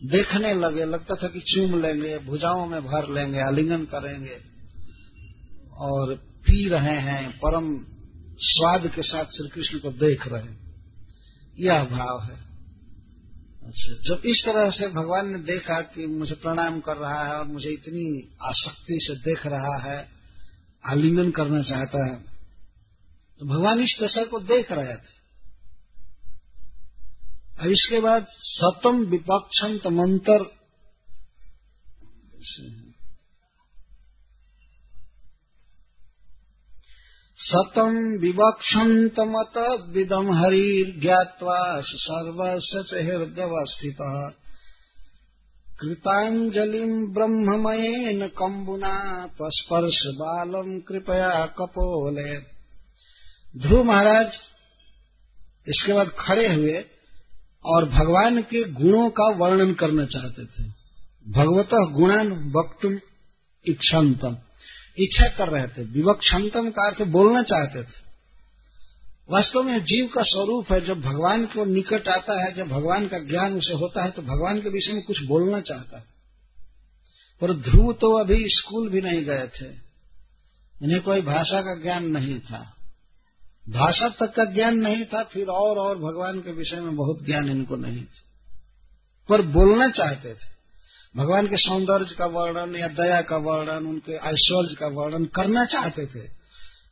देखने 0.00 0.52
लगे, 0.54 0.84
लगता 0.84 1.14
था 1.14 1.28
कि 1.28 1.40
चूम 1.48 1.80
लेंगे, 1.82 2.18
भुजाओं 2.18 2.66
में 2.66 2.80
भर 2.82 3.08
लेंगे, 3.10 3.40
आलिंगन 3.40 3.84
करेंगे। 3.84 4.36
और 5.80 6.14
पी 6.44 6.68
रहे 6.68 6.96
हैं, 7.00 7.30
परम 7.38 7.68
स्वाद 8.40 8.86
के 8.86 9.02
साथ 9.02 9.24
श्री 9.26 9.48
कृष्ण 9.48 9.78
को 9.78 9.90
देख 9.90 10.26
रहे 10.28 10.42
हैं। 10.42 10.58
यह 11.58 11.84
भाव 11.84 12.22
है। 12.22 12.36
अच्छा 13.66 13.92
जब 14.04 14.22
इस 14.26 14.42
तरह 14.46 14.70
से 14.70 14.88
भगवान 14.88 15.30
ने 15.32 15.38
देखा 15.42 15.80
कि 15.88 16.06
मुझे 16.06 16.34
प्रणाम 16.34 16.80
कर 16.80 16.96
रहा 16.96 17.22
है 17.24 17.38
और 17.38 17.46
मुझे 17.46 17.70
इतनी 17.70 18.06
आसक्ति 18.42 18.98
से 19.02 19.14
देख 19.20 19.46
रहा 19.46 19.76
है, 19.82 20.08
आलिंगन 20.84 21.30
करना 21.30 21.62
चाहता 21.62 22.04
है 22.06 22.16
तो 23.40 23.46
भगवान 23.46 23.80
इस 23.80 23.96
दशा 24.02 24.24
को 24.24 24.38
देख 24.40 24.72
रहे 24.72 24.94
थे। 24.94 25.13
और 27.60 27.68
इसके 27.68 28.00
बाद 28.00 28.26
सतम 28.30 29.04
विपक्षंत 29.04 29.86
मंत्र। 29.86 30.64
सतम 37.38 38.18
विवक्षन्तमत 38.20 39.84
विदम 39.88 40.32
हरिर्ज्ञात्वा 40.32 41.80
सर्वस्य 41.80 42.82
च 42.82 42.94
हृदयवस्थित। 42.94 43.96
कृताञ्जलिम् 45.80 47.14
ब्रह्ममयेन 47.14 48.28
कम्बुना 48.28 49.26
पस्पर्श 49.26 50.02
बालम 50.06 50.80
कृपया 50.80 51.46
कपोले। 51.46 52.38
ध्रुव 53.58 53.84
महाराज 53.84 54.26
इसके 55.68 55.92
बाद 55.92 56.12
खड़े 56.18 56.54
हुए। 56.54 56.84
और 57.66 57.88
भगवान 57.88 58.42
के 58.42 58.70
गुणों 58.70 59.10
का 59.10 59.24
वर्णन 59.24 59.74
करना 59.74 60.04
चाहते 60.04 60.44
थे। 60.44 60.68
भगवत 61.28 61.68
गुणान 61.72 62.52
वक्तुम 62.56 62.98
इच्छन्तम। 63.66 64.36
इच्छा 64.98 65.28
कर 65.28 65.48
रहे 65.48 65.66
थे। 65.66 65.84
विवक्षंतम 65.84 66.70
का 66.70 66.86
अर्थ 66.86 67.02
बोलना 67.02 67.42
चाहते 67.42 67.82
थे। 67.82 68.04
वास्तव 69.30 69.62
में 69.62 69.84
जीव 69.84 70.06
का 70.06 70.22
स्वरूप 70.22 70.72
है। 70.72 70.86
जब 70.86 71.00
भगवान 71.00 71.46
को 71.46 71.64
निकट 71.64 72.08
आता 72.08 72.44
है, 72.44 72.54
जब 72.54 72.68
भगवान 72.68 73.08
का 73.08 73.18
ज्ञान 73.18 73.54
उसे 73.54 73.74
होता 73.74 74.04
है 74.04 74.10
तो 74.10 74.22
भगवान 74.22 74.60
के 74.60 74.68
विषय 74.68 74.92
में 74.92 75.02
कुछ 75.02 75.22
बोलना 75.22 75.60
चाहता 75.60 75.98
है। 75.98 76.04
पर 77.40 77.56
ध्रुव 77.56 77.92
तो 77.92 78.18
अभी 78.18 78.44
स्कूल 78.46 78.88
भी 78.88 79.00
नहीं 79.00 79.24
गए 79.24 79.50
थे। 79.60 79.84
इन्हें 80.82 81.00
कोई 81.00 81.20
भाषा 81.20 81.60
का 81.60 81.82
ज्ञान 81.82 82.04
नहीं 82.04 82.40
था। 82.40 82.76
भाषा 83.68 84.08
तक 84.08 84.26
का 84.26 84.44
ज्ञान 84.44 84.76
नहीं 84.76 85.04
था, 85.04 85.22
फिर 85.22 85.46
और 85.46 85.78
और 85.78 85.98
भगवान 85.98 86.40
के 86.40 86.52
विषय 86.52 86.80
में 86.80 86.96
बहुत 86.96 87.24
ज्ञान 87.26 87.50
इनको 87.50 87.76
नहीं 87.76 88.02
था। 88.02 88.22
पर 89.28 89.42
बोलना 89.42 89.88
चाहते 89.88 90.34
थे। 90.34 90.54
भगवान 91.16 91.46
के 91.46 91.56
सौंदर्य 91.56 92.14
का 92.18 92.26
वर्णन 92.26 92.76
या 92.76 92.88
दया 92.88 93.20
का 93.20 93.36
वर्णन, 93.36 93.86
उनके 93.86 94.12
ऐश्वर्य 94.12 94.74
का 94.74 94.86
वर्णन 94.86 95.24
करना 95.24 95.64
चाहते 95.64 96.06
थे। 96.06 96.44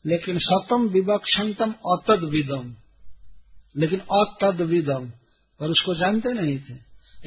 लेकिन 0.07 0.39
सतम 0.39 0.89
विवक्षंतम 0.89 1.71
अतद 1.73 2.25
विदम 2.25 2.75
लेकिन 3.77 4.01
अतद 4.01 4.61
विदम 4.61 5.07
पर 5.61 5.69
उसको 5.69 5.95
जानते 5.95 6.29
नहीं 6.29 6.59
थे। 6.59 6.75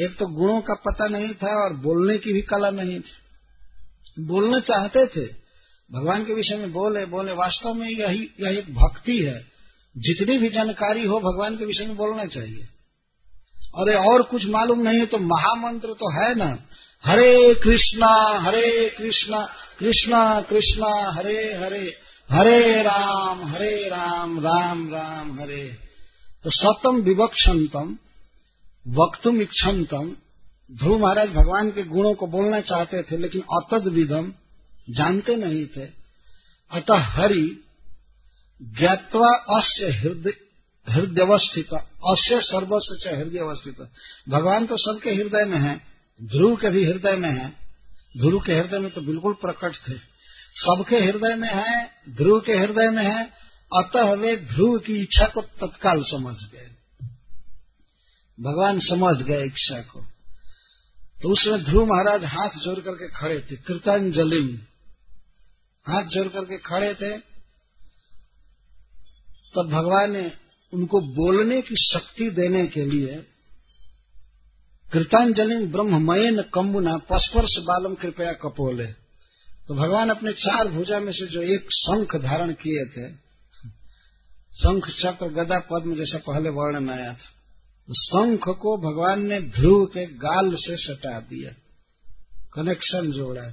एक 0.05 0.17
तो 0.17 0.27
गुणों 0.27 0.61
का 0.61 0.73
पता 0.73 1.07
नहीं 1.07 1.34
था 1.34 1.63
और 1.63 1.73
बोलने 1.73 2.17
की 2.17 2.34
भी 2.34 2.41
कला 2.41 2.69
नहीं 2.69 2.99
थी। 2.99 4.23
बोलना 4.23 4.59
चाहते 4.59 5.05
थे 5.05 5.44
भगवान 5.91 6.24
के 6.26 6.34
विषय 6.34 6.56
में 6.56 6.72
बोले 6.72 7.06
बोले, 7.06 7.32
वास्तव 7.32 7.74
में 7.74 7.90
यही, 7.90 8.24
यह 8.41 8.57
एक 8.60 8.74
भक्ति 8.76 9.18
है। 9.20 9.40
जितनी 9.95 10.38
भी 10.38 10.49
जानकारी 10.49 11.06
हो, 11.06 11.20
भगवान 11.20 11.57
के 11.57 11.66
विषय 11.66 11.86
में 11.86 11.95
बोलना 11.98 12.26
चाहिए। 12.26 12.64
अरे 13.78 13.94
और 14.06 14.22
कुछ 14.24 14.45
मालूम 14.45 14.82
नहीं 14.82 14.99
है 14.99 15.06
तो 15.06 15.18
महामंत्र 15.18 15.94
तो 15.94 16.12
है 16.14 16.34
ना। 16.36 16.48
हरे 17.03 17.53
कृष्णा 17.56 18.14
हरे 18.40 18.90
कृष्णा 18.90 19.40
कृष्णा 19.80 20.41
कृष्णा, 20.41 20.91
हरे 21.12 21.53
हरे 21.53 21.94
हरे 22.30 22.82
राम 22.84 23.44
हरे 23.45 23.90
राम 23.90 24.40
राम 24.40 24.88
राम, 24.90 25.40
हरे। 25.40 25.64
तो 26.44 26.49
सतम 26.49 27.02
विवक्षंतम 27.02 27.98
वक्तुम 28.94 29.41
इच्छन्तम 29.41 30.16
ध्रुव 30.72 30.99
महाराज 30.99 31.30
भगवान 31.30 31.70
के 31.72 31.84
गुणों 31.84 32.14
को 32.14 32.28
बोलना 32.28 32.60
चाहते 32.62 33.02
थे, 33.02 33.18
लेकिन 33.18 33.41
अतद 33.53 33.88
विधम 33.88 34.32
जानते 34.90 35.36
नहीं 35.36 35.66
थे। 35.66 35.86
अतः 36.72 36.98
हरि 36.98 37.64
ज्ञावा 38.62 39.57
अस्य 39.57 39.86
हृदय 40.88 41.22
अवस्थित 41.22 41.74
अस्य 42.07 42.41
सर्वस्व 42.41 43.16
हृदय 43.18 43.40
अवस्थित 43.40 43.90
भगवान 44.30 44.66
तो 44.66 44.78
सबके 44.78 45.14
हृदय 45.14 45.45
में 45.45 45.57
है, 45.57 45.82
ध्रुव 46.24 46.56
के 46.56 46.70
भी 46.70 46.86
हृदय 46.86 47.16
में 47.16 47.32
है। 47.32 47.49
ध्रुव 48.18 48.40
के 48.40 48.53
हृदय 48.53 48.80
में 48.80 48.91
तो 48.91 49.02
बिल्कुल 49.02 49.34
प्रकट 49.34 49.74
थे। 49.74 49.98
सबके 50.57 50.95
हृदय 50.95 51.36
में 51.36 51.49
है, 51.53 51.91
ध्रुव 52.10 52.40
के 52.40 52.53
हृदय 52.53 52.90
में 52.90 53.03
है, 53.03 53.34
अतः 53.76 54.14
वे 54.14 54.38
ध्रुव 54.38 54.80
की 54.80 54.95
इच्छा 54.95 55.28
को 55.28 55.41
तत्काल 55.41 56.03
समझ 56.03 56.36
गए। 56.36 56.70
भगवान 58.40 58.80
समझ 58.80 59.26
गए 59.26 59.44
इच्छा 59.44 59.80
को। 59.82 60.02
तो 61.22 61.30
उसमें 61.30 61.64
ध्रुव 61.64 61.86
महाराज 61.86 62.24
हाथ 62.24 62.49
जोड़ 62.49 62.80
करके 62.80 63.07
खड़े 63.07 63.40
थे, 63.40 63.56
कृतांजलि। 63.56 64.68
हाथ 65.86 66.03
जोड़ 66.06 66.28
करके 66.28 66.57
खड़े 66.57 66.94
थे। 66.94 67.18
तब 69.56 69.70
भगवान 69.72 70.12
ने 70.12 70.32
उनको 70.74 70.99
बोलने 71.16 71.62
की 71.62 71.76
शक्ति 71.82 72.30
देने 72.32 72.66
के 72.68 72.86
लिए 72.86 73.16
कृतांजलि 74.86 75.66
ब्रह्ममयन 75.66 76.41
कम्बुना 76.53 76.95
पस्पर्श 77.10 77.53
बालम 77.60 77.94
कृपया 77.95 78.34
कपोले। 78.34 78.88
तो 79.68 79.76
भगवान 79.76 80.10
अपने 80.10 80.32
चार 80.34 80.68
भुजा 80.68 80.99
में 80.99 81.12
से 81.12 81.26
जो 81.28 81.41
एक 81.53 81.72
शंख 81.74 82.16
धारण 82.16 82.52
किए 82.53 82.86
थे, 82.86 83.07
शंख 84.53 84.90
चक्र 84.99 85.28
गदा 85.34 85.60
पद्म 85.72 85.95
जैसा 85.95 86.18
पहले 86.18 86.49
वर्णन 86.49 86.90
आया 86.90 87.14
था 87.14 87.34
शंख 87.90 88.44
को 88.60 88.78
भगवान 88.82 89.26
ने 89.26 89.40
ध्रुव 89.52 89.86
के 89.86 90.06
गाल 90.18 90.56
से 90.56 90.76
सटा 90.78 91.20
दिया, 91.22 91.52
कनेक्शन 92.53 93.12
जोड़ा। 93.12 93.49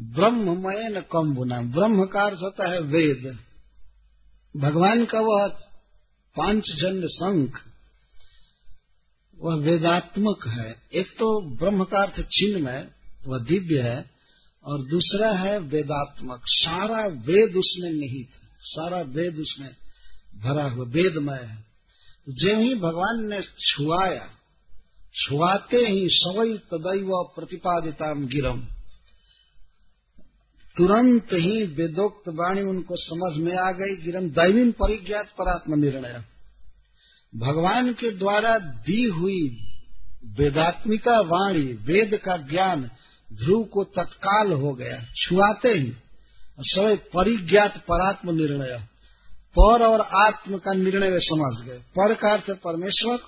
ब्रह्ममय 0.00 0.88
न 0.88 1.00
कम्बुना 1.12 1.60
ब्रह्म 1.62 2.04
का 2.04 2.22
अर्थ 2.22 2.38
होता 2.42 2.68
है 2.68 2.80
वेद। 2.80 3.38
भगवान 4.56 5.04
का 5.04 5.20
वह 5.20 5.48
पांचजन्य 6.36 7.08
शंख, 7.08 7.60
वह 9.38 9.54
वेदात्मक 9.54 10.48
है। 10.48 10.82
एक 10.94 11.06
तो 11.18 11.56
ब्रह्म 11.56 11.84
का 11.84 11.98
अर्थ 11.98 12.20
चिन्ह 12.20 12.70
है 12.70 12.94
वह 13.26 13.38
दिव्य 13.38 13.82
है, 13.82 14.10
और 14.64 14.82
दूसरा 14.82 15.32
है 15.32 15.58
वेदात्मक। 15.58 16.42
सारा 16.46 17.06
वेद 17.06 17.56
उसमें 17.56 17.90
निहित 17.90 18.28
है। 18.34 18.48
सारा 18.62 19.00
वेद 19.00 19.38
उसमें 19.38 19.70
भरा 20.36 20.70
हुआ, 20.70 20.84
वेदमय 20.84 21.42
है। 21.42 21.64
जो 22.28 22.60
ही 22.60 22.74
भगवान 22.74 23.28
ने 23.28 23.42
छुआया, 23.60 24.30
छुआते 25.14 25.76
ही 25.76 26.08
सवई 26.08 26.58
तदैव 26.58 27.32
प्रतिपादिता 27.36 28.14
गिरम। 28.14 28.66
तुरंत 30.78 31.28
ही 31.32 31.66
वेदोक्त 31.66 32.28
वाणी 32.28 32.62
उनको 32.62 32.94
समझ 32.96 33.46
में 33.46 33.56
आ 33.56 33.72
गई, 33.72 33.96
गिरम 33.96 34.30
दैवीन 34.30 34.72
परिज्ञात 34.72 35.26
परात्म 35.38 35.74
निर्णय। 35.74 36.24
भगवान 37.36 37.92
के 37.92 38.10
द्वारा 38.10 38.58
दी 38.58 39.04
हुई 39.04 39.64
वेदात्मिका 40.24 41.20
वाणी, 41.20 41.72
वेद 41.72 42.20
का 42.24 42.36
ज्ञान 42.36 42.90
ध्रुव 43.32 43.64
को 43.64 43.84
तत्काल 43.84 44.52
हो 44.52 44.74
गया, 44.74 45.04
छुआते 45.16 45.68
ही 45.68 45.92
सवय 46.60 46.96
परिज्ञात 46.96 47.78
परात्म 47.78 48.34
निर्णय। 48.34 48.80
पर 49.58 49.82
और 49.82 50.00
आत्म 50.00 50.58
का 50.58 50.72
निर्णय 50.72 51.10
वे 51.10 51.18
समझ 51.18 51.66
गए। 51.66 51.78
पर 51.78 52.14
का 52.14 52.32
अर्थ 52.32 52.50
परमेश्वर, 52.50 53.18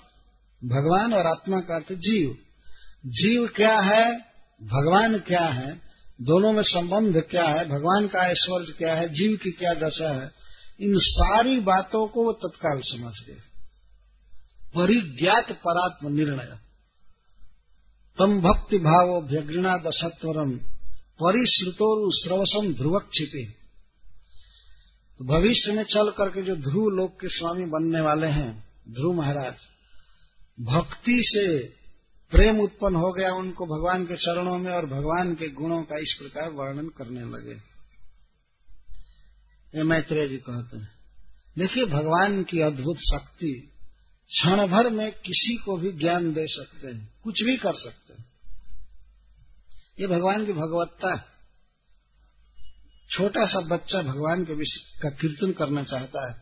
भगवान 0.63 1.13
और 1.13 1.25
आत्मा 1.25 1.59
का 1.59 1.75
अर्थ 1.75 1.93
जीव। 1.93 2.37
जीव 3.05 3.47
क्या 3.55 3.79
है, 3.79 4.17
भगवान 4.63 5.17
क्या 5.17 5.45
है 5.45 5.90
दोनों 6.21 6.53
में 6.53 6.63
संबंध 6.63 7.21
क्या 7.21 7.45
है? 7.45 7.69
भगवान 7.69 8.07
का 8.07 8.27
ऐश्वर्य 8.27 8.73
क्या 8.77 8.95
है? 8.95 9.09
जीव 9.09 9.37
की 9.43 9.51
क्या 9.51 9.73
दशा 9.73 10.21
है? 10.21 10.31
इन 10.81 10.93
सारी 10.97 11.59
बातों 11.59 12.07
को 12.07 12.23
वो 12.23 12.33
तत्काल 12.33 12.81
समझ 12.85 13.13
गए। 13.27 13.37
परिज्ञात 14.75 15.51
परात्म 15.51 16.15
निर्णय। 16.15 16.57
तम 18.19 18.41
भक्ति 18.41 18.77
भावो 18.77 19.21
व्यग्रणा 19.21 19.77
दशत्वरम। 19.77 20.51
परिश्रुतोरु 21.23 22.11
श्रवसम 22.11 22.73
ध्रुवक्षिते 22.73 23.61
तो 25.17 25.25
भविष्य 25.25 25.71
में 25.71 25.83
चल 25.83 26.09
करके 26.09 26.41
जो 26.41 26.55
ध्रुव 26.55 26.89
लोक 26.89 27.21
के 27.21 27.27
स्वामी 27.27 27.65
बनने 27.65 28.01
वाले 28.01 28.27
हैं, 28.27 28.63
ध्रुव 28.89 29.15
महाराज, 29.15 29.53
भक्ति 30.61 31.21
से 31.25 31.73
प्रेम 32.31 32.59
उत्पन्न 32.59 32.95
हो 32.95 33.11
गया 33.11 33.33
उनको 33.33 33.65
भगवान 33.65 34.05
के 34.05 34.15
चरणों 34.15 34.57
में 34.57 34.71
और 34.71 34.85
भगवान 34.85 35.33
के 35.35 35.47
गुणों 35.47 35.81
का 35.83 35.97
इस 35.97 36.15
प्रकार 36.19 36.51
वर्णन 36.51 36.87
करने 36.87 37.21
लगे। 37.21 37.55
ये 39.73 39.83
मैत्रेय 39.83 40.27
जी 40.27 40.37
कहते 40.37 40.77
हैं। 40.77 40.89
देखिए, 41.57 41.85
भगवान 41.85 42.43
की 42.43 42.59
अद्भुत 42.59 42.97
शक्ति 42.97 43.51
क्षण 44.31 44.67
भर 44.67 44.89
में 44.89 45.11
किसी 45.11 45.55
को 45.55 45.77
भी 45.77 45.91
ज्ञान 45.91 46.33
दे 46.33 46.45
सकते 46.47 46.87
हैं, 46.87 47.13
कुछ 47.23 47.43
भी 47.43 47.57
कर 47.57 47.73
सकते 47.73 48.13
हैं। 48.13 48.25
ये 49.99 50.07
भगवान 50.07 50.45
की 50.45 50.53
भगवत्ता 50.53 51.15
छोटा 53.09 53.45
सा 53.45 53.59
बच्चा 53.59 54.01
भगवान 54.01 54.45
के 54.45 54.53
विषय 54.53 54.99
का 55.01 55.09
कीर्तन 55.09 55.51
करना 55.51 55.83
चाहता 55.83 56.27
है, 56.29 56.41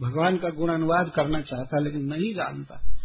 भगवान 0.00 0.36
का 0.36 0.48
गुण 0.48 0.72
अनुवाद 0.72 1.12
करना 1.16 1.40
चाहता 1.40 1.76
है, 1.76 1.84
लेकिन 1.84 2.04
नहीं 2.04 2.34
जानता। 2.34 2.99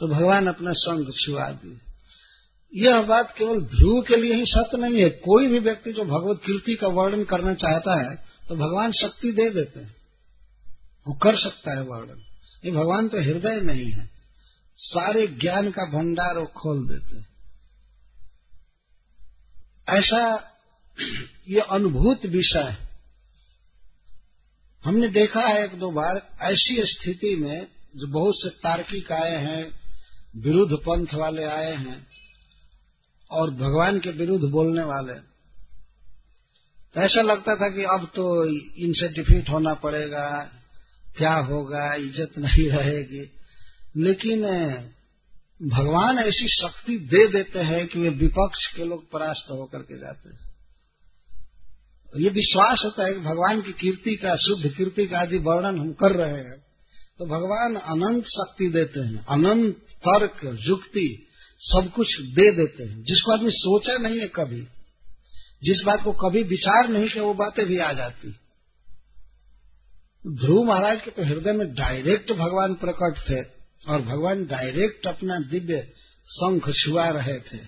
तो 0.00 0.06
भगवान 0.06 0.46
अपना 0.46 0.70
संग 0.72 1.12
छुआ 1.24 1.50
दिए। 1.50 1.78
यह 2.74 3.02
बात 3.02 3.34
केवल 3.38 3.60
ध्रुव 3.60 4.02
के 4.02 4.16
लिए 4.16 4.32
ही 4.32 4.44
सत्य 4.46 4.78
नहीं 4.78 5.00
है। 5.00 5.10
कोई 5.10 5.46
भी 5.46 5.58
व्यक्ति 5.58 5.92
जो 5.92 6.04
भगवत 6.04 6.40
कीर्ति 6.46 6.74
का 6.74 6.86
वर्णन 6.86 7.24
करना 7.24 7.54
चाहता 7.54 8.10
है 8.10 8.24
तो 8.48 8.56
भगवान 8.56 8.92
शक्ति 8.92 9.32
दे 9.32 9.50
देते 9.50 9.80
हैं। 9.80 9.96
वो 11.08 11.14
कर 11.14 11.38
सकता 11.38 11.76
है 11.76 11.82
वर्णन। 11.82 12.22
ये 12.64 12.70
भगवान 12.70 13.08
तो 13.08 13.18
हृदय 13.20 13.60
नहीं 13.60 13.90
है। 13.90 14.10
सारे 14.76 15.26
ज्ञान 15.26 15.70
का 15.70 15.84
भंडार 15.84 16.38
वो 16.38 16.46
खोल 16.46 16.88
देते 16.88 17.16
हैं। 17.16 17.26
ऐसा 19.88 20.50
ये 21.48 21.60
अनुभूत 21.60 22.26
विषय 22.26 22.58
है। 22.58 22.88
हमने 24.84 25.08
देखा 25.08 25.40
है 25.40 25.64
एक 25.64 25.78
दो 25.78 25.90
बार, 25.90 26.28
ऐसी 26.40 26.82
स्थिति 26.82 27.36
में 27.36 27.66
जो 27.96 28.06
बहुत 28.06 28.34
से 28.36 28.48
तार्किक 28.48 29.12
आए 29.12 29.36
हैं 29.36 29.79
विरुद्ध 30.34 30.76
पंथ 30.76 31.14
वाले 31.14 31.44
आए 31.44 31.74
हैं 31.76 32.06
और 33.30 33.50
भगवान 33.50 33.98
के 33.98 34.10
विरुद्ध 34.10 34.44
बोलने 34.44 34.84
वाले। 34.84 35.14
तो 36.94 37.00
ऐसा 37.00 37.22
लगता 37.22 37.54
था 37.54 37.68
कि 37.68 37.82
अब 37.84 38.04
तो 38.14 38.24
इनसे 38.84 39.08
डिफीट 39.08 39.50
होना 39.50 39.74
पड़ेगा, 39.74 40.28
क्या 41.16 41.34
होगा, 41.34 41.94
इज़्ज़त 41.94 42.38
नहीं 42.38 42.68
रहेगी। 42.70 43.30
लेकिन 43.96 44.42
भगवान 45.68 46.18
ऐसी 46.18 46.48
शक्ति 46.48 46.96
दे 46.98 47.26
देते 47.26 47.58
हैं 47.58 47.86
कि 47.86 48.00
वे 48.00 48.08
विपक्ष 48.08 48.66
के 48.76 48.84
लोग 48.84 49.10
परास्त 49.10 49.50
होकर 49.50 49.78
के 49.78 49.98
जाते 49.98 50.28
हैं। 50.28 50.48
ये 52.14 52.30
विश्वास 52.30 52.82
होता 52.84 53.04
है 53.06 53.12
कि 53.14 53.20
भगवान 53.20 53.60
की 53.62 53.72
कीर्ति 53.72 54.14
का, 54.16 54.36
शुद्ध 54.36 54.74
कीर्ति 54.76 55.06
का 55.06 55.18
आदि 55.18 55.38
वर्णन 55.38 55.78
हम 55.78 55.92
कर 55.92 56.12
रहे 56.12 56.38
हैं। 56.38 56.58
तो 57.18 57.26
भगवान 57.26 57.74
अनंत 57.74 58.24
शक्ति 58.24 58.68
देते 58.68 59.00
हैं, 59.00 59.24
अनंत 59.26 59.86
तर्क 60.04 60.40
युक्ति 60.68 61.26
सब 61.60 61.90
कुछ 61.96 62.20
दे 62.20 62.50
देते 62.50 62.84
हैं। 62.84 63.02
जिसको 63.02 63.32
आदमी 63.32 63.50
सोचा 63.50 63.96
नहीं 63.96 64.20
है 64.20 64.28
कभी, 64.28 64.60
जिस 65.62 65.78
बात 65.86 66.02
को 66.02 66.12
कभी 66.12 66.42
विचार 66.42 66.88
नहीं 66.88 67.08
किया, 67.08 67.24
वो 67.24 67.34
बातें 67.34 67.66
भी 67.66 67.78
आ 67.78 67.92
जाती। 67.92 68.34
ध्रुव 70.26 70.64
महाराज 70.64 71.00
के 71.00 71.10
तो 71.10 71.24
हृदय 71.24 71.52
में 71.52 71.74
डायरेक्ट 71.74 72.32
भगवान 72.32 72.74
प्रकट 72.74 73.20
थे 73.30 73.40
और 73.92 74.02
भगवान 74.02 74.44
डायरेक्ट 74.46 75.06
अपना 75.06 75.38
दिव्य 75.38 75.82
शंख 76.28 76.70
छुआ 76.70 77.08
रहे 77.08 77.38
थे। 77.40 77.58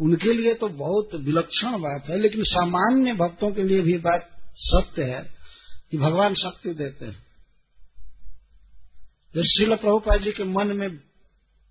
उनके 0.00 0.32
लिए 0.34 0.54
तो 0.54 0.68
बहुत 0.68 1.14
विलक्षण 1.14 1.72
बात 1.72 2.08
है, 2.08 2.18
लेकिन 2.18 2.42
सामान्य 2.44 3.14
भक्तों 3.14 3.50
के 3.50 3.62
लिए 3.62 3.82
भी 3.82 3.98
बात 3.98 4.30
सत्य 4.56 5.02
है 5.02 5.22
कि 5.90 5.98
भगवान 5.98 6.34
शक्ति 6.34 6.74
देते 6.74 7.06
हैं। 7.06 7.26
शिल 9.42 9.74
प्रभुपा 9.76 10.16
जी 10.16 10.30
के 10.30 10.44
मन 10.44 10.76
में 10.76 11.11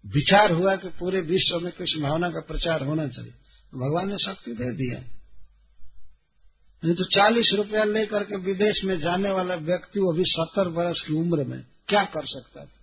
विचार 0.06 0.52
हुआ 0.52 0.76
कि 0.76 0.90
पूरे 0.90 1.22
विश्व 1.22 1.60
में 1.60 1.72
कृष्ण 1.72 2.02
भावना 2.02 2.30
का 2.30 2.42
प्रचार 2.42 2.84
होना 2.84 3.08
चाहिए। 3.08 3.32
तो 3.32 3.78
भगवान 3.78 4.10
ने 4.10 4.18
शक्ति 4.18 4.52
दे 4.52 4.72
दिया 4.74 5.00
नहीं 6.84 6.96
तो 6.96 7.04
चालीस 7.04 7.52
रुपया 7.56 7.84
लेकर 7.84 8.24
के 8.24 8.38
विदेश 8.38 8.84
में 8.84 9.00
जाने 9.00 9.32
वाला 9.32 9.56
व्यक्ति 9.56 10.00
वो 10.00 10.14
भी 10.14 10.24
सत्तर 10.28 10.68
वर्ष 10.68 11.02
की 11.02 11.14
उम्र 11.14 11.44
में 11.44 11.66
क्या 11.88 12.04
कर 12.04 12.26
सकता 12.26 12.66
था? 12.66 12.78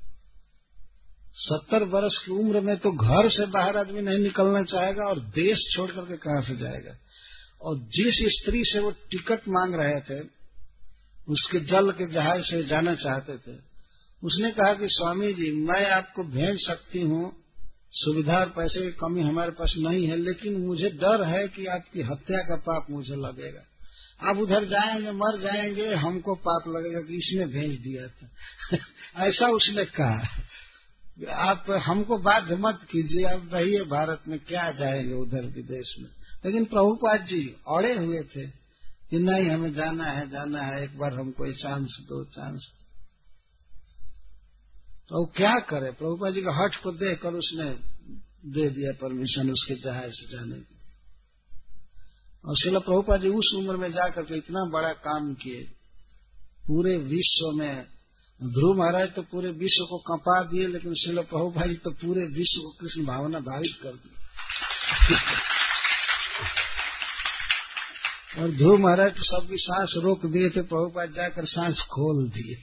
सत्तर 1.34 1.82
वर्ष 1.82 2.18
की 2.18 2.32
उम्र 2.32 2.60
में 2.60 2.76
तो 2.76 2.92
घर 2.92 3.30
से 3.30 3.46
बाहर 3.46 3.76
आदमी 3.76 4.00
नहीं 4.00 4.18
निकलना 4.18 4.62
चाहेगा 4.62 5.04
और 5.04 5.18
देश 5.20 5.58
छोड़ 5.76 5.90
करके 5.90 6.16
कहाँ 6.16 6.40
से 6.40 6.56
जाएगा? 6.56 6.96
और 7.62 7.78
जिस 7.78 8.14
स्त्री 8.38 8.62
से 8.64 8.78
वो 8.78 8.90
टिकट 8.90 9.40
मांग 9.48 9.74
रहे 9.74 10.00
थे, 10.00 10.20
उसके 11.28 11.60
जल 11.60 11.90
के 11.90 12.12
जहाज़ 12.12 12.42
से 12.42 12.64
जाना 12.64 12.94
चाहते 12.94 13.36
थे 13.36 13.67
उसने 14.24 14.50
कहा 14.50 14.72
कि 14.72 14.88
स्वामी 14.88 15.32
जी, 15.32 15.52
मैं 15.52 15.90
आपको 15.90 16.24
भेज 16.24 16.66
सकती 16.66 17.00
हूँ, 17.00 17.32
सुविधा 17.92 18.38
और 18.38 18.46
पैसे 18.46 18.82
की 18.82 18.90
कमी 18.90 19.22
हमारे 19.22 19.50
पास 19.50 19.74
नहीं 19.78 20.06
है, 20.06 20.16
लेकिन 20.16 20.66
मुझे 20.66 20.90
डर 20.90 21.24
है 21.24 21.48
कि 21.48 21.66
आपकी 21.66 22.02
हत्या 22.02 22.38
का 22.38 22.56
पाप 22.56 22.86
मुझे 22.90 23.16
लगेगा। 23.16 23.60
आप 24.30 24.36
उधर 24.36 24.64
जाएँगे, 24.64 25.12
मर 25.12 25.40
जाएँगे, 25.40 25.94
हमको 25.94 26.34
पाप 26.34 26.62
लगेगा 26.68 27.00
कि 27.00 27.14
इसने 27.14 27.46
भेज 27.46 27.80
दिया 27.80 28.06
था। 28.06 28.28
ऐसा 29.28 29.48
उसने 29.48 29.84
कहा। 29.84 30.28
आप 31.34 31.64
हमको 31.70 32.18
बाध्य 32.18 32.56
मत 32.56 32.80
कीजिए, 32.90 33.24
आप 33.24 33.50
रहिए 33.52 33.82
भारत 33.82 34.22
में, 34.28 34.38
क्या 34.38 34.72
जाएँगे 34.72 35.14
उधर 35.14 35.44
विदेश 35.44 35.94
में। 35.98 36.08
लेकिन 36.46 36.64
प्रभुपाद 36.64 37.20
जी 37.20 37.56
अड़े 37.68 37.94
हुए 37.94 38.22
थे 38.22 38.46
कि 39.10 39.18
नहीं, 39.18 39.50
हमें 39.50 39.74
जाना 39.74 40.04
है 40.04 40.30
जाना 40.30 40.62
है, 40.62 40.84
एक 40.84 40.98
बार 40.98 41.14
हमको 41.14 41.52
चांस 41.52 41.98
दो 42.00 42.24
चांस 42.24 42.68
तो 45.10 45.18
वो 45.18 45.24
क्या 45.36 45.54
करे? 45.68 45.90
प्रभुपा 45.90 46.30
जी 46.30 46.40
का 46.42 46.52
हट 46.54 46.74
को 46.82 46.90
देखकर 46.94 47.34
उसने 47.34 47.68
दे 48.52 48.68
दिया 48.70 48.92
परमिशन 49.00 49.50
उसके 49.50 49.74
जहाज़ 49.82 50.10
से 50.12 50.26
जाने 50.28 50.56
की। 50.56 50.76
और 52.44 52.56
शिला 52.56 52.78
प्रभुपा 52.78 53.16
जी 53.16 53.28
उस 53.34 53.52
उम्र 53.56 53.76
में 53.76 53.90
जाकर 53.92 54.22
के 54.22 54.34
इतना 54.36 54.64
बड़ा 54.70 54.92
काम 55.06 55.32
किए। 55.34 55.62
पूरे 56.66 56.96
विश्व 57.06 57.50
में 57.58 57.74
ध्रुव 58.40 58.76
महाराज 58.78 59.08
तो 59.14 59.22
पूरे 59.22 59.50
विश्व 59.54 59.84
को 59.84 59.98
कंपा 60.06 60.36
दिए, 60.42 60.66
लेकिन 60.66 60.94
शिल 60.94 61.22
प्रभुपा 61.22 61.66
जी 61.66 61.76
तो 61.76 61.90
पूरे 61.96 62.24
विश्व 62.34 62.60
को 62.60 62.70
कृष्ण 62.80 63.04
भावना 63.06 63.38
भावित 63.40 63.74
कर 63.82 63.94
दी। 63.94 64.10
और 68.38 68.50
ध्रुव 68.50 68.76
महाराज 68.78 69.12
तो 69.12 69.22
सबकी 69.22 69.56
सांस 69.58 69.94
रोक 70.04 70.26
दिए 70.26 70.48
थे 70.50 70.62
प्रभुपाद 70.64 71.12
जाकर 71.12 71.46
सांस 71.46 71.80
खोल 71.88 72.28
दिए। 72.30 72.54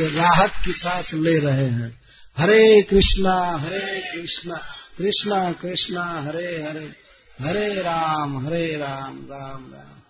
राहत 0.00 0.52
की 0.64 0.72
सांस 0.72 1.10
ले 1.14 1.38
रहे 1.38 1.66
हैं। 1.66 2.00
हरे 2.38 2.82
कृष्णा 2.82 3.56
हरे 3.56 4.12
कृष्णा 4.12 4.56
कृष्णा 4.98 5.52
कृष्णा, 5.52 6.04
हरे 6.04 6.62
हरे 6.62 6.94
हरे 7.40 7.74
राम 7.74 8.46
हरे 8.46 8.76
राम 8.76 9.18
राम 9.18 9.72
राम। 9.72 10.00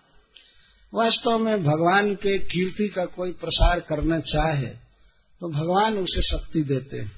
वास्तव 0.94 1.38
में 1.38 1.64
भगवान 1.64 2.14
के 2.14 2.38
कीर्ति 2.38 2.88
का 2.88 3.04
कोई 3.04 3.32
प्रसार 3.32 3.80
करना 3.80 4.20
चाहे 4.20 4.66
तो 5.40 5.48
भगवान 5.50 5.98
उसे 5.98 6.22
शक्ति 6.22 6.62
देते 6.62 6.96
हैं। 6.96 7.12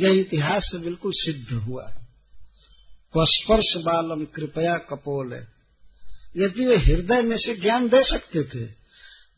यह 0.00 0.20
इतिहास 0.20 0.62
से 0.62 0.78
बिल्कुल 0.78 1.12
सिद्ध 1.14 1.52
हुआ। 1.52 1.92
स्पर्श 3.18 3.74
बालम 3.76 4.24
कृपया 4.24 4.76
कपोल। 4.76 5.34
है 5.34 5.48
यदि 6.36 6.66
वे 6.66 6.76
हृदय 6.76 7.22
में 7.22 7.38
से 7.38 7.56
ज्ञान 7.56 7.88
दे 7.88 8.04
सकते 8.04 8.42
थे 8.42 8.85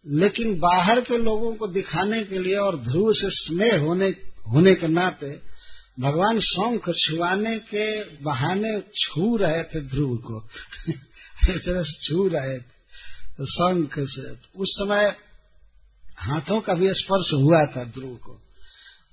लेकिन 0.06 0.58
बाहर 0.58 1.00
के 1.00 1.18
लोगों 1.18 1.54
को 1.54 1.66
दिखाने 1.66 2.24
के 2.24 2.38
लिए 2.38 2.56
और 2.56 2.76
ध्रुव 2.76 3.12
से 3.12 3.30
स्नेह 3.30 3.80
होने 3.80 4.06
होने 4.48 4.74
के 4.74 4.88
नाते 4.88 5.48
भगवान 6.00 6.40
शंख 6.40 6.90
छुआने 6.90 7.58
के 7.58 8.04
बहाने 8.04 8.80
छू 8.80 9.36
रहे 9.36 9.62
थे 9.62 9.80
ध्रुव 9.80 10.16
को। 10.16 10.48
इस 11.50 11.62
तरह 11.66 11.82
से 11.82 12.08
छू 12.08 12.28
रहे 12.28 12.58
थे। 12.58 12.78
तो 13.38 13.46
शंख 13.46 13.94
से, 13.98 14.30
उस 14.56 14.68
समय 14.68 15.16
हाथों 16.16 16.60
का 16.60 16.74
भी 16.74 16.88
स्पर्श 16.92 17.32
हुआ 17.32 17.64
था 17.64 17.84
ध्रुव 17.84 18.14
को। 18.14 18.40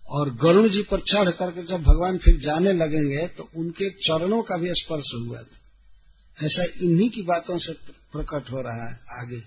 और 0.09 0.29
गरुण 0.29 0.69
जी 0.69 0.81
पर 0.81 0.99
चढ़ 0.99 1.31
करके 1.31 1.61
जब 1.61 1.83
भगवान 1.83 2.17
फिर 2.17 2.39
जाने 2.39 2.73
लगेंगे 2.73 3.27
तो 3.27 3.49
उनके 3.55 3.89
चरणों 3.89 4.41
का 4.41 4.57
भी 4.57 4.69
स्पर्श 4.69 5.11
हुआ 5.15 5.37
था। 5.37 5.59
ऐसा 6.45 6.63
इन्हीं 6.63 7.09
की 7.09 7.21
बातों 7.21 7.59
से 7.59 7.73
प्रकट 8.13 8.51
हो 8.51 8.61
रहा 8.61 8.89
है 8.89 8.99
आगे, 9.23 9.39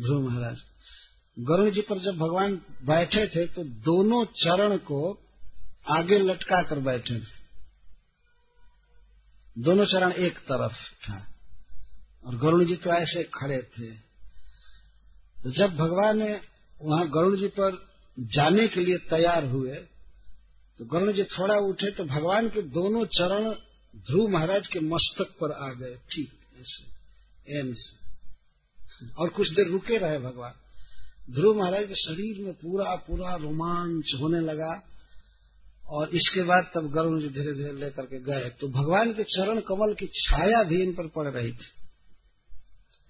ध्रुव 0.00 0.28
महाराज। 0.28 0.56
गरुण 1.36 1.70
जी 1.70 1.80
पर 1.80 1.98
जब 1.98 2.16
भगवान 2.18 2.54
बैठे 2.84 3.26
थे 3.26 3.46
तो 3.46 3.64
दोनों 3.84 4.24
चरण 4.36 4.76
को 4.84 5.00
आगे 5.88 6.18
लटका 6.18 6.62
कर 6.62 6.78
बैठे 6.80 7.14
थे। 7.16 7.34
दोनों 9.56 9.84
चरण 9.84 10.12
एक 10.20 10.38
तरफ़ 10.48 10.78
था 11.02 11.18
और 12.24 12.36
गरुण 12.36 12.64
जी 12.64 12.76
तो 12.76 12.90
ऐसे 12.92 13.22
खड़े 13.34 13.58
थे। 13.72 13.90
तो 15.36 15.50
जब 15.52 15.76
भगवान 15.76 16.18
ने 16.18 16.32
वहाँ 16.80 17.06
गरुण 17.08 17.36
जी 17.36 17.48
पर 17.58 17.76
जाने 18.18 18.66
के 18.68 18.80
लिए 18.80 18.98
तैयार 19.10 19.44
हुए 19.44 19.74
तो 20.80 20.84
गरुण 20.84 21.12
जी 21.12 21.24
थोड़ा 21.30 21.54
उठे 21.64 21.90
तो 21.90 22.04
भगवान 22.06 22.48
के 22.48 22.62
दोनों 22.72 23.04
चरण 23.12 23.50
ध्रुव 24.04 24.28
महाराज 24.30 24.66
के 24.66 24.80
मस्तक 24.84 25.34
पर 25.40 25.52
आ 25.52 25.72
गए। 25.72 25.94
ठीक, 26.12 26.32
ऐसे 26.58 27.60
एम 27.60 27.72
से। 27.74 29.14
और 29.14 29.28
कुछ 29.28 29.50
देर 29.50 29.68
रुके 29.68 29.98
रहे 29.98 30.18
भगवान। 30.18 30.54
ध्रुव 31.30 31.58
महाराज 31.58 31.86
के 31.86 31.94
शरीर 31.94 32.44
में 32.44 32.54
पूरा 32.54 32.94
पूरा 32.94 33.34
रोमांच 33.34 34.16
होने 34.20 34.40
लगा 34.40 34.82
और 35.88 36.08
इसके 36.08 36.42
बाद 36.42 36.70
तब 36.74 36.90
गरुण 36.90 37.20
जी 37.20 37.28
धीरे 37.28 37.54
धीरे 37.54 37.72
लेकर 37.72 38.02
के 38.02 38.20
गए। 38.20 38.50
तो 38.50 38.68
भगवान 38.68 39.12
के 39.12 39.24
चरण 39.24 39.60
कमल 39.60 39.94
की 39.94 40.06
छाया 40.06 40.62
भी 40.62 40.82
इन 40.82 40.92
पर 40.92 41.06
पड़ 41.06 41.30
रही 41.30 41.52
थी। 41.52 41.66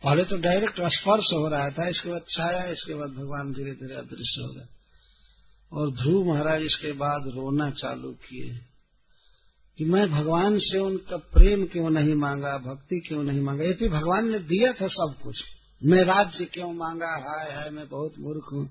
पहले 0.05 0.25
तो 0.25 0.39
डायरेक्ट 0.39 0.81
स्पर्श 0.81 1.25
हो 1.33 1.49
रहा 1.49 1.71
था, 1.71 1.89
इसके 1.89 2.11
बाद 2.11 2.23
छाया, 2.31 2.65
इसके 2.65 2.95
बाद 2.95 3.11
भगवान 3.11 3.53
धीरे 3.53 3.73
धीरे 3.73 3.95
अदृश्य 3.95 4.43
हो 4.43 4.53
गए। 4.53 4.67
और 5.73 5.91
ध्रुव 5.91 6.29
महाराज 6.29 6.63
इसके 6.63 6.93
बाद 6.93 7.29
रोना 7.29 7.71
चालू 7.71 8.11
किए। 8.13 8.61
कि 9.79 9.85
मैं 9.85 10.11
भगवान 10.11 10.59
से 10.59 10.79
उनका 10.79 11.17
प्रेम 11.17 11.67
क्यों 11.67 11.91
नहीं 11.91 12.15
मांगा, 12.15 12.59
भक्ति 12.59 13.01
क्यों 13.09 13.23
नहीं 13.23 13.41
मांगा? 13.41 13.65
ये 13.65 13.73
भी 13.73 13.89
भगवान 13.89 14.29
ने 14.29 14.39
दिया 14.39 14.73
था 14.73 14.87
सब 14.87 15.15
कुछ। 15.23 15.37
मैं 15.85 16.05
राज्य 16.05 16.45
क्यों 16.45 16.73
मांगा? 16.73 17.07
हाय 17.07 17.55
हाय, 17.55 17.71
मैं 17.71 17.89
बहुत 17.89 18.15
मूर्ख 18.19 18.53
हूँ। 18.53 18.71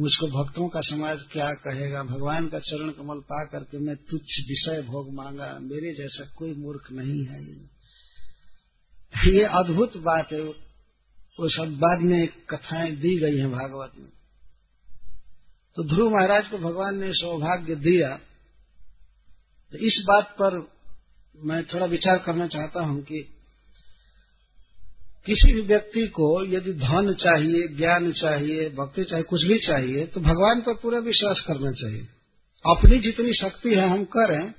मुझको 0.00 0.26
भक्तों 0.26 0.68
का 0.68 0.80
समाज 0.80 1.18
क्या 1.32 1.50
कहेगा? 1.50 2.02
भगवान 2.02 2.48
का 2.48 2.58
चरण 2.58 2.90
कमल 2.90 3.20
पा 3.20 3.44
करके 3.44 3.78
मैं 3.78 3.96
तुच्छ 3.96 4.22
विषय 4.22 4.82
भोग 4.82 5.14
मांगा। 5.14 5.58
मेरे 5.60 5.94
जैसा 5.94 6.30
कोई 6.36 6.54
मूर्ख 6.54 6.92
नहीं 6.92 7.24
है 7.24 7.44
ये। 7.44 9.44
अद्भुत 9.44 9.96
बात 9.96 10.32
है। 10.32 10.70
वो 11.40 11.48
सब 11.48 11.76
बाद 11.76 12.00
में 12.00 12.26
कथाएँ 12.26 12.92
दी 12.92 13.18
गई 13.18 13.38
हैं 13.38 13.52
भागवत 13.52 13.92
में। 13.96 14.08
तो 15.76 15.84
ध्रुव 15.84 16.14
महाराज 16.14 16.48
को 16.48 16.58
भगवान 16.58 16.98
ने 16.98 17.12
सौभाग्य 17.12 17.74
दिया। 17.74 18.20
तो 19.72 19.78
इस 19.78 20.02
बात 20.06 20.36
पर 20.42 20.72
मैं 21.44 21.64
थोड़ा 21.64 21.86
विचार 21.86 22.18
करना 22.18 22.46
चाहता 22.46 22.80
हूँ 22.80 23.02
कि 23.02 23.39
किसी 25.26 25.52
भी 25.52 25.60
व्यक्ति 25.60 26.06
को 26.08 26.26
यदि 26.46 26.72
धन 26.72 27.12
चाहिए, 27.14 27.66
ज्ञान 27.68 28.10
चाहिए, 28.12 28.68
भक्ति 28.68 29.04
चाहिए, 29.04 29.24
कुछ 29.24 29.42
भी 29.44 29.58
चाहिए 29.58 30.04
तो 30.06 30.20
भगवान 30.20 30.60
पर 30.60 30.74
पूरा 30.74 30.98
विश्वास 30.98 31.40
करना 31.46 31.70
चाहिए। 31.72 32.06
अपनी 32.64 32.98
जितनी 32.98 33.32
शक्ति 33.32 33.74
है, 33.74 33.88
हम 33.88 34.04
करें, 34.16 34.52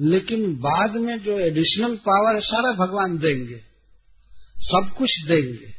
लेकिन 0.00 0.54
बाद 0.56 0.96
में 0.96 1.18
जो 1.22 1.38
एडिशनल 1.38 1.96
पावर 1.98 2.34
है, 2.34 2.40
सारा 2.40 2.70
भगवान 2.76 3.18
देंगे। 3.18 3.60
सब 4.56 4.90
कुछ 4.98 5.10
देंगे। 5.26 5.72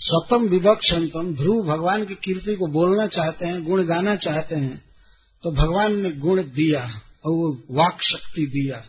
सतम 0.00 0.46
विवक्षंतम, 0.48 1.34
ध्रुव 1.34 1.66
भगवान 1.66 2.04
की 2.04 2.14
कीर्ति 2.14 2.54
को 2.54 2.66
बोलना 2.68 3.06
चाहते 3.06 3.46
हैं, 3.46 3.64
गुण 3.64 3.84
गाना 3.86 4.16
चाहते 4.16 4.56
हैं 4.56 4.76
तो 5.44 5.50
भगवान 5.52 5.96
ने 5.96 6.10
गुण 6.10 6.42
दिया, 6.42 6.82
और 7.24 7.32
वो 7.32 7.48
वाक 7.70 7.98
शक्ति 8.02 8.46
दिया। 8.46 8.84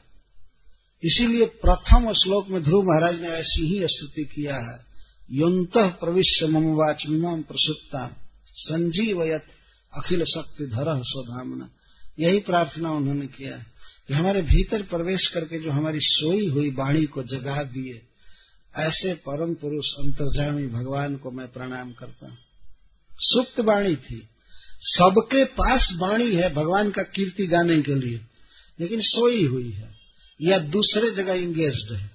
इसीलिए 1.05 1.45
प्रथम 1.45 2.13
श्लोक 2.13 2.49
में 2.49 2.63
ध्रुव 2.63 2.83
महाराज 2.83 3.21
ने 3.21 3.27
ऐसी 3.27 3.67
ही 3.67 3.87
स्तुति 3.87 4.23
किया 4.23 4.55
है। 4.55 4.85
युत 5.31 5.77
प्रविश्य 5.77 6.47
मम 6.47 6.73
वाचमीम 6.73 7.41
प्रसुप्ता। 7.41 8.17
संजीवयत 8.55 9.45
अखिल 9.97 10.23
शक्ति 10.23 10.65
धर 10.65 11.01
स्वधामना। 11.03 11.69
यही 12.19 12.39
प्रार्थना 12.39 12.91
उन्होंने 12.91 13.27
किया 13.27 13.65
कि 14.07 14.13
हमारे 14.13 14.41
भीतर 14.41 14.81
प्रवेश 14.81 15.27
करके 15.27 15.59
जो 15.59 15.71
हमारी 15.71 15.99
सोई 16.01 16.47
हुई 16.47 16.69
वाणी 16.69 17.05
को 17.05 17.23
जगा 17.23 17.63
दिए, 17.63 18.01
ऐसे 18.77 19.13
परम 19.13 19.53
पुरुष 19.53 19.85
अंतर्जामी 19.85 20.67
भगवान 20.67 21.15
को 21.15 21.31
मैं 21.31 21.47
प्रणाम 21.47 21.91
करता 21.91 22.27
हूँ। 22.29 22.37
सुप्त 23.11 23.59
वाणी 23.59 23.95
थी। 23.95 24.29
सबके 24.81 25.45
पास 25.45 25.89
वाणी 25.93 26.33
है, 26.35 26.53
भगवान 26.53 26.91
का 26.91 27.03
कीर्ति 27.03 27.47
गाने 27.47 27.81
के 27.81 27.95
लिए, 27.95 28.21
लेकिन 28.79 29.01
सोई 29.01 29.45
हुई 29.45 29.69
है। 29.69 29.92
या 30.43 30.57
दूसरे 30.69 31.09
जगह 31.13 31.33
इंगेज्ड 31.41 31.93
है। 31.93 32.11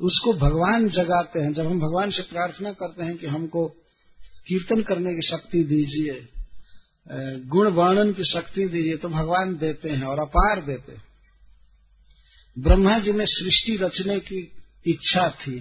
उसको 0.00 0.32
भगवान 0.34 0.88
जगाते 0.88 1.40
हैं। 1.40 1.52
जब 1.52 1.66
हम 1.66 1.80
भगवान 1.80 2.10
से 2.10 2.22
प्रार्थना 2.24 2.70
करते 2.72 3.04
हैं 3.04 3.16
कि 3.16 3.26
हमको 3.26 3.66
कीर्तन 4.46 4.82
करने 4.82 5.14
की 5.14 5.22
शक्ति 5.22 5.62
दीजिए 5.64 6.26
गुण 7.46 7.70
वर्णन 7.72 8.12
की 8.12 8.24
शक्ति 8.24 8.64
दीजिए 8.66 8.96
तो 8.96 9.08
भगवान 9.08 9.56
देते 9.56 9.90
हैं 9.90 10.04
और 10.04 10.18
अपार 10.18 10.60
देते 10.60 10.92
हैं। 10.92 11.02
ब्रह्मा 12.56 12.98
जी 12.98 13.12
में 13.12 13.24
सृष्टि 13.28 13.76
रचने 13.76 14.18
की 14.20 14.40
इच्छा 14.86 15.28
थी 15.38 15.58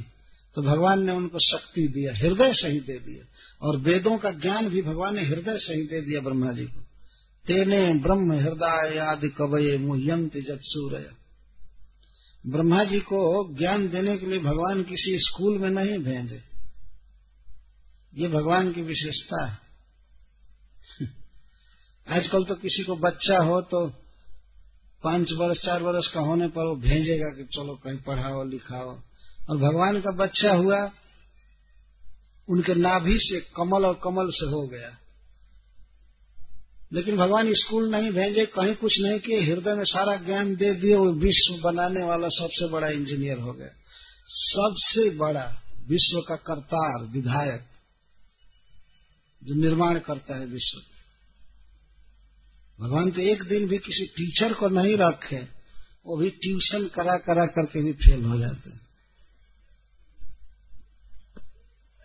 तो 0.55 0.61
भगवान 0.61 1.03
ने 1.05 1.11
उनको 1.11 1.39
शक्ति 1.39 1.87
दिया, 1.87 2.13
हृदय 2.15 2.53
सही 2.53 2.79
दे 2.79 2.97
दिया। 2.99 3.25
और 3.61 3.77
वेदों 3.77 4.17
का 4.17 4.31
ज्ञान 4.37 4.69
भी 4.69 4.81
भगवान 4.81 5.15
ने 5.15 5.25
हृदय 5.25 5.57
सही 5.57 5.83
दे 5.83 6.01
दिया 6.01 6.21
ब्रह्मा 6.21 6.51
जी 6.51 6.65
को। 6.65 6.81
तेने 7.49 7.93
ब्रह्म 7.93 8.31
हृदय 8.31 8.97
आदि 8.97 9.30
कवये 9.30 9.77
मुह्यंत 9.77 10.31
सूर्य। 10.49 11.11
ब्रह्मा 12.47 12.84
जी 12.84 12.99
को 12.99 13.53
ज्ञान 13.57 13.89
देने 13.89 14.17
के 14.17 14.26
लिए 14.26 14.39
भगवान 14.39 14.84
किसी 14.84 15.19
स्कूल 15.19 15.57
में 15.57 15.69
नहीं 15.69 15.97
भेजे। 15.97 16.43
ये 18.15 18.27
भगवान 18.27 18.71
की 18.71 18.81
विशेषता 18.81 19.45
है। 19.45 19.57
आजकल 22.09 22.43
तो 22.43 22.55
किसी 22.55 22.84
को 22.84 22.95
बच्चा 22.95 23.38
हो 23.38 23.61
तो 23.61 23.88
पाँच 25.03 25.27
वर्ष, 25.38 25.65
चार 25.65 25.84
वर्ष 25.84 26.07
का 26.07 26.19
होने 26.19 26.47
पर 26.47 26.65
वो 26.65 26.76
भेजेगा 26.76 27.30
कि 27.30 27.43
चलो 27.43 27.76
कहीं 27.76 27.97
पढ़ाओ, 27.97 28.43
लिखाओ। 28.43 28.99
और 29.49 29.57
भगवान 29.57 30.01
का 30.01 30.11
बच्चा 30.11 30.53
हुआ, 30.53 30.91
उनके 32.49 32.76
नाभि 32.76 33.17
से 33.21 33.39
कमल 33.39 33.85
और 33.85 33.99
कमल 34.03 34.30
से 34.30 34.45
हो 34.45 34.67
गया। 34.67 34.98
लेकिन 36.94 37.16
भगवान 37.16 37.53
स्कूल 37.53 37.90
नहीं 37.90 38.11
भेजे, 38.11 38.45
कहीं 38.45 38.76
कुछ 38.76 38.99
नहीं 39.02 39.20
किए, 39.20 39.41
हृदय 39.41 39.76
में 39.76 39.86
सारा 39.86 40.16
ज्ञान 40.16 40.56
दे 40.56 40.74
दिए, 40.74 40.95
वो 40.95 41.11
विश्व 41.11 41.61
बनाने 41.64 42.03
वाला 42.03 42.28
सबसे 42.28 42.68
बड़ा 42.68 42.88
इंजीनियर 42.88 43.38
हो 43.38 43.53
गया 43.53 43.70
सबसे 44.32 45.10
बड़ा 45.10 45.61
विश्व 45.88 46.22
का 46.22 46.36
करतार, 46.36 47.06
विधायक, 47.06 47.66
जो 49.44 49.56
निर्माण 49.56 49.99
करता 49.99 50.36
है 50.36 50.45
विश्व। 50.45 50.82
भगवान 52.84 53.11
तो 53.11 53.22
एक 53.22 53.44
दिन 53.44 53.68
भी 53.68 53.78
किसी 53.78 54.06
टीचर 54.06 54.53
को 54.53 54.68
नहीं 54.68 54.98
रखे, 54.98 55.40
वो 56.06 56.18
भी 56.18 56.30
ट्यूशन 56.30 56.88
करा 56.88 57.18
करा 57.18 57.45
करके 57.45 57.84
भी 57.84 57.94
फेल 57.94 58.26
हो 58.26 58.40
जाते 58.40 58.70
हैं। 58.70 58.88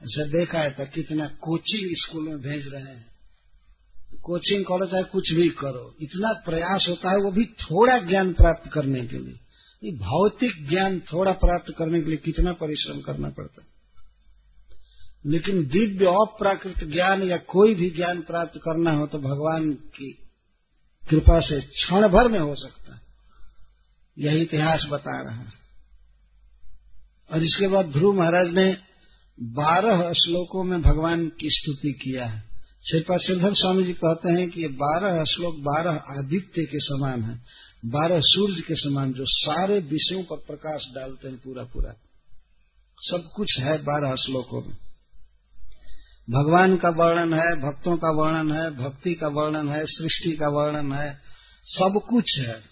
ऐसा 0.03 0.27
देखा 0.27 0.59
है 0.59 0.71
था 0.71 0.85
कितना 0.85 1.27
कोचिंग 1.27 1.97
स्कूल 1.97 2.29
में 2.29 2.39
भेज 2.39 2.75
रहे 2.75 2.83
हैं। 2.83 3.14
कोचिंग 4.25 4.65
करो 4.65 4.87
चाहे 4.87 5.03
कुछ 5.03 5.33
भी 5.33 5.49
करो, 5.49 5.97
इतना 6.01 6.33
प्रयास 6.33 6.87
होता 6.89 7.11
है 7.11 7.17
वो 7.17 7.33
भी 7.33 7.45
थोड़ा 7.45 7.99
ज्ञान 7.99 8.33
प्राप्त 8.33 8.71
करने 8.73 9.07
के 9.07 9.19
लिए। 9.19 9.39
भौतिक 9.93 10.69
ज्ञान 10.69 11.01
थोड़ा 11.01 11.33
प्राप्त 11.33 11.75
करने 11.79 12.01
के 12.01 12.07
लिए 12.07 12.17
कितना 12.17 12.53
परिश्रम 12.53 13.01
करना 13.01 13.29
पड़ता 13.29 13.63
है? 13.63 13.75
लेकिन 15.27 15.67
दिव्य 15.67 16.07
अप्राकृत 16.07 16.85
ज्ञान 16.85 17.23
या 17.23 17.37
कोई 17.37 17.75
भी 17.75 17.91
ज्ञान 17.91 18.21
प्राप्त 18.21 18.61
करना 18.65 18.93
हो 18.93 19.07
तो 19.07 19.19
भगवान 19.19 19.73
की 19.73 20.13
कृपा 21.11 21.41
से 21.41 21.61
क्षण 21.61 22.09
भर 22.09 22.29
में 22.29 22.39
हो 22.39 22.55
सकता 22.55 22.95
है। 22.95 23.01
यही 24.19 24.43
इतिहास 24.43 24.87
बता 24.91 25.23
रहा 25.23 25.37
है। 25.37 25.53
और 27.33 27.43
इसके 27.43 27.69
बाद 27.69 27.87
ध्रुव 27.87 28.15
महाराज 28.15 28.49
ने 28.49 28.77
बारह 29.43 30.13
श्लोकों 30.13 30.65
में 30.65 30.83
भगवान 30.83 31.29
की 31.29 31.51
स्तुति 31.51 31.93
किया 31.93 32.27
है। 32.27 32.54
श्रीपा 32.91 33.17
श्रीधर 33.17 33.55
स्वामी 33.55 33.83
जी 33.83 33.93
कहते 33.93 34.33
हैं 34.33 34.51
कि 34.51 34.63
ये 34.63 34.69
बारह 34.69 35.25
श्लोक, 35.25 35.55
बारह 35.55 35.91
आदित्य 35.91 36.63
के 36.63 36.79
समान 36.79 37.23
है, 37.23 37.43
बारह 37.85 38.21
सूर्य 38.23 38.61
के 38.61 38.75
समान, 38.75 39.13
जो 39.13 39.25
सारे 39.27 39.79
विषयों 39.79 40.23
पर 40.23 40.37
प्रकाश 40.37 40.83
डालते 40.95 41.29
हैं 41.29 41.39
पूरा 41.39 41.65
पूरा। 41.65 41.95
सब 42.99 43.31
कुछ 43.37 43.59
है 43.59 43.79
बारह 43.79 44.15
श्लोकों 44.15 44.63
में। 44.63 44.77
भगवान 46.31 46.77
का 46.77 46.89
वर्णन 46.89 47.35
है, 47.35 47.61
भक्तों 47.61 47.97
का 47.97 48.11
वर्णन 48.11 48.53
है, 48.53 48.71
भक्ति 48.71 49.15
का 49.15 49.29
वर्णन 49.29 49.69
है, 49.69 49.85
सृष्टि 49.87 50.37
का 50.37 50.49
वर्णन 50.49 50.93
है, 50.93 51.21
सब 51.65 52.01
कुछ 52.11 52.39
है। 52.39 52.63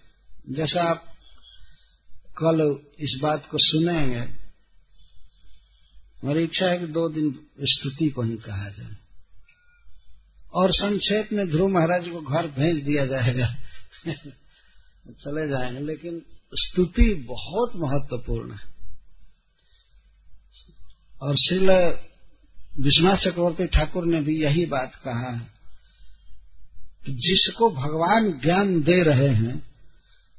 जैसा 0.50 0.90
आप 0.90 1.04
कल 2.38 2.80
इस 3.00 3.20
बात 3.22 3.48
को 3.50 3.58
सुनेंगे 3.60 4.42
मेरी 6.24 6.44
इच्छा 6.44 6.68
है 6.68 6.78
कि 6.78 6.86
दो 6.86 7.08
दिन 7.08 7.46
स्तुति 7.60 8.10
को 8.10 8.22
ही 8.22 8.36
कहा 8.36 8.68
जाए। 8.68 9.01
और 10.54 10.70
संक्षेप 10.70 11.28
में 11.32 11.50
ध्रुव 11.50 11.68
महाराज 11.68 12.08
को 12.08 12.20
घर 12.20 12.46
भेज 12.46 12.84
दिया 12.84 13.06
जाएगा। 13.06 13.54
चले 15.10 15.48
जाएँगे, 15.48 15.80
लेकिन 15.80 16.22
स्तुति 16.54 17.14
बहुत 17.14 17.70
महत्वपूर्ण 17.76 18.52
है। 18.52 18.72
और 21.22 21.34
श्रील 21.34 21.70
विश्वनाथ 22.80 23.16
चक्रवर्ती 23.16 23.66
ठाकुर 23.66 24.04
ने 24.04 24.20
भी 24.20 24.42
यही 24.42 24.66
बात 24.66 24.94
कहा 24.94 25.30
है 25.30 25.46
कि 27.06 27.12
जिसको 27.12 27.70
भगवान 27.70 28.40
ज्ञान 28.42 28.82
दे 28.82 29.02
रहे 29.02 29.28
हैं 29.28 29.72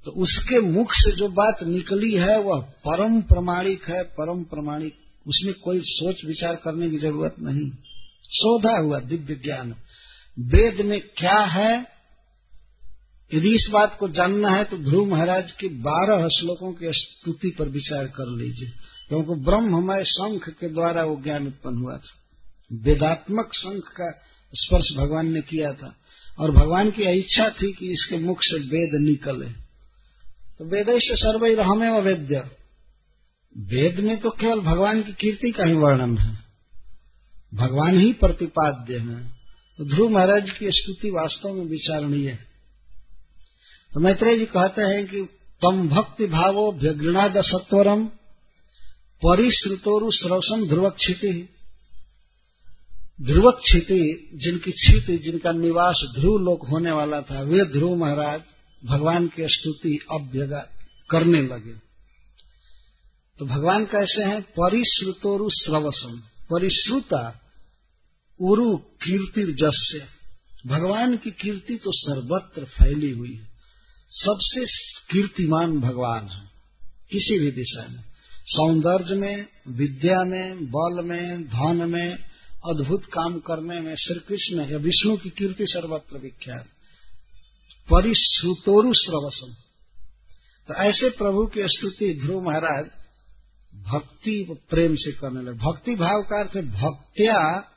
तो 0.06 0.12
उसके 0.12 0.60
मुख 0.60 0.92
से 0.94 1.12
जो 1.12 1.28
बात 1.28 1.64
निकली 1.64 2.16
है, 2.16 2.40
वह 2.40 2.62
परम 2.62 3.22
प्रमाणिक 3.22 3.90
है। 3.90 4.04
परम 4.04 4.44
प्रमाणिक, 4.44 4.94
उसमें 5.28 5.54
कोई 5.54 5.82
सोच 5.86 6.26
विचार 6.26 6.56
करने 6.56 6.90
की 6.90 6.98
ज़रूरत 6.98 7.36
नहीं। 7.40 7.70
शोधा 8.34 8.82
हुआ 8.82 9.00
दिव्य 9.00 9.36
ज्ञान। 9.36 9.76
वेद 10.40 10.82
में 10.82 11.00
क्या 11.00 11.40
है? 11.40 11.86
यदि 13.34 13.56
इस 13.56 13.68
बात 13.72 13.98
को 14.00 14.10
जानना 14.10 14.50
है 14.50 14.64
तो 14.64 14.78
ध्रुव 14.78 15.10
महाराज 15.10 15.52
के 15.52 15.68
बारह 15.68 16.28
श्लोकों 16.28 16.74
की 16.74 16.86
स्तुति 16.90 17.56
पर 17.60 17.70
विचार 17.70 18.08
कर 18.08 18.38
लीजिए। 18.38 18.70
क्योंकि 19.10 19.42
ब्रह्ममय 19.42 20.04
शंख 20.04 20.50
के 20.50 20.70
द्वारा 20.70 21.04
वो 21.04 21.22
ज्ञान 21.24 21.48
उत्पन्न 21.48 21.78
हुआ 21.78 21.98
था। 21.98 22.20
वेदात्मक 22.74 23.52
शंख 23.56 23.84
का 23.84 24.12
स्पर्श 24.54 24.98
भगवान 24.98 25.34
ने 25.34 25.42
किया 25.42 25.74
था। 25.74 25.96
और 26.40 26.52
भगवान 26.52 26.92
की 26.92 27.04
इच्छा 27.04 27.50
थी 27.50 27.72
कि 27.72 27.94
इसके 27.94 28.18
मुख 28.18 28.38
से 28.42 28.60
वेद 28.60 29.02
निकले। 29.02 29.50
तो 30.58 30.66
वेद 30.66 30.86
से 30.90 31.16
सर्वई 31.16 31.56
रहमे 31.56 31.90
व 31.90 32.02
वेद्य। 32.02 32.36
वेद 33.58 34.00
में 34.00 34.20
तो 34.20 34.30
केवल 34.30 34.60
भगवान 34.60 35.02
की 35.02 35.12
कीर्ति 35.12 35.52
का 35.52 35.64
ही 35.64 35.74
वर्णन 35.74 36.18
है। 36.18 36.38
भगवान 37.54 38.00
ही 38.00 38.14
प्रतिपाद्य 38.14 38.98
है। 38.98 39.43
ध्रुव 39.82 40.10
महाराज 40.10 40.50
की 40.50 40.72
स्तुति 40.72 41.10
वास्तव 41.10 41.54
में 41.54 41.66
विचारणीय 41.66 42.30
है। 42.30 42.48
तो 43.94 44.00
मैत्रेय 44.00 44.38
जी 44.38 44.46
कहते 44.46 44.82
हैं 44.82 45.08
कि 45.08 45.22
तम 45.62 45.90
भक्ति 45.90 46.26
भावो 46.26 46.72
व्यगृणाद 46.72 47.42
सत्वरम 47.42 48.06
परिश्रुतोरु 49.22 50.12
श्रवसम 50.12 50.68
ध्रुव 50.68 50.90
क्षिति 50.90 51.50
ध्रुव 53.22 53.52
क्षिति 53.52 54.30
जिनकी 54.34 54.72
क्षिति, 54.72 55.18
जिनका 55.18 55.52
निवास 55.52 56.12
ध्रुव 56.20 56.38
लोक 56.38 56.68
होने 56.68 56.92
वाला 56.92 57.22
था, 57.22 57.42
वे 57.42 57.66
ध्रुव 57.66 57.96
महाराज 57.96 58.42
भगवान 58.86 59.28
की 59.28 59.48
स्तुति 59.48 60.00
अब 60.12 60.32
करने 61.10 61.42
लगे। 61.42 61.74
तो 63.40 63.46
भगवान 63.46 63.86
कैसे 63.86 64.24
हैं? 64.24 64.42
परिश्रुतोरु 64.42 65.50
श्रवसम 65.50 66.18
परिश्रुता 66.52 67.43
उरु 68.42 68.78
कीर्ति 68.78 69.44
जस्य। 69.44 70.08
भगवान 70.68 71.18
की 71.18 71.32
कीर्ति 71.32 71.76
तो 71.76 71.92
सर्वत्र 71.92 72.64
फैली 72.64 73.12
हुई 73.12 73.34
है। 73.34 73.48
सबसे 74.12 74.66
कीर्तिमान 75.12 75.80
भगवान 75.80 76.28
है। 76.28 76.52
किसी 77.12 77.40
भी 77.40 77.52
दिशा 77.52 77.88
में। 77.88 78.04
सौंदर्य 78.46 79.16
में, 79.16 79.48
विद्या 79.68 80.24
में, 80.24 80.66
बल 80.66 81.04
में, 81.04 81.44
धन 81.44 81.90
में, 81.90 82.18
अद्भुत 82.66 83.06
काम 83.06 83.40
करने 83.40 83.80
में 83.80 83.96
श्री 83.96 84.20
कृष्ण 84.20 84.72
या 84.72 84.78
विष्णु 84.78 85.18
की 85.18 85.30
कीर्ति 85.30 85.66
सर्वत्र 85.68 86.18
विख्यात। 86.18 86.66
परिश्रुतोरु 87.90 88.94
श्रवसम 88.94 89.54
तो 90.68 90.74
ऐसे 90.74 91.10
प्रभु 91.10 91.46
की 91.46 91.62
स्तुति 91.64 92.14
ध्रुव 92.14 92.44
महाराज 92.44 92.86
भक्ति 93.76 94.58
प्रेम 94.70 94.96
से 94.96 95.12
करने 95.12 95.42
लगे। 95.42 95.58
भक्ति 95.58 95.96
भाव 95.96 96.22
का 96.22 96.40
अर्थ 96.40 96.58
भक्त्या 96.68 97.70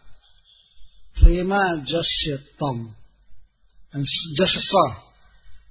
प्रेमा 1.21 1.75
जस्य 1.75 2.37
तम। 2.37 2.95
जस 4.41 4.71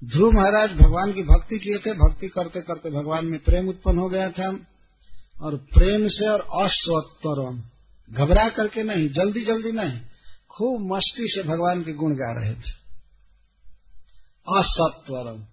ध्रुव 0.03 0.31
महाराज 0.31 0.71
भगवान 0.71 1.13
की 1.13 1.23
भक्ति 1.23 1.59
किए 1.59 1.77
थे, 1.77 1.93
भक्ति 1.93 2.27
करते 2.27 2.61
करते 2.61 2.89
भगवान 2.89 3.25
में 3.25 3.39
प्रेम 3.39 3.69
उत्पन्न 3.69 3.99
हो 3.99 4.09
गया 4.09 4.29
था। 4.29 4.59
और 5.41 5.55
प्रेम 5.57 6.07
से 6.07 6.27
और 6.27 6.39
अस्वत्वरम 6.39 7.63
घबरा 8.11 8.49
करके 8.49 8.83
नहीं, 8.83 9.09
जल्दी 9.09 9.45
जल्दी 9.45 9.71
नहीं, 9.71 9.99
खूब 10.49 10.95
मस्ती 10.95 11.27
से 11.27 11.43
भगवान 11.43 11.81
के 11.81 11.93
गुण 11.93 12.11
गा 12.11 12.41
रहे 12.41 12.53
थे। 12.53 12.85
असत्वरम 14.57 15.45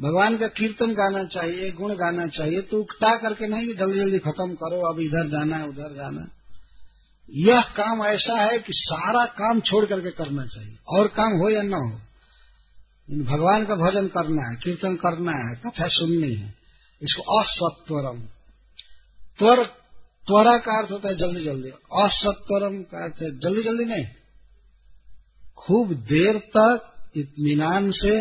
भगवान 0.00 0.38
का 0.38 0.46
कीर्तन 0.46 0.92
गाना 0.92 1.24
चाहिए, 1.24 1.70
गुण 1.72 1.94
गाना 1.94 2.26
चाहिए 2.26 2.60
तो 2.60 2.80
उकता 2.80 3.16
करके 3.16 3.46
नहीं, 3.46 3.74
जल्दी 3.74 3.98
जल्दी 3.98 4.18
खत्म 4.18 4.54
करो, 4.54 4.94
अब 4.94 5.00
इधर 5.00 5.28
जाना 5.28 5.56
है 5.56 5.68
उधर 5.68 5.94
जाना। 5.94 6.37
यह 7.30 7.60
काम 7.60 8.04
ऐसा 8.04 8.36
है 8.36 8.58
कि 8.58 8.72
सारा 8.72 9.24
काम 9.24 9.60
छोड़ 9.60 9.86
करके 9.86 10.10
करना 10.10 10.46
चाहिए। 10.46 10.78
और 10.88 11.08
काम 11.08 11.32
हो 11.32 11.50
या 11.50 11.62
ना 11.62 11.76
हो 11.76 12.00
भगवान 13.24 13.64
का 13.64 13.74
भजन 13.74 14.08
करना 14.08 14.42
है, 14.48 14.56
कीर्तन 14.56 14.96
करना 14.96 15.32
है, 15.32 15.54
कथा 15.54 15.88
सुननी 15.88 16.34
है, 16.34 16.54
इसको 17.02 17.40
असत्वरम। 17.40 18.20
त्वर, 19.38 19.64
त्वरा 20.26 20.58
का 20.58 20.78
अर्थ 20.78 20.90
होता 20.90 21.08
है 21.08 21.16
जल्दी 21.16 21.44
जल्दी। 21.44 21.68
असत्वरम 22.02 22.82
का 22.82 23.04
अर्थ 23.04 23.22
है 23.22 23.38
जल्दी 23.38 23.62
जल्दी 23.62 23.84
नहीं। 23.84 24.06
खूब 25.56 25.92
देर 25.92 26.38
तक 26.38 26.92
इतमान 27.16 27.90
से, 27.90 28.20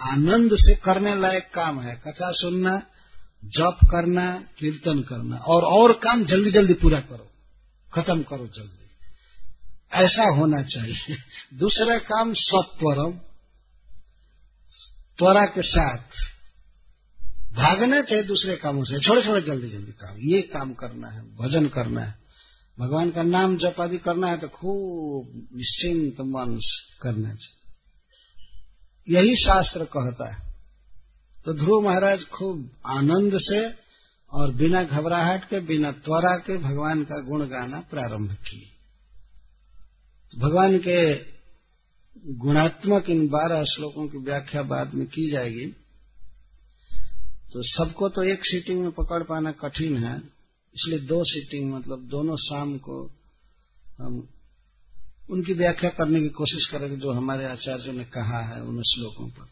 आनंद 0.00 0.50
से 0.54 0.74
करने 0.74 1.14
लायक 1.14 1.50
काम 1.54 1.80
है। 1.80 1.96
कथा 1.96 2.32
सुनना, 2.32 2.78
जप 3.44 3.78
करना, 3.84 4.44
कीर्तन 4.58 5.00
करना। 5.00 5.36
और 5.36 5.62
और 5.62 5.92
काम 5.92 6.24
जल्दी 6.24 6.50
जल्दी 6.50 6.74
पूरा 6.74 7.00
करो। 7.00 7.30
खत्म 7.94 8.22
करो 8.22 8.46
जल्दी। 8.46 8.84
ऐसा 9.92 10.36
होना 10.36 10.62
चाहिए। 10.62 11.16
दूसरा 11.54 11.98
काम 11.98 12.34
सत्वरम। 12.34 13.12
त्वरा 15.18 15.44
के 15.44 15.62
साथ। 15.62 15.98
भागना 17.52 18.02
चाहिए 18.02 18.24
दूसरे 18.24 18.56
कामों 18.56 18.84
से। 18.84 19.00
छोटे 19.00 19.22
छोटे 19.22 19.46
जल्दी 19.46 19.68
जल्दी 19.68 19.92
काम। 19.92 20.16
ये 20.18 20.42
काम 20.42 20.74
करना 20.74 21.08
है, 21.08 21.36
भजन 21.36 21.68
करना 21.68 22.00
है। 22.00 22.24
भगवान 22.78 23.10
का 23.10 23.22
नाम 23.22 23.56
जप 23.56 23.80
आदि 23.80 23.98
करना 23.98 24.26
है 24.26 24.38
तो 24.38 24.48
खूब 24.48 25.48
निश्चिंत 25.56 26.20
मन 26.20 26.60
करना 27.02 27.34
चाहिए। 27.34 27.64
यही 29.08 29.36
शास्त्र 29.36 29.84
कहता 29.84 30.34
है। 30.34 30.54
तो 31.44 31.52
ध्रुव 31.52 31.88
महाराज 31.88 32.24
खूब 32.24 32.70
आनंद 32.86 33.32
से 33.34 33.83
और 34.34 34.54
बिना 34.54 34.82
घबराहट 34.84 35.44
के, 35.44 35.60
बिना 35.60 35.90
त्वरा 35.92 36.36
के 36.36 36.56
भगवान 36.58 37.04
का 37.04 37.20
गुण 37.22 37.46
गाना 37.46 37.80
प्रारंभ 37.80 38.32
किए। 38.32 38.70
भगवान 40.40 40.78
के 40.78 41.14
गुणात्मक 42.34 43.10
इन 43.10 43.26
बारह 43.28 43.62
श्लोकों 43.64 44.06
की 44.08 44.18
व्याख्या 44.18 44.62
बाद 44.62 44.94
में 44.94 45.06
की 45.06 45.30
जाएगी। 45.30 45.66
तो 47.52 47.62
सबको 47.62 48.08
तो 48.08 48.22
एक 48.22 48.44
सीटिंग 48.44 48.80
में 48.80 48.90
पकड़ 48.90 49.22
पाना 49.22 49.50
कठिन 49.52 50.04
है, 50.04 50.16
इसलिए 50.74 50.98
दो 50.98 51.22
सीटिंग 51.24 51.72
मतलब 51.74 52.08
दोनों 52.08 52.36
शाम 52.36 52.76
को 52.78 52.98
हम 53.98 54.28
उनकी 55.30 55.52
व्याख्या 55.52 55.90
करने 55.90 56.20
की 56.20 56.28
कोशिश 56.28 56.66
करेंगे 56.66 56.96
जो 56.96 57.12
हमारे 57.12 57.44
आचार्यों 57.44 57.92
ने 57.92 58.04
कहा 58.04 58.40
है 58.40 58.62
उन 58.62 58.82
श्लोकों 58.82 59.28
पर। 59.28 59.48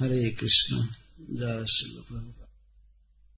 हरे 0.00 0.30
कृष्ण, 0.30 0.86
जय 1.30 1.64
श्री 1.68 2.00
प्रभु 2.08 2.39